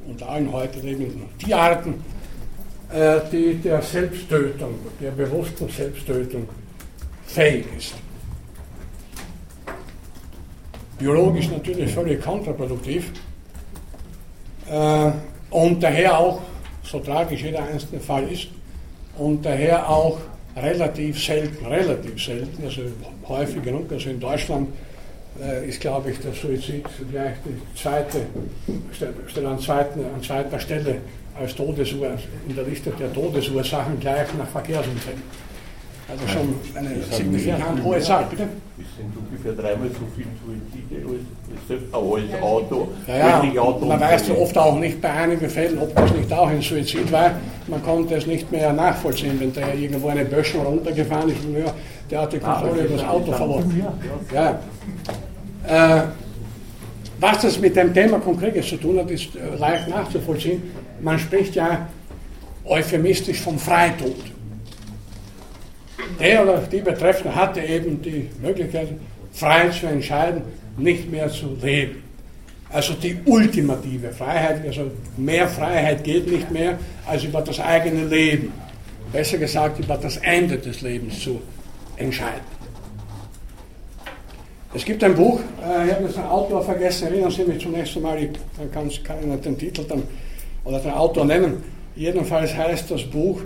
unter 0.08 0.30
allen 0.30 0.52
heute 0.52 0.80
lebenden 0.80 1.26
Tierarten, 1.38 1.96
äh, 2.92 3.20
die 3.32 3.56
der 3.56 3.82
Selbsttötung, 3.82 4.76
der 5.02 5.12
bewussten 5.12 5.68
Selbsttötung 5.70 6.48
fähig 7.26 7.66
ist. 7.78 7.94
Biologisch 10.98 11.50
natürlich 11.50 11.92
völlig 11.94 12.24
kontraproduktiv 12.24 13.12
äh, 14.70 15.12
und 15.50 15.84
daher 15.84 16.18
auch, 16.18 16.42
so 16.84 17.00
tragisch 17.00 17.44
jeder 17.44 17.64
einzelne 17.64 18.00
Fall 18.00 18.32
ist, 18.32 18.48
und 19.18 19.46
daher 19.46 19.90
auch 19.90 20.20
relativ 20.56 21.24
selten, 21.24 21.66
relativ 21.66 22.24
selten, 22.24 22.64
also 22.64 22.82
häufig 23.28 23.64
genug, 23.64 23.92
also 23.92 24.10
in 24.10 24.20
Deutschland 24.20 24.70
äh, 25.42 25.68
ist, 25.68 25.80
glaube 25.80 26.12
ich, 26.12 26.20
der 26.20 26.34
Suizid 26.34 26.86
gleich 27.12 27.36
die 27.46 27.80
zweite, 27.80 28.22
steht 29.30 29.46
an, 29.46 29.60
zweiten, 29.60 30.00
an 30.00 30.22
zweiter 30.22 30.60
Stelle 30.60 30.98
als 31.40 31.56
Todesursache, 31.56 32.24
in 32.48 32.56
der 32.56 32.64
Liste 32.64 32.92
der 32.92 33.14
Todesursachen 33.14 34.00
gleich 34.00 34.28
nach 34.38 34.48
Verkehrsunfällen. 34.48 35.22
Also 36.10 36.26
schon 36.28 36.56
eine 36.74 37.04
signifikant 37.12 37.84
hohe 37.84 38.00
Zahl, 38.00 38.26
bitte? 38.30 38.44
Es 38.80 38.86
sind 38.96 39.12
ungefähr 39.18 39.52
dreimal 39.52 39.90
so 39.90 40.08
viele 40.16 40.30
Suizide 40.40 41.06
als, 41.06 42.34
als 42.34 42.44
Auto. 42.44 42.88
Ja, 43.08 43.44
ja 43.44 43.62
Auto 43.62 43.86
man 43.86 44.00
weiß 44.00 44.30
ja 44.30 44.36
oft 44.36 44.58
auch 44.58 44.80
nicht 44.80 45.02
bei 45.02 45.10
einigen 45.10 45.50
Fällen, 45.50 45.78
ob 45.80 45.94
das 45.94 46.14
nicht 46.14 46.32
auch 46.32 46.48
ein 46.48 46.62
Suizid 46.62 47.12
war. 47.12 47.32
Man 47.68 47.84
konnte 47.84 48.16
es 48.16 48.26
nicht 48.26 48.50
mehr 48.50 48.72
nachvollziehen, 48.72 49.38
wenn 49.38 49.52
der 49.52 49.76
irgendwo 49.76 50.08
eine 50.08 50.24
Böschung 50.24 50.66
runtergefahren 50.66 51.30
ist 51.30 51.44
und 51.44 51.58
ja, 51.58 51.74
der 52.10 52.22
hat 52.22 52.32
die 52.32 52.40
Kontrolle 52.40 52.86
über 52.86 52.96
das 52.96 53.06
Auto 53.06 53.32
verloren. 53.34 53.84
Ja. 54.34 54.60
Äh, 55.68 56.04
was 57.20 57.42
das 57.42 57.60
mit 57.60 57.76
dem 57.76 57.94
Thema 57.94 58.20
konkret 58.20 58.64
zu 58.64 58.78
tun 58.78 59.00
hat, 59.00 59.12
ist 59.12 59.36
äh, 59.36 59.58
leicht 59.58 59.90
nachzuvollziehen. 59.90 60.64
Man 61.02 61.20
spricht 61.20 61.56
ja 61.56 61.88
euphemistisch 62.64 63.42
vom 63.42 63.60
Freitod. 63.60 64.16
Der 66.20 66.44
oder 66.44 66.58
die 66.60 66.82
Betreffende 66.82 67.36
hatte 67.36 67.62
eben 67.62 68.02
die 68.02 68.30
Möglichkeit, 68.42 68.90
frei 69.32 69.70
zu 69.70 69.86
entscheiden, 69.86 70.42
nicht 70.78 71.12
mehr 71.12 71.30
zu 71.30 71.56
leben. 71.62 72.04
Also 72.70 72.94
die 72.94 73.18
ultimative 73.26 74.10
Freiheit, 74.10 74.66
also 74.66 74.92
mehr 75.16 75.48
Freiheit 75.48 76.04
geht 76.04 76.30
nicht 76.30 76.52
mehr, 76.52 76.78
als 77.06 77.24
über 77.24 77.42
das 77.42 77.60
eigene 77.60 78.06
Leben, 78.06 78.52
besser 79.12 79.38
gesagt 79.38 79.80
über 79.80 79.98
das 79.98 80.18
Ende 80.18 80.58
des 80.58 80.82
Lebens 80.82 81.22
zu 81.22 81.40
entscheiden. 81.96 82.58
Es 84.74 84.84
gibt 84.84 85.04
ein 85.04 85.16
Buch, 85.16 85.40
äh, 85.40 85.88
ich 85.88 85.94
habe 85.94 86.04
jetzt 86.04 86.18
den 86.18 86.26
Autor 86.26 86.62
vergessen, 86.62 87.08
erinnern 87.08 87.32
Sie 87.32 87.44
mich 87.46 87.64
zunächst 87.64 87.96
einmal, 87.96 88.22
ich 88.22 88.32
kann, 88.74 88.92
kann 89.04 89.42
den 89.42 89.58
Titel 89.58 89.86
dann 89.88 90.04
oder 90.66 90.80
den 90.80 90.92
Autor 90.92 91.26
nennen. 91.26 91.64
Jedenfalls 91.96 92.56
heißt 92.56 92.92
das 92.92 93.04
Buch, 93.04 93.42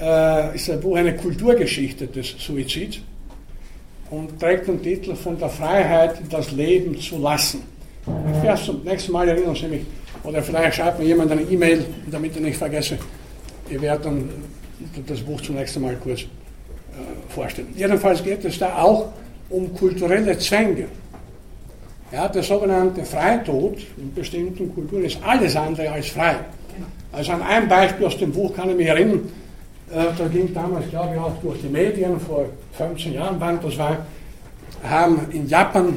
äh, 0.00 0.54
ist 0.54 0.70
ein 0.70 0.80
Buch 0.80 0.96
eine 0.96 1.14
Kulturgeschichte 1.16 2.06
des 2.06 2.34
Suizids 2.38 3.00
und 4.10 4.38
trägt 4.40 4.68
den 4.68 4.82
Titel 4.82 5.14
von 5.14 5.38
der 5.38 5.48
Freiheit, 5.48 6.16
das 6.30 6.52
Leben 6.52 6.98
zu 6.98 7.18
lassen. 7.18 7.62
Ich 8.06 8.42
werde 8.42 8.62
zum 8.62 8.82
nächsten 8.84 9.12
Mal 9.12 9.28
erinnern 9.28 9.54
Sie 9.54 9.66
mich, 9.66 9.82
oder 10.24 10.42
vielleicht 10.42 10.76
schreibt 10.76 10.98
mir 10.98 11.06
jemand 11.06 11.30
eine 11.30 11.42
E-Mail, 11.42 11.84
damit 12.10 12.34
ich 12.36 12.42
nicht 12.42 12.56
vergesse. 12.56 12.98
Ich 13.68 13.80
werde 13.80 14.04
dann 14.04 14.28
das 15.06 15.20
Buch 15.20 15.40
zum 15.42 15.56
nächsten 15.56 15.82
Mal 15.82 15.96
kurz 15.96 16.22
äh, 16.22 16.26
vorstellen. 17.28 17.68
Jedenfalls 17.76 18.22
geht 18.22 18.44
es 18.44 18.58
da 18.58 18.76
auch 18.78 19.12
um 19.50 19.74
kulturelle 19.74 20.38
Zwänge. 20.38 20.86
Ja, 22.10 22.28
der 22.28 22.42
sogenannte 22.42 23.04
Freitod 23.04 23.78
in 23.98 24.14
bestimmten 24.14 24.74
Kulturen 24.74 25.04
ist 25.04 25.18
alles 25.22 25.54
andere 25.56 25.90
als 25.90 26.08
frei. 26.08 26.36
Also 27.12 27.32
an 27.32 27.42
einem 27.42 27.68
Beispiel 27.68 28.06
aus 28.06 28.16
dem 28.16 28.32
Buch 28.32 28.54
kann 28.54 28.70
ich 28.70 28.76
mich 28.76 28.86
erinnern, 28.86 29.28
äh, 29.90 30.06
da 30.16 30.28
ging 30.28 30.52
damals, 30.52 30.88
glaube 30.90 31.14
ich, 31.14 31.20
auch 31.20 31.36
durch 31.42 31.60
die 31.60 31.68
Medien, 31.68 32.20
vor 32.20 32.46
15 32.72 33.14
Jahren, 33.14 33.36
wann 33.38 33.60
das 33.60 33.78
war, 33.78 34.06
haben 34.82 35.26
in 35.32 35.48
Japan 35.48 35.94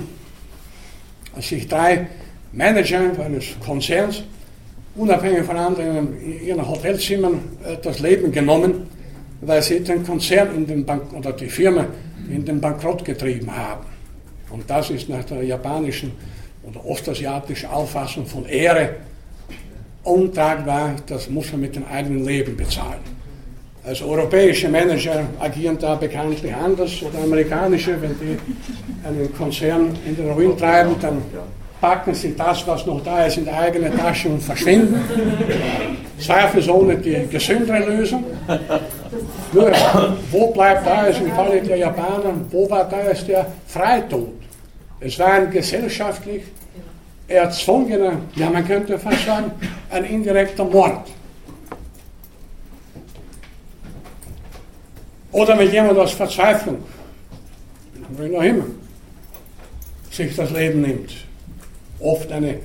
sich 1.39 1.67
drei 1.67 2.07
Manager 2.51 3.01
eines 3.23 3.45
Konzerns 3.63 4.23
unabhängig 4.95 5.45
von 5.45 5.57
anderen 5.57 6.21
in 6.21 6.45
ihren 6.45 6.67
Hotelzimmern 6.67 7.39
äh, 7.63 7.77
das 7.81 7.99
Leben 7.99 8.31
genommen, 8.31 8.87
weil 9.41 9.61
sie 9.61 9.79
den 9.81 10.03
Konzern 10.03 10.55
in 10.55 10.67
den 10.67 10.85
Bank 10.85 11.13
oder 11.13 11.33
die 11.33 11.47
Firma 11.47 11.85
in 12.29 12.45
den 12.45 12.59
Bankrott 12.59 13.03
getrieben 13.03 13.55
haben. 13.55 13.85
Und 14.49 14.69
das 14.69 14.89
ist 14.89 15.09
nach 15.09 15.23
der 15.23 15.43
japanischen 15.43 16.11
oder 16.63 16.85
ostasiatischen 16.85 17.69
Auffassung 17.69 18.25
von 18.25 18.45
Ehre 18.45 18.95
untragbar, 20.03 20.95
das 21.05 21.29
muss 21.29 21.51
man 21.51 21.61
mit 21.61 21.75
dem 21.75 21.85
eigenen 21.85 22.25
Leben 22.25 22.57
bezahlen. 22.57 23.20
Also 23.83 24.05
europäische 24.05 24.69
Manager 24.69 25.25
agieren 25.39 25.77
da 25.79 25.95
bekanntlich 25.95 26.53
anders 26.53 27.01
oder 27.01 27.23
amerikanische, 27.23 27.99
wenn 28.01 28.15
die 28.19 28.37
einen 29.07 29.33
Konzern 29.35 29.97
in 30.05 30.15
den 30.15 30.31
Ruin 30.31 30.55
treiben, 30.55 30.95
dann 31.01 31.21
packen 31.79 32.13
sie 32.13 32.35
das, 32.35 32.65
was 32.67 32.85
noch 32.85 33.03
da 33.03 33.25
ist, 33.25 33.37
in 33.37 33.45
die 33.45 33.51
eigene 33.51 33.95
Tasche 33.95 34.29
und 34.29 34.41
verschwinden. 34.41 35.01
zweifelsohne 36.21 36.97
die 36.97 37.27
gesündere 37.29 37.79
Lösung. 37.79 38.23
Nur, 39.51 39.71
wo 40.31 40.51
bleibt 40.51 40.85
da 40.85 41.07
jetzt 41.07 41.19
im 41.19 41.31
Falle 41.31 41.61
der 41.61 41.77
Japaner, 41.77 42.33
wo 42.49 42.69
war 42.69 42.87
da 42.87 43.07
jetzt 43.07 43.27
der 43.27 43.47
Freitod? 43.67 44.29
Es 44.99 45.17
war 45.17 45.33
ein 45.33 45.51
gesellschaftlich 45.51 46.43
erzwungener, 47.27 48.13
ja 48.35 48.49
man 48.49 48.65
könnte 48.67 48.99
fast 48.99 49.25
sagen, 49.25 49.51
ein 49.89 50.05
indirekter 50.05 50.65
Mord. 50.65 51.07
Oder 55.31 55.57
wenn 55.57 55.71
jemand 55.71 55.97
aus 55.97 56.11
Verzweiflung, 56.11 56.83
wie 58.17 58.29
noch 58.29 58.41
immer, 58.41 58.65
sich 60.11 60.35
das 60.35 60.51
Leben 60.51 60.81
nimmt. 60.81 61.11
Oft 61.99 62.31
eine 62.31 62.59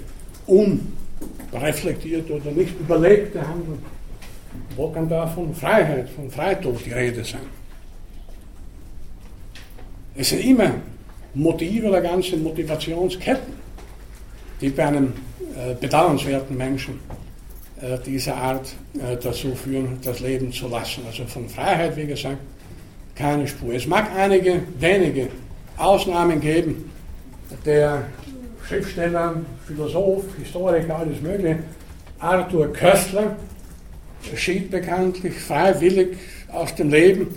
unreflektierte 0.47 2.33
oder 2.33 2.51
nicht 2.51 2.79
überlegte 2.81 3.47
Handlung. 3.47 3.79
Wo 4.77 4.89
kann 4.91 5.09
da 5.09 5.27
von 5.27 5.55
Freiheit, 5.55 6.09
von 6.11 6.31
Freitod 6.31 6.85
die 6.85 6.93
Rede 6.93 7.25
sein? 7.25 7.41
Es 10.15 10.31
sind 10.31 10.45
immer 10.45 10.73
Motive 11.35 11.89
oder 11.89 12.01
ganze 12.01 12.37
Motivationsketten, 12.37 13.53
die 14.61 14.71
bei 14.71 14.87
einem 14.87 15.13
äh, 15.55 15.75
bedauernswerten 15.75 16.57
Menschen 16.57 16.99
äh, 17.81 17.99
dieser 18.05 18.37
Art 18.37 18.75
äh, 18.95 19.17
dazu 19.23 19.55
führen, 19.55 19.99
das 20.03 20.21
Leben 20.21 20.51
zu 20.51 20.69
lassen. 20.69 21.05
Also 21.07 21.25
von 21.27 21.49
Freiheit, 21.49 21.97
wie 21.97 22.07
gesagt, 22.07 22.39
keine 23.17 23.49
Spur. 23.49 23.75
Es 23.75 23.87
mag 23.87 24.11
einige 24.15 24.63
wenige 24.79 25.29
Ausnahmen 25.77 26.41
geben. 26.41 26.91
Der 27.65 28.05
Schriftsteller, 28.67 29.37
Philosoph, 29.67 30.25
Historiker, 30.39 30.99
alles 30.99 31.21
Mögliche, 31.21 31.61
Arthur 32.19 32.73
Köstler, 32.73 33.37
schied 34.35 34.71
bekanntlich 34.71 35.35
freiwillig 35.35 36.17
aus 36.53 36.75
dem 36.75 36.91
Leben. 36.91 37.29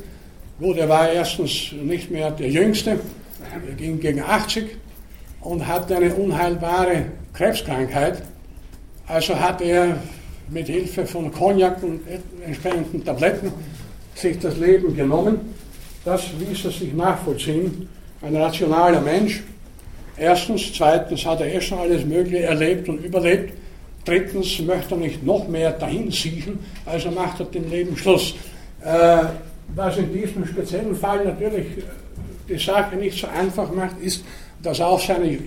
Gut, 0.59 0.77
er 0.77 0.89
war 0.89 1.09
erstens 1.11 1.71
nicht 1.71 2.11
mehr 2.11 2.31
der 2.31 2.49
Jüngste, 2.49 2.99
er 3.67 3.75
ging 3.77 3.99
gegen 3.99 4.21
80 4.21 4.75
und 5.41 5.65
hatte 5.67 5.95
eine 5.95 6.13
unheilbare 6.13 7.05
Krebskrankheit. 7.33 8.23
Also 9.07 9.39
hat 9.39 9.61
er 9.61 9.97
mit 10.49 10.67
Hilfe 10.67 11.05
von 11.05 11.31
Cognac 11.31 11.81
und 11.83 12.01
entsprechenden 12.45 13.05
Tabletten 13.05 13.51
sich 14.15 14.39
das 14.39 14.57
Leben 14.57 14.95
genommen. 14.95 15.53
Das 16.05 16.23
ließ 16.39 16.65
er 16.65 16.71
sich 16.71 16.93
nachvollziehen. 16.93 17.89
Ein 18.21 18.35
rationaler 18.35 19.01
Mensch. 19.01 19.43
Erstens, 20.17 20.73
zweitens 20.73 21.25
hat 21.25 21.41
er 21.41 21.53
eh 21.53 21.61
schon 21.61 21.79
alles 21.79 22.05
Mögliche 22.05 22.43
erlebt 22.43 22.89
und 22.89 23.03
überlebt. 23.03 23.53
Drittens 24.05 24.59
möchte 24.59 24.95
er 24.95 24.97
nicht 24.97 25.23
noch 25.23 25.47
mehr 25.47 25.71
dahin 25.71 26.11
siechen, 26.11 26.59
also 26.85 27.11
macht 27.11 27.39
er 27.39 27.45
dem 27.45 27.69
Leben 27.69 27.95
Schluss. 27.95 28.35
Äh, 28.83 29.23
was 29.75 29.97
in 29.97 30.11
diesem 30.11 30.45
speziellen 30.45 30.95
Fall 30.95 31.25
natürlich 31.25 31.65
äh, 31.77 31.81
die 32.47 32.57
Sache 32.57 32.95
nicht 32.95 33.19
so 33.19 33.27
einfach 33.27 33.71
macht, 33.71 33.99
ist, 34.01 34.23
dass 34.63 34.81
auch 34.81 34.99
seine 34.99 35.37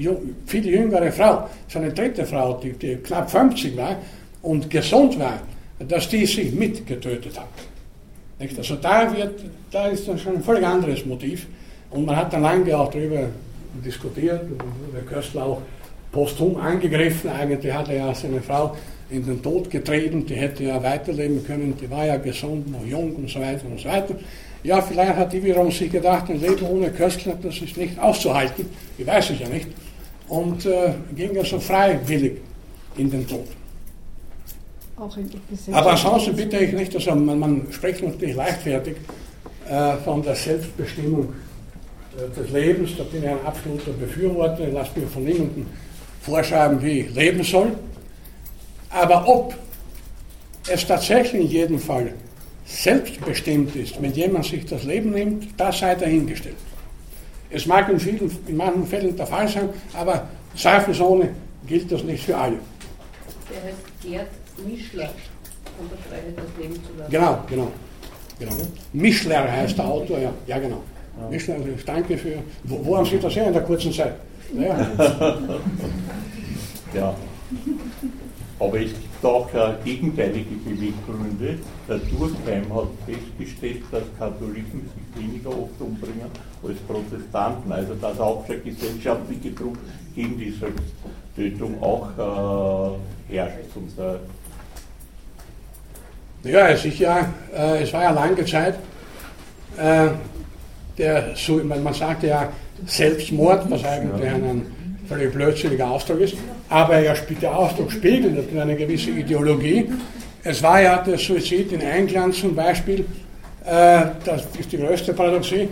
viel 0.46 0.66
jüngere 0.66 1.10
Frau, 1.12 1.48
seine 1.68 1.92
dritte 1.92 2.24
Frau, 2.24 2.60
die, 2.62 2.72
die 2.72 2.96
knapp 2.96 3.30
50 3.30 3.76
war 3.76 3.96
und 4.42 4.70
gesund 4.70 5.18
war, 5.18 5.40
dass 5.80 6.08
die 6.08 6.24
sich 6.24 6.52
mitgetötet 6.52 7.38
hat. 7.38 7.71
Nicht? 8.43 8.59
Also 8.59 8.77
da, 8.77 9.14
wird, 9.16 9.40
da 9.70 9.86
ist 9.86 10.09
dann 10.09 10.19
schon 10.19 10.36
ein 10.36 10.43
völlig 10.43 10.66
anderes 10.66 11.06
Motiv. 11.06 11.47
Und 11.90 12.06
man 12.06 12.16
hat 12.16 12.32
dann 12.32 12.43
lange 12.43 12.77
auch 12.77 12.90
darüber 12.90 13.28
diskutiert, 13.85 14.43
der 14.93 15.02
Köstler 15.02 15.44
auch 15.44 15.62
posthum 16.10 16.56
angegriffen. 16.56 17.31
Eigentlich 17.31 17.73
hat 17.73 17.89
er 17.89 17.97
ja 17.97 18.14
seine 18.14 18.40
Frau 18.40 18.77
in 19.10 19.24
den 19.24 19.43
Tod 19.43 19.70
getrieben, 19.70 20.27
die 20.27 20.35
hätte 20.35 20.64
ja 20.64 20.82
weiterleben 20.82 21.44
können, 21.44 21.77
die 21.81 21.90
war 21.90 22.06
ja 22.06 22.16
gesund, 22.16 22.70
noch 22.73 22.85
jung 22.85 23.14
und 23.14 23.28
so 23.28 23.40
weiter 23.40 23.66
und 23.70 23.78
so 23.78 23.89
weiter. 23.89 24.14
Ja, 24.64 24.81
vielleicht 24.81 25.16
hat 25.16 25.32
die 25.32 25.43
wiederum 25.44 25.70
sich 25.70 25.90
gedacht, 25.90 26.31
ein 26.31 26.40
Leben 26.40 26.64
ohne 26.66 26.90
Köstler, 26.90 27.36
das 27.43 27.60
ist 27.60 27.77
nicht 27.77 27.98
auszuhalten, 27.98 28.66
ich 28.97 29.06
weiß 29.06 29.31
es 29.31 29.40
ja 29.40 29.48
nicht, 29.48 29.69
und 30.28 30.64
äh, 30.64 30.94
ging 31.14 31.36
also 31.36 31.60
freiwillig 31.60 32.39
in 32.97 33.10
den 33.10 33.27
Tod. 33.27 33.48
Aber 34.97 35.90
ansonsten 35.93 36.36
bitte 36.36 36.59
ich 36.59 36.73
nicht, 36.73 36.94
also 36.94 37.14
man, 37.14 37.39
man 37.39 37.66
spricht 37.70 38.02
natürlich 38.02 38.36
leichtfertig 38.36 38.97
äh, 39.69 39.97
von 40.05 40.23
der 40.23 40.35
Selbstbestimmung 40.35 41.32
äh, 42.16 42.40
des 42.40 42.51
Lebens, 42.51 42.90
da 42.97 43.05
bin 43.05 43.23
ich 43.23 43.28
ein 43.28 43.44
absoluter 43.44 43.93
Befürworter, 43.93 44.69
ich 44.69 44.73
lasse 44.73 44.98
mir 44.98 45.06
von 45.06 45.24
niemandem 45.24 45.66
vorschreiben, 46.20 46.82
wie 46.82 47.01
ich 47.01 47.14
leben 47.14 47.43
soll. 47.43 47.73
Aber 48.90 49.27
ob 49.27 49.55
es 50.69 50.86
tatsächlich 50.86 51.43
in 51.43 51.48
jedem 51.48 51.78
Fall 51.78 52.12
selbstbestimmt 52.66 53.74
ist, 53.74 54.01
wenn 54.01 54.12
jemand 54.12 54.44
sich 54.44 54.64
das 54.66 54.85
Leben 54.85 55.10
nimmt, 55.10 55.48
das 55.56 55.78
sei 55.78 55.94
dahingestellt. 55.94 56.56
Es 57.51 57.66
mag 57.66 57.89
in, 57.89 57.98
vielen, 57.98 58.31
in 58.47 58.56
manchen 58.56 58.86
Fällen 58.86 59.16
der 59.16 59.27
Fall 59.27 59.48
sein, 59.48 59.69
aber 59.94 60.28
zweifelsohne 60.56 61.31
gilt 61.66 61.90
das 61.90 62.02
nicht 62.05 62.24
für 62.24 62.36
alle. 62.36 62.59
Der 63.51 63.62
heißt 63.62 63.78
Gerd 64.02 64.41
Mischler 64.66 65.10
von 65.76 65.88
der 65.88 65.98
Freiheit 65.98 66.36
das 66.36 66.62
Leben 66.62 66.74
zu 66.74 66.98
lassen. 66.98 67.10
Genau, 67.10 67.38
genau. 67.48 67.68
genau. 68.38 68.52
Mischler 68.92 69.50
heißt 69.50 69.78
der 69.78 69.86
Autor, 69.86 70.18
ja, 70.18 70.32
ja 70.46 70.58
genau. 70.58 70.82
Ja. 71.20 71.28
Mischler, 71.28 71.56
danke 71.84 72.16
für. 72.16 72.36
Wo, 72.64 72.84
wo 72.84 72.96
haben 72.96 73.06
Sie 73.06 73.18
das 73.18 73.34
her 73.36 73.46
in 73.46 73.52
der 73.52 73.62
kurzen 73.62 73.92
Zeit? 73.92 74.14
Naja. 74.52 74.86
ja. 76.94 77.14
Aber 78.58 78.80
es 78.80 78.90
gibt 78.90 79.24
auch 79.24 79.52
äh, 79.54 79.74
gegenteilige 79.84 80.54
Beweggründe. 80.64 81.58
Der 81.88 81.98
Durkheim 81.98 82.74
hat 82.74 82.88
festgestellt, 83.06 83.82
dass 83.90 84.04
Katholiken 84.18 84.82
sich 84.82 85.22
weniger 85.22 85.50
oft 85.50 85.80
umbringen 85.80 86.30
als 86.62 86.78
Protestanten. 86.86 87.72
Also 87.72 87.94
dass 87.94 88.20
auch 88.20 88.46
der 88.46 88.58
gesellschaftliche 88.58 89.50
Druck 89.50 89.78
gegen 90.14 90.38
die 90.38 90.52
Selbsttötung 90.52 91.82
auch 91.82 92.98
äh, 93.28 93.34
herrscht 93.34 93.72
zum 93.72 93.94
Teil. 93.96 94.20
Ja, 96.44 96.77
sicher. 96.77 97.28
Äh, 97.56 97.82
es 97.82 97.93
war 97.93 98.02
ja 98.02 98.10
lange 98.10 98.44
Zeit. 98.44 98.74
Äh, 99.78 100.09
der, 100.98 101.31
so, 101.35 101.55
man, 101.64 101.82
man 101.82 101.94
sagte 101.94 102.27
ja 102.27 102.48
Selbstmord, 102.86 103.70
was 103.70 103.85
eigentlich 103.85 104.24
ja. 104.24 104.35
ein 104.35 104.66
völlig 105.09 105.32
blödsinniger 105.32 105.90
Ausdruck 105.90 106.20
ist, 106.20 106.35
aber 106.69 106.98
ja, 107.01 107.14
der 107.40 107.56
Ausdruck 107.56 107.90
spiegelt 107.90 108.56
eine 108.56 108.77
gewisse 108.77 109.10
Ideologie. 109.10 109.90
Es 110.44 110.62
war 110.62 110.82
ja 110.82 110.98
der 110.98 111.19
Suizid 111.19 111.73
in 111.73 111.81
England 111.81 112.35
zum 112.35 112.55
Beispiel, 112.55 113.05
äh, 113.64 114.02
das 114.24 114.47
ist 114.59 114.73
die 114.73 114.78
größte 114.78 115.12
Paradoxie, 115.12 115.69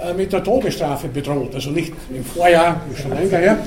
äh, 0.00 0.14
mit 0.14 0.32
der 0.32 0.42
Todesstrafe 0.42 1.08
bedroht. 1.08 1.54
Also 1.54 1.70
nicht 1.70 1.92
im 2.14 2.24
Vorjahr, 2.24 2.80
schon 3.00 3.12
länger 3.12 3.38
her. 3.38 3.58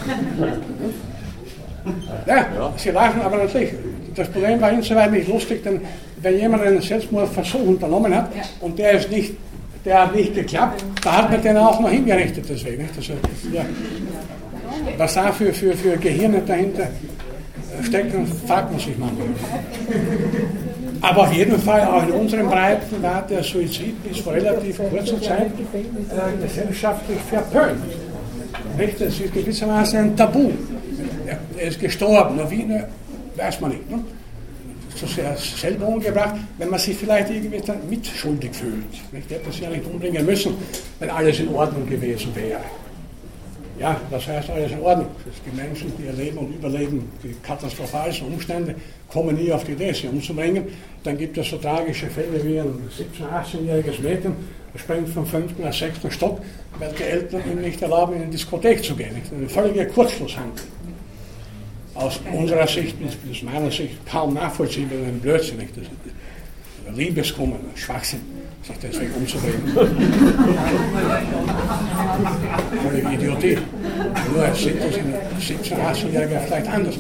Ja, 2.26 2.36
ja, 2.36 2.74
Sie 2.78 2.90
lachen, 2.90 3.22
aber 3.22 3.38
natürlich, 3.38 3.74
das 4.16 4.30
Problem 4.30 4.62
war 4.62 4.72
insoweit 4.72 5.12
nicht 5.12 5.28
lustig, 5.28 5.64
denn 5.64 5.82
wenn 6.22 6.40
jemand 6.40 6.64
einen 6.64 6.82
Selbstmordversuch 6.82 7.62
unternommen 7.62 8.16
hat 8.16 8.32
und 8.62 8.78
der 8.80 8.94
ist 8.94 9.12
nicht, 9.12 9.34
der 9.84 10.04
hat 10.04 10.16
nicht 10.16 10.34
geklappt, 10.34 10.84
da 11.04 11.18
hat 11.18 11.32
man 11.32 11.42
den 11.42 11.58
auch 11.58 11.80
noch 11.80 11.90
hingerichtet 11.90 12.46
deswegen. 12.50 12.88
Also, 12.96 13.14
ja, 13.52 13.66
was 14.98 15.14
da 15.14 15.32
für, 15.32 15.54
für, 15.54 15.74
für 15.74 15.98
Gehirne 15.98 16.42
dahinter 16.46 16.88
stecken, 17.84 18.26
fragt 18.48 18.72
man 18.72 18.80
sich 18.80 18.98
manchmal. 18.98 19.28
Aber 21.02 21.22
auf 21.24 21.34
jeden 21.34 21.60
Fall, 21.60 21.82
auch 21.82 22.08
in 22.08 22.14
unseren 22.14 22.48
Breiten 22.48 23.02
war 23.04 23.22
der 23.30 23.44
Suizid 23.44 24.02
bis 24.04 24.20
vor 24.20 24.34
relativ 24.34 24.78
kurzer 24.90 25.22
Zeit 25.22 25.52
äh, 25.52 26.44
gesellschaftlich 26.44 27.20
verpönt. 27.30 27.84
Nicht? 28.78 29.00
Das 29.00 29.20
ist 29.20 29.34
gewissermaßen 29.34 30.00
ein 30.00 30.16
Tabu. 30.16 30.52
Er 31.58 31.68
ist 31.68 31.80
gestorben, 31.80 32.38
nur 32.38 32.50
wie, 32.50 32.64
ne, 32.64 32.88
weiß 33.38 33.62
man 33.62 33.72
nicht. 33.72 33.90
Ne? 33.90 34.04
zu 34.96 35.06
sehr 35.08 35.36
selber 35.38 35.88
umgebracht, 35.88 36.36
wenn 36.58 36.70
man 36.70 36.80
sich 36.80 36.96
vielleicht 36.96 37.30
irgendwie 37.30 37.62
mitschuldig 37.90 38.52
fühlt. 38.54 38.86
Ich 39.12 39.30
hätte 39.30 39.46
das 39.46 39.60
ja 39.60 39.70
nicht 39.70 39.86
umbringen 39.86 40.26
müssen, 40.26 40.56
wenn 41.00 41.10
alles 41.10 41.40
in 41.40 41.50
Ordnung 41.50 41.88
gewesen 41.88 42.34
wäre. 42.36 42.62
Ja, 43.78 44.00
das 44.10 44.26
heißt 44.26 44.50
alles 44.50 44.72
in 44.72 44.80
Ordnung. 44.80 45.08
Die 45.46 45.56
Menschen, 45.56 45.92
die 45.98 46.08
erleben 46.08 46.38
und 46.38 46.56
überleben 46.56 47.12
die 47.22 47.36
katastrophalsten 47.44 48.28
Umstände, 48.28 48.74
kommen 49.10 49.36
nie 49.36 49.52
auf 49.52 49.66
die 49.66 49.74
Idee, 49.74 49.92
sie 49.92 50.08
umzubringen. 50.08 50.64
Dann 51.04 51.18
gibt 51.18 51.38
es 51.38 51.50
so 51.50 51.58
tragische 51.58 52.08
Fälle 52.08 52.42
wie 52.44 52.60
ein 52.60 52.90
17-, 52.98 53.28
18-jähriges 53.30 54.02
Mädchen, 54.02 54.34
das 54.72 54.82
springt 54.82 55.10
vom 55.10 55.26
fünften 55.26 55.62
oder 55.62 55.74
sechsten 55.74 56.10
Stock, 56.10 56.40
weil 56.80 56.94
die 56.98 57.04
Eltern 57.04 57.42
ihm 57.52 57.62
nicht 57.62 57.82
erlauben, 57.82 58.16
in 58.16 58.22
eine 58.24 58.32
Diskothek 58.32 58.82
zu 58.82 58.96
gehen. 58.96 59.22
Eine 59.38 59.50
völlige 59.50 59.86
Kurzschlusshandlung 59.88 60.75
aus 61.96 62.20
unserer 62.32 62.68
Sicht, 62.68 62.96
aus 63.30 63.42
meiner 63.42 63.72
Sicht 63.72 64.06
kaum 64.06 64.34
nachvollziehbar 64.34 65.00
und 65.00 65.22
blödsinnig. 65.22 65.70
Das 65.76 65.86
ist 65.86 66.98
Liebeskummer, 66.98 67.56
Schwachsinn, 67.76 68.22
sich 68.62 68.76
deswegen 68.82 69.14
umzubringen. 69.14 69.62
Völlige 72.84 73.14
Idiotie. 73.14 73.58
Nur 74.34 74.56
sind 74.56 74.78
das 74.80 74.98
in 74.98 75.14
17, 75.40 75.78
18-Jähriger 75.78 76.40
vielleicht 76.46 76.68
anders. 76.68 76.96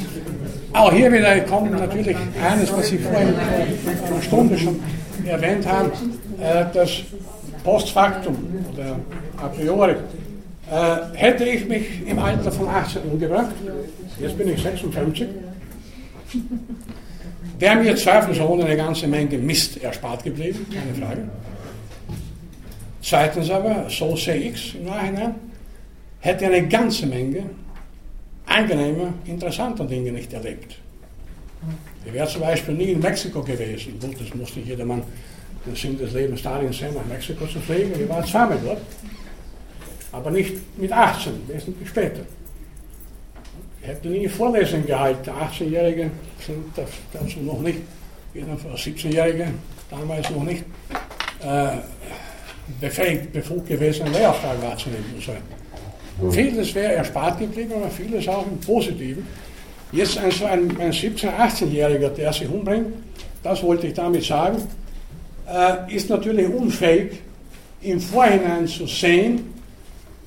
Auch 0.74 0.92
hier 0.92 1.12
wieder 1.12 1.40
kommt 1.42 1.72
natürlich 1.72 2.18
eines, 2.44 2.72
was 2.74 2.88
Sie 2.88 2.98
vorhin 2.98 3.34
vor 4.00 4.08
einer 4.08 4.22
Stunde 4.22 4.58
schon 4.58 4.80
erwähnt 5.26 5.66
haben, 5.66 5.92
äh, 6.42 6.66
das 6.74 7.02
Postfaktum 7.64 8.36
oder 8.74 9.00
a 9.38 9.48
priori. 9.48 9.96
Äh, 10.72 11.18
hätte 11.18 11.46
ich 11.46 11.66
mich 11.68 12.08
im 12.08 12.18
Alter 12.18 12.52
von 12.52 12.68
18 12.68 13.04
umgebracht, 13.04 13.54
jetzt 14.20 14.38
bin 14.38 14.50
ich 14.50 14.62
56, 14.62 15.28
wäre 17.60 17.76
mir 17.76 17.96
zweifelsohne 17.96 18.66
eine 18.66 18.76
ganze 18.76 19.08
Menge 19.08 19.38
Mist 19.38 19.82
erspart 19.84 20.24
geblieben, 20.24 20.66
keine 20.74 21.06
Frage. 21.06 21.30
Zweitens 23.02 23.52
aber, 23.52 23.86
so 23.90 24.16
sehe 24.16 24.36
ich 24.36 24.56
es 24.56 24.74
im 24.74 24.86
Nachhinein, 24.86 25.36
hätte 26.22 26.46
eine 26.48 26.68
ganze 26.68 27.06
Menge 27.06 27.44
angenehmer, 28.48 29.14
interessanter 29.26 29.86
Dinge 29.86 30.12
nicht 30.12 30.34
erlebt. 30.34 30.80
Ich 32.06 32.14
wäre 32.14 32.28
zum 32.28 32.42
Beispiel 32.42 32.74
nie 32.74 32.92
in 32.92 33.00
Mexiko 33.00 33.44
gewesen. 33.44 34.00
Gut, 34.00 34.20
das 34.20 34.34
musste 34.34 34.60
jedermann 34.60 35.04
den 35.66 35.76
Sinn 35.76 35.98
des 35.98 36.14
Lebens 36.14 36.42
darin 36.42 36.74
sein, 36.74 36.94
nach 36.96 37.06
Mexiko 37.06 37.46
zu 37.46 37.60
fliegen. 37.60 37.92
Ich 38.00 38.10
war 38.10 38.26
zweimal 38.26 38.60
dort. 38.64 38.82
Aber 40.16 40.32
nicht 40.32 40.56
mit 40.78 40.92
18, 40.92 41.34
wesentlich 41.48 41.90
später. 41.90 42.22
Ich 43.82 43.88
hätte 43.88 44.08
nie 44.08 44.28
Vorlesungen 44.30 44.86
gehalten. 44.86 45.30
18-Jährige 45.30 46.10
sind 46.40 46.64
dazu 47.14 47.40
noch 47.42 47.60
nicht, 47.60 47.80
jedenfalls 48.34 48.80
17-Jährige 48.80 49.48
damals 49.90 50.30
noch 50.30 50.44
nicht, 50.44 50.64
äh, 51.44 51.68
befähigt, 52.80 53.34
befugt 53.34 53.68
gewesen, 53.68 54.06
einen 54.06 54.14
Lehrauftrag 54.14 54.62
wahrzunehmen. 54.62 55.06
Und 55.16 55.22
so. 55.22 56.32
Vieles 56.32 56.74
wäre 56.74 56.94
erspart 56.94 57.38
geblieben, 57.40 57.74
aber 57.76 57.90
vieles 57.90 58.28
auch 58.30 58.48
im 58.48 58.58
Positiven. 58.62 59.28
Jetzt 59.92 60.18
ein, 60.18 60.32
ein, 60.46 60.80
ein 60.80 60.92
17-, 60.94 61.28
18-Jähriger, 61.28 62.10
der 62.10 62.32
sich 62.32 62.50
umbringt, 62.50 62.88
das 63.44 63.62
wollte 63.62 63.88
ich 63.88 63.94
damit 63.94 64.24
sagen, 64.24 64.64
äh, 65.48 65.94
ist 65.94 66.10
natürlich 66.10 66.48
unfähig, 66.48 67.20
im 67.82 68.00
Vorhinein 68.00 68.66
zu 68.66 68.88
sehen, 68.88 69.55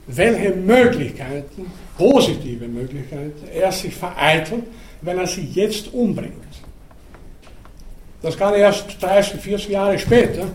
welche 0.09 0.51
Möglichkeiten, 0.51 1.71
positive 1.97 2.67
Möglichkeiten, 2.67 3.47
er 3.55 3.71
sich 3.71 3.95
vereitelt, 3.95 4.65
wenn 5.03 5.19
er 5.19 5.27
sich 5.27 5.55
jetzt 5.55 5.93
umbringt. 5.93 6.35
Das 8.23 8.37
kann 8.37 8.55
er 8.55 8.61
erst 8.61 9.01
30, 9.01 9.41
40 9.41 9.69
Jahre 9.69 9.99
später, 9.99 10.47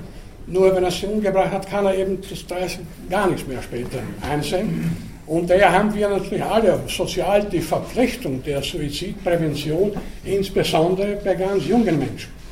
nur 0.47 0.75
wenn 0.75 0.83
er 0.83 0.91
sich 0.91 1.07
umgebracht 1.07 1.51
hat, 1.51 1.69
kann 1.69 1.85
er 1.85 1.95
eben 1.95 2.19
das 2.29 2.45
30 2.47 2.79
gar 3.09 3.29
nichts 3.29 3.47
mehr 3.47 3.61
später 3.61 3.99
einsehen. 4.29 5.13
Und 5.25 5.49
daher 5.49 5.71
haben 5.71 5.93
wir 5.93 6.09
natürlich 6.09 6.43
alle 6.43 6.81
sozial 6.87 7.45
die 7.45 7.61
Verpflichtung 7.61 8.43
der 8.43 8.61
Suizidprävention, 8.61 9.91
insbesondere 10.25 11.17
bei 11.23 11.35
ganz 11.35 11.65
jungen 11.65 11.97
Menschen. 11.97 12.42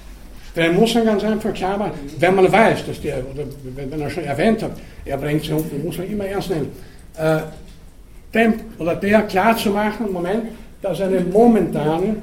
Denn 0.56 0.76
muss 0.76 0.94
man 0.96 1.06
ganz 1.06 1.24
einfach 1.24 1.54
klar 1.54 1.78
machen, 1.78 1.94
wenn 2.20 2.36
man 2.36 2.52
weiß, 2.52 2.86
dass 2.86 3.00
der, 3.02 3.20
oder 3.20 3.44
wenn 3.76 4.02
er 4.02 4.10
schon 4.10 4.26
erwähnt 4.26 4.62
hat, 4.62 4.72
er 5.06 5.18
bringt 5.18 5.42
sich 5.42 5.54
um, 5.54 5.64
muss 5.84 5.98
man 5.98 6.12
immer 6.12 6.26
ernst 6.26 6.50
nehmen, 6.50 6.68
äh, 7.18 7.40
dem 8.34 8.54
oder 8.78 8.96
der 8.96 9.22
klar 9.24 9.56
zu 9.56 9.70
machen, 9.70 10.12
Moment, 10.12 10.44
dass 10.82 11.00
eine 11.00 11.22
momentane 11.22 12.18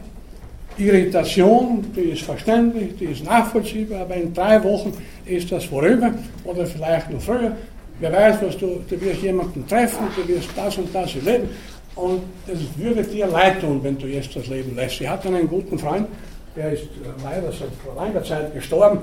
Irritation, 0.77 1.85
die 1.97 2.13
ist 2.13 2.23
verständlich, 2.23 2.97
die 2.99 3.07
ist 3.07 3.25
nachvollziehbar, 3.25 4.03
aber 4.03 4.15
in 4.15 4.33
drei 4.33 4.63
Wochen 4.63 4.93
ist 5.27 5.51
das 5.51 5.65
vorüber 5.65 6.13
oder 6.45 6.67
vielleicht 6.67 7.11
noch 7.11 7.21
früher. 7.21 7.57
Wer 8.01 8.13
weiß, 8.13 8.37
was 8.43 8.59
du, 8.59 8.81
du 8.89 9.01
wirst 9.01 9.23
jemanden 9.23 9.67
treffen, 9.67 10.07
du 10.15 10.29
wirst 10.29 10.51
das 10.55 10.79
und 10.79 10.95
das 10.95 11.17
erleben 11.17 11.49
und 11.97 12.23
es 12.47 12.61
würde 12.77 13.03
dir 13.03 13.27
leid 13.27 13.61
tun, 13.61 13.81
wenn 13.83 13.99
du 13.99 14.07
jetzt 14.07 14.35
das 14.37 14.47
Leben 14.47 14.77
lässt. 14.77 14.99
Sie 14.99 15.09
hat 15.09 15.27
einen 15.27 15.49
guten 15.49 15.79
Freund, 15.79 16.07
der 16.57 16.73
ist 16.73 16.85
leider 17.23 17.53
seit 17.53 17.71
vor 17.85 17.95
langer 17.97 18.23
Zeit 18.25 18.55
gestorben, 18.55 18.99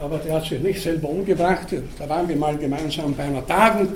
aber 0.00 0.18
der 0.18 0.34
hat 0.34 0.44
sich 0.44 0.60
nicht 0.60 0.82
selber 0.82 1.08
umgebracht. 1.08 1.68
Da 1.98 2.08
waren 2.08 2.28
wir 2.28 2.36
mal 2.36 2.56
gemeinsam 2.56 3.14
bei 3.14 3.24
einer 3.24 3.46
Tagung 3.46 3.88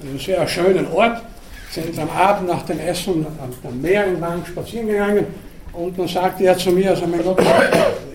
an 0.00 0.08
einem 0.08 0.18
sehr 0.18 0.46
schönen 0.46 0.86
Ort, 0.92 1.22
sind 1.70 1.98
am 1.98 2.10
Abend 2.10 2.48
nach 2.48 2.62
dem 2.62 2.80
Essen 2.80 3.26
am 3.62 3.80
Meer 3.80 4.06
entlang 4.06 4.44
spazieren 4.44 4.88
gegangen 4.88 5.26
und 5.72 5.98
dann 5.98 6.08
sagte 6.08 6.44
er 6.44 6.56
zu 6.58 6.72
mir, 6.72 6.90
also 6.90 7.06
mein 7.06 7.22
Gott, 7.22 7.40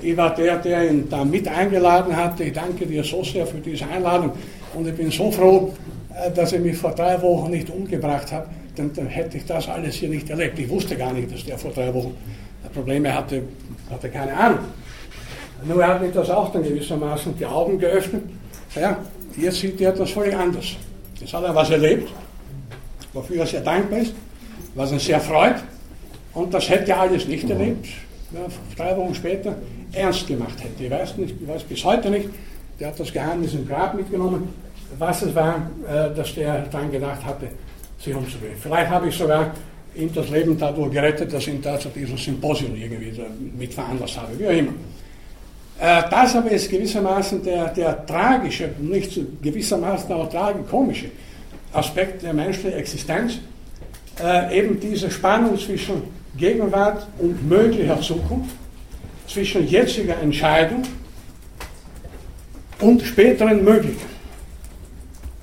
ich 0.01 0.17
war 0.17 0.35
der, 0.35 0.57
der 0.57 0.91
ihn 0.91 1.07
da 1.09 1.23
mit 1.23 1.47
eingeladen 1.47 2.15
hatte. 2.15 2.43
Ich 2.43 2.53
danke 2.53 2.85
dir 2.85 3.03
so 3.03 3.23
sehr 3.23 3.47
für 3.47 3.59
diese 3.59 3.87
Einladung 3.87 4.31
und 4.73 4.87
ich 4.87 4.95
bin 4.95 5.09
so 5.09 5.31
froh, 5.31 5.73
äh, 6.13 6.31
dass 6.31 6.51
ich 6.51 6.59
mich 6.59 6.77
vor 6.77 6.91
drei 6.91 7.21
Wochen 7.21 7.51
nicht 7.51 7.69
umgebracht 7.69 8.31
habe, 8.31 8.47
denn 8.77 8.91
dann 8.93 9.07
hätte 9.07 9.37
ich 9.37 9.45
das 9.45 9.69
alles 9.69 9.95
hier 9.95 10.09
nicht 10.09 10.29
erlebt. 10.29 10.59
Ich 10.59 10.69
wusste 10.69 10.97
gar 10.97 11.13
nicht, 11.13 11.33
dass 11.33 11.45
der 11.45 11.57
vor 11.57 11.71
drei 11.71 11.93
Wochen 11.93 12.15
Probleme 12.73 13.13
hatte, 13.13 13.43
hatte 13.89 14.09
keine 14.09 14.35
Ahnung. 14.35 14.59
Nur 15.63 15.81
er 15.81 15.87
hat 15.87 16.01
mir 16.01 16.11
das 16.11 16.29
auch 16.29 16.51
dann 16.51 16.63
gewissermaßen 16.63 17.37
die 17.37 17.45
Augen 17.45 17.79
geöffnet. 17.79 18.23
Ja, 18.75 18.97
jetzt 19.37 19.59
sieht 19.59 19.79
er 19.81 19.91
etwas 19.91 20.11
völlig 20.11 20.35
anders. 20.35 20.65
Jetzt 21.19 21.33
hat 21.33 21.43
er 21.43 21.55
was 21.55 21.69
erlebt, 21.69 22.11
wofür 23.13 23.37
er 23.37 23.45
sehr 23.45 23.61
dankbar 23.61 23.99
ist, 23.99 24.13
was 24.75 24.91
ihn 24.91 24.99
sehr 24.99 25.19
freut. 25.19 25.55
Und 26.33 26.53
das 26.53 26.69
hätte 26.69 26.91
er 26.91 27.01
alles 27.01 27.25
nicht 27.27 27.49
erlebt, 27.49 27.87
ja, 28.31 28.41
drei 28.75 28.97
Wochen 28.97 29.15
später 29.15 29.55
ernst 29.93 30.27
gemacht 30.27 30.61
hätte. 30.61 30.83
Ich 30.83 30.91
weiß, 30.91 31.17
nicht, 31.17 31.35
ich 31.41 31.47
weiß 31.47 31.63
bis 31.63 31.83
heute 31.85 32.09
nicht, 32.09 32.29
der 32.79 32.89
hat 32.89 32.99
das 32.99 33.11
Geheimnis 33.13 33.53
im 33.53 33.65
Grab 33.65 33.93
mitgenommen, 33.93 34.49
was 34.99 35.21
es 35.21 35.33
war, 35.33 35.69
äh, 35.87 36.13
dass 36.13 36.35
der 36.35 36.63
daran 36.63 36.91
gedacht 36.91 37.23
hatte, 37.23 37.47
sich 37.97 38.13
umzubringen. 38.13 38.57
Vielleicht 38.59 38.89
habe 38.89 39.07
ich 39.07 39.17
sogar 39.17 39.51
ihm 39.97 40.13
das 40.13 40.29
Leben 40.29 40.57
dadurch 40.57 40.91
gerettet, 40.91 41.33
dass 41.33 41.47
ihn 41.47 41.61
da 41.61 41.79
zu 41.79 41.89
diesem 41.89 42.17
Symposium 42.17 42.75
irgendwie 42.75 43.13
mit 43.57 43.73
veranlasst 43.73 44.19
habe, 44.19 44.37
wie 44.37 44.47
auch 44.47 44.51
immer. 44.51 44.73
Äh, 45.79 46.03
das 46.09 46.35
aber 46.35 46.51
ist 46.51 46.69
gewissermaßen 46.69 47.43
der, 47.43 47.67
der 47.69 48.05
tragische, 48.05 48.69
nicht 48.79 49.19
gewissermaßen 49.41 50.11
auch 50.13 50.29
tragikomische 50.29 51.07
Aspekt 51.73 52.23
der 52.23 52.33
menschlichen 52.33 52.79
Existenz, 52.79 53.39
äh, 54.23 54.59
eben 54.59 54.79
diese 54.79 55.11
Spannung 55.11 55.57
zwischen 55.59 56.03
Gegenwart 56.37 57.05
und 57.19 57.47
möglicher 57.47 57.99
Zukunft, 58.01 58.55
zwischen 59.27 59.67
jetziger 59.67 60.17
Entscheidung 60.21 60.83
und 62.79 63.01
späteren 63.01 63.63
Möglichkeiten. 63.63 64.14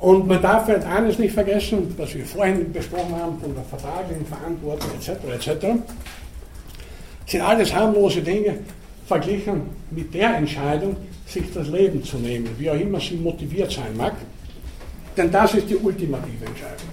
Und 0.02 0.26
man 0.26 0.42
darf 0.42 0.66
halt 0.66 0.84
eines 0.84 1.16
nicht 1.20 1.32
vergessen, 1.32 1.94
was 1.96 2.12
wir 2.12 2.26
vorhin 2.26 2.72
besprochen 2.72 3.14
haben, 3.14 3.38
von 3.38 3.54
der 3.54 3.62
vertraglichen 3.62 4.26
Verantwortung 4.26 4.90
etc. 4.98 5.10
etc. 5.32 5.66
sind 7.24 7.40
alles 7.40 7.72
harmlose 7.72 8.20
Dinge 8.20 8.58
verglichen 9.06 9.62
mit 9.92 10.12
der 10.12 10.38
Entscheidung, 10.38 10.96
sich 11.24 11.44
das 11.54 11.68
Leben 11.68 12.02
zu 12.02 12.16
nehmen, 12.16 12.48
wie 12.58 12.68
auch 12.68 12.80
immer 12.80 12.98
sie 12.98 13.14
motiviert 13.14 13.70
sein 13.70 13.96
mag. 13.96 14.14
Denn 15.16 15.30
das 15.30 15.54
ist 15.54 15.70
die 15.70 15.76
ultimative 15.76 16.46
Entscheidung. 16.46 16.88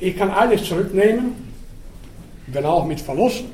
Ich 0.00 0.16
kann 0.16 0.30
alles 0.30 0.64
zurücknehmen, 0.64 1.34
wenn 2.46 2.64
auch 2.64 2.86
mit 2.86 3.02
Verlust, 3.02 3.44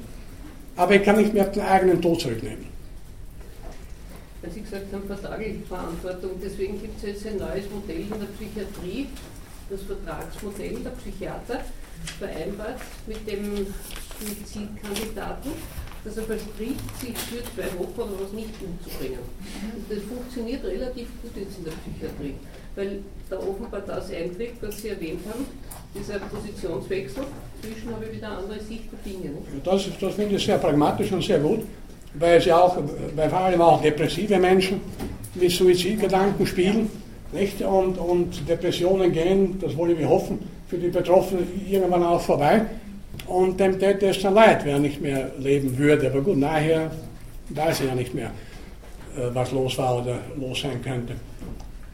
aber 0.76 0.94
ich 0.94 1.02
kann 1.02 1.16
nicht 1.16 1.34
mehr 1.34 1.46
den 1.46 1.62
eigenen 1.62 2.00
Tod 2.00 2.20
zurücknehmen 2.20 2.71
weil 4.42 4.50
Sie 4.50 4.60
gesagt 4.60 4.92
haben, 4.92 5.06
vertragliche 5.06 5.64
Verantwortung. 5.68 6.32
Deswegen 6.42 6.80
gibt 6.80 6.98
es 6.98 7.08
jetzt 7.08 7.26
ein 7.26 7.38
neues 7.38 7.70
Modell 7.70 8.00
in 8.00 8.10
der 8.10 8.26
Psychiatrie, 8.36 9.06
das 9.70 9.82
Vertragsmodell 9.82 10.76
der 10.84 10.90
Psychiater, 10.90 11.60
vereinbart 12.18 12.80
mit 13.06 13.26
dem 13.30 13.66
Suizidkandidaten, 14.18 15.52
dass 16.04 16.16
er 16.16 16.24
verspricht, 16.24 17.00
sich 17.00 17.16
für 17.16 17.42
zwei 17.54 17.78
Wochen 17.78 18.00
oder 18.00 18.24
was 18.24 18.32
nicht 18.32 18.50
umzubringen. 18.60 19.20
Und 19.76 19.84
das 19.88 20.02
funktioniert 20.02 20.64
relativ 20.64 21.06
gut 21.22 21.30
jetzt 21.36 21.58
in 21.58 21.64
der 21.64 21.72
Psychiatrie, 21.78 22.34
weil 22.74 22.98
da 23.30 23.38
offenbar 23.38 23.82
das 23.82 24.10
eintritt, 24.10 24.54
was 24.60 24.82
Sie 24.82 24.88
erwähnt 24.88 25.20
haben, 25.30 25.46
dieser 25.94 26.18
Positionswechsel. 26.18 27.22
Zwischen 27.62 27.94
habe 27.94 28.06
ich 28.06 28.16
wieder 28.16 28.26
eine 28.26 28.38
andere 28.38 28.60
Sicht 28.60 28.84
der 28.90 29.12
Dinge. 29.12 29.36
Das, 29.62 29.86
das 30.00 30.14
finde 30.14 30.34
ich 30.34 30.44
sehr 30.44 30.58
pragmatisch 30.58 31.12
und 31.12 31.22
sehr 31.22 31.38
gut 31.38 31.60
weil 32.14 32.40
sie 32.40 32.52
auch, 32.52 32.76
weil 33.16 33.30
vor 33.30 33.40
allem 33.40 33.60
auch 33.60 33.80
depressive 33.82 34.38
Menschen 34.38 34.80
mit 35.34 35.50
Suizidgedanken 35.50 36.46
spielen. 36.46 36.90
Nicht? 37.32 37.62
Und, 37.62 37.96
und 37.98 38.48
Depressionen 38.48 39.12
gehen, 39.12 39.58
das 39.60 39.76
wollen 39.76 39.98
wir 39.98 40.08
hoffen, 40.08 40.38
für 40.68 40.76
die 40.76 40.88
Betroffenen 40.88 41.46
irgendwann 41.68 42.02
auch 42.02 42.20
vorbei. 42.20 42.62
Und 43.26 43.58
dem 43.58 43.78
täte 43.78 44.08
es 44.08 44.20
dann 44.20 44.34
leid, 44.34 44.60
wer 44.64 44.78
nicht 44.78 45.00
mehr 45.00 45.30
leben 45.38 45.76
würde. 45.78 46.10
Aber 46.10 46.20
gut, 46.20 46.36
nachher 46.36 46.90
weiß 47.50 47.80
er 47.80 47.86
ja 47.88 47.94
nicht 47.94 48.14
mehr, 48.14 48.30
äh, 49.16 49.28
was 49.32 49.52
los 49.52 49.78
war 49.78 50.02
oder 50.02 50.18
los 50.38 50.60
sein 50.60 50.82
könnte. 50.82 51.14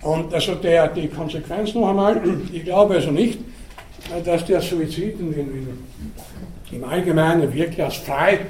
Und 0.02 0.32
also 0.32 0.54
der, 0.54 0.88
die 0.88 1.08
Konsequenz 1.08 1.74
noch 1.74 1.88
einmal, 1.88 2.20
ich 2.52 2.64
glaube 2.64 2.94
also 2.94 3.10
nicht, 3.10 3.38
dass 4.24 4.44
der 4.44 4.60
Suizid 4.60 5.18
in, 5.20 5.32
in, 5.32 5.68
im 6.70 6.84
Allgemeinen 6.84 7.52
wirklich 7.52 7.82
als 7.82 7.96
frei 7.96 8.40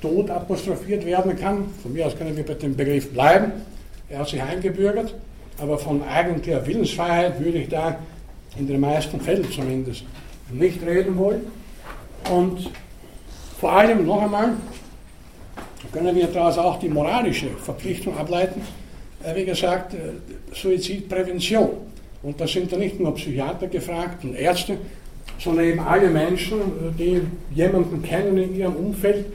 Tod 0.00 0.30
apostrophiert 0.30 1.04
werden 1.04 1.36
kann. 1.36 1.66
Von 1.82 1.92
mir 1.92 2.06
aus 2.06 2.16
können 2.16 2.36
wir 2.36 2.44
bei 2.44 2.54
dem 2.54 2.76
Begriff 2.76 3.12
bleiben. 3.12 3.52
Er 4.08 4.20
hat 4.20 4.28
sich 4.28 4.42
eingebürgert, 4.42 5.14
aber 5.58 5.78
von 5.78 6.02
eigentlicher 6.02 6.66
Willensfreiheit 6.66 7.40
würde 7.40 7.58
ich 7.58 7.68
da 7.68 7.98
in 8.58 8.66
den 8.66 8.80
meisten 8.80 9.20
Fällen 9.20 9.50
zumindest 9.50 10.04
nicht 10.50 10.84
reden 10.84 11.16
wollen. 11.16 11.42
Und 12.30 12.70
Vor 13.58 13.72
allem 13.72 14.06
noch 14.06 14.22
einmal 14.22 14.52
können 15.90 16.14
wir 16.14 16.28
daraus 16.28 16.58
auch 16.58 16.78
die 16.78 16.88
moralische 16.88 17.48
Verpflichtung 17.48 18.16
ableiten, 18.16 18.62
äh, 19.24 19.34
wie 19.34 19.44
gesagt, 19.44 19.94
äh, 19.94 19.98
Suizidprävention. 20.54 21.70
Und 22.22 22.40
da 22.40 22.46
sind 22.46 22.70
ja 22.70 22.78
nicht 22.78 23.00
nur 23.00 23.16
Psychiater 23.16 23.66
gefragt 23.66 24.22
und 24.22 24.36
Ärzte, 24.36 24.78
sondern 25.40 25.64
eben 25.64 25.80
alle 25.80 26.08
Menschen, 26.08 26.60
die 26.98 27.22
jemanden 27.52 28.02
kennen 28.02 28.38
in 28.38 28.56
ihrem 28.56 28.76
Umfeld, 28.76 29.26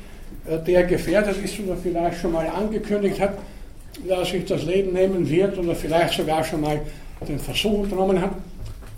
der 0.46 0.84
gefährdet 0.84 1.38
ist 1.44 1.60
oder 1.60 1.78
vielleicht 1.78 2.20
schon 2.20 2.34
mal 2.34 2.48
angekündigt 2.48 3.20
hat, 3.20 3.38
dass 4.08 4.30
sich 4.30 4.46
das 4.46 4.64
Leben 4.64 4.94
nehmen 4.94 5.30
wird 5.30 5.58
oder 5.58 5.76
vielleicht 5.76 6.16
sogar 6.16 6.44
schon 6.44 6.62
mal 6.62 6.82
den 7.28 7.40
Versuch 7.40 7.80
unternommen 7.80 8.22
hat. 8.22 8.32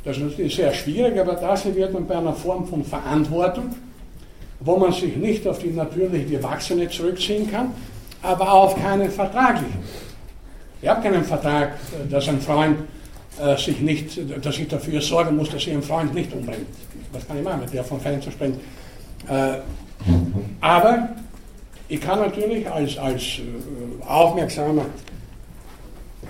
Das 0.04 0.18
ist 0.18 0.24
natürlich 0.24 0.56
sehr 0.56 0.74
schwierig, 0.74 1.20
aber 1.20 1.34
das 1.34 1.66
wird 1.66 1.94
man 1.94 2.08
bei 2.08 2.16
einer 2.16 2.34
Form 2.34 2.68
von 2.68 2.84
Verantwortung, 2.84 3.76
wo 4.60 4.78
man 4.78 4.92
sich 4.92 5.16
nicht 5.16 5.48
auf 5.48 5.60
die 5.60 5.72
natürliche 5.72 6.36
Erwachsene 6.36 6.90
zurückziehen 6.90 7.50
kann, 7.52 7.72
aber 8.22 8.52
auch 8.52 8.66
auf 8.66 8.76
keinen 8.82 9.10
vertraglichen. 9.10 9.80
Ich 10.82 10.88
habe 10.88 11.02
keinen 11.02 11.24
Vertrag, 11.24 11.74
dass 12.10 12.28
ein 12.28 12.40
Freund 12.40 12.78
äh, 13.40 13.58
sich 13.58 13.80
nicht, 13.80 14.20
dass 14.44 14.58
ich 14.60 14.68
dafür 14.68 15.02
sorgen 15.02 15.36
muss, 15.36 15.50
dass 15.50 15.66
ihr 15.68 15.74
einen 15.74 15.84
Freund 15.84 16.14
nicht 16.14 16.32
umbringt. 16.34 16.68
Was 17.12 17.28
kann 17.28 17.38
ich 17.38 17.44
machen, 17.44 17.62
mit 17.62 17.74
der 17.74 17.84
von 17.84 18.00
Fan 18.00 18.22
zu 18.22 18.32
sprechen? 18.32 18.60
Äh, 19.28 19.58
aber 20.62 21.10
ich 21.88 22.02
kann 22.02 22.20
natürlich 22.20 22.70
als, 22.70 22.98
als 22.98 23.22
äh, 23.22 24.06
aufmerksamer, 24.06 24.86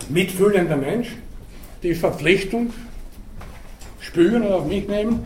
mitfühlender 0.09 0.75
Mensch 0.75 1.09
die 1.81 1.95
Verpflichtung 1.95 2.71
spüren 3.99 4.43
oder 4.43 4.57
auf 4.57 4.67
mich 4.67 4.87
nehmen, 4.87 5.19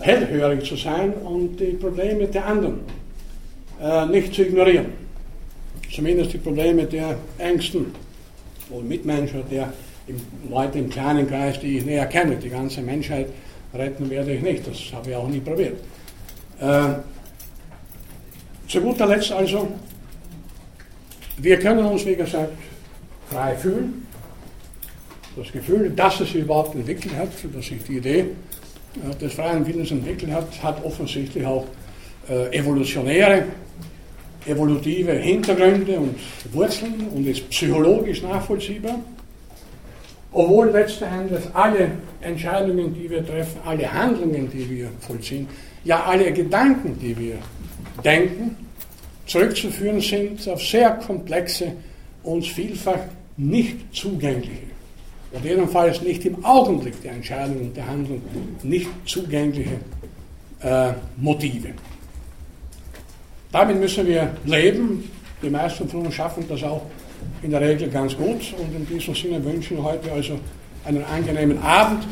hellhörig 0.00 0.64
zu 0.64 0.76
sein 0.76 1.12
und 1.12 1.58
die 1.58 1.72
Probleme 1.72 2.26
der 2.26 2.46
anderen 2.46 2.80
äh, 3.80 4.06
nicht 4.06 4.34
zu 4.34 4.42
ignorieren. 4.42 4.86
Zumindest 5.94 6.32
die 6.32 6.38
Probleme 6.38 6.84
der 6.84 7.16
Ängsten 7.38 7.86
und 8.70 8.88
Mitmenschen, 8.88 9.42
der 9.50 9.72
Leute 10.48 10.78
im 10.78 10.90
kleinen 10.90 11.28
Kreis, 11.28 11.60
die 11.60 11.78
ich 11.78 11.84
näher 11.84 12.06
kenne. 12.06 12.36
Die 12.36 12.48
ganze 12.48 12.80
Menschheit 12.80 13.28
retten 13.74 14.08
werde 14.10 14.32
ich 14.32 14.42
nicht, 14.42 14.66
das 14.66 14.92
habe 14.92 15.10
ich 15.10 15.16
auch 15.16 15.28
nie 15.28 15.40
probiert. 15.40 15.78
Äh, 16.60 16.94
zu 18.68 18.80
guter 18.80 19.06
Letzt 19.06 19.32
also, 19.32 19.68
wir 21.38 21.58
können 21.58 21.84
uns, 21.86 22.04
wie 22.04 22.16
gesagt, 22.16 22.52
frei 23.30 23.56
fühlen. 23.56 24.06
Das 25.36 25.52
Gefühl, 25.52 25.90
dass 25.90 26.20
es 26.20 26.32
sich 26.32 26.42
überhaupt 26.42 26.74
entwickelt 26.74 27.14
hat, 27.16 27.28
dass 27.54 27.66
sich 27.66 27.82
die 27.84 27.96
Idee 27.98 28.26
des 29.20 29.32
freien 29.34 29.66
Willens 29.66 29.90
entwickelt 29.90 30.32
hat, 30.32 30.62
hat 30.62 30.84
offensichtlich 30.84 31.46
auch 31.46 31.64
äh, 32.28 32.56
evolutionäre, 32.56 33.44
evolutive 34.46 35.12
Hintergründe 35.12 35.98
und 35.98 36.16
Wurzeln 36.52 37.08
und 37.14 37.26
ist 37.26 37.48
psychologisch 37.50 38.22
nachvollziehbar. 38.22 38.98
Obwohl 40.32 40.70
letzten 40.70 41.04
Endes 41.04 41.42
alle 41.54 41.92
Entscheidungen, 42.20 42.92
die 42.94 43.08
wir 43.08 43.24
treffen, 43.24 43.60
alle 43.64 43.90
Handlungen, 43.90 44.50
die 44.50 44.68
wir 44.68 44.90
vollziehen, 45.00 45.48
ja 45.84 46.02
alle 46.04 46.32
Gedanken, 46.32 46.98
die 47.00 47.16
wir 47.16 47.38
denken, 48.04 48.56
zurückzuführen 49.26 50.00
sind 50.00 50.48
auf 50.48 50.62
sehr 50.62 50.90
komplexe, 50.92 51.72
uns 52.22 52.48
vielfach 52.48 53.00
nicht 53.36 53.94
zugängliche, 53.94 54.68
und 55.30 55.44
jedenfalls 55.44 56.00
nicht 56.02 56.24
im 56.24 56.42
Augenblick 56.44 57.00
der 57.02 57.12
Entscheidung 57.12 57.60
und 57.60 57.76
der 57.76 57.86
Handlung 57.86 58.22
nicht 58.62 58.88
zugängliche 59.04 59.78
äh, 60.62 60.92
Motive. 61.18 61.68
Damit 63.52 63.78
müssen 63.78 64.06
wir 64.06 64.34
leben. 64.44 65.10
Die 65.42 65.50
meisten 65.50 65.88
von 65.88 66.06
uns 66.06 66.14
schaffen 66.14 66.44
das 66.48 66.62
auch 66.62 66.82
in 67.42 67.50
der 67.50 67.60
Regel 67.60 67.88
ganz 67.88 68.16
gut. 68.16 68.54
Und 68.58 68.74
in 68.74 68.86
diesem 68.86 69.14
Sinne 69.14 69.44
wünschen 69.44 69.76
wir 69.76 69.84
heute 69.84 70.10
also 70.12 70.38
einen 70.84 71.04
angenehmen 71.04 71.58
Abend 71.62 72.06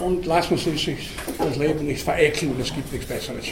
und 0.00 0.24
lassen 0.26 0.56
Sie 0.56 0.76
sich 0.76 1.10
das 1.38 1.56
Leben 1.56 1.86
nicht 1.86 2.02
verekeln. 2.02 2.54
Es 2.60 2.72
gibt 2.74 2.92
nichts 2.92 3.06
Besseres. 3.06 3.46